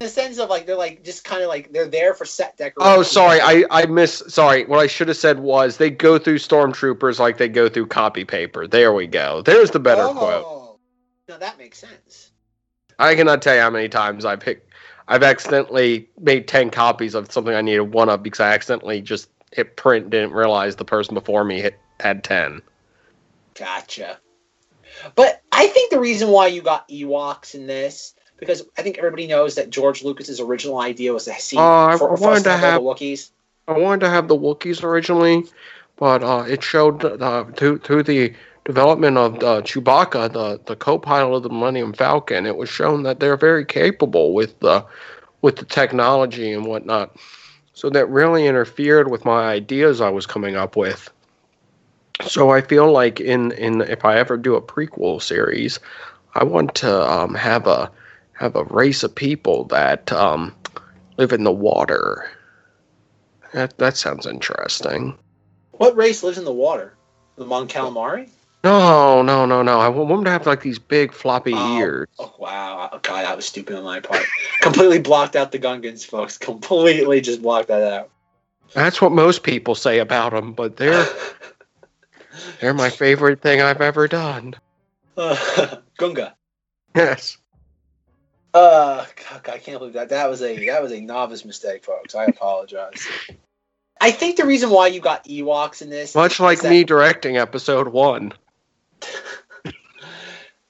In 0.00 0.06
the 0.06 0.08
sense 0.10 0.38
of 0.38 0.50
like 0.50 0.66
they're 0.66 0.76
like 0.76 1.02
just 1.02 1.24
kind 1.24 1.42
of 1.42 1.48
like 1.48 1.72
they're 1.72 1.88
there 1.88 2.12
for 2.12 2.26
set 2.26 2.56
decoration. 2.58 2.98
Oh, 2.98 3.02
sorry, 3.02 3.40
I, 3.40 3.64
I 3.70 3.86
miss. 3.86 4.22
Sorry, 4.28 4.66
what 4.66 4.78
I 4.78 4.86
should 4.86 5.08
have 5.08 5.16
said 5.16 5.40
was 5.40 5.78
they 5.78 5.88
go 5.88 6.18
through 6.18 6.36
stormtroopers 6.36 7.18
like 7.18 7.38
they 7.38 7.48
go 7.48 7.68
through 7.68 7.86
copy 7.86 8.24
paper. 8.24 8.66
There 8.66 8.92
we 8.92 9.06
go. 9.06 9.40
There's 9.40 9.70
the 9.70 9.80
better 9.80 10.02
oh, 10.02 10.12
quote. 10.12 10.44
Oh, 10.46 10.78
now 11.28 11.38
that 11.38 11.56
makes 11.56 11.78
sense. 11.78 12.30
I 12.98 13.14
cannot 13.14 13.40
tell 13.40 13.54
you 13.54 13.62
how 13.62 13.70
many 13.70 13.88
times 13.88 14.26
I've 14.26 14.42
hit, 14.42 14.68
I've 15.08 15.22
accidentally 15.22 16.10
made 16.20 16.46
ten 16.46 16.70
copies 16.70 17.14
of 17.14 17.32
something 17.32 17.54
I 17.54 17.62
needed 17.62 17.94
one 17.94 18.10
of 18.10 18.22
because 18.22 18.40
I 18.40 18.52
accidentally 18.52 19.00
just 19.00 19.30
hit 19.50 19.76
print, 19.76 20.10
didn't 20.10 20.32
realize 20.32 20.76
the 20.76 20.84
person 20.84 21.14
before 21.14 21.42
me 21.42 21.62
hit 21.62 21.78
had 22.00 22.24
ten. 22.24 22.62
Gotcha. 23.54 24.18
But 25.14 25.42
I 25.52 25.66
think 25.66 25.90
the 25.90 26.00
reason 26.00 26.28
why 26.30 26.46
you 26.48 26.62
got 26.62 26.88
Ewoks 26.88 27.54
in 27.54 27.66
this 27.66 28.14
because 28.38 28.62
I 28.76 28.82
think 28.82 28.98
everybody 28.98 29.26
knows 29.26 29.54
that 29.54 29.70
George 29.70 30.04
Lucas's 30.04 30.40
original 30.40 30.78
idea 30.78 31.12
was 31.12 31.24
to 31.24 31.32
see 31.34 31.56
Uh, 31.56 31.86
I- 31.86 31.96
for, 31.98 32.12
I 32.12 32.16
for 32.16 32.22
wanted 32.22 32.44
to 32.44 32.56
have- 32.56 32.80
the 32.82 32.86
Wookiees. 32.86 33.30
I 33.68 33.72
wanted 33.78 34.00
to 34.00 34.10
have 34.10 34.28
the 34.28 34.36
Wookiees 34.36 34.84
originally, 34.84 35.44
but 35.96 36.22
uh, 36.22 36.44
it 36.46 36.62
showed 36.62 37.04
uh, 37.04 37.44
through 37.56 37.78
through 37.78 38.04
the 38.04 38.32
development 38.64 39.16
of 39.16 39.34
uh, 39.36 39.62
Chewbacca, 39.62 40.32
the 40.32 40.60
the 40.66 40.76
co-pilot 40.76 41.34
of 41.34 41.42
the 41.42 41.48
Millennium 41.48 41.92
Falcon. 41.92 42.46
It 42.46 42.56
was 42.56 42.68
shown 42.68 43.02
that 43.04 43.18
they're 43.20 43.36
very 43.36 43.64
capable 43.64 44.34
with 44.34 44.58
the 44.60 44.84
with 45.42 45.56
the 45.56 45.64
technology 45.64 46.52
and 46.52 46.66
whatnot. 46.66 47.16
So 47.72 47.90
that 47.90 48.06
really 48.08 48.46
interfered 48.46 49.10
with 49.10 49.24
my 49.24 49.46
ideas 49.48 50.00
I 50.00 50.10
was 50.10 50.26
coming 50.26 50.54
up 50.56 50.76
with. 50.76 51.10
So 52.22 52.50
I 52.50 52.60
feel 52.60 52.90
like 52.90 53.20
in 53.20 53.52
in 53.52 53.82
if 53.82 54.04
I 54.04 54.16
ever 54.16 54.36
do 54.36 54.54
a 54.54 54.62
prequel 54.62 55.20
series, 55.20 55.78
I 56.34 56.44
want 56.44 56.74
to 56.76 57.10
um, 57.10 57.34
have 57.34 57.66
a 57.66 57.90
have 58.32 58.56
a 58.56 58.64
race 58.64 59.02
of 59.02 59.14
people 59.14 59.64
that 59.64 60.12
um, 60.12 60.54
live 61.16 61.32
in 61.32 61.44
the 61.44 61.52
water. 61.52 62.30
That 63.52 63.76
that 63.78 63.96
sounds 63.96 64.26
interesting. 64.26 65.16
What 65.72 65.96
race 65.96 66.22
lives 66.22 66.38
in 66.38 66.44
the 66.44 66.52
water? 66.52 66.94
The 67.36 67.44
Mon 67.44 67.68
Calamari? 67.68 68.30
No, 68.64 69.22
no, 69.22 69.46
no, 69.46 69.62
no. 69.62 69.78
I 69.78 69.88
want 69.88 70.08
them 70.08 70.24
to 70.24 70.30
have 70.30 70.46
like 70.46 70.62
these 70.62 70.78
big 70.78 71.12
floppy 71.12 71.52
ears. 71.52 72.08
Oh 72.18 72.34
wow! 72.38 72.88
Oh, 72.92 72.98
God, 72.98 73.24
that 73.24 73.36
was 73.36 73.46
stupid 73.46 73.76
on 73.76 73.84
my 73.84 74.00
part. 74.00 74.24
Completely 74.60 74.98
blocked 74.98 75.36
out 75.36 75.52
the 75.52 75.58
Gungans, 75.58 76.04
folks. 76.04 76.36
Completely 76.38 77.20
just 77.20 77.42
blocked 77.42 77.68
that 77.68 77.82
out. 77.82 78.10
That's 78.74 79.00
what 79.00 79.12
most 79.12 79.42
people 79.42 79.74
say 79.74 80.00
about 80.00 80.32
them, 80.32 80.52
but 80.52 80.78
they're 80.78 81.06
they're 82.60 82.74
my 82.74 82.90
favorite 82.90 83.40
thing 83.40 83.60
I've 83.60 83.80
ever 83.80 84.08
done. 84.08 84.54
Uh, 85.18 85.76
Gunga. 85.96 86.36
Yes. 86.94 87.38
Uh, 88.52 89.06
God, 89.30 89.48
I 89.48 89.56
can't 89.56 89.78
believe 89.78 89.94
that. 89.94 90.10
That 90.10 90.28
was 90.28 90.42
a 90.42 90.66
that 90.66 90.82
was 90.82 90.92
a 90.92 91.00
novice 91.00 91.42
mistake, 91.46 91.84
folks. 91.84 92.14
I 92.14 92.24
apologize. 92.26 93.06
I 94.00 94.10
think 94.10 94.36
the 94.36 94.44
reason 94.44 94.68
why 94.68 94.88
you 94.88 95.00
got 95.00 95.24
Ewoks 95.24 95.80
in 95.80 95.88
this, 95.88 96.14
Much 96.14 96.38
like 96.38 96.62
me 96.62 96.84
directing 96.84 97.38
episode 97.38 97.88
one. 97.88 98.34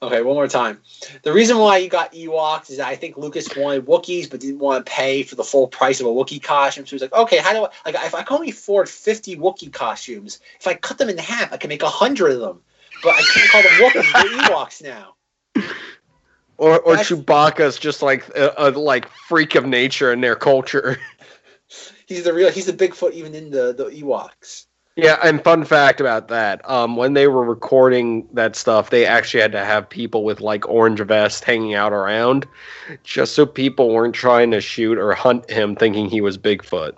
Okay, 0.07 0.23
one 0.23 0.35
more 0.35 0.47
time. 0.47 0.81
The 1.23 1.33
reason 1.33 1.59
why 1.59 1.79
you 1.79 1.89
got 1.89 2.13
Ewoks 2.13 2.71
is 2.71 2.77
that 2.77 2.87
I 2.87 2.95
think 2.95 3.17
Lucas 3.17 3.49
wanted 3.57 3.87
Wookiees, 3.87 4.31
but 4.31 4.41
didn't 4.41 4.61
want 4.61 4.85
to 4.87 4.91
pay 4.91 5.25
for 5.25 5.35
the 5.35 5.43
full 5.43 5.67
price 5.67 6.01
of 6.01 6.07
a 6.07 6.11
Wookiee 6.11 6.43
costume. 6.43 6.87
So 6.87 6.91
he 6.91 6.95
was 6.95 7.03
like, 7.03 7.13
okay, 7.13 7.39
how 7.39 7.53
do 7.53 7.65
I 7.65 7.91
like 7.91 7.95
if 8.07 8.15
I 8.15 8.23
can 8.23 8.37
only 8.37 8.51
afford 8.51 8.89
fifty 8.89 9.37
Wookiee 9.37 9.73
costumes, 9.73 10.41
if 10.61 10.67
I 10.67 10.75
cut 10.75 10.99
them 10.99 11.09
in 11.09 11.19
half, 11.19 11.53
I 11.53 11.57
can 11.57 11.69
make 11.69 11.83
hundred 11.83 12.33
of 12.33 12.41
them. 12.41 12.61
But 13.03 13.15
I 13.17 13.23
can't 13.23 13.51
call 13.51 13.63
them 13.63 13.73
Wookiees, 13.73 14.13
they're 14.13 14.39
Ewoks 14.49 14.83
now. 14.83 15.15
Or 16.59 16.79
or 16.81 16.97
That's- 16.97 17.11
Chewbacca's 17.11 17.79
just 17.79 18.01
like 18.01 18.29
a, 18.31 18.53
a 18.57 18.71
like 18.71 19.09
freak 19.29 19.57
of 19.57 19.67
nature 19.67 20.13
in 20.13 20.21
their 20.21 20.37
culture. 20.37 20.99
He's 22.07 22.23
the 22.23 22.33
real. 22.33 22.51
He's 22.51 22.67
the 22.67 22.73
Bigfoot 22.73 23.13
even 23.13 23.35
in 23.35 23.51
the 23.51 23.73
the 23.73 23.87
Ewoks. 23.87 24.67
Yeah, 24.97 25.19
and 25.23 25.45
fun 25.45 25.65
fact 25.65 26.01
about 26.01 26.29
that: 26.29 26.69
um, 26.69 26.97
when 26.97 27.13
they 27.13 27.29
were 27.29 27.45
recording 27.45 28.27
that 28.33 28.57
stuff, 28.57 28.89
they 28.89 29.05
actually 29.05 29.43
had 29.43 29.53
to 29.53 29.63
have 29.63 29.89
people 29.91 30.25
with 30.25 30.41
like 30.41 30.67
orange 30.69 31.01
vests 31.01 31.45
hanging 31.45 31.75
out 31.75 31.93
around, 31.93 32.47
just 33.05 33.35
so 33.35 33.45
people 33.45 33.93
weren't 33.93 34.15
trying 34.15 34.51
to 34.53 34.61
shoot 34.63 34.97
or 34.97 35.13
hunt 35.13 35.51
him, 35.51 35.77
thinking 35.77 36.09
he 36.09 36.23
was 36.23 36.39
Bigfoot. 36.39 36.97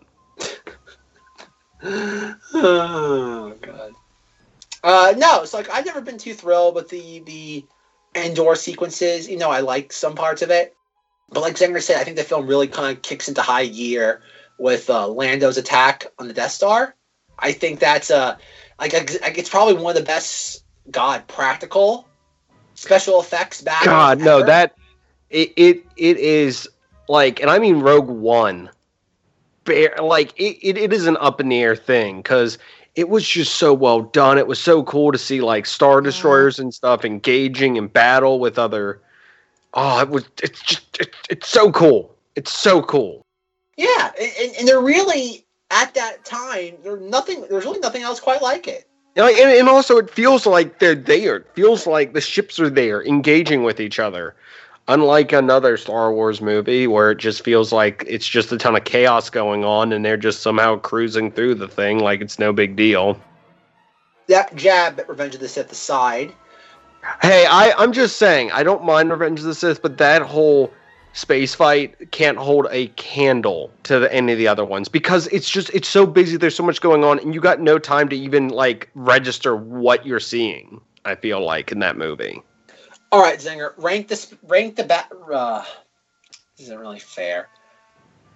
oh 1.83 3.55
god. 3.61 3.93
Uh, 4.85 5.15
no, 5.17 5.43
it's 5.43 5.53
like 5.55 5.69
I've 5.69 5.85
never 5.85 6.01
been 6.01 6.19
too 6.19 6.35
thrilled 6.35 6.77
with 6.77 6.89
the 6.91 7.19
the 7.21 7.65
Endor 8.15 8.55
sequences. 8.55 9.29
You 9.29 9.39
know, 9.39 9.51
I 9.51 9.59
like 9.59 9.93
some 9.93 10.15
parts 10.15 10.43
of 10.43 10.51
it, 10.51 10.77
but 11.31 11.41
like 11.41 11.57
Zenger 11.57 11.83
said, 11.83 12.01
I 12.01 12.05
think 12.05 12.17
the 12.17 12.23
film 12.23 12.47
really 12.47 12.69
kind 12.69 12.97
of 12.97 13.03
kicks 13.03 13.29
into 13.29 13.43
high 13.43 13.67
gear 13.67 14.23
with 14.57 14.89
uh, 14.89 15.09
Lando's 15.09 15.59
attack 15.59 16.07
on 16.19 16.29
the 16.29 16.35
Death 16.35 16.53
Star. 16.53 16.95
I 17.39 17.53
think 17.53 17.81
that's 17.81 18.11
uh 18.11 18.37
like 18.81 18.95
a, 18.95 19.05
like, 19.23 19.39
it's 19.39 19.49
probably 19.49 19.75
one 19.75 19.97
of 19.97 20.03
the 20.03 20.07
best 20.07 20.65
God 20.91 21.27
practical 21.27 22.09
special 22.75 23.21
effects 23.21 23.61
battles. 23.61 23.87
God, 23.87 24.21
no, 24.21 24.39
ever. 24.39 24.47
that 24.47 24.75
it 25.31 25.53
it 25.57 25.85
it 25.97 26.17
is 26.19 26.69
like, 27.09 27.41
and 27.41 27.51
I 27.51 27.59
mean 27.59 27.81
Rogue 27.81 28.09
One. 28.09 28.71
Bare, 29.65 29.97
like 30.01 30.33
it, 30.41 30.57
it, 30.63 30.79
it 30.79 30.93
is 30.93 31.07
an 31.07 31.17
up 31.19 31.41
in 31.41 31.49
the 31.49 31.61
air 31.61 31.77
thing 31.77 32.19
because 32.19 32.57
it 32.95 33.09
was 33.11 33.29
just 33.29 33.57
so 33.57 33.75
well 33.75 34.01
done. 34.01 34.39
It 34.39 34.47
was 34.47 34.59
so 34.59 34.83
cool 34.83 35.13
to 35.13 35.19
see 35.19 35.41
like 35.41 35.67
star 35.67 36.01
destroyers 36.01 36.59
and 36.59 36.73
stuff 36.73 37.05
engaging 37.05 37.77
in 37.77 37.89
battle 37.89 38.41
with 38.41 38.59
other. 38.59 39.01
Oh, 39.75 40.01
it 40.01 40.09
was. 40.09 40.25
It's 40.43 40.63
just. 40.63 40.99
It, 40.99 41.15
it's 41.29 41.49
so 41.49 41.71
cool. 41.71 42.15
It's 42.35 42.53
so 42.53 42.81
cool. 42.83 43.27
Yeah, 43.77 44.11
and, 44.19 44.57
and 44.57 44.69
they're 44.69 44.81
really 44.81 45.45
at 45.71 45.95
that 45.95 46.25
time. 46.25 46.77
There's 46.83 47.01
nothing. 47.01 47.45
There's 47.49 47.65
really 47.65 47.81
nothing 47.81 48.03
else 48.03 48.21
quite 48.21 48.43
like 48.43 48.69
it. 48.69 48.89
Know, 49.17 49.27
and, 49.27 49.39
and 49.39 49.69
also 49.69 49.99
it 49.99 50.11
feels 50.11 50.47
like 50.47 50.79
they're 50.79 50.95
there. 50.95 51.37
It 51.37 51.47
feels 51.55 51.87
like 51.87 52.13
the 52.13 52.21
ships 52.21 52.61
are 52.61 52.71
there, 52.71 53.05
engaging 53.05 53.65
with 53.65 53.81
each 53.81 53.99
other. 53.99 54.37
Unlike 54.87 55.33
another 55.33 55.77
Star 55.77 56.13
Wars 56.13 56.41
movie 56.41 56.87
where 56.87 57.11
it 57.11 57.19
just 57.19 57.45
feels 57.45 57.73
like 57.73 58.05
it's 58.07 58.27
just 58.27 58.53
a 58.53 58.57
ton 58.57 58.77
of 58.77 58.85
chaos 58.85 59.29
going 59.29 59.65
on 59.65 59.93
and 59.93 60.05
they're 60.05 60.17
just 60.17 60.41
somehow 60.41 60.77
cruising 60.77 61.31
through 61.31 61.57
the 61.57 61.69
thing 61.69 61.99
like 61.99 62.21
it's 62.21 62.39
no 62.39 62.53
big 62.53 62.75
deal. 62.75 63.21
That 64.29 64.55
jab 64.55 64.99
at 65.01 65.09
Revenge 65.09 65.35
of 65.35 65.41
the 65.41 65.49
Sith 65.49 65.73
aside, 65.73 66.33
Hey, 67.23 67.47
I, 67.47 67.73
I'm 67.77 67.93
just 67.93 68.17
saying, 68.17 68.53
I 68.53 68.63
don't 68.63 68.85
mind 68.85 69.11
Revenge 69.11 69.41
of 69.41 69.47
the 69.47 69.55
Sith, 69.55 69.83
but 69.83 69.99
that 69.99 70.23
whole 70.23 70.73
space 71.19 71.55
fight 71.55 72.13
can't 72.13 72.39
hold 72.39 72.69
a 72.71 72.87
candle 72.89 73.71
to 73.83 73.99
the, 73.99 74.15
any 74.15 74.33
of 74.33 74.39
the 74.39 74.47
other 74.47 74.65
ones 74.65 74.89
because 74.89 75.27
it's 75.29 75.51
just 75.51 75.69
it's 75.71 75.89
so 75.89 76.07
busy. 76.07 76.37
There's 76.37 76.55
so 76.55 76.63
much 76.63 76.81
going 76.81 77.05
on, 77.05 77.19
and 77.19 77.35
you 77.35 77.41
got 77.41 77.61
no 77.61 77.79
time 77.79 78.09
to 78.11 78.17
even 78.17 78.49
like 78.49 78.89
register 78.95 79.57
what 79.57 80.07
you're 80.07 80.21
seeing. 80.21 80.81
I 81.05 81.15
feel 81.17 81.45
like 81.45 81.73
in 81.73 81.81
that 81.81 81.97
movie. 81.97 82.43
all 83.13 83.21
right, 83.21 83.39
Zenger, 83.39 83.73
rank 83.79 84.09
this. 84.09 84.33
Rank 84.45 84.77
the 84.77 84.85
bat. 84.85 85.11
Uh, 85.33 85.65
this 86.57 86.67
isn't 86.67 86.79
really 86.79 86.99
fair. 86.99 87.49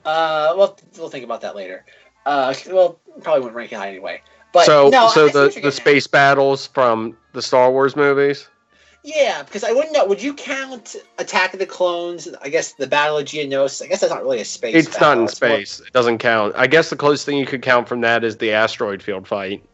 Uh, 0.04 0.54
well, 0.56 0.78
we'll 0.98 1.08
think 1.08 1.24
about 1.24 1.40
that 1.42 1.54
later. 1.54 1.84
Uh, 2.26 2.54
well, 2.70 2.98
probably 3.22 3.40
wouldn't 3.40 3.56
rank 3.56 3.72
it 3.72 3.76
high 3.76 3.88
anyway. 3.88 4.22
But 4.52 4.66
so 4.66 4.88
no, 4.88 5.08
so 5.08 5.28
the 5.28 5.44
the 5.44 5.48
getting 5.48 5.66
at. 5.66 5.74
space 5.74 6.06
battles 6.06 6.66
from 6.66 7.16
the 7.32 7.42
Star 7.42 7.70
Wars 7.70 7.96
movies. 7.96 8.48
Yeah, 9.04 9.42
because 9.42 9.64
I 9.64 9.72
wouldn't 9.72 9.92
know. 9.92 10.06
Would 10.06 10.22
you 10.22 10.32
count 10.32 10.94
Attack 11.18 11.54
of 11.54 11.58
the 11.58 11.66
Clones? 11.66 12.28
I 12.40 12.48
guess 12.48 12.74
the 12.74 12.86
Battle 12.86 13.18
of 13.18 13.24
Geonosis. 13.24 13.82
I 13.82 13.88
guess 13.88 14.00
that's 14.00 14.12
not 14.12 14.22
really 14.22 14.40
a 14.40 14.44
space. 14.44 14.86
It's 14.86 15.00
not 15.00 15.14
in 15.14 15.20
more- 15.20 15.28
space. 15.28 15.80
It 15.80 15.92
doesn't 15.92 16.18
count. 16.18 16.54
I 16.56 16.68
guess 16.68 16.90
the 16.90 16.96
closest 16.96 17.26
thing 17.26 17.36
you 17.36 17.46
could 17.46 17.62
count 17.62 17.88
from 17.88 18.00
that 18.02 18.22
is 18.22 18.36
the 18.36 18.52
asteroid 18.52 19.02
field 19.02 19.26
fight. 19.26 19.64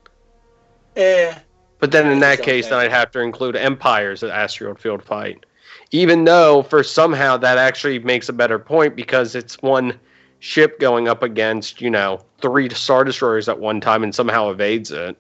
Eh. 0.97 1.35
But 1.79 1.93
then 1.93 2.11
in 2.11 2.21
that 2.21 2.43
case, 2.43 2.69
then 2.69 2.79
I'd 2.79 2.91
have 2.91 3.11
to 3.13 3.21
include 3.21 3.55
Empire's 3.55 4.23
at 4.23 4.31
asteroid 4.31 4.81
field 4.81 5.03
fight. 5.03 5.45
Even 5.91 6.25
though, 6.25 6.63
for 6.63 6.83
somehow, 6.83 7.37
that 7.37 7.59
actually 7.59 7.99
makes 8.01 8.29
a 8.29 8.33
better 8.33 8.59
point 8.59 8.97
because 8.97 9.35
it's 9.35 9.61
one 9.63 9.99
ship 10.41 10.81
going 10.81 11.07
up 11.07 11.23
against, 11.23 11.81
you 11.81 11.91
know, 11.91 12.25
three 12.41 12.69
Star 12.71 13.05
Destroyers 13.05 13.49
at 13.49 13.59
one 13.59 13.81
time 13.81 14.03
and 14.03 14.15
somehow 14.15 14.51
evades 14.51 14.91
it. 14.91 15.17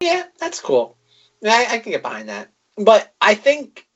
Yeah, 0.00 0.24
that's 0.38 0.60
cool. 0.60 0.96
I, 1.44 1.66
I 1.70 1.78
can 1.78 1.92
get 1.92 2.02
behind 2.02 2.28
that. 2.28 2.50
But 2.78 3.12
I 3.20 3.34
think 3.34 3.86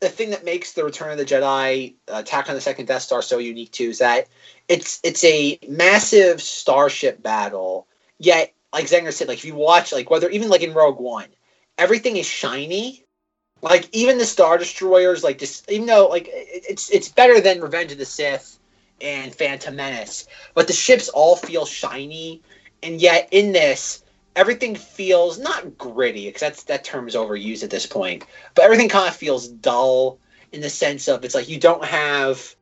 the 0.00 0.08
thing 0.08 0.30
that 0.30 0.44
makes 0.44 0.72
the 0.72 0.84
Return 0.84 1.12
of 1.12 1.18
the 1.18 1.24
Jedi 1.24 1.94
Attack 2.08 2.48
on 2.48 2.56
the 2.56 2.60
Second 2.60 2.86
Death 2.86 3.02
Star 3.02 3.22
so 3.22 3.38
unique 3.38 3.70
too 3.70 3.90
is 3.90 3.98
that 3.98 4.26
it's 4.68 5.00
it's 5.04 5.22
a 5.24 5.58
massive 5.68 6.42
starship 6.42 7.22
battle. 7.22 7.86
Yet, 8.18 8.52
like 8.72 8.86
Zenger 8.86 9.12
said, 9.12 9.28
like 9.28 9.38
if 9.38 9.44
you 9.44 9.54
watch, 9.54 9.92
like 9.92 10.10
whether 10.10 10.28
even 10.28 10.48
like 10.48 10.62
in 10.62 10.74
Rogue 10.74 10.98
One, 10.98 11.28
everything 11.78 12.16
is 12.16 12.26
shiny. 12.26 13.04
Like 13.62 13.88
even 13.92 14.18
the 14.18 14.24
Star 14.24 14.58
Destroyers, 14.58 15.22
like 15.22 15.38
just 15.38 15.70
even 15.70 15.86
though 15.86 16.08
like 16.08 16.28
it's 16.32 16.90
it's 16.90 17.08
better 17.08 17.40
than 17.40 17.60
Revenge 17.60 17.92
of 17.92 17.98
the 17.98 18.04
Sith 18.04 18.58
and 19.00 19.32
Phantom 19.32 19.76
Menace, 19.76 20.26
but 20.54 20.66
the 20.66 20.72
ships 20.72 21.08
all 21.08 21.36
feel 21.36 21.64
shiny, 21.64 22.42
and 22.82 23.00
yet 23.00 23.28
in 23.30 23.52
this 23.52 24.01
everything 24.36 24.74
feels 24.74 25.38
not 25.38 25.76
gritty 25.76 26.26
because 26.26 26.40
that's 26.40 26.62
that 26.64 26.84
term 26.84 27.06
is 27.08 27.14
overused 27.14 27.62
at 27.62 27.70
this 27.70 27.86
point 27.86 28.24
but 28.54 28.64
everything 28.64 28.88
kind 28.88 29.08
of 29.08 29.14
feels 29.14 29.48
dull 29.48 30.18
in 30.52 30.60
the 30.60 30.70
sense 30.70 31.08
of 31.08 31.24
it's 31.24 31.34
like 31.34 31.48
you 31.48 31.58
don't 31.58 31.84
have 31.84 32.54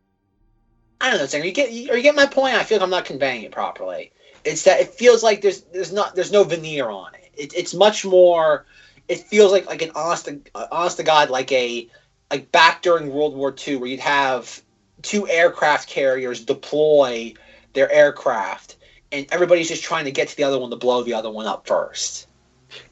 i 1.00 1.10
don't 1.10 1.18
know 1.18 1.26
Sam, 1.26 1.44
you 1.44 1.52
get 1.52 1.72
you, 1.72 1.90
or 1.90 1.96
you 1.96 2.02
get 2.02 2.14
my 2.14 2.26
point? 2.26 2.54
I 2.54 2.64
feel 2.64 2.78
like 2.78 2.84
i'm 2.84 2.90
not 2.90 3.04
conveying 3.04 3.42
it 3.42 3.52
properly. 3.52 4.12
It's 4.44 4.62
that 4.64 4.80
it 4.80 4.94
feels 4.94 5.22
like 5.22 5.42
there's 5.42 5.62
there's 5.62 5.92
not 5.92 6.14
there's 6.14 6.32
no 6.32 6.44
veneer 6.44 6.88
on 6.88 7.14
it, 7.14 7.30
it 7.36 7.54
it's 7.54 7.74
much 7.74 8.04
more 8.04 8.64
it 9.08 9.20
feels 9.20 9.52
like 9.52 9.66
like 9.66 9.82
an 9.82 9.90
honest 9.94 10.26
to, 10.26 10.40
uh, 10.54 10.66
honest 10.72 10.96
to 10.96 11.02
god 11.02 11.30
like 11.30 11.52
a 11.52 11.88
like 12.30 12.50
back 12.52 12.82
during 12.82 13.12
world 13.12 13.36
war 13.36 13.54
ii 13.66 13.76
where 13.76 13.88
you'd 13.88 14.00
have 14.00 14.62
two 15.02 15.28
aircraft 15.28 15.88
carriers 15.88 16.44
deploy 16.44 17.34
their 17.72 17.90
aircraft 17.92 18.76
and 19.12 19.26
everybody's 19.30 19.68
just 19.68 19.82
trying 19.82 20.04
to 20.04 20.10
get 20.10 20.28
to 20.28 20.36
the 20.36 20.44
other 20.44 20.58
one 20.58 20.70
to 20.70 20.76
blow 20.76 21.02
the 21.02 21.14
other 21.14 21.30
one 21.30 21.46
up 21.46 21.66
first. 21.66 22.28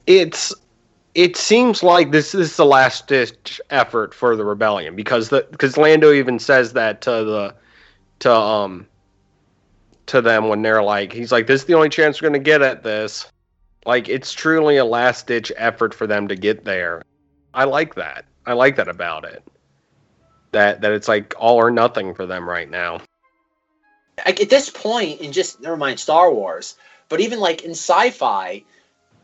It's 0.07 0.55
it 1.15 1.37
seems 1.37 1.83
like 1.83 2.13
this 2.13 2.35
is 2.35 2.57
the 2.57 2.65
last 2.65 3.07
ditch 3.09 3.61
effort 3.71 4.15
for 4.15 4.37
the 4.37 4.45
rebellion 4.45 4.95
because 4.95 5.29
the 5.29 5.47
because 5.51 5.77
Lando 5.77 6.13
even 6.13 6.39
says 6.39 6.73
that 6.75 7.01
to 7.03 7.11
the 7.11 7.55
to 8.21 8.33
um 8.33 8.87
to 10.07 10.21
them 10.21 10.49
when 10.49 10.63
they're 10.63 10.83
like 10.83 11.13
he's 11.13 11.33
like 11.33 11.47
this 11.47 11.63
is 11.63 11.67
the 11.67 11.75
only 11.75 11.89
chance 11.89 12.21
we're 12.21 12.29
gonna 12.29 12.39
get 12.39 12.63
at 12.63 12.83
this. 12.83 13.27
Like 13.87 14.09
it's 14.09 14.33
truly 14.33 14.77
a 14.77 14.85
last 14.85 15.27
ditch 15.27 15.53
effort 15.57 15.95
for 15.95 16.07
them 16.07 16.29
to 16.29 16.37
get 16.37 16.65
there. 16.65 17.03
I 17.55 17.65
like 17.65 17.95
that. 17.95 18.25
I 18.47 18.53
like 18.53 18.77
that 18.77 18.89
about 18.89 19.25
it. 19.25 19.43
That 20.53 20.81
that 20.81 20.93
it's 20.93 21.09
like 21.09 21.35
all 21.39 21.57
or 21.57 21.71
nothing 21.71 22.15
for 22.15 22.27
them 22.27 22.49
right 22.49 22.69
now. 22.69 23.01
Like 24.27 24.41
at 24.41 24.51
this 24.51 24.71
point 24.71 25.21
in 25.21 25.33
just 25.33 25.61
never 25.61 25.77
mind 25.77 26.01
Star 26.01 26.33
Wars, 26.33 26.77
but 27.09 27.21
even 27.21 27.41
like 27.41 27.63
in 27.63 27.73
sci-fi, 27.73 28.65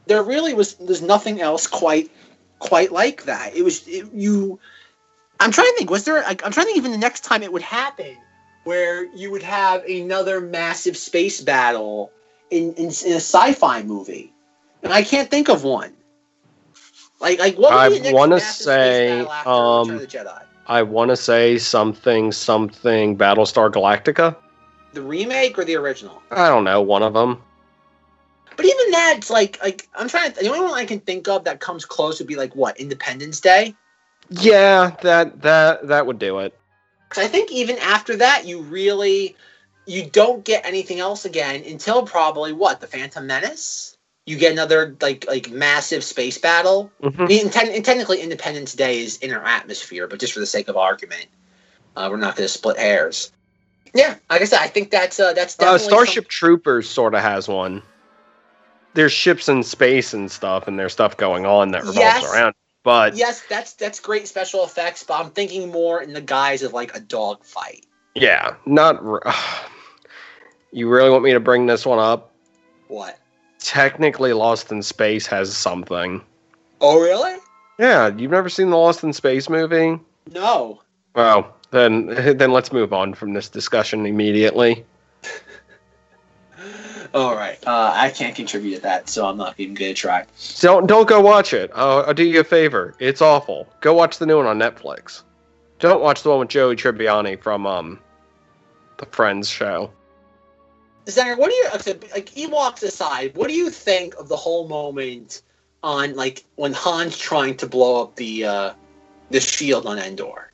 there 0.06 0.22
really 0.22 0.54
was 0.54 0.74
there's 0.74 1.02
nothing 1.02 1.40
else 1.40 1.66
quite 1.66 2.10
quite 2.58 2.92
like 2.92 3.24
that. 3.24 3.56
It 3.56 3.62
was 3.62 3.86
it, 3.86 4.12
you. 4.12 4.58
I'm 5.40 5.50
trying 5.50 5.68
to 5.72 5.76
think. 5.76 5.90
Was 5.90 6.04
there? 6.04 6.22
Like, 6.22 6.44
I'm 6.44 6.52
trying 6.52 6.66
to 6.66 6.72
think. 6.72 6.78
Even 6.78 6.92
the 6.92 6.98
next 6.98 7.24
time 7.24 7.42
it 7.42 7.52
would 7.52 7.62
happen, 7.62 8.16
where 8.64 9.04
you 9.14 9.30
would 9.30 9.42
have 9.42 9.84
another 9.84 10.40
massive 10.40 10.96
space 10.96 11.40
battle 11.40 12.10
in 12.50 12.72
in, 12.74 12.86
in 12.86 13.12
a 13.12 13.20
sci-fi 13.20 13.82
movie, 13.82 14.32
and 14.82 14.92
I 14.92 15.02
can't 15.02 15.30
think 15.30 15.48
of 15.48 15.64
one. 15.64 15.92
Like 17.20 17.38
like 17.38 17.56
what? 17.56 17.72
I 17.72 17.88
want 18.12 18.32
to 18.32 18.40
say 18.40 19.20
um 19.20 19.98
the 19.98 20.06
Jedi? 20.06 20.42
I 20.66 20.82
want 20.82 21.10
to 21.10 21.16
say 21.16 21.58
something 21.58 22.32
something 22.32 23.16
Battlestar 23.16 23.70
Galactica. 23.70 24.36
The 24.94 25.02
remake 25.02 25.58
or 25.58 25.64
the 25.64 25.74
original? 25.76 26.22
I 26.30 26.48
don't 26.48 26.64
know, 26.64 26.80
one 26.80 27.02
of 27.02 27.14
them. 27.14 27.42
But 28.56 28.64
even 28.64 28.90
that, 28.92 29.14
it's 29.18 29.30
like 29.30 29.60
like 29.62 29.88
I'm 29.96 30.08
trying 30.08 30.32
to. 30.32 30.40
The 30.40 30.48
only 30.48 30.60
one 30.60 30.74
I 30.74 30.84
can 30.84 31.00
think 31.00 31.26
of 31.28 31.44
that 31.44 31.60
comes 31.60 31.84
close 31.84 32.20
would 32.20 32.28
be 32.28 32.36
like 32.36 32.54
what 32.54 32.78
Independence 32.78 33.40
Day. 33.40 33.74
Yeah, 34.30 34.94
that 35.02 35.42
that 35.42 35.88
that 35.88 36.06
would 36.06 36.18
do 36.18 36.38
it. 36.38 36.56
I 37.16 37.28
think 37.28 37.52
even 37.52 37.78
after 37.78 38.16
that, 38.16 38.46
you 38.46 38.62
really 38.62 39.36
you 39.86 40.08
don't 40.08 40.44
get 40.44 40.64
anything 40.64 41.00
else 41.00 41.24
again 41.24 41.62
until 41.64 42.04
probably 42.04 42.52
what 42.52 42.80
the 42.80 42.86
Phantom 42.86 43.26
Menace. 43.26 43.96
You 44.26 44.38
get 44.38 44.52
another 44.52 44.96
like 45.00 45.26
like 45.26 45.50
massive 45.50 46.04
space 46.04 46.38
battle. 46.38 46.92
Mhm. 47.02 47.24
I 47.24 47.26
mean, 47.26 47.50
and 47.74 47.84
technically, 47.84 48.20
Independence 48.20 48.72
Day 48.74 49.02
is 49.02 49.18
in 49.18 49.32
our 49.32 49.44
atmosphere, 49.44 50.06
but 50.06 50.20
just 50.20 50.32
for 50.32 50.40
the 50.40 50.46
sake 50.46 50.68
of 50.68 50.76
argument, 50.76 51.26
uh, 51.96 52.08
we're 52.10 52.16
not 52.16 52.36
going 52.36 52.46
to 52.46 52.52
split 52.52 52.78
hairs. 52.78 53.32
Yeah, 53.94 54.16
like 54.28 54.42
I 54.42 54.44
said, 54.44 54.58
I 54.60 54.66
think 54.66 54.90
that's 54.90 55.20
uh, 55.20 55.32
that's 55.32 55.58
Uh, 55.58 55.78
Starship 55.78 56.28
Troopers 56.28 56.88
sort 56.88 57.14
of 57.14 57.20
has 57.22 57.46
one. 57.48 57.82
There's 58.94 59.12
ships 59.12 59.48
in 59.48 59.62
space 59.62 60.12
and 60.14 60.30
stuff, 60.30 60.68
and 60.68 60.78
there's 60.78 60.92
stuff 60.92 61.16
going 61.16 61.46
on 61.46 61.70
that 61.72 61.80
revolves 61.82 61.98
Yes. 61.98 62.24
around. 62.34 62.54
But 62.82 63.16
yes, 63.16 63.42
that's 63.48 63.72
that's 63.74 63.98
great 64.00 64.28
special 64.28 64.64
effects, 64.64 65.02
but 65.04 65.18
I'm 65.24 65.30
thinking 65.30 65.70
more 65.70 66.02
in 66.02 66.12
the 66.12 66.20
guise 66.20 66.62
of 66.62 66.72
like 66.74 66.94
a 66.96 67.00
dog 67.00 67.44
fight. 67.44 67.86
yeah, 68.14 68.54
not. 68.66 69.02
You 70.72 70.88
really 70.88 71.08
want 71.08 71.22
me 71.22 71.32
to 71.32 71.38
bring 71.38 71.66
this 71.66 71.86
one 71.86 72.00
up? 72.00 72.32
What? 72.88 73.16
Technically, 73.60 74.32
Lost 74.32 74.72
in 74.72 74.82
Space 74.82 75.24
has 75.28 75.56
something. 75.56 76.20
Oh, 76.80 77.00
really? 77.00 77.36
Yeah, 77.78 78.08
you've 78.08 78.32
never 78.32 78.48
seen 78.48 78.70
the 78.70 78.76
Lost 78.76 79.04
in 79.04 79.12
Space 79.12 79.48
movie? 79.48 80.00
No. 80.32 80.82
Well, 81.14 81.54
then 81.74 82.06
then 82.38 82.52
let's 82.52 82.72
move 82.72 82.92
on 82.92 83.14
from 83.14 83.32
this 83.32 83.48
discussion 83.48 84.06
immediately. 84.06 84.84
All 87.14 87.36
right. 87.36 87.58
Uh, 87.66 87.92
I 87.94 88.10
can't 88.10 88.34
contribute 88.34 88.76
to 88.76 88.82
that, 88.82 89.08
so 89.08 89.26
I'm 89.26 89.36
not 89.36 89.54
even 89.58 89.74
gonna 89.74 89.94
try. 89.94 90.24
Don't 90.60 90.86
don't 90.86 91.08
go 91.08 91.20
watch 91.20 91.52
it. 91.52 91.70
I'll, 91.74 92.04
I'll 92.06 92.14
do 92.14 92.24
you 92.24 92.40
a 92.40 92.44
favor. 92.44 92.94
It's 92.98 93.20
awful. 93.20 93.68
Go 93.80 93.94
watch 93.94 94.18
the 94.18 94.26
new 94.26 94.36
one 94.36 94.46
on 94.46 94.58
Netflix. 94.58 95.22
Don't 95.78 96.00
watch 96.00 96.22
the 96.22 96.30
one 96.30 96.38
with 96.40 96.48
Joey 96.48 96.76
Tribbiani 96.76 97.40
from 97.40 97.66
um 97.66 97.98
the 98.98 99.06
Friends 99.06 99.48
show. 99.48 99.92
Zenger, 101.06 101.36
what 101.36 101.50
do 101.50 101.54
you 101.54 101.68
okay, 101.74 101.92
like? 102.12 102.30
Ewoks 102.30 102.82
aside, 102.82 103.36
what 103.36 103.48
do 103.48 103.54
you 103.54 103.68
think 103.68 104.14
of 104.14 104.28
the 104.28 104.36
whole 104.36 104.66
moment 104.68 105.42
on 105.82 106.14
like 106.14 106.44
when 106.56 106.72
Han's 106.72 107.18
trying 107.18 107.56
to 107.58 107.66
blow 107.66 108.02
up 108.02 108.16
the 108.16 108.44
uh 108.44 108.72
the 109.30 109.40
shield 109.40 109.86
on 109.86 109.98
Endor? 109.98 110.50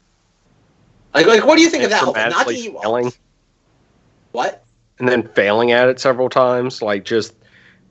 Like, 1.15 1.27
like 1.27 1.45
what 1.45 1.57
do 1.57 1.63
you 1.63 1.71
think 1.71 1.85
of 1.85 1.91
that? 1.91 2.03
whole? 2.03 2.15
Not 2.15 2.47
the 2.47 2.53
Ewoks. 2.55 2.83
failing, 2.83 3.13
What? 4.33 4.65
and 4.99 5.09
then 5.09 5.27
failing 5.29 5.73
at 5.73 5.89
it 5.89 5.99
several 6.01 6.29
times. 6.29 6.83
Like 6.83 7.05
just 7.05 7.35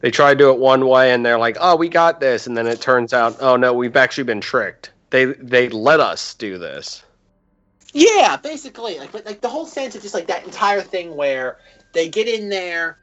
they 0.02 0.12
try 0.12 0.34
to 0.34 0.38
do 0.38 0.50
it 0.52 0.60
one 0.60 0.88
way 0.88 1.12
and 1.12 1.26
they're 1.26 1.40
like, 1.40 1.58
"Oh, 1.60 1.76
we 1.76 1.90
got 1.90 2.20
this," 2.20 2.48
and 2.48 2.56
then 2.56 2.68
it 2.68 2.82
turns 2.82 3.14
out, 3.14 3.38
"Oh 3.42 3.56
no, 3.58 3.74
we've 3.74 3.98
actually 3.98 4.24
been 4.24 4.42
tricked." 4.42 4.92
They 5.10 5.26
they 5.26 5.70
let 5.70 6.00
us 6.00 6.34
do 6.36 6.58
this. 6.58 7.04
Yeah, 7.94 8.38
basically, 8.38 9.00
like, 9.00 9.12
but 9.12 9.26
like 9.26 9.42
the 9.42 9.50
whole 9.50 9.66
sense 9.66 9.96
of 9.96 10.02
just 10.04 10.14
like 10.14 10.28
that 10.28 10.46
entire 10.46 10.82
thing 10.82 11.16
where 11.16 11.58
they 11.94 12.08
get 12.08 12.28
in 12.28 12.50
there, 12.50 13.00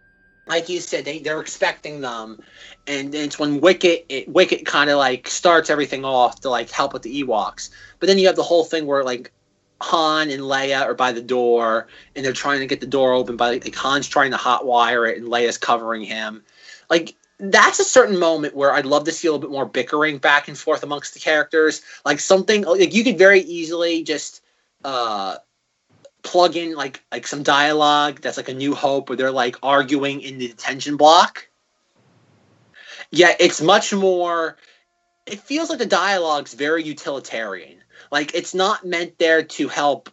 like 0.47 0.69
you 0.69 0.81
said, 0.81 1.05
they 1.05 1.19
they're 1.19 1.41
expecting 1.41 2.01
them, 2.01 2.39
and 2.87 3.13
it's 3.15 3.39
when 3.39 3.61
Wicket 3.61 4.07
it, 4.09 4.29
Wicket 4.29 4.65
kind 4.65 4.89
of 4.89 4.99
like 4.99 5.29
starts 5.29 5.69
everything 5.71 6.05
off 6.05 6.41
to 6.43 6.51
like 6.51 6.71
help 6.71 6.93
with 6.93 7.03
the 7.03 7.23
Ewoks, 7.25 7.71
but 7.99 8.07
then 8.07 8.17
you 8.19 8.27
have 8.29 8.37
the 8.37 8.45
whole 8.45 8.65
thing 8.65 8.87
where 8.87 9.03
like 9.05 9.33
Han 9.81 10.31
and 10.31 10.43
Leia 10.43 10.83
are 10.83 10.95
by 10.95 11.13
the 11.13 11.23
door, 11.23 11.89
and 12.15 12.25
they're 12.25 12.33
trying 12.33 12.61
to 12.61 12.67
get 12.67 12.81
the 12.81 12.87
door 12.87 13.13
open 13.13 13.37
by 13.37 13.53
like 13.53 13.75
Han's 13.75 14.09
trying 14.09 14.31
to 14.31 14.37
hotwire 14.37 15.11
it, 15.11 15.19
and 15.19 15.29
Leia's 15.29 15.59
covering 15.59 16.03
him, 16.03 16.43
like. 16.91 17.15
That's 17.39 17.79
a 17.79 17.85
certain 17.85 18.19
moment 18.19 18.57
where 18.57 18.73
I'd 18.73 18.87
love 18.87 19.05
to 19.05 19.13
see 19.13 19.29
a 19.29 19.31
little 19.31 19.47
bit 19.47 19.53
more 19.53 19.67
bickering 19.67 20.17
back 20.17 20.49
and 20.49 20.57
forth 20.57 20.83
amongst 20.83 21.13
the 21.13 21.21
characters. 21.21 21.83
Like 22.03 22.19
something 22.19 22.63
like 22.63 22.95
you 22.95 23.05
could 23.05 23.19
very 23.19 23.41
easily 23.41 24.03
just 24.03 24.41
uh 24.87 25.37
plug 26.27 26.57
in 26.57 26.75
like 26.75 27.03
like 27.13 27.27
some 27.27 27.43
dialogue 27.43 28.21
that's 28.21 28.37
like 28.37 28.49
a 28.49 28.55
new 28.55 28.75
hope 28.75 29.09
where 29.09 29.17
they're 29.17 29.31
like 29.31 29.57
arguing 29.63 30.21
in 30.21 30.39
the 30.39 30.49
detention 30.49 30.97
block 30.97 31.49
yeah 33.13 33.33
it's 33.39 33.63
much 33.63 33.95
more 33.95 34.57
it 35.27 35.39
feels 35.39 35.71
like 35.71 35.79
the 35.79 35.87
dialogue's 35.87 36.53
very 36.53 36.83
utilitarian 36.83 37.79
like 38.11 38.35
it's 38.35 38.55
not 38.55 38.85
meant 38.85 39.19
there 39.19 39.43
to 39.43 39.69
help 39.69 40.11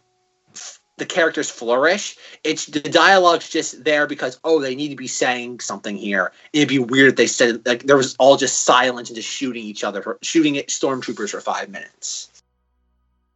f- 0.54 0.80
the 0.96 1.06
characters 1.06 1.50
flourish 1.50 2.16
it's 2.44 2.66
the 2.66 2.80
dialogue's 2.80 3.48
just 3.48 3.84
there 3.84 4.06
because 4.06 4.38
oh 4.44 4.60
they 4.60 4.74
need 4.74 4.88
to 4.90 4.96
be 4.96 5.06
saying 5.06 5.60
something 5.60 5.96
here 5.96 6.32
it'd 6.52 6.68
be 6.68 6.78
weird 6.78 7.10
if 7.10 7.16
they 7.16 7.26
said 7.26 7.64
like 7.66 7.84
there 7.84 7.96
was 7.96 8.14
all 8.18 8.36
just 8.36 8.64
silence 8.64 9.08
and 9.08 9.16
just 9.16 9.28
shooting 9.28 9.64
each 9.64 9.84
other 9.84 10.02
for 10.02 10.18
shooting 10.22 10.56
at 10.56 10.68
stormtroopers 10.68 11.30
for 11.30 11.40
five 11.40 11.68
minutes 11.68 12.30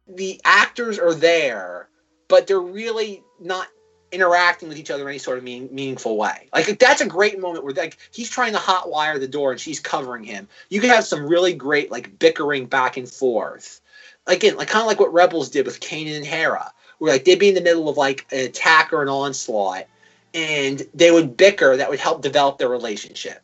the 0.09 0.41
actors 0.43 0.97
are 0.97 1.13
there, 1.13 1.87
but 2.27 2.47
they're 2.47 2.59
really 2.59 3.23
not 3.39 3.67
interacting 4.11 4.67
with 4.67 4.77
each 4.79 4.89
other 4.89 5.03
in 5.03 5.09
any 5.09 5.19
sort 5.19 5.37
of 5.37 5.43
mean, 5.43 5.69
meaningful 5.71 6.17
way. 6.17 6.49
Like 6.53 6.79
that's 6.79 7.01
a 7.01 7.05
great 7.05 7.39
moment 7.39 7.63
where 7.63 7.73
like 7.73 7.97
he's 8.11 8.29
trying 8.29 8.53
to 8.53 8.59
hotwire 8.59 9.19
the 9.19 9.27
door 9.27 9.51
and 9.51 9.61
she's 9.61 9.79
covering 9.79 10.23
him. 10.23 10.47
You 10.69 10.81
can 10.81 10.89
have 10.89 11.05
some 11.05 11.27
really 11.27 11.53
great 11.53 11.91
like 11.91 12.17
bickering 12.17 12.65
back 12.65 12.97
and 12.97 13.07
forth. 13.07 13.81
Again, 14.27 14.57
like 14.57 14.67
kind 14.67 14.81
of 14.81 14.87
like 14.87 14.99
what 14.99 15.13
Rebels 15.13 15.49
did 15.49 15.65
with 15.65 15.79
Kanan 15.79 16.15
and 16.15 16.25
Hera, 16.25 16.71
where 16.99 17.11
like 17.11 17.25
they'd 17.25 17.39
be 17.39 17.49
in 17.49 17.55
the 17.55 17.61
middle 17.61 17.89
of 17.89 17.97
like 17.97 18.27
an 18.31 18.39
attack 18.39 18.93
or 18.93 19.01
an 19.01 19.09
onslaught, 19.09 19.85
and 20.33 20.81
they 20.93 21.11
would 21.11 21.35
bicker 21.35 21.77
that 21.77 21.89
would 21.89 21.99
help 21.99 22.21
develop 22.21 22.57
their 22.57 22.69
relationship. 22.69 23.41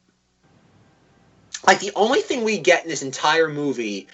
Like 1.66 1.80
the 1.80 1.92
only 1.96 2.22
thing 2.22 2.44
we 2.44 2.60
get 2.60 2.84
in 2.84 2.90
this 2.90 3.02
entire 3.02 3.50
movie 3.50 4.08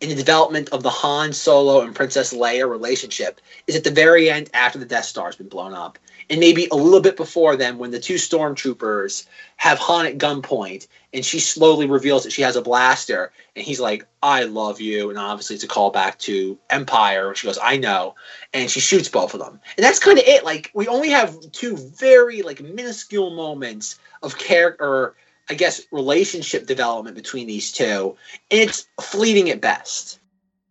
in 0.00 0.08
the 0.08 0.14
development 0.14 0.68
of 0.70 0.82
the 0.82 0.90
Han 0.90 1.32
Solo 1.32 1.80
and 1.80 1.94
Princess 1.94 2.32
Leia 2.34 2.68
relationship 2.68 3.40
is 3.66 3.76
at 3.76 3.84
the 3.84 3.90
very 3.90 4.28
end 4.30 4.50
after 4.52 4.78
the 4.78 4.84
Death 4.84 5.04
Star 5.04 5.26
has 5.26 5.36
been 5.36 5.48
blown 5.48 5.74
up. 5.74 5.98
And 6.30 6.40
maybe 6.40 6.68
a 6.70 6.76
little 6.76 7.00
bit 7.00 7.16
before 7.16 7.56
then, 7.56 7.78
when 7.78 7.90
the 7.90 8.00
two 8.00 8.14
stormtroopers 8.14 9.26
have 9.56 9.78
Han 9.78 10.06
at 10.06 10.18
gunpoint 10.18 10.86
and 11.12 11.24
she 11.24 11.40
slowly 11.40 11.86
reveals 11.86 12.24
that 12.24 12.32
she 12.32 12.42
has 12.42 12.56
a 12.56 12.62
blaster, 12.62 13.32
and 13.54 13.64
he's 13.64 13.80
like, 13.80 14.06
I 14.22 14.44
love 14.44 14.80
you. 14.80 15.10
And 15.10 15.18
obviously, 15.18 15.54
it's 15.54 15.64
a 15.64 15.68
callback 15.68 16.18
to 16.18 16.58
Empire. 16.70 17.34
She 17.34 17.46
goes, 17.46 17.58
I 17.62 17.76
know. 17.76 18.14
And 18.54 18.70
she 18.70 18.80
shoots 18.80 19.08
both 19.08 19.34
of 19.34 19.40
them. 19.40 19.60
And 19.76 19.84
that's 19.84 19.98
kind 19.98 20.18
of 20.18 20.24
it. 20.24 20.44
Like, 20.44 20.70
we 20.74 20.88
only 20.88 21.10
have 21.10 21.38
two 21.52 21.76
very, 21.76 22.42
like, 22.42 22.62
minuscule 22.62 23.30
moments 23.30 23.98
of 24.22 24.38
character, 24.38 25.14
I 25.50 25.54
guess, 25.54 25.82
relationship 25.90 26.66
development 26.66 27.16
between 27.16 27.46
these 27.46 27.72
two. 27.72 28.16
And 28.50 28.60
it's 28.60 28.86
fleeting 29.00 29.50
at 29.50 29.60
best. 29.60 30.18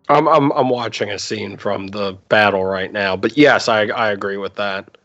I'm 0.10 0.28
I'm 0.28 0.52
I'm 0.52 0.69
watching 0.69 1.10
a 1.10 1.19
scene 1.19 1.57
from 1.57 1.88
the 1.88 2.18
battle 2.28 2.65
right 2.65 2.91
now, 2.91 3.15
but 3.15 3.38
yes, 3.38 3.69
I 3.69 3.84
I 3.84 4.11
agree 4.11 4.38
with 4.38 4.56
that. 4.56 4.98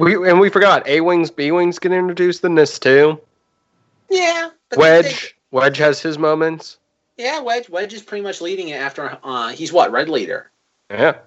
We 0.00 0.28
and 0.28 0.40
we 0.40 0.48
forgot 0.48 0.86
A 0.88 1.00
wings, 1.00 1.30
B 1.30 1.52
wings 1.52 1.78
get 1.78 1.92
introduced 1.92 2.44
in 2.44 2.54
this 2.54 2.78
too. 2.78 3.20
Yeah. 4.08 4.50
Wedge 4.76 5.36
Wedge 5.50 5.76
has 5.78 6.00
his 6.00 6.18
moments. 6.18 6.78
yeah, 7.16 7.40
Wedge. 7.40 7.68
Wedge 7.68 7.92
is 7.92 8.02
pretty 8.02 8.22
much 8.22 8.40
leading 8.40 8.68
it 8.68 8.80
after 8.80 9.18
uh, 9.22 9.48
he's 9.48 9.72
what 9.72 9.92
red 9.92 10.08
leader. 10.08 10.50
Yeah. 10.90 11.18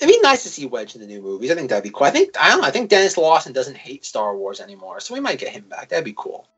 It'd 0.00 0.12
be 0.12 0.20
nice 0.22 0.44
to 0.44 0.48
see 0.48 0.64
Wedge 0.64 0.94
in 0.94 1.02
the 1.02 1.06
new 1.06 1.20
movies. 1.20 1.50
I 1.50 1.54
think 1.54 1.68
that'd 1.68 1.84
be 1.84 1.90
cool. 1.90 2.06
I 2.06 2.10
think 2.10 2.34
I 2.40 2.48
don't 2.48 2.62
know. 2.62 2.66
I 2.66 2.70
think 2.70 2.88
Denis 2.88 3.18
Lawson 3.18 3.52
doesn't 3.52 3.76
hate 3.76 4.04
Star 4.04 4.34
Wars 4.34 4.60
anymore, 4.60 5.00
so 5.00 5.12
we 5.12 5.20
might 5.20 5.38
get 5.38 5.52
him 5.52 5.64
back. 5.68 5.90
That'd 5.90 6.04
be 6.04 6.14
cool. 6.16 6.48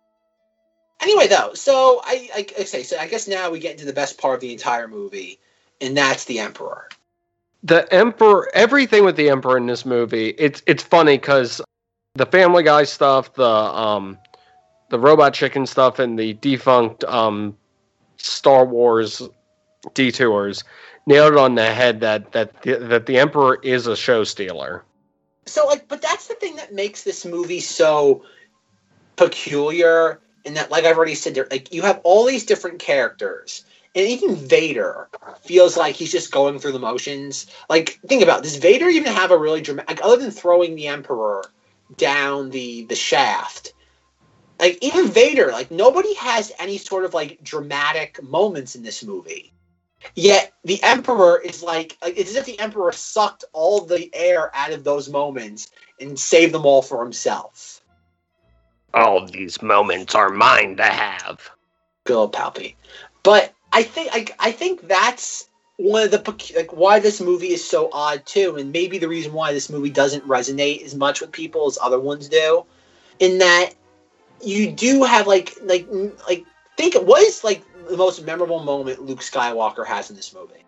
Anyway, 1.00 1.26
though, 1.26 1.52
so 1.54 2.00
I, 2.04 2.28
I, 2.34 2.46
I 2.60 2.64
say 2.64 2.84
so. 2.84 2.96
I 2.96 3.08
guess 3.08 3.26
now 3.26 3.50
we 3.50 3.58
get 3.58 3.72
into 3.72 3.84
the 3.84 3.92
best 3.92 4.18
part 4.18 4.34
of 4.34 4.40
the 4.40 4.52
entire 4.52 4.86
movie, 4.86 5.40
and 5.80 5.96
that's 5.96 6.26
the 6.26 6.38
Emperor. 6.38 6.88
The 7.64 7.92
Emperor, 7.92 8.50
everything 8.54 9.04
with 9.04 9.16
the 9.16 9.30
Emperor 9.30 9.56
in 9.56 9.66
this 9.66 9.86
movie, 9.86 10.30
it's 10.38 10.62
it's 10.66 10.82
funny 10.82 11.16
because 11.16 11.60
the 12.14 12.26
Family 12.26 12.62
Guy 12.62 12.84
stuff, 12.84 13.34
the 13.34 13.44
um, 13.44 14.18
the 14.90 14.98
Robot 14.98 15.32
Chicken 15.32 15.66
stuff, 15.66 15.98
and 15.98 16.18
the 16.18 16.34
defunct 16.34 17.04
um, 17.04 17.56
Star 18.16 18.64
Wars 18.64 19.22
detours 19.94 20.64
nailed 21.06 21.32
it 21.34 21.38
on 21.38 21.54
the 21.54 21.72
head 21.72 22.00
that 22.00 22.32
that 22.32 22.62
the, 22.62 22.76
that 22.78 23.06
the 23.06 23.18
Emperor 23.18 23.58
is 23.62 23.86
a 23.86 23.96
show 23.96 24.24
stealer. 24.24 24.82
So, 25.46 25.66
like, 25.66 25.88
but 25.88 26.02
that's 26.02 26.28
the 26.28 26.34
thing 26.34 26.56
that 26.56 26.72
makes 26.72 27.02
this 27.02 27.24
movie 27.24 27.60
so 27.60 28.24
peculiar. 29.16 30.20
In 30.44 30.54
that, 30.54 30.72
like 30.72 30.84
I've 30.84 30.96
already 30.96 31.14
said, 31.14 31.36
there, 31.36 31.46
like 31.52 31.72
you 31.72 31.82
have 31.82 32.00
all 32.02 32.26
these 32.26 32.44
different 32.44 32.80
characters, 32.80 33.64
and 33.94 34.06
even 34.06 34.34
Vader 34.34 35.08
feels 35.42 35.76
like 35.76 35.94
he's 35.94 36.12
just 36.12 36.32
going 36.32 36.58
through 36.58 36.72
the 36.72 36.78
motions. 36.78 37.46
Like, 37.68 38.00
think 38.06 38.22
about 38.22 38.40
it, 38.40 38.44
does 38.44 38.56
Vader 38.56 38.88
even 38.88 39.12
have 39.12 39.30
a 39.30 39.36
really 39.36 39.60
dramatic? 39.60 39.90
Like, 39.90 40.04
other 40.04 40.22
than 40.22 40.30
throwing 40.30 40.74
the 40.74 40.88
Emperor 40.88 41.44
down 41.96 42.50
the 42.50 42.86
the 42.86 42.94
shaft, 42.94 43.74
like 44.58 44.78
even 44.80 45.08
Vader, 45.08 45.48
like 45.48 45.70
nobody 45.70 46.14
has 46.14 46.52
any 46.58 46.78
sort 46.78 47.04
of 47.04 47.14
like 47.14 47.42
dramatic 47.42 48.22
moments 48.22 48.74
in 48.74 48.82
this 48.82 49.02
movie. 49.02 49.52
Yet 50.14 50.52
the 50.64 50.82
Emperor 50.82 51.40
is 51.40 51.62
like, 51.62 51.96
like 52.02 52.16
it's 52.16 52.30
as 52.30 52.36
if 52.36 52.46
the 52.46 52.58
Emperor 52.58 52.92
sucked 52.92 53.44
all 53.52 53.84
the 53.84 54.10
air 54.14 54.50
out 54.54 54.72
of 54.72 54.84
those 54.84 55.08
moments 55.08 55.70
and 56.00 56.18
saved 56.18 56.54
them 56.54 56.66
all 56.66 56.82
for 56.82 57.02
himself. 57.02 57.80
All 58.94 59.26
these 59.26 59.62
moments 59.62 60.14
are 60.14 60.28
mine 60.28 60.76
to 60.76 60.84
have. 60.84 61.50
Good 62.04 62.16
old 62.16 62.32
Palpy. 62.32 62.76
But 63.22 63.54
I 63.72 63.82
think 63.82 64.12
like 64.12 64.34
I 64.38 64.52
think 64.52 64.86
that's 64.86 65.48
one 65.76 66.02
of 66.04 66.10
the 66.10 66.52
like 66.54 66.72
why 66.72 67.00
this 67.00 67.20
movie 67.20 67.52
is 67.52 67.66
so 67.66 67.88
odd 67.92 68.24
too, 68.26 68.56
and 68.56 68.70
maybe 68.70 68.98
the 68.98 69.08
reason 69.08 69.32
why 69.32 69.52
this 69.52 69.70
movie 69.70 69.90
doesn't 69.90 70.26
resonate 70.28 70.84
as 70.84 70.94
much 70.94 71.20
with 71.20 71.32
people 71.32 71.66
as 71.66 71.78
other 71.82 71.98
ones 71.98 72.28
do, 72.28 72.64
in 73.18 73.38
that 73.38 73.70
you 74.42 74.70
do 74.72 75.04
have 75.04 75.26
like 75.26 75.56
like 75.62 75.86
like 76.28 76.44
think 76.76 76.94
what 76.94 77.22
is 77.22 77.42
like 77.42 77.62
the 77.88 77.96
most 77.96 78.24
memorable 78.24 78.60
moment 78.60 79.02
Luke 79.02 79.20
Skywalker 79.20 79.86
has 79.86 80.10
in 80.10 80.16
this 80.16 80.34
movie? 80.34 80.64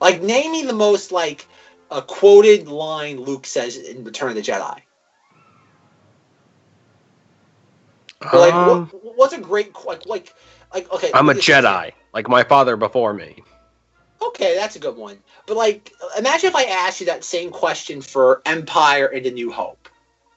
Like 0.00 0.22
name 0.22 0.52
me 0.52 0.64
the 0.64 0.72
most 0.72 1.10
like 1.12 1.46
a 1.90 2.02
quoted 2.02 2.68
line 2.68 3.20
Luke 3.20 3.46
says 3.46 3.76
in 3.76 4.04
Return 4.04 4.30
of 4.30 4.36
the 4.36 4.42
Jedi. 4.42 4.80
Or 8.32 8.38
like 8.38 8.54
Um, 8.54 8.86
what, 8.86 9.16
what's 9.16 9.34
a 9.34 9.40
great 9.40 9.74
like 9.84 10.06
like 10.06 10.32
like 10.72 10.90
okay? 10.92 11.10
I'm 11.12 11.28
a 11.28 11.34
Jedi. 11.34 11.92
Like 12.14 12.28
my 12.28 12.42
father 12.44 12.76
before 12.76 13.12
me. 13.12 13.42
Okay, 14.22 14.54
that's 14.54 14.76
a 14.76 14.78
good 14.78 14.96
one. 14.96 15.18
But 15.46 15.56
like, 15.56 15.92
imagine 16.16 16.48
if 16.48 16.56
I 16.56 16.64
asked 16.64 17.00
you 17.00 17.06
that 17.06 17.24
same 17.24 17.50
question 17.50 18.00
for 18.00 18.40
Empire 18.46 19.06
and 19.06 19.26
A 19.26 19.30
New 19.30 19.52
Hope. 19.52 19.88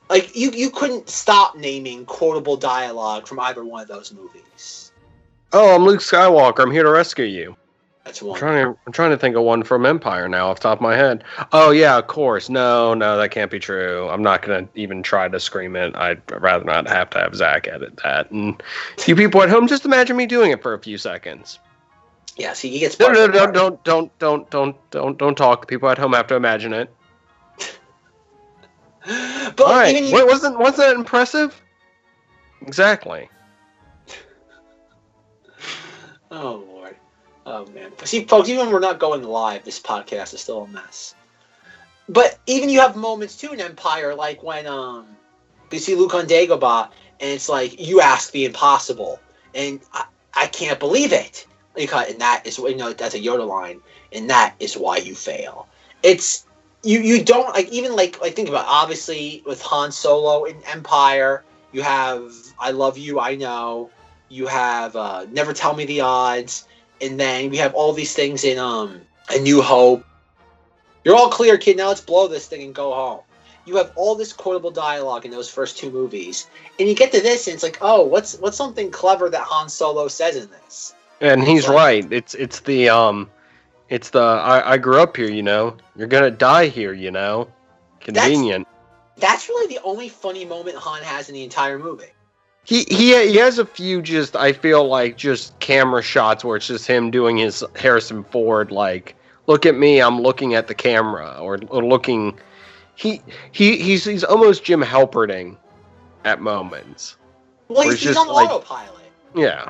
Like, 0.09 0.35
you 0.35 0.51
you 0.51 0.69
couldn't 0.69 1.09
stop 1.09 1.55
naming 1.55 2.05
quotable 2.05 2.57
dialogue 2.57 3.27
from 3.27 3.39
either 3.39 3.63
one 3.63 3.81
of 3.81 3.87
those 3.87 4.11
movies. 4.11 4.91
Oh, 5.53 5.75
I'm 5.75 5.83
Luke 5.83 5.99
Skywalker. 5.99 6.59
I'm 6.59 6.71
here 6.71 6.83
to 6.83 6.89
rescue 6.89 7.25
you. 7.25 7.55
That's 8.03 8.21
I'm 8.21 8.29
one. 8.29 8.39
trying 8.39 8.65
to 8.65 8.79
I'm 8.85 8.93
trying 8.93 9.11
to 9.11 9.17
think 9.17 9.35
of 9.35 9.43
one 9.43 9.63
from 9.63 9.85
Empire 9.85 10.29
now 10.29 10.49
off 10.49 10.59
the 10.59 10.63
top 10.63 10.77
of 10.77 10.81
my 10.81 10.95
head. 10.95 11.25
Oh 11.51 11.71
yeah, 11.71 11.97
of 11.97 12.07
course. 12.07 12.47
No, 12.47 12.93
no, 12.93 13.17
that 13.17 13.31
can't 13.31 13.51
be 13.51 13.59
true. 13.59 14.07
I'm 14.09 14.23
not 14.23 14.41
gonna 14.41 14.67
even 14.75 15.03
try 15.03 15.27
to 15.27 15.39
scream 15.41 15.75
it. 15.75 15.93
I'd 15.95 16.21
rather 16.31 16.63
not 16.63 16.87
have 16.87 17.09
to 17.11 17.19
have 17.19 17.35
Zach 17.35 17.67
edit 17.67 17.97
that. 18.03 18.31
And 18.31 18.61
you 19.05 19.15
people 19.15 19.41
at 19.43 19.49
home, 19.49 19.67
just 19.67 19.85
imagine 19.85 20.15
me 20.15 20.25
doing 20.25 20.51
it 20.51 20.61
for 20.61 20.73
a 20.73 20.79
few 20.79 20.97
seconds. 20.97 21.59
Yeah, 22.37 22.53
see, 22.53 22.69
he 22.69 22.79
gets 22.79 22.99
No, 22.99 23.11
no, 23.11 23.25
no, 23.25 23.47
don't, 23.51 23.83
don't, 23.83 24.19
don't, 24.19 24.49
don't, 24.51 24.91
don't, 24.91 25.17
don't 25.17 25.35
talk. 25.35 25.67
People 25.67 25.89
at 25.89 25.97
home 25.97 26.13
have 26.13 26.27
to 26.27 26.35
imagine 26.35 26.71
it. 26.73 26.93
But 29.55 29.61
All 29.61 29.73
right, 29.73 29.95
even 29.95 30.09
you- 30.09 30.15
Wait, 30.15 30.27
wasn't 30.27 30.59
wasn't 30.59 30.77
that 30.89 30.95
impressive? 30.95 31.59
Exactly. 32.61 33.29
Oh 36.29 36.65
lord. 36.67 36.97
Oh 37.45 37.65
man. 37.67 37.93
See, 38.03 38.25
folks, 38.25 38.49
even 38.49 38.65
when 38.65 38.73
we're 38.73 38.81
not 38.81 38.99
going 38.99 39.23
live, 39.23 39.63
this 39.63 39.79
podcast 39.79 40.33
is 40.33 40.41
still 40.41 40.63
a 40.63 40.67
mess. 40.67 41.15
But 42.09 42.37
even 42.47 42.69
you 42.69 42.81
have 42.81 42.97
moments 42.97 43.37
too 43.37 43.53
in 43.53 43.61
Empire, 43.61 44.13
like 44.13 44.43
when 44.43 44.67
um 44.67 45.07
you 45.71 45.79
see 45.79 45.95
Luke 45.95 46.13
on 46.13 46.27
Dagobah, 46.27 46.89
and 47.21 47.31
it's 47.31 47.47
like 47.47 47.79
you 47.79 48.01
ask 48.01 48.31
the 48.31 48.43
impossible, 48.43 49.21
and 49.55 49.79
I, 49.93 50.05
I 50.33 50.47
can't 50.47 50.79
believe 50.79 51.13
it. 51.13 51.47
Because 51.77 52.09
and 52.09 52.19
that 52.19 52.41
is 52.45 52.57
you 52.57 52.75
know 52.75 52.91
that's 52.91 53.15
a 53.15 53.19
Yoda 53.19 53.47
line, 53.47 53.79
and 54.11 54.29
that 54.29 54.55
is 54.59 54.75
why 54.75 54.97
you 54.97 55.15
fail. 55.15 55.67
It's 56.03 56.45
you 56.83 56.99
you 56.99 57.23
don't 57.23 57.53
like 57.53 57.69
even 57.69 57.95
like 57.95 58.19
like 58.19 58.35
think 58.35 58.49
about 58.49 58.65
it, 58.65 58.69
obviously 58.69 59.43
with 59.45 59.61
Han 59.61 59.91
Solo 59.91 60.45
in 60.45 60.57
Empire, 60.65 61.43
you 61.71 61.81
have 61.83 62.31
I 62.59 62.71
love 62.71 62.97
you, 62.97 63.19
I 63.19 63.35
know. 63.35 63.91
You 64.29 64.47
have 64.47 64.95
uh, 64.95 65.25
Never 65.31 65.53
Tell 65.53 65.73
Me 65.73 65.85
the 65.85 66.01
Odds, 66.01 66.67
and 67.01 67.19
then 67.19 67.49
we 67.49 67.57
have 67.57 67.73
all 67.73 67.93
these 67.93 68.13
things 68.13 68.43
in 68.43 68.57
um 68.57 69.01
A 69.29 69.39
New 69.39 69.61
Hope. 69.61 70.03
You're 71.03 71.15
all 71.15 71.29
clear, 71.29 71.57
kid. 71.57 71.77
Now 71.77 71.89
let's 71.89 72.01
blow 72.01 72.27
this 72.27 72.47
thing 72.47 72.63
and 72.63 72.75
go 72.75 72.93
home. 72.93 73.21
You 73.65 73.75
have 73.77 73.91
all 73.95 74.15
this 74.15 74.33
quotable 74.33 74.71
dialogue 74.71 75.25
in 75.25 75.31
those 75.31 75.49
first 75.49 75.77
two 75.77 75.91
movies, 75.91 76.47
and 76.79 76.87
you 76.87 76.95
get 76.95 77.11
to 77.11 77.21
this, 77.21 77.47
and 77.47 77.53
it's 77.53 77.63
like, 77.63 77.77
oh, 77.81 78.03
what's 78.05 78.37
what's 78.39 78.57
something 78.57 78.91
clever 78.91 79.29
that 79.29 79.41
Han 79.41 79.69
Solo 79.69 80.07
says 80.07 80.35
in 80.35 80.49
this? 80.49 80.93
And 81.21 81.43
he's 81.43 81.67
right. 81.67 82.05
It's 82.11 82.35
it's 82.35 82.59
the 82.61 82.89
um, 82.89 83.29
it's 83.89 84.11
the 84.11 84.21
I, 84.21 84.73
I 84.73 84.77
grew 84.77 85.01
up 85.01 85.17
here. 85.17 85.29
You 85.29 85.43
know, 85.43 85.75
you're 85.95 86.07
gonna 86.07 86.31
die 86.31 86.67
here. 86.67 86.93
You 86.93 87.11
know, 87.11 87.47
convenient. 87.99 88.67
That's 89.17 89.49
really 89.49 89.73
the 89.73 89.81
only 89.83 90.09
funny 90.09 90.45
moment 90.45 90.77
Han 90.77 91.01
has 91.01 91.27
in 91.27 91.33
the 91.33 91.43
entire 91.43 91.79
movie. 91.79 92.11
He 92.63 92.83
he 92.89 93.29
he 93.31 93.37
has 93.37 93.59
a 93.59 93.65
few 93.65 94.01
just 94.01 94.35
I 94.35 94.51
feel 94.53 94.87
like 94.87 95.17
just 95.17 95.57
camera 95.59 96.03
shots 96.03 96.43
where 96.43 96.57
it's 96.57 96.67
just 96.67 96.85
him 96.85 97.09
doing 97.09 97.37
his 97.37 97.63
Harrison 97.75 98.23
Ford 98.25 98.71
like 98.71 99.15
look 99.47 99.65
at 99.65 99.75
me 99.75 100.01
I'm 100.01 100.21
looking 100.21 100.53
at 100.53 100.67
the 100.67 100.75
camera 100.75 101.37
or, 101.39 101.59
or 101.69 101.83
looking 101.83 102.37
he 102.95 103.21
he 103.53 103.77
he's 103.77 104.03
he's 104.03 104.23
almost 104.25 104.65
Jim 104.65 104.83
Halperting 104.83 105.55
at 106.25 106.41
moments. 106.41 107.15
Well, 107.69 107.83
he's, 107.83 107.93
he's 107.93 108.01
just 108.01 108.19
on 108.19 108.27
like- 108.27 108.49
autopilot. 108.49 109.11
Yeah. 109.33 109.69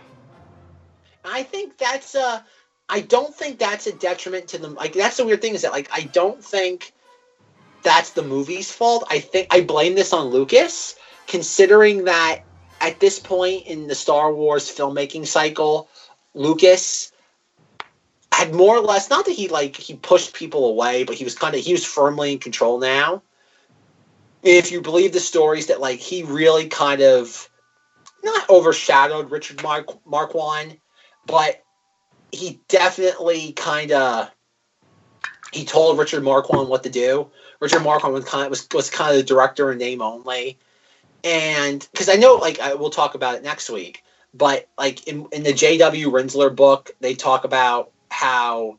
I 1.27 1.43
think 1.43 1.77
that's 1.77 2.15
uh 2.15 2.41
I 2.89 3.01
don't 3.01 3.35
think 3.35 3.59
that's 3.59 3.87
a 3.87 3.93
detriment 3.93 4.47
to 4.49 4.57
them. 4.57 4.75
Like 4.75 4.93
that's 4.93 5.17
the 5.17 5.25
weird 5.25 5.41
thing 5.41 5.55
is 5.55 5.63
that 5.63 5.71
like 5.71 5.89
I 5.91 6.01
don't 6.01 6.43
think 6.43 6.93
that's 7.83 8.11
the 8.11 8.23
movie's 8.23 8.71
fault. 8.71 9.05
I 9.09 9.19
think 9.19 9.47
I 9.51 9.61
blame 9.61 9.95
this 9.95 10.13
on 10.13 10.27
Lucas, 10.27 10.95
considering 11.27 12.05
that 12.05 12.41
at 12.81 12.99
this 12.99 13.19
point 13.19 13.65
in 13.65 13.87
the 13.87 13.95
Star 13.95 14.33
Wars 14.33 14.69
filmmaking 14.69 15.27
cycle, 15.27 15.89
Lucas 16.33 17.11
had 18.31 18.53
more 18.53 18.77
or 18.77 18.81
less 18.81 19.09
not 19.09 19.25
that 19.25 19.31
he 19.31 19.47
like 19.47 19.75
he 19.75 19.95
pushed 19.95 20.33
people 20.33 20.69
away, 20.69 21.03
but 21.03 21.15
he 21.15 21.23
was 21.23 21.35
kind 21.35 21.55
of 21.55 21.61
he 21.61 21.73
was 21.73 21.85
firmly 21.85 22.33
in 22.33 22.39
control 22.39 22.79
now. 22.79 23.21
If 24.43 24.71
you 24.71 24.81
believe 24.81 25.11
the 25.11 25.19
stories 25.19 25.67
that 25.67 25.81
like 25.81 25.99
he 25.99 26.23
really 26.23 26.67
kind 26.67 27.01
of 27.01 27.49
not 28.23 28.49
overshadowed 28.49 29.31
Richard 29.31 29.61
Mark 29.63 29.87
Marquand, 30.05 30.77
but 31.27 31.63
he 32.31 32.59
definitely 32.67 33.51
kind 33.51 33.91
of 33.91 34.31
he 35.53 35.65
told 35.65 35.97
Richard 35.97 36.23
Marquand 36.23 36.67
what 36.67 36.83
to 36.83 36.89
do. 36.89 37.29
Richard 37.59 37.83
Marquand 37.83 38.13
was 38.13 38.25
kind 38.25 38.45
of, 38.45 38.49
was, 38.49 38.67
was 38.73 38.89
kind 38.89 39.11
of 39.11 39.17
the 39.17 39.23
director 39.23 39.71
in 39.71 39.77
name 39.77 40.01
only, 40.01 40.57
and 41.23 41.87
because 41.91 42.09
I 42.09 42.15
know 42.15 42.35
like 42.35 42.59
I, 42.59 42.73
we'll 42.73 42.89
talk 42.89 43.15
about 43.15 43.35
it 43.35 43.43
next 43.43 43.69
week, 43.69 44.03
but 44.33 44.67
like 44.77 45.07
in, 45.07 45.27
in 45.31 45.43
the 45.43 45.53
J.W. 45.53 46.11
Rinzler 46.11 46.55
book, 46.55 46.91
they 46.99 47.15
talk 47.15 47.43
about 47.43 47.91
how, 48.09 48.77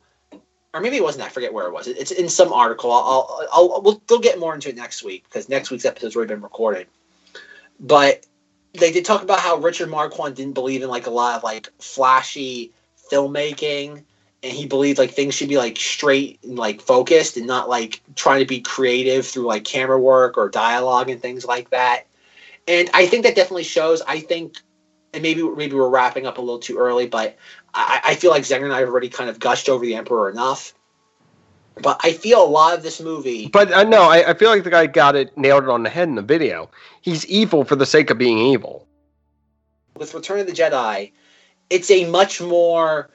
or 0.73 0.81
maybe 0.81 0.97
it 0.97 1.03
wasn't. 1.03 1.25
I 1.25 1.29
forget 1.29 1.53
where 1.53 1.67
it 1.67 1.73
was. 1.73 1.87
It, 1.87 1.97
it's 1.97 2.11
in 2.11 2.29
some 2.29 2.53
article. 2.53 2.91
I'll, 2.91 3.01
I'll, 3.01 3.47
I'll 3.51 3.81
we'll, 3.81 4.01
we'll 4.09 4.19
get 4.19 4.39
more 4.39 4.53
into 4.53 4.69
it 4.69 4.75
next 4.75 5.03
week 5.03 5.25
because 5.25 5.49
next 5.49 5.71
week's 5.71 5.85
episode's 5.85 6.15
already 6.15 6.33
been 6.33 6.41
recorded. 6.41 6.87
But 7.79 8.25
they 8.73 8.91
did 8.91 9.05
talk 9.05 9.23
about 9.23 9.39
how 9.39 9.57
Richard 9.57 9.89
Marquand 9.89 10.35
didn't 10.35 10.53
believe 10.53 10.83
in 10.83 10.89
like 10.89 11.07
a 11.07 11.11
lot 11.11 11.35
of 11.35 11.43
like 11.43 11.69
flashy 11.79 12.71
filmmaking 13.11 14.03
and 14.41 14.53
he 14.53 14.65
believed 14.65 14.97
like 14.97 15.11
things 15.11 15.35
should 15.35 15.49
be 15.49 15.57
like 15.57 15.77
straight 15.77 16.39
and 16.43 16.57
like 16.57 16.81
focused 16.81 17.37
and 17.37 17.47
not 17.47 17.67
like 17.67 18.01
trying 18.15 18.39
to 18.39 18.45
be 18.45 18.61
creative 18.61 19.25
through 19.25 19.45
like 19.45 19.63
camera 19.63 19.99
work 19.99 20.37
or 20.37 20.49
dialogue 20.49 21.09
and 21.09 21.21
things 21.21 21.45
like 21.45 21.69
that. 21.71 22.05
And 22.67 22.89
I 22.93 23.07
think 23.07 23.23
that 23.23 23.35
definitely 23.35 23.63
shows. 23.63 24.01
I 24.01 24.19
think, 24.19 24.57
and 25.13 25.23
maybe 25.23 25.43
maybe 25.43 25.75
we're 25.75 25.89
wrapping 25.89 26.25
up 26.25 26.37
a 26.37 26.41
little 26.41 26.59
too 26.59 26.77
early, 26.77 27.07
but 27.07 27.35
I, 27.73 28.01
I 28.03 28.15
feel 28.15 28.31
like 28.31 28.43
Zenger 28.43 28.63
and 28.65 28.73
I 28.73 28.79
have 28.79 28.89
already 28.89 29.09
kind 29.09 29.29
of 29.29 29.39
gushed 29.39 29.67
over 29.67 29.83
the 29.83 29.95
Emperor 29.95 30.29
enough. 30.29 30.73
But 31.81 32.01
I 32.03 32.13
feel 32.13 32.43
a 32.43 32.45
lot 32.45 32.73
of 32.73 32.83
this 32.83 32.99
movie. 32.99 33.47
But 33.47 33.71
uh, 33.71 33.83
no, 33.83 34.03
I, 34.03 34.29
I 34.29 34.33
feel 34.33 34.49
like 34.49 34.63
the 34.63 34.69
guy 34.69 34.87
got 34.87 35.15
it 35.15 35.37
nailed 35.37 35.63
it 35.63 35.69
on 35.69 35.83
the 35.83 35.89
head 35.89 36.07
in 36.07 36.15
the 36.15 36.21
video. 36.21 36.69
He's 37.01 37.25
evil 37.27 37.63
for 37.63 37.75
the 37.75 37.85
sake 37.85 38.09
of 38.09 38.17
being 38.17 38.37
evil. 38.37 38.87
with 39.95 40.13
Return 40.13 40.39
of 40.39 40.47
the 40.47 40.53
Jedi, 40.53 41.11
it's 41.69 41.91
a 41.91 42.09
much 42.09 42.41
more. 42.41 43.09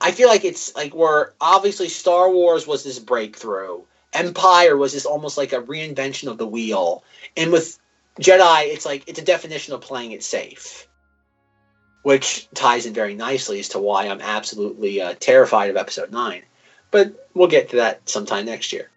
I 0.00 0.12
feel 0.12 0.28
like 0.28 0.44
it's 0.44 0.74
like 0.74 0.94
where 0.94 1.34
obviously 1.40 1.88
Star 1.88 2.30
Wars 2.30 2.66
was 2.66 2.82
this 2.84 2.98
breakthrough. 2.98 3.82
Empire 4.12 4.76
was 4.76 4.92
this 4.92 5.06
almost 5.06 5.36
like 5.36 5.52
a 5.52 5.62
reinvention 5.62 6.28
of 6.28 6.38
the 6.38 6.46
wheel, 6.46 7.04
and 7.36 7.52
with 7.52 7.78
Jedi, 8.18 8.66
it's 8.66 8.84
like 8.84 9.04
it's 9.06 9.20
a 9.20 9.24
definition 9.24 9.72
of 9.74 9.80
playing 9.80 10.12
it 10.12 10.22
safe, 10.24 10.88
which 12.02 12.48
ties 12.54 12.86
in 12.86 12.94
very 12.94 13.14
nicely 13.14 13.60
as 13.60 13.68
to 13.70 13.78
why 13.78 14.08
I'm 14.08 14.20
absolutely 14.20 15.00
uh, 15.00 15.14
terrified 15.20 15.70
of 15.70 15.76
Episode 15.76 16.10
Nine. 16.10 16.42
But 16.90 17.28
we'll 17.34 17.48
get 17.48 17.70
to 17.70 17.76
that 17.76 18.08
sometime 18.08 18.46
next 18.46 18.72
year. 18.72 18.90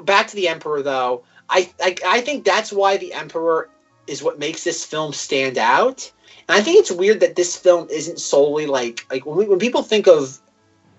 Back 0.00 0.28
to 0.28 0.36
the 0.36 0.48
Emperor, 0.48 0.82
though, 0.82 1.24
I 1.48 1.70
I, 1.80 1.96
I 2.06 2.20
think 2.20 2.44
that's 2.44 2.72
why 2.72 2.96
the 2.96 3.12
Emperor 3.12 3.70
is 4.06 4.22
what 4.22 4.38
makes 4.38 4.64
this 4.64 4.84
film 4.84 5.12
stand 5.12 5.58
out. 5.58 6.10
And 6.48 6.58
I 6.58 6.62
think 6.62 6.78
it's 6.78 6.92
weird 6.92 7.20
that 7.20 7.36
this 7.36 7.56
film 7.56 7.88
isn't 7.90 8.20
solely 8.20 8.66
like 8.66 9.06
like 9.10 9.24
when 9.26 9.36
we, 9.36 9.46
when 9.46 9.58
people 9.58 9.82
think 9.82 10.06
of 10.06 10.38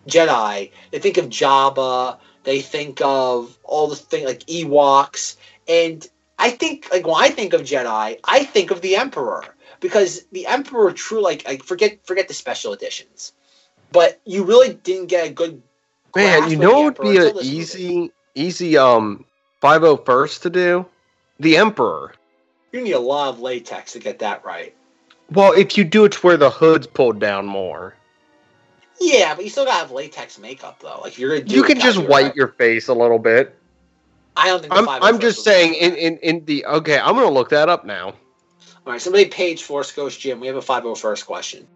Jedi, 0.08 0.72
they 0.92 1.00
think 1.00 1.18
of 1.18 1.30
Jabba, 1.30 2.18
they 2.44 2.62
think 2.62 3.02
of 3.02 3.58
all 3.64 3.88
the 3.88 3.96
thing 3.96 4.26
like 4.26 4.40
Ewoks, 4.46 5.38
and 5.68 6.08
I 6.38 6.52
think 6.52 6.90
like 6.92 7.06
when 7.06 7.16
I 7.16 7.30
think 7.30 7.54
of 7.54 7.62
Jedi, 7.62 8.20
I 8.24 8.44
think 8.44 8.72
of 8.72 8.82
the 8.82 8.96
Emperor 8.96 9.44
because 9.80 10.26
the 10.32 10.48
Emperor 10.48 10.92
true 10.92 11.22
like 11.22 11.48
I 11.48 11.58
forget 11.58 12.06
forget 12.06 12.28
the 12.28 12.34
special 12.34 12.74
editions, 12.74 13.34
but 13.92 14.20
you 14.26 14.44
really 14.44 14.74
didn't 14.74 15.08
get 15.08 15.28
a 15.28 15.34
good 15.34 15.62
Man, 16.16 16.50
you 16.50 16.58
know 16.58 16.88
it 16.88 16.98
would 17.00 17.02
be 17.02 17.18
an 17.18 17.24
this 17.24 17.34
movie. 17.34 17.48
easy 17.48 18.12
easy 18.36 18.78
um 18.78 19.26
501st 19.62 20.42
to 20.42 20.50
do? 20.50 20.86
The 21.40 21.58
Emperor. 21.58 22.14
You 22.72 22.82
need 22.82 22.94
a 22.94 23.00
lot 23.00 23.30
of 23.30 23.40
latex 23.40 23.94
to 23.94 24.00
get 24.00 24.20
that 24.20 24.44
right. 24.46 24.76
Well, 25.32 25.54
if 25.54 25.78
you 25.78 25.84
do 25.84 26.06
it 26.06 26.14
to 26.14 26.20
where 26.20 26.38
the 26.38 26.50
hood's 26.50 26.88
pulled 26.88 27.20
down 27.20 27.46
more. 27.46 27.96
Yeah, 29.02 29.36
but 29.36 29.44
you 29.44 29.50
still 29.50 29.66
gotta 29.66 29.80
have 29.80 29.92
latex 29.92 30.40
makeup 30.40 30.80
though. 30.80 31.00
Like 31.02 31.18
you're 31.18 31.36
gonna 31.36 31.48
do 31.48 31.56
You 31.56 31.64
can 31.64 31.80
just 31.80 32.00
wipe 32.00 32.10
right. 32.10 32.36
your 32.36 32.50
face 32.50 32.88
a 32.88 32.94
little 32.94 33.20
bit. 33.20 33.58
I 34.38 34.48
don't 34.48 34.62
think 34.62 34.74
the 34.74 34.80
I'm 34.80 35.04
I'm 35.04 35.20
just 35.20 35.44
saying 35.44 35.74
in, 35.76 35.96
in 35.96 36.18
in 36.20 36.46
the 36.46 36.66
okay, 36.66 37.00
I'm 37.00 37.16
gonna 37.16 37.30
look 37.30 37.50
that 37.50 37.70
up 37.70 37.86
now. 37.86 38.08
All 38.86 38.94
right, 38.94 39.02
somebody 39.02 39.26
page 39.26 39.64
Force 39.64 39.92
Ghost 39.92 40.20
Jim. 40.20 40.40
We 40.40 40.48
have 40.48 40.56
a 40.56 40.62
501st 40.62 41.26
question. 41.26 41.68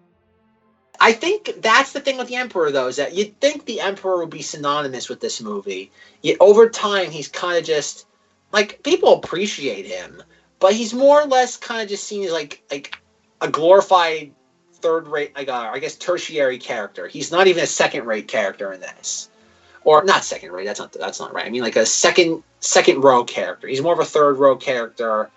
I 1.00 1.14
think 1.14 1.52
that's 1.62 1.94
the 1.94 2.02
thing 2.02 2.18
with 2.18 2.28
the 2.28 2.36
Emperor, 2.36 2.72
though, 2.72 2.88
is 2.88 2.98
that 2.98 3.14
you'd 3.14 3.40
think 3.40 3.66
the 3.66 3.80
Emperor 3.80 4.18
would 4.18 4.30
be 4.30 4.42
synonymous 4.42 5.08
with 5.08 5.22
this 5.22 5.42
movie. 5.42 5.92
Yet 6.22 6.38
over 6.40 6.70
time, 6.70 7.10
he's 7.10 7.30
kind 7.30 7.58
of 7.58 7.64
just 7.64 8.06
like 8.52 8.84
people 8.84 9.14
appreciate 9.14 9.86
him, 9.86 10.22
but 10.60 10.74
he's 10.74 10.94
more 10.94 11.22
or 11.22 11.26
less 11.26 11.56
kind 11.56 11.82
of 11.82 11.90
just 11.90 12.06
seen 12.06 12.24
as 12.26 12.32
like 12.32 12.62
like 12.70 12.98
a 13.42 13.50
glorified 13.50 14.34
third 14.74 15.08
rate, 15.08 15.36
like 15.36 15.48
uh, 15.48 15.72
I 15.74 15.80
guess 15.80 15.96
tertiary 15.96 16.58
character. 16.58 17.08
He's 17.08 17.32
not 17.32 17.48
even 17.48 17.64
a 17.64 17.68
second 17.68 18.06
rate 18.06 18.28
character 18.28 18.74
in 18.74 18.82
this, 18.82 19.30
or 19.84 20.04
not 20.04 20.26
second 20.26 20.52
rate. 20.52 20.66
That's 20.66 20.80
not 20.80 20.92
that's 20.92 21.20
not 21.20 21.34
right. 21.34 21.46
I 21.46 21.50
mean 21.50 21.62
like 21.62 21.78
a 21.78 21.86
second 21.86 22.44
second 22.60 23.02
row 23.02 23.24
character. 23.24 23.68
He's 23.68 23.82
more 23.82 23.94
of 23.94 24.00
a 24.00 24.06
third 24.06 24.38
row 24.38 24.58
character 24.58 25.30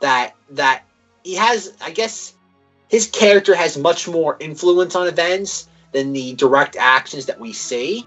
that 0.00 0.34
that 0.50 0.84
he 1.24 1.34
has. 1.34 1.74
I 1.80 1.90
guess 1.90 2.34
his 2.88 3.06
character 3.06 3.54
has 3.54 3.76
much 3.76 4.08
more 4.08 4.36
influence 4.40 4.94
on 4.94 5.06
events 5.06 5.68
than 5.92 6.12
the 6.12 6.34
direct 6.34 6.76
actions 6.76 7.26
that 7.26 7.38
we 7.38 7.52
see. 7.52 8.06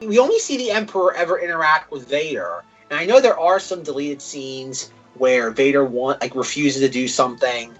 We 0.00 0.18
only 0.18 0.38
see 0.38 0.56
the 0.56 0.70
Emperor 0.70 1.14
ever 1.14 1.38
interact 1.38 1.90
with 1.90 2.08
Vader, 2.08 2.64
and 2.90 2.98
I 2.98 3.06
know 3.06 3.20
there 3.20 3.38
are 3.38 3.60
some 3.60 3.82
deleted 3.82 4.20
scenes 4.20 4.90
where 5.14 5.50
Vader 5.50 5.84
want 5.84 6.20
like 6.20 6.34
refuses 6.34 6.82
to 6.82 6.88
do 6.88 7.06
something, 7.06 7.72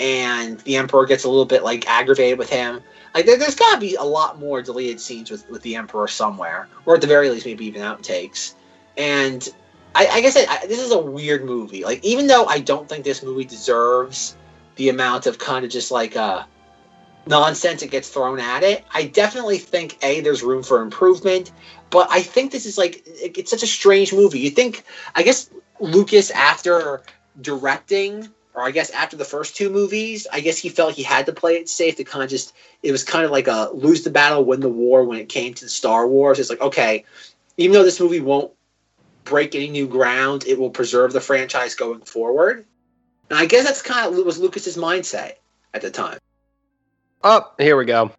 and 0.00 0.58
the 0.60 0.76
Emperor 0.76 1.06
gets 1.06 1.24
a 1.24 1.28
little 1.28 1.46
bit 1.46 1.64
like 1.64 1.88
aggravated 1.88 2.38
with 2.38 2.50
him. 2.50 2.80
Like 3.14 3.26
there, 3.26 3.38
has 3.38 3.54
got 3.54 3.74
to 3.74 3.80
be 3.80 3.94
a 3.94 4.02
lot 4.02 4.38
more 4.38 4.62
deleted 4.62 5.00
scenes 5.00 5.30
with 5.30 5.48
with 5.48 5.62
the 5.62 5.76
Emperor 5.76 6.08
somewhere, 6.08 6.68
or 6.84 6.94
at 6.96 7.00
the 7.00 7.06
very 7.06 7.30
least, 7.30 7.46
maybe 7.46 7.66
even 7.66 7.82
outtakes. 7.82 8.54
And 8.98 9.48
I, 9.94 10.06
I 10.06 10.20
guess 10.20 10.36
I, 10.36 10.66
this 10.66 10.80
is 10.80 10.92
a 10.92 10.98
weird 10.98 11.44
movie. 11.44 11.84
Like 11.84 12.04
even 12.04 12.26
though 12.26 12.44
I 12.44 12.58
don't 12.58 12.88
think 12.88 13.04
this 13.04 13.22
movie 13.22 13.44
deserves 13.44 14.36
the 14.76 14.88
amount 14.88 15.26
of 15.26 15.38
kind 15.38 15.64
of 15.64 15.70
just 15.70 15.90
like 15.90 16.16
uh 16.16 16.44
nonsense 17.26 17.80
that 17.80 17.90
gets 17.90 18.08
thrown 18.08 18.40
at 18.40 18.62
it. 18.62 18.84
I 18.92 19.04
definitely 19.04 19.58
think 19.58 19.98
a 20.02 20.20
there's 20.20 20.42
room 20.42 20.62
for 20.62 20.82
improvement, 20.82 21.52
but 21.90 22.08
I 22.10 22.22
think 22.22 22.52
this 22.52 22.66
is 22.66 22.78
like 22.78 23.02
it's 23.06 23.50
such 23.50 23.62
a 23.62 23.66
strange 23.66 24.12
movie. 24.12 24.40
You 24.40 24.50
think 24.50 24.84
I 25.14 25.22
guess 25.22 25.50
Lucas 25.80 26.30
after 26.30 27.02
directing 27.40 28.28
or 28.54 28.62
I 28.62 28.70
guess 28.70 28.90
after 28.90 29.16
the 29.16 29.24
first 29.24 29.56
two 29.56 29.70
movies, 29.70 30.26
I 30.30 30.40
guess 30.40 30.58
he 30.58 30.68
felt 30.68 30.94
he 30.94 31.02
had 31.02 31.26
to 31.26 31.32
play 31.32 31.54
it 31.54 31.68
safe 31.68 31.96
to 31.96 32.04
kind 32.04 32.22
of 32.22 32.30
just 32.30 32.52
it 32.82 32.92
was 32.92 33.04
kind 33.04 33.24
of 33.24 33.30
like 33.30 33.48
a 33.48 33.70
lose 33.72 34.02
the 34.02 34.10
battle, 34.10 34.44
win 34.44 34.60
the 34.60 34.68
war 34.68 35.04
when 35.04 35.18
it 35.18 35.28
came 35.28 35.54
to 35.54 35.64
the 35.64 35.70
Star 35.70 36.06
Wars. 36.06 36.38
It's 36.38 36.50
like, 36.50 36.60
okay, 36.60 37.04
even 37.56 37.72
though 37.72 37.84
this 37.84 38.00
movie 38.00 38.20
won't 38.20 38.52
break 39.24 39.54
any 39.54 39.68
new 39.68 39.86
ground, 39.86 40.44
it 40.46 40.58
will 40.58 40.70
preserve 40.70 41.12
the 41.12 41.20
franchise 41.20 41.74
going 41.74 42.00
forward. 42.00 42.66
And 43.30 43.38
I 43.38 43.46
guess 43.46 43.64
that's 43.64 43.82
kind 43.82 44.06
of 44.06 44.24
was 44.24 44.38
Lucas's 44.38 44.76
mindset 44.76 45.34
at 45.74 45.82
the 45.82 45.90
time. 45.90 46.18
Oh, 47.24 47.50
here 47.58 47.76
we 47.76 47.84
go. 47.84 48.12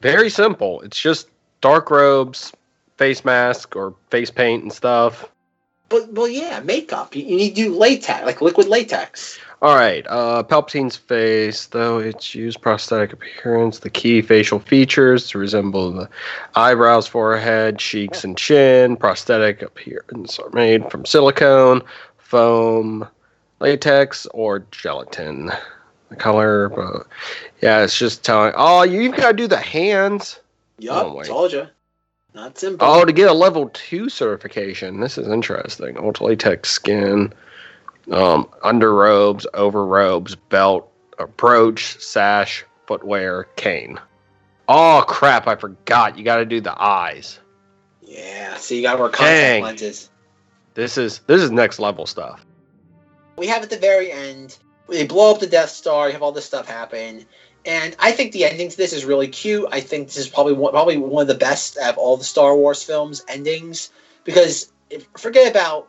Very 0.00 0.30
simple. 0.30 0.80
It's 0.80 1.00
just 1.00 1.28
dark 1.60 1.90
robes, 1.90 2.52
face 2.96 3.24
mask, 3.24 3.76
or 3.76 3.94
face 4.10 4.30
paint 4.30 4.62
and 4.62 4.72
stuff. 4.72 5.28
But 5.88 6.12
well, 6.12 6.28
yeah, 6.28 6.60
makeup. 6.60 7.14
You, 7.16 7.24
you 7.24 7.36
need 7.36 7.54
to 7.56 7.64
do 7.64 7.74
latex, 7.74 8.24
like 8.24 8.40
liquid 8.40 8.68
latex. 8.68 9.38
All 9.62 9.74
right. 9.74 10.06
Uh, 10.08 10.42
Palpatine's 10.42 10.96
face, 10.96 11.66
though 11.66 11.98
it's 11.98 12.34
used 12.34 12.62
prosthetic 12.62 13.12
appearance, 13.12 13.80
the 13.80 13.90
key 13.90 14.22
facial 14.22 14.58
features 14.58 15.28
to 15.28 15.38
resemble 15.38 15.90
the 15.90 16.08
eyebrows, 16.54 17.06
forehead, 17.06 17.78
cheeks, 17.78 18.24
and 18.24 18.38
chin. 18.38 18.96
Prosthetic 18.96 19.60
appearance 19.60 20.38
are 20.38 20.50
made 20.50 20.90
from 20.90 21.04
silicone, 21.04 21.82
foam, 22.16 23.06
latex, 23.60 24.26
or 24.32 24.64
gelatin. 24.70 25.52
The 26.08 26.16
color, 26.16 26.70
but 26.70 27.06
yeah, 27.62 27.84
it's 27.84 27.96
just 27.96 28.24
telling. 28.24 28.52
Oh, 28.56 28.82
you 28.82 29.12
got 29.12 29.30
to 29.30 29.36
do 29.36 29.46
the 29.46 29.56
hands. 29.56 30.40
Yup, 30.78 31.06
oh, 31.06 31.22
told 31.22 31.52
you. 31.52 31.68
Not 32.34 32.58
simple. 32.58 32.86
Oh, 32.86 33.04
to 33.04 33.12
get 33.12 33.28
a 33.28 33.32
level 33.32 33.70
two 33.72 34.08
certification. 34.08 35.00
This 35.00 35.18
is 35.18 35.28
interesting. 35.28 35.96
Ultra 35.98 36.26
latex 36.26 36.70
skin, 36.70 37.32
um, 38.10 38.48
over 38.62 39.86
robes, 39.86 40.34
belt, 40.34 40.90
approach, 41.18 41.96
sash, 42.00 42.64
footwear, 42.86 43.44
cane. 43.56 44.00
Oh 44.68 45.04
crap! 45.06 45.46
I 45.46 45.54
forgot. 45.54 46.18
You 46.18 46.24
got 46.24 46.36
to 46.36 46.44
do 46.44 46.60
the 46.60 46.80
eyes. 46.80 47.38
Yeah. 48.02 48.56
So 48.56 48.74
you 48.74 48.82
got 48.82 48.94
to 48.94 48.98
wear 48.98 49.08
contact 49.08 49.28
Dang. 49.28 49.62
lenses. 49.62 50.10
This 50.74 50.96
is 50.98 51.20
this 51.26 51.40
is 51.40 51.50
next 51.50 51.78
level 51.78 52.06
stuff. 52.06 52.44
We 53.40 53.46
have 53.46 53.62
at 53.62 53.70
the 53.70 53.78
very 53.78 54.12
end 54.12 54.58
they 54.86 55.06
blow 55.06 55.32
up 55.32 55.40
the 55.40 55.46
Death 55.46 55.70
Star. 55.70 56.08
You 56.08 56.12
have 56.12 56.22
all 56.22 56.30
this 56.30 56.44
stuff 56.44 56.68
happen, 56.68 57.24
and 57.64 57.96
I 57.98 58.12
think 58.12 58.32
the 58.32 58.44
ending 58.44 58.68
to 58.68 58.76
this 58.76 58.92
is 58.92 59.06
really 59.06 59.28
cute. 59.28 59.66
I 59.72 59.80
think 59.80 60.08
this 60.08 60.18
is 60.18 60.28
probably 60.28 60.52
one, 60.52 60.72
probably 60.72 60.98
one 60.98 61.22
of 61.22 61.28
the 61.28 61.34
best 61.34 61.78
of 61.78 61.96
all 61.96 62.18
the 62.18 62.24
Star 62.24 62.54
Wars 62.54 62.82
films 62.82 63.24
endings 63.28 63.92
because 64.24 64.70
if, 64.90 65.06
forget 65.16 65.50
about 65.50 65.88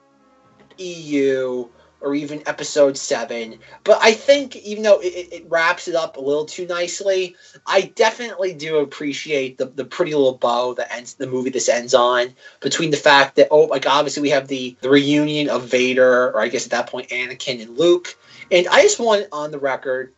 EU 0.77 1.67
or 2.01 2.15
even 2.15 2.43
Episode 2.47 2.97
Seven, 2.97 3.59
but 3.83 3.99
I 4.01 4.13
think 4.13 4.55
even 4.55 4.83
though 4.83 4.99
it, 4.99 5.29
it, 5.31 5.45
wraps 5.49 5.87
it 5.87 5.95
up 5.95 6.17
a 6.17 6.21
little 6.21 6.45
too 6.45 6.65
nicely, 6.65 7.35
I 7.65 7.81
definitely 7.95 8.53
do 8.53 8.77
appreciate 8.77 9.57
the, 9.57 9.65
the 9.65 9.85
pretty 9.85 10.13
little 10.13 10.37
bow 10.37 10.73
that 10.73 10.91
ends 10.93 11.13
the 11.13 11.27
movie. 11.27 11.51
This 11.51 11.69
ends 11.69 11.93
on 11.93 12.33
between 12.59 12.91
the 12.91 12.97
fact 12.97 13.35
that 13.35 13.49
oh 13.51 13.65
like 13.65 13.85
obviously 13.85 14.21
we 14.21 14.29
have 14.31 14.47
the 14.47 14.75
the 14.81 14.89
reunion 14.89 15.49
of 15.49 15.65
Vader 15.65 16.29
or 16.29 16.41
I 16.41 16.47
guess 16.47 16.65
at 16.65 16.71
that 16.71 16.87
point 16.87 17.09
Anakin 17.09 17.61
and 17.61 17.77
Luke 17.77 18.17
and 18.51 18.67
I 18.67 18.81
just 18.81 18.99
want 18.99 19.27
on 19.31 19.51
the 19.51 19.59
record, 19.59 20.13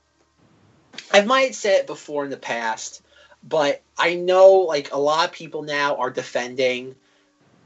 I 1.12 1.22
might 1.22 1.54
say 1.54 1.76
it 1.76 1.88
before 1.88 2.24
in 2.24 2.32
the 2.32 2.38
past, 2.38 3.04
but 3.44 3.84
I 3.98 4.16
know 4.16 4.54
like 4.54 4.92
a 4.92 4.98
lot 4.98 5.30
of 5.30 5.36
people 5.36 5.62
now 5.62 5.98
are 5.98 6.10
defending 6.10 6.96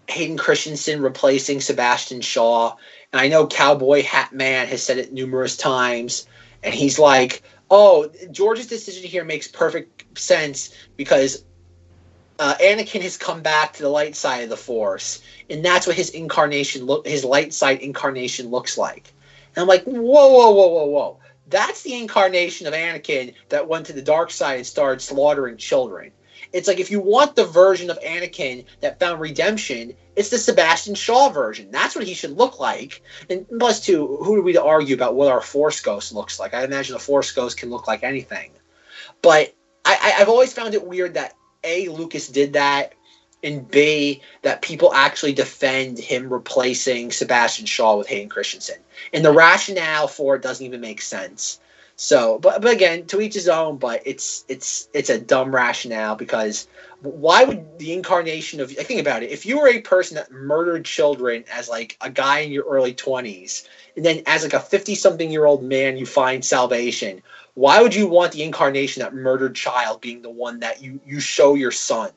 Hayden 0.09 0.37
Christensen 0.37 1.01
replacing 1.01 1.61
Sebastian 1.61 2.21
Shaw. 2.21 2.75
And 3.11 3.19
I 3.19 3.27
know 3.27 3.47
Cowboy 3.47 4.03
Hat 4.03 4.33
Man 4.33 4.67
has 4.67 4.83
said 4.83 4.97
it 4.97 5.13
numerous 5.13 5.57
times. 5.57 6.27
And 6.63 6.73
he's 6.73 6.97
like, 6.99 7.43
oh, 7.69 8.11
George's 8.31 8.67
decision 8.67 9.03
here 9.03 9.23
makes 9.23 9.47
perfect 9.47 10.17
sense 10.17 10.73
because 10.95 11.43
uh, 12.39 12.55
Anakin 12.61 13.01
has 13.01 13.17
come 13.17 13.41
back 13.41 13.73
to 13.73 13.83
the 13.83 13.89
light 13.89 14.15
side 14.15 14.43
of 14.43 14.49
the 14.49 14.57
Force, 14.57 15.21
and 15.49 15.63
that's 15.65 15.87
what 15.87 15.95
his 15.95 16.09
incarnation 16.09 16.85
look, 16.85 17.07
his 17.07 17.25
light 17.25 17.53
side 17.53 17.79
incarnation 17.79 18.49
looks 18.49 18.77
like. 18.77 19.13
And 19.55 19.61
I'm 19.61 19.67
like, 19.67 19.83
whoa, 19.85 19.93
whoa, 20.01 20.51
whoa, 20.51 20.67
whoa, 20.67 20.85
whoa. 20.85 21.19
That's 21.49 21.81
the 21.83 21.99
incarnation 21.99 22.67
of 22.67 22.73
Anakin 22.73 23.33
that 23.49 23.67
went 23.67 23.85
to 23.87 23.93
the 23.93 24.01
dark 24.01 24.31
side 24.31 24.57
and 24.57 24.67
started 24.67 25.01
slaughtering 25.01 25.57
children. 25.57 26.11
It's 26.53 26.67
like 26.67 26.79
if 26.79 26.91
you 26.91 26.99
want 26.99 27.35
the 27.35 27.45
version 27.45 27.89
of 27.89 27.99
Anakin 28.01 28.65
that 28.81 28.99
found 28.99 29.21
redemption, 29.21 29.93
it's 30.15 30.29
the 30.29 30.37
Sebastian 30.37 30.95
Shaw 30.95 31.29
version. 31.29 31.71
That's 31.71 31.95
what 31.95 32.05
he 32.05 32.13
should 32.13 32.37
look 32.37 32.59
like. 32.59 33.01
And 33.29 33.45
plus, 33.59 33.85
too, 33.85 34.17
who 34.21 34.35
are 34.35 34.41
we 34.41 34.53
to 34.53 34.63
argue 34.63 34.95
about 34.95 35.15
what 35.15 35.31
our 35.31 35.41
Force 35.41 35.79
Ghost 35.81 36.13
looks 36.13 36.39
like? 36.39 36.53
I 36.53 36.63
imagine 36.63 36.95
a 36.95 36.99
Force 36.99 37.31
Ghost 37.31 37.57
can 37.57 37.69
look 37.69 37.87
like 37.87 38.03
anything. 38.03 38.51
But 39.21 39.53
I, 39.85 40.15
I've 40.19 40.29
always 40.29 40.53
found 40.53 40.73
it 40.73 40.85
weird 40.85 41.13
that 41.13 41.33
A, 41.63 41.87
Lucas 41.89 42.27
did 42.27 42.53
that, 42.53 42.93
and 43.43 43.69
B, 43.69 44.21
that 44.41 44.61
people 44.61 44.93
actually 44.93 45.33
defend 45.33 45.99
him 45.99 46.31
replacing 46.31 47.11
Sebastian 47.11 47.65
Shaw 47.65 47.95
with 47.95 48.07
Hayden 48.07 48.29
Christensen. 48.29 48.77
And 49.13 49.23
the 49.23 49.31
rationale 49.31 50.07
for 50.07 50.35
it 50.35 50.41
doesn't 50.41 50.65
even 50.65 50.81
make 50.81 51.01
sense. 51.01 51.59
So, 51.99 52.37
but 52.37 52.61
but 52.61 52.71
again, 52.71 53.07
to 53.07 53.19
each 53.19 53.33
his 53.33 53.49
own. 53.49 53.77
But 53.77 54.03
it's 54.05 54.45
it's 54.47 54.87
it's 54.93 55.09
a 55.09 55.19
dumb 55.19 55.53
rationale 55.53 56.15
because 56.15 56.67
why 57.01 57.43
would 57.43 57.79
the 57.79 57.91
incarnation 57.91 58.61
of 58.61 58.69
I 58.79 58.83
think 58.83 59.01
about 59.01 59.23
it? 59.23 59.31
If 59.31 59.47
you 59.47 59.59
were 59.59 59.67
a 59.67 59.81
person 59.81 60.15
that 60.15 60.31
murdered 60.31 60.85
children 60.85 61.43
as 61.51 61.67
like 61.67 61.97
a 61.99 62.11
guy 62.11 62.39
in 62.39 62.51
your 62.51 62.65
early 62.65 62.93
twenties, 62.93 63.67
and 63.95 64.05
then 64.05 64.21
as 64.27 64.43
like 64.43 64.53
a 64.53 64.59
fifty 64.59 64.93
something 64.93 65.31
year 65.31 65.45
old 65.45 65.63
man, 65.63 65.97
you 65.97 66.05
find 66.05 66.45
salvation. 66.45 67.23
Why 67.55 67.81
would 67.81 67.95
you 67.95 68.07
want 68.07 68.31
the 68.31 68.43
incarnation 68.43 69.01
that 69.01 69.15
murdered 69.15 69.55
child 69.55 69.99
being 69.99 70.21
the 70.21 70.29
one 70.29 70.59
that 70.59 70.83
you 70.83 70.99
you 71.03 71.19
show 71.19 71.55
your 71.55 71.71
son? 71.71 72.11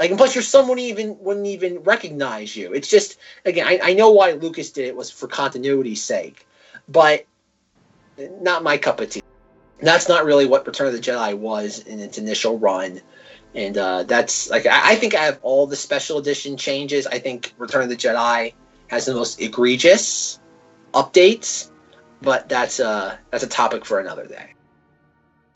Like, 0.00 0.10
and 0.10 0.18
plus, 0.18 0.34
your 0.34 0.42
son 0.42 0.66
wouldn't 0.66 0.88
even 0.88 1.16
wouldn't 1.20 1.46
even 1.46 1.78
recognize 1.84 2.56
you. 2.56 2.72
It's 2.72 2.88
just 2.88 3.20
again, 3.44 3.68
I, 3.68 3.78
I 3.90 3.92
know 3.92 4.10
why 4.10 4.32
Lucas 4.32 4.72
did 4.72 4.88
it 4.88 4.96
was 4.96 5.12
for 5.12 5.28
continuity's 5.28 6.02
sake, 6.02 6.44
but 6.88 7.24
not 8.40 8.62
my 8.62 8.76
cup 8.78 9.00
of 9.00 9.10
tea. 9.10 9.22
That's 9.80 10.08
not 10.08 10.24
really 10.24 10.46
what 10.46 10.66
Return 10.66 10.88
of 10.88 10.92
the 10.92 11.00
Jedi 11.00 11.36
was 11.36 11.80
in 11.80 11.98
its 11.98 12.18
initial 12.18 12.58
run, 12.58 13.00
and 13.54 13.76
uh, 13.76 14.04
that's 14.04 14.48
like 14.48 14.66
I, 14.66 14.92
I 14.92 14.94
think 14.94 15.14
I 15.14 15.24
have 15.24 15.40
all 15.42 15.66
the 15.66 15.76
special 15.76 16.18
edition 16.18 16.56
changes. 16.56 17.06
I 17.06 17.18
think 17.18 17.52
Return 17.58 17.82
of 17.82 17.88
the 17.88 17.96
Jedi 17.96 18.54
has 18.88 19.06
the 19.06 19.14
most 19.14 19.40
egregious 19.40 20.38
updates, 20.94 21.70
but 22.20 22.48
that's 22.48 22.78
uh 22.78 23.16
that's 23.30 23.42
a 23.42 23.48
topic 23.48 23.84
for 23.84 23.98
another 23.98 24.26
day. 24.26 24.54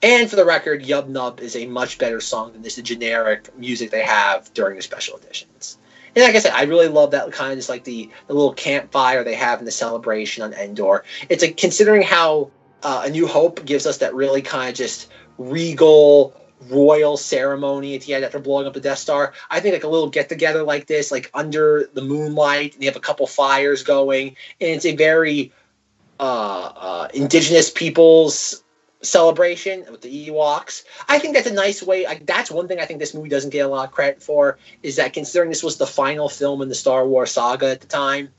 And 0.03 0.28
for 0.28 0.37
the 0.37 0.45
record, 0.45 0.85
Yub 0.85 1.09
Nub 1.09 1.41
is 1.41 1.57
a 1.57 1.66
much 1.66 1.99
better 1.99 2.20
song 2.20 2.53
than 2.53 2.62
this 2.62 2.77
generic 2.77 3.57
music 3.57 3.91
they 3.91 4.03
have 4.03 4.53
during 4.55 4.77
the 4.77 4.83
special 4.83 5.16
editions. 5.16 5.78
And 6.16 6.24
like 6.24 6.34
I 6.34 6.38
said, 6.38 6.55
I 6.55 6.62
really 6.62 6.88
love 6.88 7.10
that 7.10 7.30
kind 7.30 7.52
of 7.52 7.59
just 7.59 7.68
like 7.68 7.84
the, 7.84 8.10
the 8.26 8.32
little 8.32 8.55
campfire 8.55 9.22
they 9.22 9.34
have 9.34 9.59
in 9.59 9.66
the 9.66 9.70
celebration 9.70 10.43
on 10.43 10.55
Endor. 10.55 11.05
It's 11.28 11.43
like 11.43 11.59
considering 11.59 12.01
how 12.01 12.51
uh, 12.82 13.02
A 13.05 13.10
New 13.10 13.26
Hope 13.26 13.64
gives 13.66 13.86
us 13.86 13.98
that 13.98 14.14
really 14.14 14.40
kind 14.40 14.70
of 14.70 14.74
just 14.74 15.10
regal 15.36 16.34
royal 16.70 17.18
ceremony 17.18 17.94
at 17.97 18.02
the 18.02 18.14
end 18.14 18.24
after 18.24 18.38
blowing 18.38 18.66
up 18.66 18.72
the 18.72 18.80
Death 18.80 18.98
Star. 18.98 19.34
I 19.51 19.60
think 19.60 19.74
like 19.74 19.84
a 19.84 19.88
little 19.88 20.09
get 20.09 20.30
together 20.30 20.62
like 20.62 20.86
this, 20.86 21.10
like 21.10 21.30
under 21.34 21.90
the 21.93 22.02
moonlight, 22.02 22.74
and 22.74 22.82
you 22.82 22.88
have 22.88 22.97
a 22.97 23.01
couple 23.01 23.26
fires 23.26 23.82
going, 23.82 24.28
and 24.60 24.70
it's 24.70 24.86
a 24.86 24.97
very 24.97 25.52
uh, 26.18 26.72
uh, 26.74 27.09
indigenous 27.12 27.70
peoples 27.70 28.62
celebration 29.02 29.85
with 29.90 30.01
the 30.01 30.28
Ewoks. 30.28 30.85
I 31.09 31.18
think 31.18 31.35
that's 31.35 31.47
a 31.47 31.52
nice 31.52 31.82
way. 31.82 32.05
Like, 32.05 32.27
that's 32.27 32.51
one 32.51 32.68
thing 32.68 32.81
I 32.81 32.86
think 32.86 33.01
this 33.01 33.14
movie 33.14 33.28
doesn't 33.28 33.51
get 33.51 33.66
a 33.66 33.68
lot 33.68 33.89
of 33.89 33.94
credit 33.94 34.23
for 34.23 34.59
is 34.82 34.97
that 34.97 35.12
considering 35.12 35.51
this 35.51 35.62
was 35.62 35.77
the 35.77 35.86
final 35.86 36.28
film 36.28 36.62
in 36.62 36.68
the 36.68 36.74
Star 36.74 37.06
Wars 37.06 37.32
saga 37.32 37.70
at 37.70 37.81
the 37.81 37.86
time, 37.86 38.31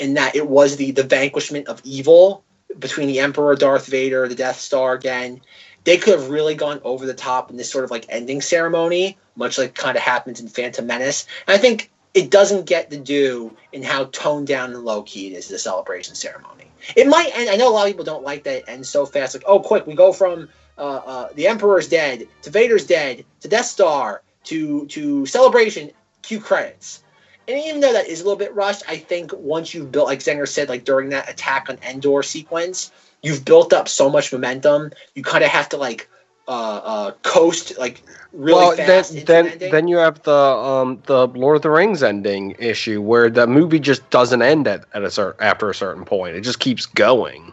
and 0.00 0.16
that 0.16 0.36
it 0.36 0.48
was 0.48 0.76
the 0.76 0.92
the 0.92 1.02
vanquishment 1.02 1.68
of 1.68 1.80
evil 1.84 2.44
between 2.78 3.08
the 3.08 3.20
Emperor, 3.20 3.56
Darth 3.56 3.86
Vader, 3.86 4.28
the 4.28 4.34
Death 4.34 4.60
Star 4.60 4.94
again. 4.94 5.40
They 5.84 5.96
could 5.96 6.18
have 6.18 6.28
really 6.28 6.54
gone 6.54 6.80
over 6.84 7.06
the 7.06 7.14
top 7.14 7.50
in 7.50 7.56
this 7.56 7.70
sort 7.70 7.84
of 7.84 7.90
like 7.90 8.04
ending 8.08 8.40
ceremony, 8.40 9.16
much 9.36 9.58
like 9.58 9.74
kind 9.74 9.96
of 9.96 10.02
happens 10.02 10.40
in 10.40 10.48
Phantom 10.48 10.86
Menace. 10.86 11.26
And 11.46 11.54
I 11.54 11.58
think 11.58 11.90
it 12.14 12.30
doesn't 12.30 12.66
get 12.66 12.90
the 12.90 12.98
due 12.98 13.56
in 13.72 13.82
how 13.82 14.04
toned 14.06 14.46
down 14.46 14.72
and 14.72 14.84
low 14.84 15.02
key 15.02 15.28
it 15.28 15.36
is 15.36 15.48
the 15.48 15.58
celebration 15.58 16.14
ceremony. 16.14 16.67
It 16.96 17.06
might 17.06 17.30
end. 17.34 17.50
I 17.50 17.56
know 17.56 17.68
a 17.68 17.74
lot 17.74 17.86
of 17.86 17.92
people 17.92 18.04
don't 18.04 18.24
like 18.24 18.44
that 18.44 18.58
it 18.58 18.64
ends 18.68 18.88
so 18.88 19.06
fast. 19.06 19.34
Like, 19.34 19.44
oh, 19.46 19.60
quick, 19.60 19.86
we 19.86 19.94
go 19.94 20.12
from 20.12 20.48
uh, 20.76 21.00
uh, 21.04 21.28
the 21.34 21.46
Emperor's 21.46 21.88
dead 21.88 22.26
to 22.42 22.50
Vader's 22.50 22.86
dead 22.86 23.24
to 23.40 23.48
Death 23.48 23.66
Star 23.66 24.22
to 24.44 24.86
to 24.86 25.26
celebration. 25.26 25.90
Cue 26.22 26.40
credits. 26.40 27.02
And 27.46 27.58
even 27.58 27.80
though 27.80 27.94
that 27.94 28.08
is 28.08 28.20
a 28.20 28.24
little 28.24 28.38
bit 28.38 28.54
rushed, 28.54 28.82
I 28.88 28.98
think 28.98 29.32
once 29.32 29.72
you've 29.72 29.90
built, 29.90 30.06
like 30.06 30.18
Zenger 30.18 30.46
said, 30.46 30.68
like 30.68 30.84
during 30.84 31.08
that 31.10 31.30
attack 31.30 31.70
on 31.70 31.78
Endor 31.82 32.22
sequence, 32.22 32.92
you've 33.22 33.44
built 33.44 33.72
up 33.72 33.88
so 33.88 34.10
much 34.10 34.32
momentum. 34.32 34.92
You 35.14 35.22
kind 35.22 35.42
of 35.42 35.50
have 35.50 35.70
to 35.70 35.78
like 35.78 36.10
uh, 36.48 36.80
uh, 36.82 37.10
coast 37.22 37.78
like 37.78 38.02
really 38.32 38.54
well, 38.54 38.76
fast. 38.76 39.12
then 39.12 39.24
then, 39.26 39.46
ending. 39.48 39.70
then 39.70 39.88
you 39.88 39.98
have 39.98 40.22
the 40.22 40.32
um 40.32 41.02
the 41.06 41.28
Lord 41.28 41.56
of 41.56 41.62
the 41.62 41.70
Rings 41.70 42.02
ending 42.02 42.56
issue 42.58 43.02
where 43.02 43.28
the 43.30 43.46
movie 43.46 43.78
just 43.78 44.08
doesn't 44.10 44.40
end 44.40 44.66
at, 44.66 44.84
at 44.94 45.04
a 45.04 45.10
certain 45.10 45.40
after 45.44 45.68
a 45.68 45.74
certain 45.74 46.04
point. 46.04 46.36
It 46.36 46.40
just 46.40 46.58
keeps 46.58 46.86
going. 46.86 47.52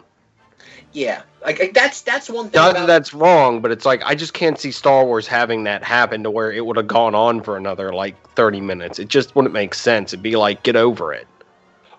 yeah, 0.93 1.23
like, 1.43 1.59
like, 1.59 1.73
that's 1.73 2.01
that's 2.01 2.30
one 2.30 2.45
thing. 2.49 2.59
Not 2.59 2.72
about, 2.72 2.80
that 2.81 2.88
that's 2.88 3.13
wrong, 3.13 3.61
but 3.61 3.72
it's 3.72 3.85
like 3.85 4.01
I 4.05 4.15
just 4.15 4.34
can't 4.34 4.57
see 4.57 4.72
Star 4.72 5.05
Wars 5.05 5.27
having 5.27 5.65
that 5.65 5.84
happen 5.84 6.23
to 6.23 6.31
where 6.31 6.51
it 6.51 6.65
would 6.65 6.77
have 6.77 6.88
gone 6.88 7.13
on 7.13 7.41
for 7.41 7.57
another 7.57 7.93
like 7.93 8.15
thirty 8.31 8.61
minutes. 8.61 8.97
It 8.97 9.09
just 9.09 9.35
wouldn't 9.35 9.53
make 9.53 9.76
sense. 9.76 10.13
It'd 10.13 10.23
be 10.23 10.38
like 10.38 10.63
get 10.63 10.77
over 10.77 11.13
it. 11.13 11.27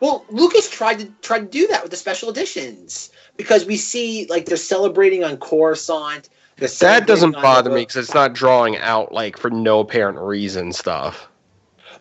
Well, 0.01 0.25
Lucas 0.31 0.69
tried 0.69 0.99
to 1.01 1.07
try 1.23 1.39
to 1.39 1.47
do 1.47 1.67
that 1.69 1.83
with 1.83 1.91
the 1.91 1.97
special 1.97 2.29
editions 2.31 3.11
because 3.37 3.65
we 3.65 3.77
see 3.77 4.27
like 4.29 4.47
they're 4.47 4.57
celebrating 4.57 5.25
on 5.25 5.37
Coruscant. 5.37 6.29
That 6.59 7.07
doesn't 7.07 7.33
bother 7.33 7.71
me 7.71 7.83
because 7.83 7.97
it's 7.97 8.15
not 8.15 8.33
drawing 8.33 8.79
out 8.79 9.13
like 9.13 9.37
for 9.37 9.51
no 9.51 9.81
apparent 9.81 10.19
reason 10.19 10.73
stuff. 10.73 11.29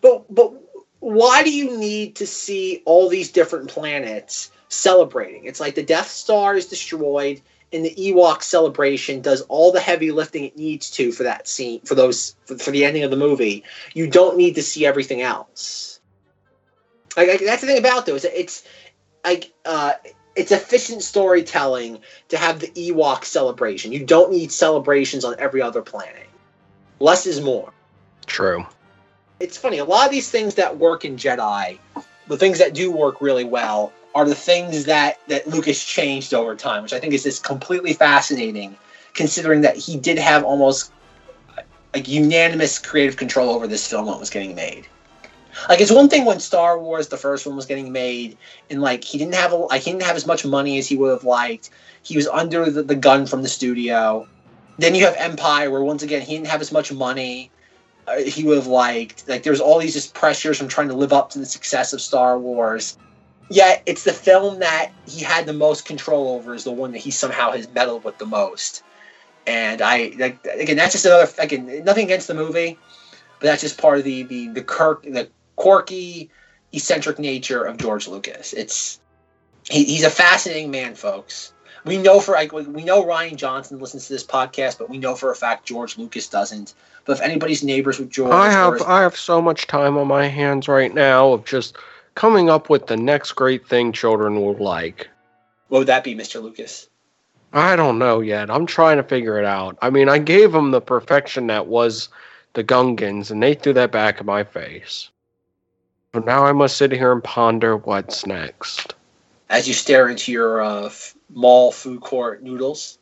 But 0.00 0.34
but 0.34 0.52
why 1.00 1.42
do 1.42 1.54
you 1.54 1.76
need 1.78 2.16
to 2.16 2.26
see 2.26 2.82
all 2.86 3.08
these 3.08 3.30
different 3.30 3.68
planets 3.68 4.50
celebrating? 4.68 5.44
It's 5.44 5.60
like 5.60 5.74
the 5.74 5.82
Death 5.82 6.08
Star 6.08 6.56
is 6.56 6.66
destroyed, 6.66 7.42
and 7.72 7.84
the 7.84 7.94
Ewok 7.94 8.42
celebration 8.42 9.20
does 9.20 9.42
all 9.42 9.72
the 9.72 9.80
heavy 9.80 10.10
lifting 10.10 10.44
it 10.44 10.56
needs 10.56 10.90
to 10.92 11.12
for 11.12 11.24
that 11.24 11.46
scene, 11.46 11.80
for 11.82 11.94
those 11.94 12.34
for, 12.46 12.56
for 12.56 12.70
the 12.70 12.84
ending 12.84 13.02
of 13.02 13.10
the 13.10 13.16
movie. 13.16 13.62
You 13.92 14.08
don't 14.08 14.38
need 14.38 14.54
to 14.54 14.62
see 14.62 14.86
everything 14.86 15.20
else. 15.20 16.00
Like, 17.14 17.28
like, 17.28 17.40
that's 17.40 17.60
the 17.60 17.66
thing 17.66 17.78
about 17.78 18.06
those. 18.06 18.24
It's 18.24 18.64
like 19.24 19.52
uh, 19.64 19.94
it's 20.36 20.52
efficient 20.52 21.02
storytelling 21.02 21.98
to 22.28 22.36
have 22.36 22.60
the 22.60 22.68
Ewok 22.68 23.24
celebration. 23.24 23.92
You 23.92 24.04
don't 24.04 24.30
need 24.30 24.52
celebrations 24.52 25.24
on 25.24 25.34
every 25.38 25.62
other 25.62 25.82
planet. 25.82 26.28
Less 27.00 27.26
is 27.26 27.40
more 27.40 27.72
True. 28.26 28.66
it's 29.40 29.56
funny. 29.56 29.78
A 29.78 29.84
lot 29.84 30.06
of 30.06 30.12
these 30.12 30.30
things 30.30 30.54
that 30.54 30.78
work 30.78 31.04
in 31.04 31.16
Jedi, 31.16 31.78
the 32.26 32.36
things 32.36 32.58
that 32.58 32.74
do 32.74 32.90
work 32.90 33.20
really 33.20 33.44
well, 33.44 33.92
are 34.14 34.24
the 34.24 34.34
things 34.34 34.84
that 34.86 35.20
that 35.28 35.46
Lucas 35.46 35.84
changed 35.84 36.32
over 36.32 36.54
time, 36.54 36.82
which 36.82 36.92
I 36.92 37.00
think 37.00 37.12
is 37.12 37.22
just 37.22 37.44
completely 37.44 37.92
fascinating, 37.92 38.76
considering 39.14 39.62
that 39.62 39.76
he 39.76 39.96
did 39.96 40.18
have 40.18 40.44
almost 40.44 40.92
like 41.94 42.08
unanimous 42.08 42.78
creative 42.78 43.16
control 43.16 43.50
over 43.50 43.66
this 43.66 43.86
film 43.88 44.06
when 44.06 44.14
it 44.14 44.20
was 44.20 44.30
getting 44.30 44.54
made. 44.54 44.86
Like 45.68 45.80
it's 45.80 45.90
one 45.90 46.08
thing 46.08 46.24
when 46.24 46.40
Star 46.40 46.78
Wars, 46.78 47.08
the 47.08 47.16
first 47.16 47.46
one, 47.46 47.56
was 47.56 47.66
getting 47.66 47.92
made, 47.92 48.36
and 48.70 48.80
like 48.80 49.04
he 49.04 49.18
didn't 49.18 49.34
have 49.34 49.52
a, 49.52 49.56
like 49.56 49.82
he 49.82 49.92
didn't 49.92 50.04
have 50.04 50.16
as 50.16 50.26
much 50.26 50.44
money 50.44 50.78
as 50.78 50.88
he 50.88 50.96
would 50.96 51.10
have 51.10 51.24
liked. 51.24 51.70
He 52.02 52.16
was 52.16 52.26
under 52.28 52.70
the, 52.70 52.82
the 52.82 52.94
gun 52.94 53.26
from 53.26 53.42
the 53.42 53.48
studio. 53.48 54.28
Then 54.78 54.94
you 54.94 55.04
have 55.04 55.16
Empire, 55.16 55.70
where 55.70 55.82
once 55.82 56.02
again 56.02 56.22
he 56.22 56.34
didn't 56.34 56.48
have 56.48 56.60
as 56.60 56.70
much 56.70 56.92
money 56.92 57.50
uh, 58.06 58.18
he 58.18 58.44
would 58.44 58.56
have 58.56 58.66
liked. 58.66 59.28
Like 59.28 59.42
there's 59.42 59.60
all 59.60 59.78
these 59.78 59.94
just 59.94 60.14
pressures 60.14 60.58
from 60.58 60.68
trying 60.68 60.88
to 60.88 60.94
live 60.94 61.12
up 61.12 61.30
to 61.30 61.38
the 61.38 61.46
success 61.46 61.92
of 61.92 62.00
Star 62.00 62.38
Wars. 62.38 62.96
Yet 63.48 63.82
it's 63.86 64.04
the 64.04 64.12
film 64.12 64.58
that 64.60 64.92
he 65.08 65.22
had 65.22 65.46
the 65.46 65.52
most 65.52 65.84
control 65.84 66.34
over 66.34 66.54
is 66.54 66.64
the 66.64 66.72
one 66.72 66.92
that 66.92 66.98
he 66.98 67.10
somehow 67.10 67.52
has 67.52 67.68
meddled 67.72 68.04
with 68.04 68.18
the 68.18 68.26
most. 68.26 68.82
And 69.46 69.80
I 69.80 70.12
like 70.18 70.44
again 70.46 70.76
that's 70.76 70.92
just 70.92 71.06
another 71.06 71.30
again 71.38 71.84
nothing 71.84 72.06
against 72.06 72.26
the 72.26 72.34
movie, 72.34 72.76
but 73.40 73.46
that's 73.46 73.62
just 73.62 73.78
part 73.78 73.98
of 73.98 74.04
the 74.04 74.24
the 74.24 74.48
the 74.48 74.62
Kirk 74.62 75.04
the 75.04 75.28
quirky 75.56 76.30
eccentric 76.72 77.18
nature 77.18 77.64
of 77.64 77.76
George 77.78 78.06
Lucas. 78.06 78.52
It's 78.52 79.00
he, 79.68 79.84
he's 79.84 80.04
a 80.04 80.10
fascinating 80.10 80.70
man, 80.70 80.94
folks. 80.94 81.52
We 81.84 81.98
know 81.98 82.20
for 82.20 82.32
like 82.32 82.52
we 82.52 82.84
know 82.84 83.04
Rian 83.04 83.36
Johnson 83.36 83.78
listens 83.78 84.06
to 84.06 84.12
this 84.12 84.24
podcast, 84.24 84.78
but 84.78 84.90
we 84.90 84.98
know 84.98 85.14
for 85.14 85.30
a 85.30 85.36
fact 85.36 85.66
George 85.66 85.96
Lucas 85.98 86.28
doesn't. 86.28 86.74
But 87.04 87.18
if 87.18 87.22
anybody's 87.22 87.62
neighbors 87.62 87.98
with 87.98 88.10
George, 88.10 88.32
I 88.32 88.50
have 88.50 88.82
I 88.82 89.02
have 89.02 89.16
so 89.16 89.40
much 89.40 89.66
time 89.66 89.96
on 89.96 90.08
my 90.08 90.26
hands 90.26 90.68
right 90.68 90.92
now 90.92 91.32
of 91.32 91.44
just 91.44 91.76
coming 92.14 92.50
up 92.50 92.68
with 92.68 92.88
the 92.88 92.96
next 92.96 93.32
great 93.32 93.66
thing 93.68 93.92
children 93.92 94.40
will 94.40 94.54
like. 94.54 95.08
what 95.68 95.78
would 95.78 95.88
that 95.88 96.02
be, 96.02 96.14
Mr. 96.14 96.42
Lucas? 96.42 96.88
I 97.52 97.76
don't 97.76 97.98
know 97.98 98.20
yet. 98.20 98.50
I'm 98.50 98.66
trying 98.66 98.96
to 98.96 99.02
figure 99.02 99.38
it 99.38 99.44
out. 99.44 99.78
I 99.80 99.90
mean, 99.90 100.08
I 100.08 100.18
gave 100.18 100.52
them 100.52 100.72
the 100.72 100.80
perfection 100.80 101.46
that 101.46 101.68
was 101.68 102.08
the 102.54 102.64
Gungans, 102.64 103.30
and 103.30 103.42
they 103.42 103.54
threw 103.54 103.72
that 103.74 103.92
back 103.92 104.20
in 104.20 104.26
my 104.26 104.42
face. 104.42 105.10
Now 106.24 106.44
I 106.44 106.52
must 106.52 106.76
sit 106.76 106.92
here 106.92 107.12
and 107.12 107.22
ponder 107.22 107.76
what's 107.76 108.26
next. 108.26 108.94
As 109.48 109.68
you 109.68 109.74
stare 109.74 110.08
into 110.08 110.32
your 110.32 110.60
uh, 110.60 110.90
mall 111.30 111.72
food 111.72 112.00
court 112.00 112.42
noodles, 112.42 112.98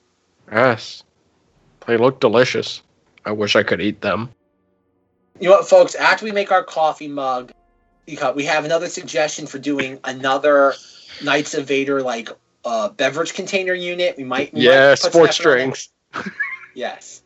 Yes, 0.52 1.02
they 1.86 1.96
look 1.96 2.20
delicious. 2.20 2.82
I 3.24 3.32
wish 3.32 3.56
I 3.56 3.62
could 3.62 3.80
eat 3.80 4.02
them. 4.02 4.30
you 5.40 5.48
know 5.48 5.56
what, 5.56 5.68
folks? 5.68 5.94
After 5.94 6.24
we 6.26 6.32
make 6.32 6.52
our 6.52 6.62
coffee 6.62 7.08
mug, 7.08 7.50
we 8.06 8.44
have 8.44 8.64
another 8.66 8.88
suggestion 8.88 9.46
for 9.46 9.58
doing 9.58 9.98
another 10.04 10.74
Knights 11.22 11.54
of 11.54 11.66
Vader 11.66 12.02
like 12.02 12.28
uh, 12.66 12.90
beverage 12.90 13.32
container 13.32 13.72
unit. 13.72 14.16
We 14.18 14.24
might, 14.24 14.52
we 14.52 14.60
Yeah, 14.60 14.90
might 14.90 14.98
sports 14.98 15.36
stuff 15.36 15.46
on 15.46 15.52
it. 15.52 15.56
drinks. 15.56 15.88
Yes. 16.74 17.22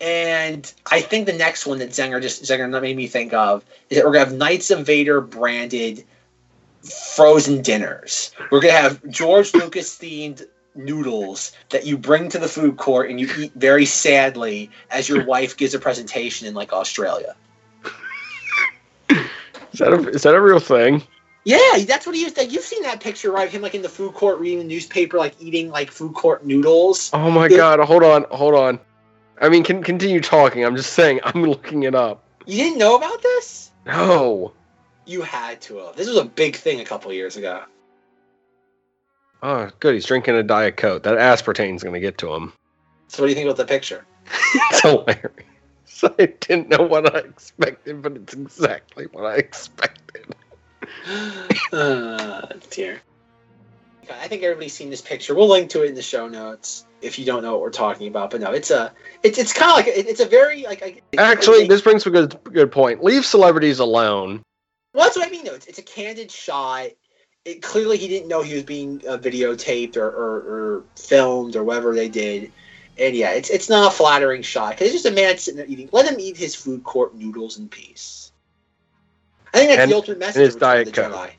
And 0.00 0.70
I 0.90 1.00
think 1.00 1.26
the 1.26 1.32
next 1.32 1.66
one 1.66 1.78
that 1.78 1.90
Zenger 1.90 2.20
just 2.20 2.42
Zenger 2.42 2.68
made 2.82 2.96
me 2.96 3.06
think 3.06 3.32
of 3.32 3.64
is 3.88 3.96
that 3.96 4.04
we're 4.04 4.12
gonna 4.12 4.26
have 4.26 4.34
Knights 4.34 4.70
of 4.70 4.84
Vader 4.86 5.20
branded 5.20 6.04
frozen 6.82 7.62
dinners. 7.62 8.32
We're 8.50 8.60
gonna 8.60 8.74
have 8.74 9.08
George 9.08 9.54
Lucas 9.54 9.96
themed 9.96 10.46
noodles 10.74 11.52
that 11.70 11.86
you 11.86 11.96
bring 11.96 12.28
to 12.28 12.38
the 12.38 12.48
food 12.48 12.76
court 12.76 13.10
and 13.10 13.18
you 13.18 13.28
eat 13.38 13.52
very 13.54 13.86
sadly 13.86 14.70
as 14.90 15.08
your 15.08 15.24
wife 15.24 15.56
gives 15.56 15.72
a 15.72 15.78
presentation 15.78 16.46
in 16.46 16.52
like 16.54 16.74
Australia. 16.74 17.34
Is 19.08 19.80
that 19.80 19.92
a, 19.92 20.08
is 20.08 20.22
that 20.22 20.34
a 20.34 20.40
real 20.40 20.60
thing? 20.60 21.02
Yeah, 21.44 21.84
that's 21.86 22.06
what 22.06 22.14
he 22.14 22.22
used. 22.22 22.36
Like, 22.36 22.50
you've 22.50 22.64
seen 22.64 22.82
that 22.82 23.00
picture, 23.00 23.30
right? 23.30 23.46
Of 23.46 23.52
him 23.52 23.62
like 23.62 23.74
in 23.74 23.82
the 23.82 23.88
food 23.88 24.14
court 24.14 24.40
reading 24.40 24.58
the 24.58 24.64
newspaper, 24.64 25.16
like 25.16 25.34
eating 25.38 25.70
like 25.70 25.90
food 25.90 26.12
court 26.14 26.44
noodles. 26.44 27.10
Oh 27.12 27.30
my 27.30 27.46
Yeah. 27.46 27.56
god! 27.56 27.80
Hold 27.80 28.02
on, 28.02 28.24
hold 28.30 28.54
on. 28.54 28.80
I 29.40 29.48
mean, 29.48 29.64
can 29.64 29.82
continue 29.82 30.20
talking. 30.20 30.64
I'm 30.64 30.76
just 30.76 30.92
saying. 30.94 31.20
I'm 31.24 31.44
looking 31.44 31.82
it 31.82 31.94
up. 31.94 32.24
You 32.46 32.56
didn't 32.56 32.78
know 32.78 32.96
about 32.96 33.22
this? 33.22 33.70
No. 33.84 34.52
You 35.04 35.22
had 35.22 35.60
to 35.62 35.78
have. 35.78 35.96
This 35.96 36.08
was 36.08 36.16
a 36.16 36.24
big 36.24 36.56
thing 36.56 36.80
a 36.80 36.84
couple 36.84 37.12
years 37.12 37.36
ago. 37.36 37.62
Oh, 39.42 39.70
good. 39.80 39.94
He's 39.94 40.06
drinking 40.06 40.34
a 40.34 40.42
diet 40.42 40.76
coke. 40.76 41.02
That 41.04 41.18
aspartame's 41.18 41.82
gonna 41.82 42.00
get 42.00 42.18
to 42.18 42.34
him. 42.34 42.52
So 43.08 43.22
what 43.22 43.26
do 43.26 43.30
you 43.30 43.36
think 43.36 43.46
about 43.46 43.56
the 43.56 43.66
picture? 43.66 44.04
It's 44.70 44.80
hilarious. 44.80 45.30
I 46.02 46.26
didn't 46.40 46.68
know 46.68 46.84
what 46.84 47.14
I 47.14 47.20
expected, 47.20 48.02
but 48.02 48.12
it's 48.16 48.34
exactly 48.34 49.06
what 49.12 49.24
I 49.24 49.36
expected. 49.36 50.34
uh, 51.72 52.46
dear. 52.70 53.00
I 54.10 54.28
think 54.28 54.42
everybody's 54.42 54.72
seen 54.74 54.90
this 54.90 55.00
picture. 55.00 55.34
We'll 55.34 55.48
link 55.48 55.70
to 55.70 55.82
it 55.82 55.88
in 55.88 55.94
the 55.94 56.02
show 56.02 56.28
notes 56.28 56.86
if 57.02 57.18
you 57.18 57.24
don't 57.24 57.42
know 57.42 57.52
what 57.52 57.60
we're 57.60 57.70
talking 57.70 58.08
about. 58.08 58.30
But 58.30 58.40
no, 58.40 58.52
it's 58.52 58.70
a, 58.70 58.92
it's 59.22 59.38
it's 59.38 59.52
kind 59.52 59.70
of 59.70 59.76
like 59.76 59.86
it- 59.86 60.06
it's 60.08 60.20
a 60.20 60.26
very 60.26 60.64
like. 60.64 61.02
Actually, 61.18 61.66
this 61.68 61.80
brings 61.82 62.06
a 62.06 62.10
good 62.10 62.38
good 62.44 62.70
point. 62.72 63.02
Leave 63.02 63.24
celebrities 63.26 63.78
alone. 63.78 64.42
well, 64.94 65.04
that's 65.04 65.16
what 65.16 65.26
I 65.26 65.30
mean. 65.30 65.44
though. 65.44 65.54
it's, 65.54 65.66
it's 65.66 65.78
a 65.78 65.82
candid 65.82 66.30
shot. 66.30 66.88
It 67.44 67.62
clearly 67.62 67.96
he 67.96 68.08
didn't 68.08 68.28
know 68.28 68.42
he 68.42 68.54
was 68.54 68.64
being 68.64 69.00
uh, 69.08 69.18
videotaped 69.18 69.96
or, 69.96 70.08
or, 70.08 70.36
or 70.40 70.84
filmed 70.96 71.54
or 71.54 71.62
whatever 71.62 71.94
they 71.94 72.08
did. 72.08 72.50
And 72.98 73.14
yeah, 73.14 73.30
it's 73.32 73.50
it's 73.50 73.68
not 73.68 73.92
a 73.92 73.94
flattering 73.94 74.42
shot 74.42 74.70
because 74.70 74.86
it's 74.92 75.02
just 75.02 75.06
a 75.06 75.10
man 75.14 75.36
sitting 75.38 75.58
there 75.58 75.66
eating. 75.66 75.88
Let 75.92 76.10
him 76.10 76.18
eat 76.18 76.36
his 76.36 76.54
food 76.54 76.82
court 76.82 77.14
noodles 77.14 77.58
in 77.58 77.68
peace. 77.68 78.32
I 79.54 79.58
think 79.58 79.70
that's 79.70 79.82
And- 79.82 79.90
the 79.92 79.96
ultimate 79.96 80.18
message 80.18 80.54
of 80.54 80.60
the 80.86 80.92
Jedi. 80.92 81.30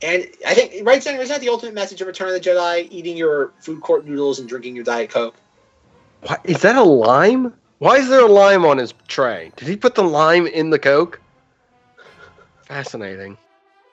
And 0.00 0.26
I 0.46 0.54
think 0.54 0.86
right, 0.86 1.02
Senator, 1.02 1.22
is 1.22 1.28
that 1.28 1.40
the 1.40 1.48
ultimate 1.48 1.74
message 1.74 2.00
of 2.00 2.06
Return 2.06 2.28
of 2.28 2.34
the 2.34 2.40
Jedi? 2.40 2.88
Eating 2.90 3.16
your 3.16 3.52
food 3.60 3.80
court 3.80 4.06
noodles 4.06 4.38
and 4.38 4.48
drinking 4.48 4.74
your 4.74 4.84
Diet 4.84 5.10
Coke. 5.10 5.34
What 6.22 6.40
is 6.44 6.62
that 6.62 6.76
a 6.76 6.82
lime? 6.82 7.52
Why 7.78 7.96
is 7.96 8.08
there 8.08 8.24
a 8.24 8.28
lime 8.28 8.64
on 8.64 8.78
his 8.78 8.94
tray? 9.08 9.50
Did 9.56 9.66
he 9.66 9.76
put 9.76 9.96
the 9.96 10.04
lime 10.04 10.46
in 10.46 10.70
the 10.70 10.78
Coke? 10.78 11.20
Fascinating. 12.66 13.36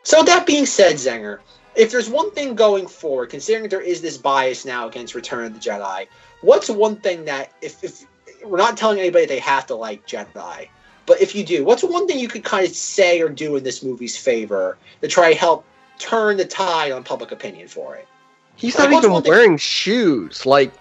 So 0.03 0.24
that 0.24 0.45
being 0.45 0.66
said, 0.66 0.95
Zenger, 0.95 1.40
if 1.76 1.91
there's 1.91 2.10
one 2.10 2.32
thing 2.32 2.56
going 2.56 2.88
forward, 2.88 3.30
considering 3.30 3.70
there 3.70 3.82
is 3.82 4.02
this 4.02 4.18
bias 4.18 4.66
now 4.66 4.88
against 4.88 5.16
Return 5.16 5.45
of 5.45 5.53
the 5.53 5.60
Jedi, 5.60 6.07
what's 6.41 6.70
one 6.70 6.98
thing 6.98 7.26
that 7.26 7.52
if, 7.61 7.84
if 7.84 8.06
we're 8.44 8.57
not 8.57 8.78
telling 8.78 8.99
anybody 8.99 9.26
they 9.26 9.40
have 9.40 9.66
to 9.68 9.76
like 9.76 10.07
Jedi, 10.07 10.68
but 11.06 11.22
if 11.22 11.34
you 11.34 11.44
do, 11.44 11.66
what's 11.66 11.84
one 11.84 12.07
thing 12.07 12.20
you 12.20 12.28
could 12.28 12.44
kind 12.44 12.66
of 12.66 12.74
say 12.74 13.22
or 13.22 13.30
do 13.30 13.56
in 13.56 13.64
this 13.64 13.82
movie's 13.82 14.18
favor 14.18 14.78
to 15.02 15.07
try 15.07 15.34
to 15.34 15.40
help 15.40 15.66
turn 16.00 16.38
the 16.38 16.46
tide 16.46 16.92
on 16.92 17.04
public 17.04 17.32
opinion 17.32 17.68
for 17.68 17.96
it? 17.96 18.08
He's 18.56 18.78
not 18.78 18.92
even 18.92 19.12
one 19.12 19.24
thing- 19.24 19.32
wearing 19.32 19.58
shoes. 19.58 20.46
Like, 20.46 20.74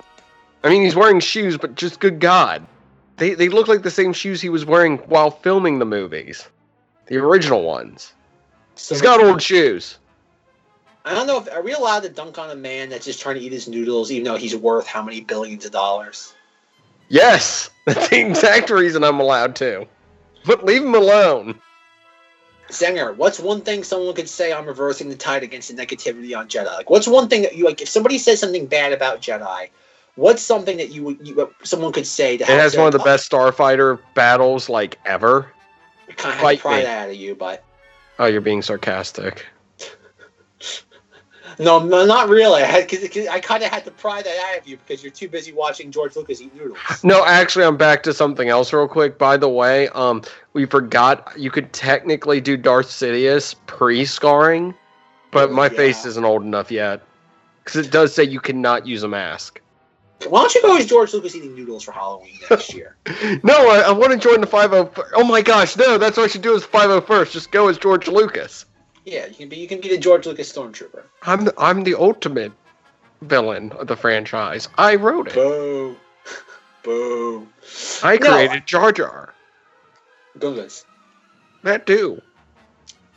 I 0.65 0.69
mean, 0.69 0.83
he's 0.83 0.97
wearing 0.97 1.21
shoes, 1.21 1.57
but 1.57 1.75
just 1.75 2.01
good 2.01 2.19
God, 2.19 2.67
they 3.19 3.35
they 3.35 3.49
look 3.49 3.69
like 3.69 3.83
the 3.83 3.91
same 3.91 4.13
shoes 4.13 4.41
he 4.41 4.49
was 4.49 4.65
wearing 4.65 4.99
while 4.99 5.31
filming 5.31 5.79
the 5.79 5.85
movies, 5.85 6.49
the 7.07 7.17
original 7.19 7.63
ones. 7.63 8.13
he's 8.77 9.03
got 9.03 9.23
old 9.23 9.43
shoes. 9.43 9.99
I 11.05 11.15
don't 11.15 11.27
know 11.27 11.39
if 11.39 11.51
are 11.53 11.63
we 11.63 11.73
allowed 11.73 12.03
to 12.03 12.09
dunk 12.09 12.39
on 12.39 12.51
a 12.51 12.57
man 12.57 12.91
that's 12.91 13.05
just 13.05 13.21
trying 13.21 13.37
to 13.37 13.41
eat 13.41 13.53
his 13.53 13.69
noodles, 13.69 14.11
even 14.11 14.25
though 14.25 14.37
he's 14.37 14.55
worth 14.55 14.87
how 14.87 15.03
many 15.03 15.21
billions 15.21 15.65
of 15.65 15.73
dollars? 15.73 16.35
Yes, 17.09 17.71
that's 17.87 18.09
the 18.09 18.21
exact 18.21 18.71
reason 18.71 19.05
I'm 19.05 19.21
allowed 19.21 19.57
to. 19.57 19.87
But 20.45 20.65
leave 20.65 20.83
him 20.83 20.95
alone. 20.95 21.59
Zenger, 22.69 23.17
what's 23.17 23.41
one 23.41 23.63
thing 23.63 23.83
someone 23.83 24.15
could 24.15 24.29
say 24.29 24.53
on 24.53 24.67
reversing 24.67 25.09
the 25.09 25.17
tide 25.17 25.43
against 25.43 25.75
the 25.75 25.83
negativity 25.83 26.37
on 26.37 26.49
Jedi? 26.49 26.67
Like, 26.67 26.91
what's 26.91 27.07
one 27.07 27.29
thing 27.29 27.43
that 27.43 27.57
you 27.57 27.65
like? 27.65 27.81
If 27.81 27.89
somebody 27.89 28.19
says 28.19 28.41
something 28.41 28.67
bad 28.67 28.93
about 28.93 29.23
Jedi, 29.23 29.71
what's 30.17 30.43
something 30.43 30.77
that 30.77 30.91
you 30.91 31.03
would 31.05 31.27
you, 31.27 31.41
uh, 31.41 31.47
someone 31.63 31.93
could 31.93 32.07
say 32.07 32.37
to 32.37 32.45
It 32.45 32.49
has 32.49 32.77
one 32.77 32.87
of 32.87 32.93
the 32.93 32.99
best 32.99 33.31
Starfighter 33.31 33.99
battles 34.15 34.69
like 34.69 34.99
ever. 35.07 35.53
I 36.09 36.13
kind 36.13 36.33
of 36.33 36.39
had 36.39 36.43
Fight 36.43 36.57
to 36.57 36.63
pry 36.63 36.77
me. 36.79 36.83
that 36.85 37.05
out 37.05 37.11
of 37.11 37.17
you, 37.17 37.35
but 37.35 37.65
Oh, 38.19 38.27
you're 38.27 38.41
being 38.41 38.63
sarcastic. 38.63 39.47
No, 41.59 41.81
no, 41.81 42.07
not 42.07 42.29
really. 42.29 42.63
I 42.63 42.83
cause, 42.85 43.07
'cause 43.09 43.27
I 43.27 43.41
kind 43.41 43.63
of 43.65 43.71
had 43.71 43.85
to 43.85 43.91
pry 43.91 44.23
that 44.23 44.37
out 44.53 44.59
of 44.61 44.67
you 44.69 44.77
because 44.77 45.03
you're 45.03 45.13
too 45.13 45.29
busy 45.29 45.53
watching 45.53 45.91
George 45.91 46.17
Lucas 46.17 46.41
eat 46.41 46.55
noodles. 46.55 46.79
No, 47.03 47.25
actually, 47.25 47.65
I'm 47.65 47.77
back 47.77 48.03
to 48.05 48.13
something 48.15 48.49
else 48.49 48.73
real 48.73 48.89
quick. 48.89 49.19
By 49.19 49.37
the 49.37 49.49
way, 49.49 49.89
um, 49.89 50.23
we 50.53 50.65
forgot 50.67 51.33
you 51.37 51.51
could 51.51 51.73
technically 51.73 52.41
do 52.41 52.57
Darth 52.57 52.87
Sidious 52.89 53.55
pre-scarring, 53.67 54.75
but 55.31 55.51
my 55.53 55.69
face 55.69 56.05
isn't 56.05 56.25
old 56.25 56.43
enough 56.43 56.71
yet 56.71 57.03
because 57.65 57.87
it 57.87 57.91
does 57.91 58.15
say 58.15 58.25
you 58.25 58.41
cannot 58.41 58.87
use 58.87 59.03
a 59.03 59.09
mask. 59.09 59.61
Why 60.27 60.41
don't 60.41 60.55
you 60.55 60.63
go 60.63 60.77
as 60.77 60.87
George 60.87 61.13
Lucas 61.13 61.37
eating 61.37 61.55
noodles 61.55 61.85
for 61.85 61.93
Halloween 61.93 62.35
next 62.51 62.75
year? 62.75 62.97
No, 63.45 63.69
I, 63.71 63.85
I 63.87 63.91
want 63.93 64.11
to 64.13 64.19
join 64.19 64.41
the 64.41 64.47
50. 64.49 65.03
Oh 65.15 65.23
my 65.25 65.43
gosh, 65.43 65.77
no, 65.77 65.97
that's 65.97 66.17
what 66.17 66.25
I 66.25 66.27
should 66.27 66.43
do 66.43 66.55
is 66.55 66.65
501st. 66.65 67.31
Just 67.31 67.53
go 67.53 67.69
as 67.69 67.79
George 67.79 68.09
Lucas. 68.09 68.65
Yeah, 69.09 69.27
you 69.27 69.35
can 69.35 69.49
be 69.49 69.57
you 69.57 69.69
can 69.69 69.81
be 69.81 69.89
the 69.89 69.99
George 69.99 70.27
Lucas 70.27 70.53
stormtrooper. 70.53 71.03
I'm 71.23 71.45
the, 71.47 71.55
I'm 71.59 71.85
the 71.85 71.95
ultimate 71.95 72.53
villain 73.23 73.73
of 73.73 73.87
the 73.87 73.97
franchise. 73.97 74.69
I 74.77 74.95
wrote 74.97 75.29
it. 75.29 75.35
Boo, 75.35 75.97
boo. 76.83 77.49
I 78.03 78.17
No. 78.17 78.29
created 78.29 78.67
Jar 78.67 78.93
Jar. 78.93 79.35
Gungas. 80.39 80.85
That 81.63 81.87
too. 81.87 82.21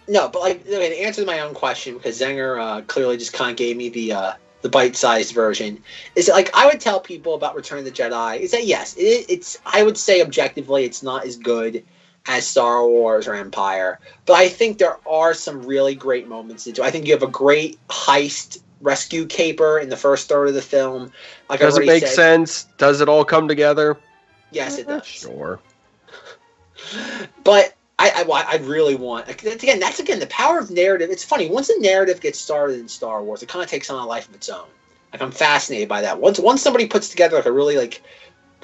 No, 0.07 0.27
but 0.29 0.41
like 0.41 0.61
okay, 0.67 0.89
to 0.89 0.95
answer 1.01 1.23
my 1.25 1.39
own 1.39 1.53
question 1.53 1.95
because 1.97 2.19
Zenger 2.19 2.59
uh, 2.59 2.81
clearly 2.81 3.17
just 3.17 3.33
kind 3.33 3.51
of 3.51 3.57
gave 3.57 3.77
me 3.77 3.89
the 3.89 4.13
uh, 4.13 4.33
the 4.61 4.69
bite-sized 4.69 5.33
version. 5.33 5.83
Is 6.15 6.25
that 6.25 6.33
like 6.33 6.49
I 6.55 6.65
would 6.65 6.79
tell 6.79 6.99
people 6.99 7.35
about 7.35 7.55
Return 7.55 7.79
of 7.79 7.85
the 7.85 7.91
Jedi? 7.91 8.39
Is 8.39 8.51
that 8.51 8.65
yes, 8.65 8.95
it, 8.97 9.25
it's 9.29 9.59
I 9.65 9.83
would 9.83 9.97
say 9.97 10.21
objectively 10.21 10.85
it's 10.85 11.03
not 11.03 11.25
as 11.25 11.35
good 11.37 11.83
as 12.27 12.45
Star 12.45 12.87
Wars 12.87 13.27
or 13.27 13.33
Empire, 13.33 13.99
but 14.25 14.33
I 14.33 14.47
think 14.49 14.77
there 14.77 14.97
are 15.07 15.33
some 15.33 15.63
really 15.63 15.95
great 15.95 16.27
moments 16.27 16.67
into. 16.67 16.83
I 16.83 16.91
think 16.91 17.05
you 17.05 17.13
have 17.13 17.23
a 17.23 17.27
great 17.27 17.79
heist 17.87 18.61
rescue 18.81 19.25
caper 19.25 19.79
in 19.79 19.89
the 19.89 19.97
first 19.97 20.29
third 20.29 20.47
of 20.47 20.53
the 20.53 20.61
film. 20.61 21.11
Like 21.49 21.59
Does 21.59 21.77
it 21.77 21.85
make 21.85 22.03
said- 22.05 22.15
sense? 22.15 22.63
Does 22.77 23.01
it 23.01 23.09
all 23.09 23.25
come 23.25 23.47
together? 23.47 23.97
Yes, 24.51 24.77
it 24.77 24.87
does. 24.87 25.05
Sure. 25.05 25.59
But 27.43 27.75
I, 27.99 28.23
I, 28.27 28.45
I 28.53 28.55
really 28.63 28.95
want 28.95 29.29
again. 29.29 29.79
That's 29.79 29.99
again 29.99 30.19
the 30.19 30.27
power 30.27 30.57
of 30.57 30.71
narrative. 30.71 31.11
It's 31.11 31.23
funny 31.23 31.47
once 31.49 31.69
a 31.69 31.79
narrative 31.79 32.19
gets 32.19 32.39
started 32.39 32.79
in 32.79 32.87
Star 32.87 33.23
Wars, 33.23 33.43
it 33.43 33.49
kind 33.49 33.63
of 33.63 33.69
takes 33.69 33.89
on 33.89 34.01
a 34.01 34.05
life 34.05 34.27
of 34.27 34.33
its 34.33 34.49
own. 34.49 34.67
Like 35.13 35.21
I'm 35.21 35.31
fascinated 35.31 35.87
by 35.87 36.01
that. 36.01 36.19
Once 36.19 36.39
once 36.39 36.61
somebody 36.61 36.87
puts 36.87 37.09
together 37.09 37.37
like 37.37 37.45
a 37.45 37.51
really 37.51 37.77
like 37.77 38.01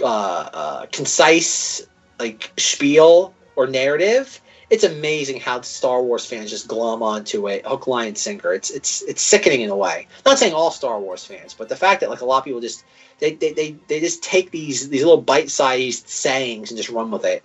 uh, 0.01 0.05
uh, 0.05 0.85
concise 0.91 1.85
like 2.19 2.51
spiel 2.57 3.33
or 3.57 3.67
narrative, 3.67 4.39
it's 4.69 4.83
amazing 4.83 5.39
how 5.39 5.61
Star 5.61 6.01
Wars 6.01 6.25
fans 6.25 6.49
just 6.49 6.67
glom 6.67 7.01
onto 7.01 7.47
it, 7.47 7.65
hook, 7.65 7.87
line, 7.87 8.09
and 8.09 8.17
sinker. 8.17 8.53
It's 8.53 8.69
it's 8.69 9.01
it's 9.03 9.21
sickening 9.21 9.61
in 9.61 9.69
a 9.69 9.75
way. 9.75 10.07
Not 10.25 10.39
saying 10.39 10.53
all 10.53 10.71
Star 10.71 10.99
Wars 10.99 11.25
fans, 11.25 11.53
but 11.53 11.67
the 11.67 11.75
fact 11.75 12.01
that 12.01 12.09
like 12.09 12.21
a 12.21 12.25
lot 12.25 12.39
of 12.39 12.45
people 12.45 12.61
just 12.61 12.85
they 13.19 13.33
they, 13.33 13.53
they, 13.53 13.75
they 13.87 13.99
just 13.99 14.23
take 14.23 14.51
these 14.51 14.89
these 14.89 15.03
little 15.03 15.21
bite 15.21 15.49
sized 15.49 16.07
sayings 16.07 16.69
and 16.69 16.77
just 16.77 16.89
run 16.89 17.11
with 17.11 17.25
it. 17.25 17.43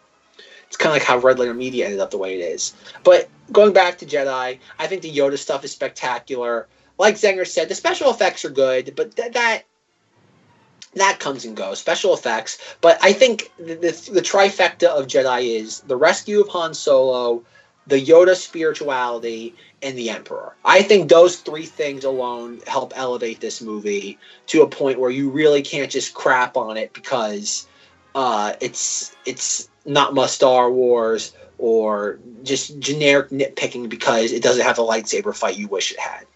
It's 0.67 0.77
kind 0.77 0.95
of 0.95 1.01
like 1.01 1.07
how 1.07 1.19
Red 1.19 1.39
Letter 1.39 1.55
Media 1.55 1.85
ended 1.85 2.01
up 2.01 2.11
the 2.11 2.19
way 2.19 2.41
it 2.41 2.45
is. 2.45 2.75
But 3.05 3.29
going 3.53 3.73
back 3.73 3.99
to 3.99 4.07
Jedi, 4.07 4.59
I 4.79 4.87
think 4.87 5.03
the 5.03 5.13
Yoda 5.13 5.39
stuff 5.39 5.65
is 5.65 5.73
spectacular. 5.73 6.67
Like 6.99 7.17
Zenger 7.17 7.47
said, 7.47 7.69
the 7.69 7.75
special 7.75 8.11
effects 8.11 8.45
are 8.45 8.51
good, 8.51 8.95
but 8.97 9.17
th- 9.17 9.33
that 9.33 9.65
that 10.95 11.19
comes 11.21 11.45
and 11.45 11.57
goes. 11.57 11.79
Special 11.79 12.15
effects, 12.15 12.59
but 12.81 12.99
I 13.03 13.13
think 13.13 13.51
the, 13.59 13.75
the, 13.75 14.11
the 14.13 14.23
trifecta 14.23 14.89
of 14.89 15.07
Jedi 15.07 15.57
is 15.57 15.81
the 15.81 15.97
rescue 15.97 16.41
of 16.41 16.49
Han 16.49 16.75
Solo, 16.75 17.43
the 17.87 18.01
Yoda 18.01 18.35
spirituality, 18.37 19.55
and 19.83 19.97
the 19.97 20.11
Emperor. 20.11 20.55
I 20.65 20.83
think 20.83 21.09
those 21.09 21.37
three 21.37 21.67
things 21.67 22.05
alone 22.05 22.61
help 22.67 22.93
elevate 22.95 23.41
this 23.41 23.61
movie 23.61 24.19
to 24.49 24.63
a 24.63 24.69
point 24.69 25.01
where 25.01 25.11
you 25.11 25.31
really 25.31 25.63
can't 25.63 25.91
just 25.91 26.15
crap 26.15 26.57
on 26.57 26.77
it 26.77 26.93
because 26.93 27.67
uh, 28.15 28.53
it's 28.61 29.17
it's 29.25 29.69
not 29.85 30.15
much 30.15 30.31
Star 30.31 30.71
Wars 30.71 31.35
or 31.59 32.19
just 32.43 32.79
generic 32.81 33.31
nitpicking 33.31 33.89
because 33.89 34.33
it 34.33 34.43
doesn't 34.43 34.65
have 34.65 34.77
the 34.77 34.83
lightsaber 34.83 35.35
fight 35.35 35.57
you 35.57 35.69
wish 35.69 35.93
it 35.93 35.99
had. 35.99 36.27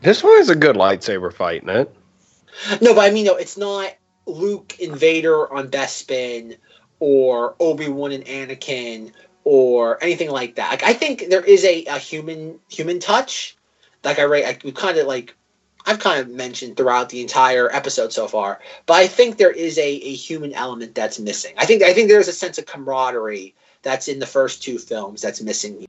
This 0.00 0.22
one 0.22 0.38
is 0.38 0.50
a 0.50 0.56
good 0.56 0.76
lightsaber 0.76 1.32
fight, 1.32 1.62
isn't 1.62 1.76
it? 1.76 1.96
No, 2.80 2.94
but 2.94 3.04
I 3.04 3.10
mean, 3.10 3.24
no, 3.24 3.36
it's 3.36 3.56
not 3.56 3.92
Luke 4.26 4.76
and 4.82 4.96
Vader 4.96 5.52
on 5.52 5.68
Bespin 5.68 6.56
or 7.00 7.54
Obi 7.60 7.88
Wan 7.88 8.12
and 8.12 8.24
Anakin 8.24 9.12
or 9.44 10.02
anything 10.02 10.30
like 10.30 10.54
that. 10.56 10.70
Like, 10.70 10.82
I 10.82 10.94
think 10.94 11.28
there 11.28 11.44
is 11.44 11.64
a, 11.64 11.84
a 11.86 11.98
human 11.98 12.58
human 12.68 12.98
touch. 12.98 13.56
Like 14.02 14.18
I, 14.18 14.24
I 14.24 14.58
we 14.64 14.72
kind 14.72 14.98
of 14.98 15.06
like 15.06 15.34
I've 15.86 15.98
kind 15.98 16.20
of 16.20 16.28
mentioned 16.28 16.76
throughout 16.76 17.10
the 17.10 17.20
entire 17.20 17.70
episode 17.74 18.12
so 18.12 18.26
far, 18.26 18.60
but 18.86 18.94
I 18.94 19.06
think 19.06 19.36
there 19.36 19.50
is 19.50 19.76
a, 19.78 19.82
a 19.82 20.14
human 20.14 20.54
element 20.54 20.94
that's 20.94 21.18
missing. 21.18 21.54
I 21.58 21.66
think 21.66 21.82
I 21.82 21.92
think 21.92 22.08
there's 22.08 22.28
a 22.28 22.32
sense 22.32 22.58
of 22.58 22.66
camaraderie 22.66 23.54
that's 23.82 24.08
in 24.08 24.18
the 24.18 24.26
first 24.26 24.62
two 24.62 24.78
films 24.78 25.20
that's 25.20 25.42
missing. 25.42 25.86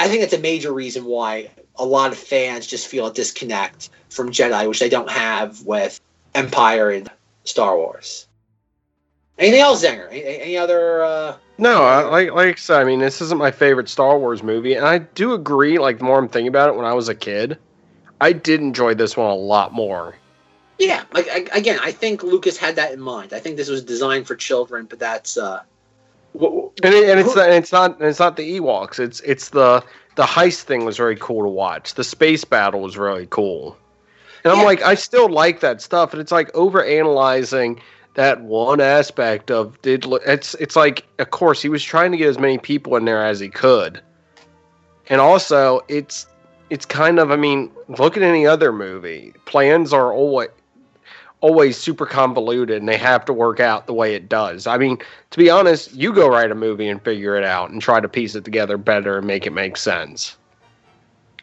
I 0.00 0.08
think 0.08 0.22
that's 0.22 0.32
a 0.32 0.38
major 0.38 0.72
reason 0.72 1.04
why 1.04 1.50
a 1.76 1.84
lot 1.84 2.10
of 2.10 2.16
fans 2.16 2.66
just 2.66 2.88
feel 2.88 3.08
a 3.08 3.12
disconnect 3.12 3.90
from 4.08 4.30
Jedi, 4.30 4.66
which 4.66 4.80
they 4.80 4.88
don't 4.88 5.10
have 5.10 5.62
with 5.66 6.00
Empire 6.34 6.90
and 6.90 7.10
Star 7.44 7.76
Wars. 7.76 8.26
Anything 9.38 9.60
else, 9.60 9.84
Zenger? 9.84 10.08
Any, 10.10 10.22
any 10.22 10.56
other? 10.56 11.04
Uh... 11.04 11.36
No, 11.58 11.82
I, 11.84 12.02
like 12.04 12.32
like 12.32 12.56
I 12.56 12.58
said, 12.58 12.80
I 12.80 12.84
mean, 12.84 12.98
this 12.98 13.20
isn't 13.20 13.36
my 13.36 13.50
favorite 13.50 13.90
Star 13.90 14.18
Wars 14.18 14.42
movie, 14.42 14.72
and 14.72 14.86
I 14.86 14.98
do 14.98 15.34
agree. 15.34 15.78
Like 15.78 15.98
the 15.98 16.04
more 16.04 16.18
I'm 16.18 16.28
thinking 16.28 16.48
about 16.48 16.70
it, 16.70 16.76
when 16.76 16.86
I 16.86 16.94
was 16.94 17.10
a 17.10 17.14
kid, 17.14 17.58
I 18.22 18.32
did 18.32 18.60
enjoy 18.60 18.94
this 18.94 19.18
one 19.18 19.30
a 19.30 19.34
lot 19.34 19.74
more. 19.74 20.16
Yeah, 20.78 21.04
like 21.12 21.28
I, 21.28 21.46
again, 21.52 21.78
I 21.82 21.92
think 21.92 22.22
Lucas 22.22 22.56
had 22.56 22.76
that 22.76 22.94
in 22.94 23.00
mind. 23.00 23.34
I 23.34 23.38
think 23.38 23.58
this 23.58 23.68
was 23.68 23.84
designed 23.84 24.26
for 24.26 24.34
children, 24.34 24.86
but 24.86 24.98
that's 24.98 25.36
uh, 25.36 25.60
And, 26.82 26.94
it, 26.94 27.08
and 27.08 27.20
it's 27.20 27.34
not, 27.34 27.46
and 27.46 27.54
it's 27.54 27.72
not 27.72 28.00
it's 28.00 28.18
not 28.18 28.36
the 28.36 28.58
Ewoks. 28.58 28.98
It's 28.98 29.20
it's 29.20 29.50
the 29.50 29.84
the 30.16 30.24
heist 30.24 30.62
thing 30.62 30.84
was 30.84 30.96
very 30.96 31.16
cool 31.16 31.42
to 31.42 31.48
watch. 31.48 31.94
The 31.94 32.04
space 32.04 32.44
battle 32.44 32.80
was 32.80 32.96
really 32.96 33.26
cool. 33.30 33.76
And 34.44 34.52
I'm 34.52 34.64
like, 34.64 34.82
I 34.82 34.94
still 34.94 35.28
like 35.28 35.60
that 35.60 35.82
stuff, 35.82 36.12
and 36.12 36.20
it's 36.20 36.32
like 36.32 36.54
over 36.54 36.82
analyzing 36.82 37.80
that 38.14 38.40
one 38.42 38.80
aspect 38.80 39.50
of 39.50 39.80
did 39.82 40.04
it's 40.26 40.54
it's 40.54 40.76
like 40.76 41.06
of 41.18 41.30
course 41.30 41.62
he 41.62 41.68
was 41.68 41.82
trying 41.82 42.10
to 42.10 42.18
get 42.18 42.28
as 42.28 42.38
many 42.38 42.58
people 42.58 42.96
in 42.96 43.04
there 43.04 43.24
as 43.24 43.38
he 43.38 43.48
could. 43.48 44.00
And 45.08 45.20
also 45.20 45.80
it's 45.88 46.26
it's 46.70 46.86
kind 46.86 47.18
of 47.18 47.30
I 47.30 47.36
mean, 47.36 47.70
look 47.98 48.16
at 48.16 48.22
any 48.22 48.46
other 48.46 48.72
movie. 48.72 49.34
Plans 49.44 49.92
are 49.92 50.12
always 50.12 50.48
always 51.40 51.76
super 51.76 52.06
convoluted 52.06 52.78
and 52.78 52.88
they 52.88 52.96
have 52.96 53.24
to 53.24 53.32
work 53.32 53.60
out 53.60 53.86
the 53.86 53.94
way 53.94 54.14
it 54.14 54.28
does. 54.28 54.66
I 54.66 54.76
mean, 54.76 54.98
to 55.30 55.38
be 55.38 55.50
honest, 55.50 55.94
you 55.94 56.12
go 56.12 56.28
write 56.28 56.50
a 56.50 56.54
movie 56.54 56.88
and 56.88 57.02
figure 57.02 57.36
it 57.36 57.44
out 57.44 57.70
and 57.70 57.80
try 57.80 58.00
to 58.00 58.08
piece 58.08 58.34
it 58.34 58.44
together 58.44 58.76
better 58.76 59.18
and 59.18 59.26
make 59.26 59.46
it 59.46 59.52
make 59.52 59.76
sense. 59.76 60.36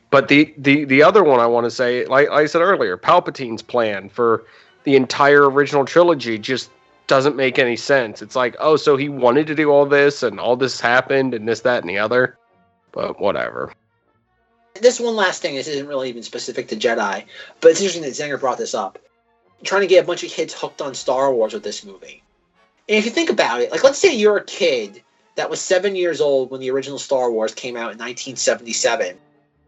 But 0.10 0.30
the 0.30 0.54
the 0.58 0.86
the 0.86 1.04
other 1.04 1.24
one 1.24 1.40
I 1.40 1.48
want 1.48 1.66
to 1.66 1.72
say, 1.72 2.06
like, 2.06 2.30
I 2.30 2.46
said 2.46 2.62
earlier, 2.62 2.96
Palpatine's 2.96 3.62
plan 3.62 4.10
for 4.10 4.46
the 4.84 4.96
entire 4.96 5.50
original 5.50 5.84
trilogy 5.84 6.38
just 6.38 6.70
doesn't 7.08 7.36
make 7.36 7.58
any 7.58 7.76
sense. 7.76 8.22
It's 8.22 8.36
like, 8.36 8.56
oh, 8.60 8.76
so 8.76 8.96
he 8.96 9.10
wanted 9.10 9.48
to 9.48 9.56
do 9.56 9.70
all 9.70 9.86
this 9.86 10.24
and 10.24 10.40
all 10.40 10.56
this 10.56 10.80
happened 10.80 11.34
and 11.34 11.48
this, 11.48 11.62
that, 11.62 11.84
and 11.84 11.90
the 11.90 11.98
other. 11.98 12.38
But 12.92 13.20
whatever. 13.20 13.74
This 14.76 15.00
one 15.00 15.16
last 15.16 15.42
thing, 15.42 15.56
this 15.56 15.68
isn't 15.68 15.88
really 15.88 16.10
even 16.10 16.24
specific 16.24 16.68
to 16.70 16.76
Jedi, 16.76 17.26
but 17.62 17.72
it's 17.72 17.82
interesting 17.82 18.04
that 18.04 18.12
Zenger 18.12 18.40
brought 18.40 18.58
this 18.58 18.76
up. 18.76 19.00
Trying 19.64 19.82
to 19.82 19.88
get 19.88 20.04
a 20.04 20.08
bunch 20.08 20.24
of 20.24 20.30
kids 20.30 20.54
hooked 20.54 20.82
on 20.82 20.94
Star 20.94 21.34
Wars 21.34 21.54
with 21.54 21.64
this 21.64 21.84
movie. 21.84 22.24
And 22.90 22.98
if 22.98 23.06
you 23.06 23.12
think 23.12 23.30
about 23.30 23.62
it, 23.62 23.72
like 23.72 23.84
let's 23.84 24.00
say 24.00 24.16
you're 24.16 24.38
a 24.38 24.44
kid 24.44 25.04
that 25.36 25.50
was 25.50 25.62
seven 25.62 25.96
years 25.96 26.22
old 26.22 26.52
when 26.52 26.62
the 26.62 26.72
original 26.72 27.00
Star 27.00 27.32
Wars 27.32 27.54
came 27.54 27.76
out 27.76 27.92
in 27.92 27.98
1977. 27.98 29.18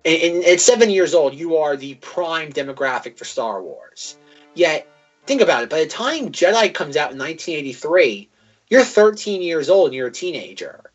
And, 0.06 0.22
and 0.22 0.46
at 0.46 0.62
seven 0.62 0.90
years 0.90 1.14
old, 1.14 1.34
you 1.34 1.58
are 1.58 1.76
the 1.76 1.96
prime 1.96 2.52
demographic 2.52 3.18
for 3.18 3.26
Star 3.26 3.62
Wars. 3.62 4.18
Yet, 4.56 4.88
think 5.26 5.42
about 5.42 5.64
it. 5.64 5.70
By 5.70 5.80
the 5.80 5.90
time 5.90 6.32
Jedi 6.32 6.74
comes 6.74 6.96
out 6.96 7.12
in 7.12 7.18
1983, 7.18 8.30
you're 8.70 8.84
13 8.84 9.42
years 9.42 9.70
old 9.70 9.88
and 9.88 9.96
you're 9.96 10.08
a 10.08 10.12
teenager. 10.12 10.89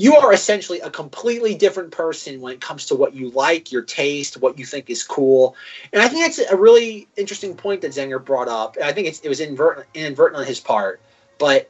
You 0.00 0.14
are 0.16 0.32
essentially 0.32 0.78
a 0.78 0.90
completely 0.90 1.56
different 1.56 1.90
person 1.90 2.40
when 2.40 2.52
it 2.54 2.60
comes 2.60 2.86
to 2.86 2.94
what 2.94 3.14
you 3.14 3.30
like, 3.30 3.72
your 3.72 3.82
taste, 3.82 4.40
what 4.40 4.56
you 4.56 4.64
think 4.64 4.88
is 4.88 5.02
cool. 5.02 5.56
And 5.92 6.00
I 6.00 6.08
think 6.08 6.24
that's 6.24 6.38
a 6.50 6.56
really 6.56 7.08
interesting 7.16 7.56
point 7.56 7.82
that 7.82 7.90
Zenger 7.90 8.24
brought 8.24 8.46
up. 8.46 8.76
And 8.76 8.84
I 8.84 8.92
think 8.92 9.08
it 9.08 9.28
was 9.28 9.40
inadvertent, 9.40 9.88
inadvertent 9.94 10.40
on 10.40 10.46
his 10.46 10.60
part. 10.60 11.00
But 11.38 11.68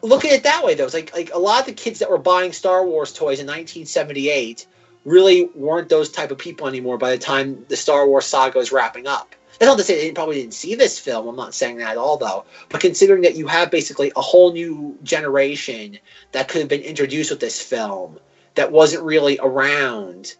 look 0.00 0.24
at 0.24 0.30
it 0.30 0.44
that 0.44 0.64
way, 0.64 0.74
though. 0.74 0.84
It's 0.84 0.94
like, 0.94 1.12
like 1.12 1.34
a 1.34 1.38
lot 1.38 1.60
of 1.60 1.66
the 1.66 1.72
kids 1.72 1.98
that 1.98 2.08
were 2.08 2.18
buying 2.18 2.52
Star 2.52 2.86
Wars 2.86 3.12
toys 3.12 3.40
in 3.40 3.46
1978 3.46 4.66
really 5.04 5.50
weren't 5.56 5.88
those 5.88 6.10
type 6.10 6.30
of 6.30 6.38
people 6.38 6.68
anymore 6.68 6.98
by 6.98 7.10
the 7.10 7.18
time 7.18 7.64
the 7.68 7.76
Star 7.76 8.06
Wars 8.06 8.26
saga 8.26 8.58
was 8.58 8.70
wrapping 8.70 9.08
up. 9.08 9.34
That's 9.58 9.68
not 9.68 9.78
to 9.78 9.84
say 9.84 10.00
they 10.00 10.12
probably 10.12 10.36
didn't 10.36 10.54
see 10.54 10.74
this 10.74 10.98
film. 10.98 11.26
I'm 11.26 11.36
not 11.36 11.54
saying 11.54 11.78
that 11.78 11.90
at 11.90 11.96
all, 11.96 12.16
though. 12.16 12.44
But 12.68 12.80
considering 12.80 13.22
that 13.22 13.34
you 13.34 13.48
have 13.48 13.70
basically 13.70 14.12
a 14.14 14.20
whole 14.20 14.52
new 14.52 14.96
generation 15.02 15.98
that 16.32 16.48
could 16.48 16.60
have 16.60 16.68
been 16.68 16.82
introduced 16.82 17.30
with 17.30 17.40
this 17.40 17.60
film 17.60 18.18
that 18.54 18.70
wasn't 18.70 19.02
really 19.02 19.38
around 19.40 20.34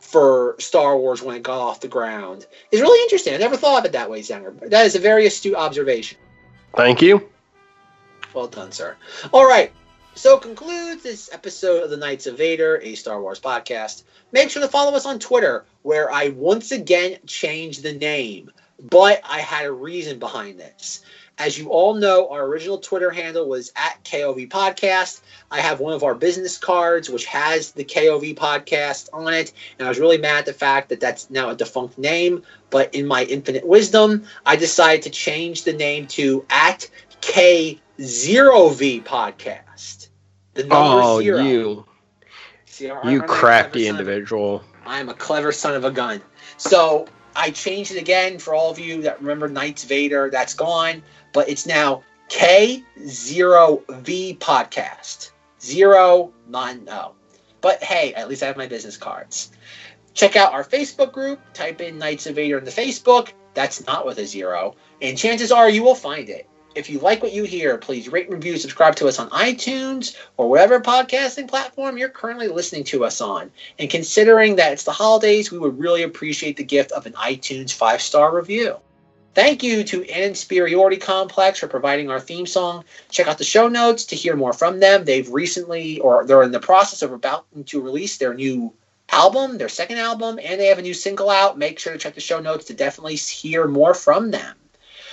for 0.00 0.56
Star 0.58 0.96
Wars 0.96 1.22
when 1.22 1.36
it 1.36 1.42
got 1.42 1.60
off 1.60 1.80
the 1.80 1.88
ground 1.88 2.46
is 2.72 2.80
really 2.80 3.02
interesting. 3.02 3.34
I 3.34 3.36
never 3.36 3.56
thought 3.56 3.80
of 3.80 3.84
it 3.84 3.92
that 3.92 4.10
way, 4.10 4.20
Zenger. 4.20 4.70
That 4.70 4.86
is 4.86 4.94
a 4.94 5.00
very 5.00 5.26
astute 5.26 5.54
observation. 5.54 6.18
Thank 6.74 7.02
you. 7.02 7.28
Well 8.34 8.48
done, 8.48 8.72
sir. 8.72 8.96
All 9.32 9.46
right. 9.46 9.72
So 10.18 10.36
concludes 10.36 11.04
this 11.04 11.30
episode 11.32 11.84
of 11.84 11.90
the 11.90 11.96
Knights 11.96 12.26
of 12.26 12.36
Vader, 12.36 12.80
a 12.82 12.96
Star 12.96 13.22
Wars 13.22 13.38
podcast. 13.38 14.02
Make 14.32 14.50
sure 14.50 14.60
to 14.60 14.68
follow 14.68 14.96
us 14.96 15.06
on 15.06 15.20
Twitter, 15.20 15.64
where 15.82 16.10
I 16.10 16.30
once 16.30 16.72
again 16.72 17.18
changed 17.24 17.84
the 17.84 17.92
name, 17.92 18.50
but 18.90 19.20
I 19.22 19.38
had 19.38 19.66
a 19.66 19.70
reason 19.70 20.18
behind 20.18 20.58
this. 20.58 21.04
As 21.38 21.56
you 21.56 21.68
all 21.68 21.94
know, 21.94 22.30
our 22.30 22.44
original 22.44 22.78
Twitter 22.78 23.12
handle 23.12 23.48
was 23.48 23.70
at 23.76 24.02
KOV 24.02 24.48
Podcast. 24.48 25.20
I 25.52 25.60
have 25.60 25.78
one 25.78 25.92
of 25.92 26.02
our 26.02 26.16
business 26.16 26.58
cards 26.58 27.08
which 27.08 27.26
has 27.26 27.70
the 27.70 27.84
KOV 27.84 28.34
Podcast 28.34 29.10
on 29.12 29.32
it, 29.32 29.52
and 29.78 29.86
I 29.86 29.88
was 29.88 30.00
really 30.00 30.18
mad 30.18 30.38
at 30.38 30.46
the 30.46 30.52
fact 30.52 30.88
that 30.88 30.98
that's 30.98 31.30
now 31.30 31.50
a 31.50 31.54
defunct 31.54 31.96
name. 31.96 32.42
But 32.70 32.92
in 32.92 33.06
my 33.06 33.22
infinite 33.22 33.64
wisdom, 33.64 34.24
I 34.44 34.56
decided 34.56 35.04
to 35.04 35.10
change 35.10 35.62
the 35.62 35.74
name 35.74 36.08
to 36.08 36.44
at 36.50 36.90
K0V 37.20 39.04
Podcast. 39.04 39.97
The 40.58 40.64
number 40.64 41.00
Oh, 41.04 41.20
zero. 41.20 41.38
you, 41.40 41.84
See, 42.64 42.86
you 42.86 42.92
aren't 42.92 43.06
I 43.06 43.12
a 43.12 43.20
crappy 43.28 43.84
clever 43.84 43.84
son? 43.84 43.90
individual. 44.00 44.64
I'm 44.84 45.08
a 45.08 45.14
clever 45.14 45.52
son 45.52 45.76
of 45.76 45.84
a 45.84 45.90
gun. 45.92 46.20
So 46.56 47.06
I 47.36 47.52
changed 47.52 47.92
it 47.92 47.98
again 48.00 48.40
for 48.40 48.54
all 48.54 48.68
of 48.68 48.80
you 48.80 49.02
that 49.02 49.20
remember 49.20 49.46
Knights 49.48 49.84
Vader. 49.84 50.30
That's 50.30 50.54
gone, 50.54 51.00
but 51.32 51.48
it's 51.48 51.64
now 51.64 52.02
K0V 52.28 52.82
Podcast. 54.38 55.30
Zero, 55.60 56.32
non, 56.48 56.84
no. 56.84 57.12
But 57.60 57.80
hey, 57.80 58.12
at 58.14 58.28
least 58.28 58.42
I 58.42 58.46
have 58.46 58.56
my 58.56 58.66
business 58.66 58.96
cards. 58.96 59.52
Check 60.14 60.34
out 60.34 60.52
our 60.52 60.64
Facebook 60.64 61.12
group. 61.12 61.38
Type 61.52 61.80
in 61.80 61.98
Knights 61.98 62.26
of 62.26 62.34
Vader 62.34 62.58
in 62.58 62.64
the 62.64 62.72
Facebook. 62.72 63.28
That's 63.54 63.86
not 63.86 64.06
with 64.06 64.18
a 64.18 64.26
zero. 64.26 64.74
And 65.00 65.16
chances 65.16 65.52
are 65.52 65.70
you 65.70 65.84
will 65.84 65.94
find 65.94 66.28
it. 66.28 66.48
If 66.78 66.88
you 66.88 67.00
like 67.00 67.24
what 67.24 67.32
you 67.32 67.42
hear, 67.42 67.76
please 67.76 68.08
rate, 68.08 68.30
review, 68.30 68.56
subscribe 68.56 68.94
to 68.96 69.08
us 69.08 69.18
on 69.18 69.30
iTunes 69.30 70.16
or 70.36 70.48
whatever 70.48 70.78
podcasting 70.78 71.48
platform 71.48 71.98
you're 71.98 72.08
currently 72.08 72.46
listening 72.46 72.84
to 72.84 73.04
us 73.04 73.20
on. 73.20 73.50
And 73.80 73.90
considering 73.90 74.54
that 74.56 74.70
it's 74.70 74.84
the 74.84 74.92
holidays, 74.92 75.50
we 75.50 75.58
would 75.58 75.76
really 75.76 76.04
appreciate 76.04 76.56
the 76.56 76.62
gift 76.62 76.92
of 76.92 77.04
an 77.04 77.14
iTunes 77.14 77.72
five 77.72 78.00
star 78.00 78.32
review. 78.32 78.76
Thank 79.34 79.64
you 79.64 79.82
to 79.82 80.08
An 80.08 80.22
Insperiority 80.22 80.98
Complex 80.98 81.58
for 81.58 81.66
providing 81.66 82.12
our 82.12 82.20
theme 82.20 82.46
song. 82.46 82.84
Check 83.10 83.26
out 83.26 83.38
the 83.38 83.44
show 83.44 83.66
notes 83.66 84.04
to 84.04 84.14
hear 84.14 84.36
more 84.36 84.52
from 84.52 84.78
them. 84.78 85.04
They've 85.04 85.28
recently, 85.28 85.98
or 85.98 86.26
they're 86.26 86.44
in 86.44 86.52
the 86.52 86.60
process 86.60 87.02
of 87.02 87.10
about 87.10 87.44
to 87.66 87.80
release 87.80 88.18
their 88.18 88.34
new 88.34 88.72
album, 89.08 89.58
their 89.58 89.68
second 89.68 89.98
album, 89.98 90.38
and 90.40 90.60
they 90.60 90.66
have 90.66 90.78
a 90.78 90.82
new 90.82 90.94
single 90.94 91.28
out. 91.28 91.58
Make 91.58 91.80
sure 91.80 91.92
to 91.92 91.98
check 91.98 92.14
the 92.14 92.20
show 92.20 92.38
notes 92.38 92.66
to 92.66 92.74
definitely 92.74 93.16
hear 93.16 93.66
more 93.66 93.94
from 93.94 94.30
them. 94.30 94.54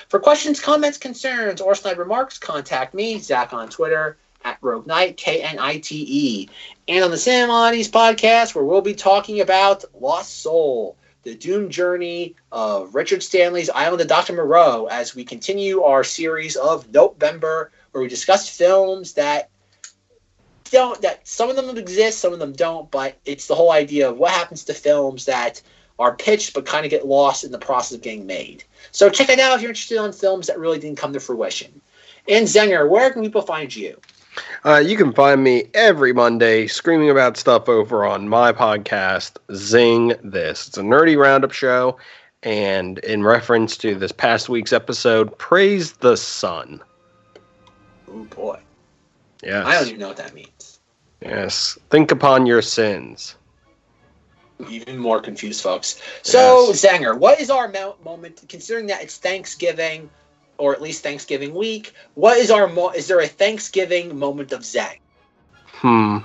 For 0.09 0.19
questions, 0.19 0.59
comments, 0.59 0.97
concerns, 0.97 1.61
or 1.61 1.75
snide 1.75 1.97
remarks, 1.97 2.37
contact 2.37 2.93
me, 2.93 3.19
Zach, 3.19 3.53
on 3.53 3.69
Twitter 3.69 4.17
at 4.43 4.57
Rogue 4.61 4.85
Knight, 4.85 5.17
K 5.17 5.41
N 5.41 5.57
I 5.59 5.79
T 5.79 6.05
E. 6.07 6.49
And 6.87 7.03
on 7.03 7.11
the 7.11 7.17
Sam 7.17 7.49
Cinemodities 7.49 7.89
podcast, 7.89 8.53
where 8.53 8.63
we'll 8.63 8.81
be 8.81 8.93
talking 8.93 9.41
about 9.41 9.83
Lost 9.99 10.41
Soul, 10.41 10.95
the 11.23 11.33
doomed 11.33 11.71
journey 11.71 12.35
of 12.51 12.93
Richard 12.93 13.23
Stanley's 13.23 13.71
Island 13.71 14.01
of 14.01 14.07
Dr. 14.07 14.33
Moreau, 14.33 14.85
as 14.85 15.15
we 15.15 15.25
continue 15.25 15.81
our 15.81 16.03
series 16.03 16.55
of 16.55 16.91
November, 16.93 17.71
where 17.91 18.03
we 18.03 18.07
discuss 18.07 18.47
films 18.47 19.13
that 19.13 19.49
don't, 20.69 21.01
that 21.01 21.27
some 21.27 21.49
of 21.49 21.55
them 21.55 21.75
exist, 21.77 22.19
some 22.19 22.31
of 22.33 22.39
them 22.39 22.53
don't, 22.53 22.91
but 22.91 23.17
it's 23.25 23.47
the 23.47 23.55
whole 23.55 23.71
idea 23.71 24.09
of 24.09 24.17
what 24.17 24.31
happens 24.31 24.65
to 24.65 24.73
films 24.75 25.25
that 25.25 25.61
are 25.99 26.15
pitched 26.15 26.53
but 26.53 26.65
kind 26.65 26.85
of 26.85 26.91
get 26.91 27.07
lost 27.07 27.43
in 27.43 27.51
the 27.51 27.59
process 27.59 27.95
of 27.95 28.01
getting 28.01 28.25
made. 28.25 28.63
So 28.91 29.09
check 29.09 29.29
it 29.29 29.39
out 29.39 29.55
if 29.55 29.61
you're 29.61 29.71
interested 29.71 30.03
in 30.03 30.11
films 30.11 30.47
that 30.47 30.59
really 30.59 30.79
didn't 30.79 30.97
come 30.97 31.13
to 31.13 31.19
fruition. 31.19 31.81
And 32.27 32.47
Zenger, 32.47 32.89
where 32.89 33.11
can 33.11 33.21
people 33.21 33.41
find 33.41 33.73
you? 33.73 33.99
Uh, 34.65 34.77
you 34.77 34.97
can 34.97 35.13
find 35.13 35.43
me 35.43 35.69
every 35.73 36.11
Monday 36.11 36.67
screaming 36.67 37.09
about 37.09 37.37
stuff 37.37 37.69
over 37.69 38.05
on 38.05 38.27
my 38.27 38.51
podcast, 38.51 39.37
Zing 39.53 40.13
This. 40.23 40.67
It's 40.67 40.77
a 40.77 40.81
nerdy 40.81 41.17
roundup 41.17 41.51
show, 41.51 41.97
and 42.43 42.99
in 42.99 43.23
reference 43.23 43.77
to 43.77 43.95
this 43.95 44.11
past 44.11 44.49
week's 44.49 44.73
episode, 44.73 45.37
Praise 45.37 45.93
the 45.93 46.17
Sun. 46.17 46.81
Oh 48.11 48.23
boy. 48.25 48.59
Yes. 49.43 49.65
I 49.65 49.73
don't 49.75 49.87
even 49.87 49.99
know 49.99 50.07
what 50.07 50.17
that 50.17 50.33
means. 50.33 50.79
Yes. 51.21 51.77
Think 51.89 52.11
upon 52.11 52.45
your 52.45 52.61
sins. 52.61 53.35
Even 54.69 54.97
more 54.97 55.19
confused, 55.19 55.61
folks. 55.61 56.01
So, 56.23 56.67
Yes. 56.69 56.81
Zenger, 56.85 57.17
what 57.17 57.39
is 57.41 57.49
our 57.49 57.67
mo- 57.67 57.95
moment, 58.03 58.41
considering 58.47 58.87
that 58.87 59.03
it's 59.03 59.17
Thanksgiving, 59.17 60.09
or 60.57 60.73
at 60.73 60.81
least 60.81 61.03
Thanksgiving 61.03 61.53
week? 61.53 61.93
What 62.13 62.37
is 62.37 62.49
our 62.49 62.67
mo- 62.67 62.91
is 62.91 63.07
there 63.07 63.19
a 63.19 63.27
Thanksgiving 63.27 64.17
moment 64.17 64.53
of 64.53 64.61
Zang? 64.61 64.99
Hmm. 65.65 66.19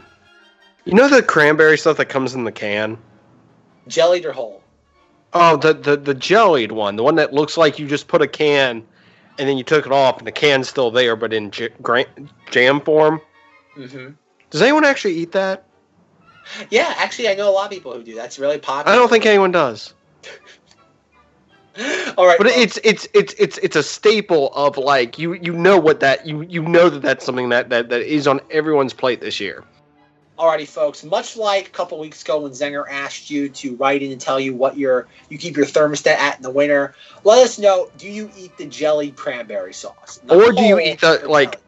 You 0.85 0.95
know 0.95 1.09
the 1.09 1.23
cranberry 1.23 1.77
stuff 1.77 1.97
that 1.97 2.07
comes 2.07 2.35
in 2.35 2.45
the 2.45 2.53
can? 2.53 2.97
Jellied 3.89 4.25
or 4.25 4.33
whole? 4.33 4.63
Oh, 5.33 5.57
the, 5.57 5.75
the 5.75 5.97
the 5.97 6.15
jellied 6.15 6.73
one, 6.73 6.97
the 6.97 7.03
one 7.03 7.15
that 7.17 7.33
looks 7.33 7.57
like 7.57 7.79
you 7.79 7.87
just 7.87 8.09
put 8.09 8.21
a 8.23 8.27
can 8.27 8.85
and 9.39 9.49
then 9.49 9.57
you 9.57 9.65
took 9.65 9.87
it 9.87 9.93
off 9.93 10.19
and 10.19 10.27
the 10.27 10.33
can's 10.33 10.69
still 10.69 10.91
there, 10.91 11.17
but 11.17 11.33
in 11.33 11.51
j- 11.51 11.71
jam 12.51 12.81
form. 12.81 13.21
Mm-hmm. 13.77 14.11
Does 14.51 14.63
anyone 14.63 14.85
actually 14.85 15.15
eat 15.15 15.33
that? 15.33 15.65
Yeah, 16.71 16.95
actually, 16.97 17.29
I 17.29 17.35
know 17.35 17.51
a 17.51 17.53
lot 17.53 17.67
of 17.67 17.71
people 17.71 17.93
who 17.93 18.03
do. 18.03 18.15
That's 18.15 18.39
really 18.39 18.59
popular. 18.59 18.95
I 18.95 18.99
don't 18.99 19.09
think 19.09 19.27
anyone 19.27 19.53
does. 19.53 19.95
All 22.19 22.27
right, 22.27 22.37
But 22.37 22.49
it's 22.49 22.79
it's 22.83 23.07
it's 23.15 23.35
it's 23.39 23.57
it's 23.59 23.77
a 23.77 23.83
staple 23.83 24.53
of 24.55 24.77
like 24.77 25.19
you 25.19 25.35
you 25.35 25.53
know 25.53 25.79
what 25.79 26.01
that 26.01 26.27
you 26.27 26.43
you 26.43 26.63
know 26.63 26.91
that 26.91 27.01
that's 27.01 27.25
something 27.25 27.49
that 27.51 27.71
that 27.71 27.89
that 27.89 28.03
is 28.03 28.27
on 28.27 28.41
everyone's 28.51 28.93
plate 28.93 29.21
this 29.21 29.41
year. 29.41 29.65
Alrighty, 30.39 30.67
folks. 30.67 31.05
Much 31.05 31.37
like 31.37 31.69
a 31.69 31.71
couple 31.71 31.99
weeks 31.99 32.23
ago 32.23 32.41
when 32.41 32.53
Zenger 32.53 32.85
asked 32.91 33.31
you 33.31 33.51
to 33.51 33.77
write 33.77 34.03
in 34.03 34.11
and 34.11 34.21
tell 34.21 34.41
you 34.41 34.55
what 34.55 34.77
your 34.77 35.07
you 35.29 35.39
keep 35.39 35.57
your 35.57 35.67
thermostat 35.67 36.17
at 36.17 36.37
in 36.37 36.43
the 36.43 36.51
winter, 36.51 36.95
let 37.25 37.45
us 37.45 37.59
know. 37.59 37.91
Do 37.99 38.11
you 38.11 38.31
eat 38.37 38.57
the 38.57 38.67
jelly 38.67 39.13
cranberry 39.13 39.75
sauce, 39.75 40.19
Or 40.29 40.53
do 40.53 40.63
you 40.63 40.81
eat 40.81 41.01
the 41.01 41.23
like? 41.29 41.61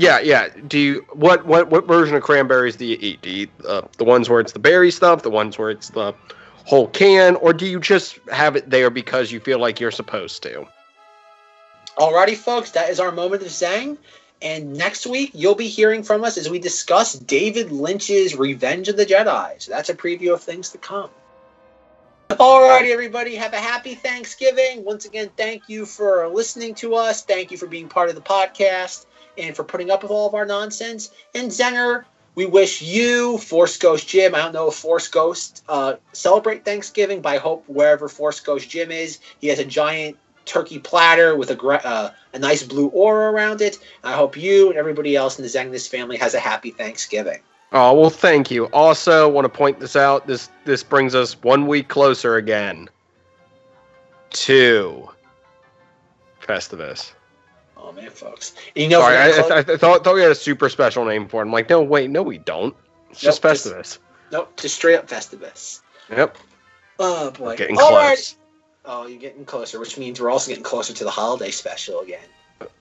Yeah, 0.00 0.18
yeah. 0.20 0.48
Do 0.66 0.78
you 0.78 1.06
what 1.12 1.44
what 1.44 1.68
what 1.68 1.86
version 1.86 2.16
of 2.16 2.22
cranberries 2.22 2.74
do 2.74 2.86
you 2.86 2.96
eat? 2.98 3.20
Do 3.20 3.28
you 3.28 3.42
eat 3.42 3.50
uh, 3.68 3.82
the 3.98 4.04
ones 4.04 4.30
where 4.30 4.40
it's 4.40 4.52
the 4.52 4.58
berry 4.58 4.90
stuff, 4.90 5.22
the 5.22 5.28
ones 5.28 5.58
where 5.58 5.68
it's 5.68 5.90
the 5.90 6.14
whole 6.64 6.88
can, 6.88 7.36
or 7.36 7.52
do 7.52 7.66
you 7.66 7.78
just 7.78 8.18
have 8.32 8.56
it 8.56 8.70
there 8.70 8.88
because 8.88 9.30
you 9.30 9.40
feel 9.40 9.58
like 9.58 9.78
you're 9.78 9.90
supposed 9.90 10.42
to? 10.44 10.66
Alrighty, 11.98 12.34
folks, 12.34 12.70
that 12.70 12.88
is 12.88 12.98
our 12.98 13.12
moment 13.12 13.42
of 13.42 13.48
Zang. 13.48 13.98
And 14.40 14.72
next 14.72 15.06
week, 15.06 15.32
you'll 15.34 15.54
be 15.54 15.68
hearing 15.68 16.02
from 16.02 16.24
us 16.24 16.38
as 16.38 16.48
we 16.48 16.58
discuss 16.58 17.12
David 17.12 17.70
Lynch's 17.70 18.34
Revenge 18.34 18.88
of 18.88 18.96
the 18.96 19.04
Jedi. 19.04 19.60
So 19.60 19.70
that's 19.70 19.90
a 19.90 19.94
preview 19.94 20.32
of 20.32 20.40
things 20.40 20.70
to 20.70 20.78
come. 20.78 21.10
Alrighty, 22.30 22.90
everybody, 22.90 23.34
have 23.34 23.52
a 23.52 23.58
happy 23.58 23.96
Thanksgiving. 23.96 24.82
Once 24.82 25.04
again, 25.04 25.28
thank 25.36 25.68
you 25.68 25.84
for 25.84 26.26
listening 26.28 26.74
to 26.76 26.94
us. 26.94 27.22
Thank 27.22 27.50
you 27.50 27.58
for 27.58 27.66
being 27.66 27.90
part 27.90 28.08
of 28.08 28.14
the 28.14 28.22
podcast 28.22 29.04
and 29.38 29.54
for 29.54 29.64
putting 29.64 29.90
up 29.90 30.02
with 30.02 30.10
all 30.10 30.28
of 30.28 30.34
our 30.34 30.46
nonsense. 30.46 31.10
And 31.34 31.50
Zenger, 31.50 32.04
we 32.34 32.46
wish 32.46 32.80
you, 32.80 33.38
Force 33.38 33.76
Ghost 33.76 34.08
Jim, 34.08 34.34
I 34.34 34.38
don't 34.38 34.52
know 34.52 34.68
if 34.68 34.74
Force 34.74 35.08
Ghost 35.08 35.64
uh, 35.68 35.94
celebrate 36.12 36.64
Thanksgiving, 36.64 37.20
but 37.20 37.34
I 37.34 37.38
hope 37.38 37.64
wherever 37.66 38.08
Force 38.08 38.40
Ghost 38.40 38.68
Jim 38.68 38.90
is, 38.90 39.18
he 39.40 39.48
has 39.48 39.58
a 39.58 39.64
giant 39.64 40.16
turkey 40.44 40.78
platter 40.78 41.36
with 41.36 41.50
a 41.50 41.66
uh, 41.66 42.10
a 42.32 42.38
nice 42.38 42.62
blue 42.62 42.88
aura 42.88 43.30
around 43.30 43.60
it. 43.60 43.78
I 44.04 44.12
hope 44.12 44.36
you 44.36 44.68
and 44.68 44.78
everybody 44.78 45.16
else 45.16 45.38
in 45.38 45.42
the 45.42 45.48
Zengness 45.48 45.88
family 45.88 46.16
has 46.16 46.34
a 46.34 46.40
happy 46.40 46.70
Thanksgiving. 46.70 47.40
Oh 47.72 47.94
well, 47.94 48.10
thank 48.10 48.50
you. 48.50 48.66
Also, 48.66 49.28
want 49.28 49.44
to 49.44 49.48
point 49.48 49.78
this 49.78 49.94
out. 49.96 50.26
This 50.26 50.50
this 50.64 50.82
brings 50.82 51.14
us 51.14 51.40
one 51.42 51.66
week 51.66 51.88
closer 51.88 52.36
again 52.36 52.88
to 54.30 55.08
Festivus. 56.40 57.12
Oh 57.82 57.92
man, 57.92 58.10
folks. 58.10 58.54
And 58.76 58.84
you 58.84 58.88
know, 58.90 59.00
Sorry, 59.00 59.16
I, 59.16 59.28
I, 59.28 59.58
I 59.58 59.62
thought, 59.76 60.04
thought 60.04 60.14
we 60.14 60.20
had 60.22 60.30
a 60.30 60.34
super 60.34 60.68
special 60.68 61.04
name 61.04 61.28
for 61.28 61.42
it. 61.42 61.46
I'm 61.46 61.52
like, 61.52 61.70
no, 61.70 61.82
wait, 61.82 62.10
no, 62.10 62.22
we 62.22 62.38
don't. 62.38 62.74
It's 63.10 63.20
just 63.20 63.42
Nope, 63.42 63.52
just- 63.54 63.66
Festivus. 63.66 63.98
Nope, 64.32 64.56
just 64.60 64.76
straight 64.76 64.96
up 64.96 65.08
Festivus. 65.08 65.80
Yep. 66.10 66.36
Oh 66.98 67.30
boy. 67.32 67.56
Getting 67.56 67.78
All 67.80 67.88
close. 67.88 67.98
right. 68.00 68.36
Oh, 68.84 69.06
you're 69.06 69.18
getting 69.20 69.44
closer, 69.44 69.78
which 69.80 69.98
means 69.98 70.20
we're 70.20 70.30
also 70.30 70.48
getting 70.50 70.64
closer 70.64 70.92
to 70.94 71.04
the 71.04 71.10
holiday 71.10 71.50
special 71.50 72.00
again. 72.00 72.20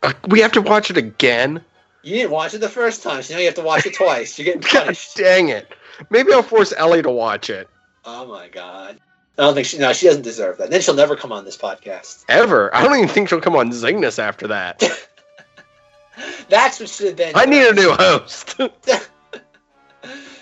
Uh, 0.04 0.14
we 0.28 0.40
have 0.42 0.52
to 0.54 0.62
watch 0.62 0.90
it 0.92 0.98
again. 0.98 1.62
You 2.04 2.16
didn't 2.16 2.32
watch 2.32 2.54
it 2.54 2.60
the 2.60 2.70
first 2.70 3.04
time, 3.04 3.22
so 3.22 3.34
now 3.34 3.40
you 3.40 3.46
have 3.48 3.56
to 3.56 3.62
watch 3.62 3.86
it 3.86 3.94
twice. 3.96 4.38
You're 4.38 4.46
getting 4.46 4.62
God 4.74 4.84
punished. 4.84 5.16
dang 5.18 5.50
it! 5.50 5.74
Maybe 6.10 6.32
I'll 6.34 6.44
force 6.44 6.74
Ellie 6.78 7.02
to 7.02 7.10
watch 7.12 7.50
it. 7.50 7.68
Oh 8.06 8.26
my 8.28 8.48
god. 8.48 9.00
I 9.40 9.44
don't 9.44 9.54
think 9.54 9.68
she. 9.68 9.78
No, 9.78 9.94
she 9.94 10.06
doesn't 10.08 10.24
deserve 10.24 10.58
that. 10.58 10.70
Then 10.70 10.82
she'll 10.82 10.94
never 10.96 11.16
come 11.16 11.32
on 11.32 11.46
this 11.46 11.58
podcast. 11.58 12.26
Ever. 12.28 12.76
I 12.76 12.84
don't 12.84 12.96
even 12.98 13.08
think 13.08 13.30
she'll 13.30 13.40
come 13.40 13.56
on 13.56 13.72
Zingness 13.72 14.20
after 14.20 14.48
that. 14.48 14.84
That's 16.50 16.80
what 16.80 16.90
should 16.90 17.08
have 17.08 17.16
been. 17.16 17.32
I 17.36 17.46
need 17.46 17.66
a 17.66 17.74
new 17.74 17.92
host. 17.92 18.60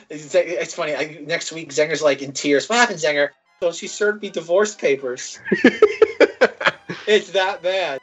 It's, 0.09 0.33
it's 0.33 0.73
funny. 0.73 0.95
I, 0.95 1.19
next 1.25 1.51
week, 1.51 1.69
Zenger's 1.69 2.01
like 2.01 2.21
in 2.21 2.31
tears. 2.31 2.69
What 2.69 2.77
happened, 2.77 2.99
Zenger? 2.99 3.31
So 3.59 3.73
she 3.73 3.87
served 3.87 4.21
me 4.21 4.29
divorce 4.29 4.73
papers. 4.73 5.37
it's 7.05 7.31
that 7.31 7.61
bad. 7.61 7.99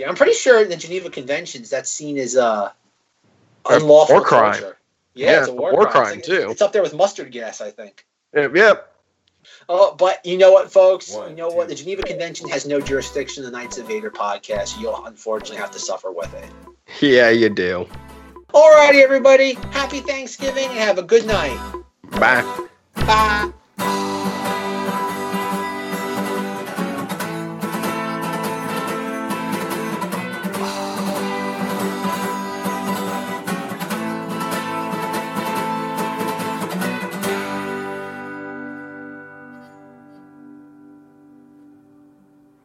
Yeah, 0.00 0.08
I'm 0.08 0.16
pretty 0.16 0.32
sure 0.32 0.60
in 0.60 0.68
the 0.68 0.76
Geneva 0.76 1.08
Conventions 1.08 1.70
that's 1.70 1.90
seen 1.90 2.18
as 2.18 2.36
uh, 2.36 2.70
A 3.70 3.76
unlawful 3.76 4.16
war 4.16 4.24
crime. 4.24 4.60
Yeah, 5.14 5.30
Yeah, 5.30 5.38
it's 5.40 5.48
a 5.48 5.52
war, 5.52 5.72
war 5.72 5.82
crime, 5.86 5.92
crime, 6.06 6.18
It's 6.18 6.28
like- 6.28 6.38
too. 6.40 6.50
It's 6.50 6.60
up 6.62 6.72
there 6.72 6.82
with 6.82 6.92
mustard 6.92 7.30
gas, 7.30 7.60
I 7.60 7.70
think. 7.70 8.04
yep. 8.34 8.54
yep. 8.56 8.92
Oh, 9.68 9.94
but 9.94 10.24
you 10.24 10.38
know 10.38 10.52
what, 10.52 10.70
folks? 10.70 11.12
One, 11.12 11.30
you 11.30 11.36
know 11.36 11.48
what? 11.48 11.68
The 11.68 11.74
Geneva 11.74 12.02
Convention 12.02 12.48
has 12.48 12.66
no 12.66 12.80
jurisdiction 12.80 13.44
in 13.44 13.50
the 13.50 13.56
Knights 13.56 13.78
of 13.78 13.88
Vader 13.88 14.10
podcast. 14.10 14.80
You'll 14.80 15.04
unfortunately 15.06 15.56
have 15.56 15.72
to 15.72 15.78
suffer 15.78 16.12
with 16.12 16.32
it. 16.34 16.48
Yeah, 17.00 17.30
you 17.30 17.48
do. 17.48 17.88
Alrighty, 18.54 19.02
everybody. 19.02 19.54
Happy 19.72 20.00
Thanksgiving 20.00 20.68
and 20.68 20.78
have 20.78 20.98
a 20.98 21.02
good 21.02 21.26
night. 21.26 21.58
Bye. 22.12 22.66
Bye. 22.94 23.52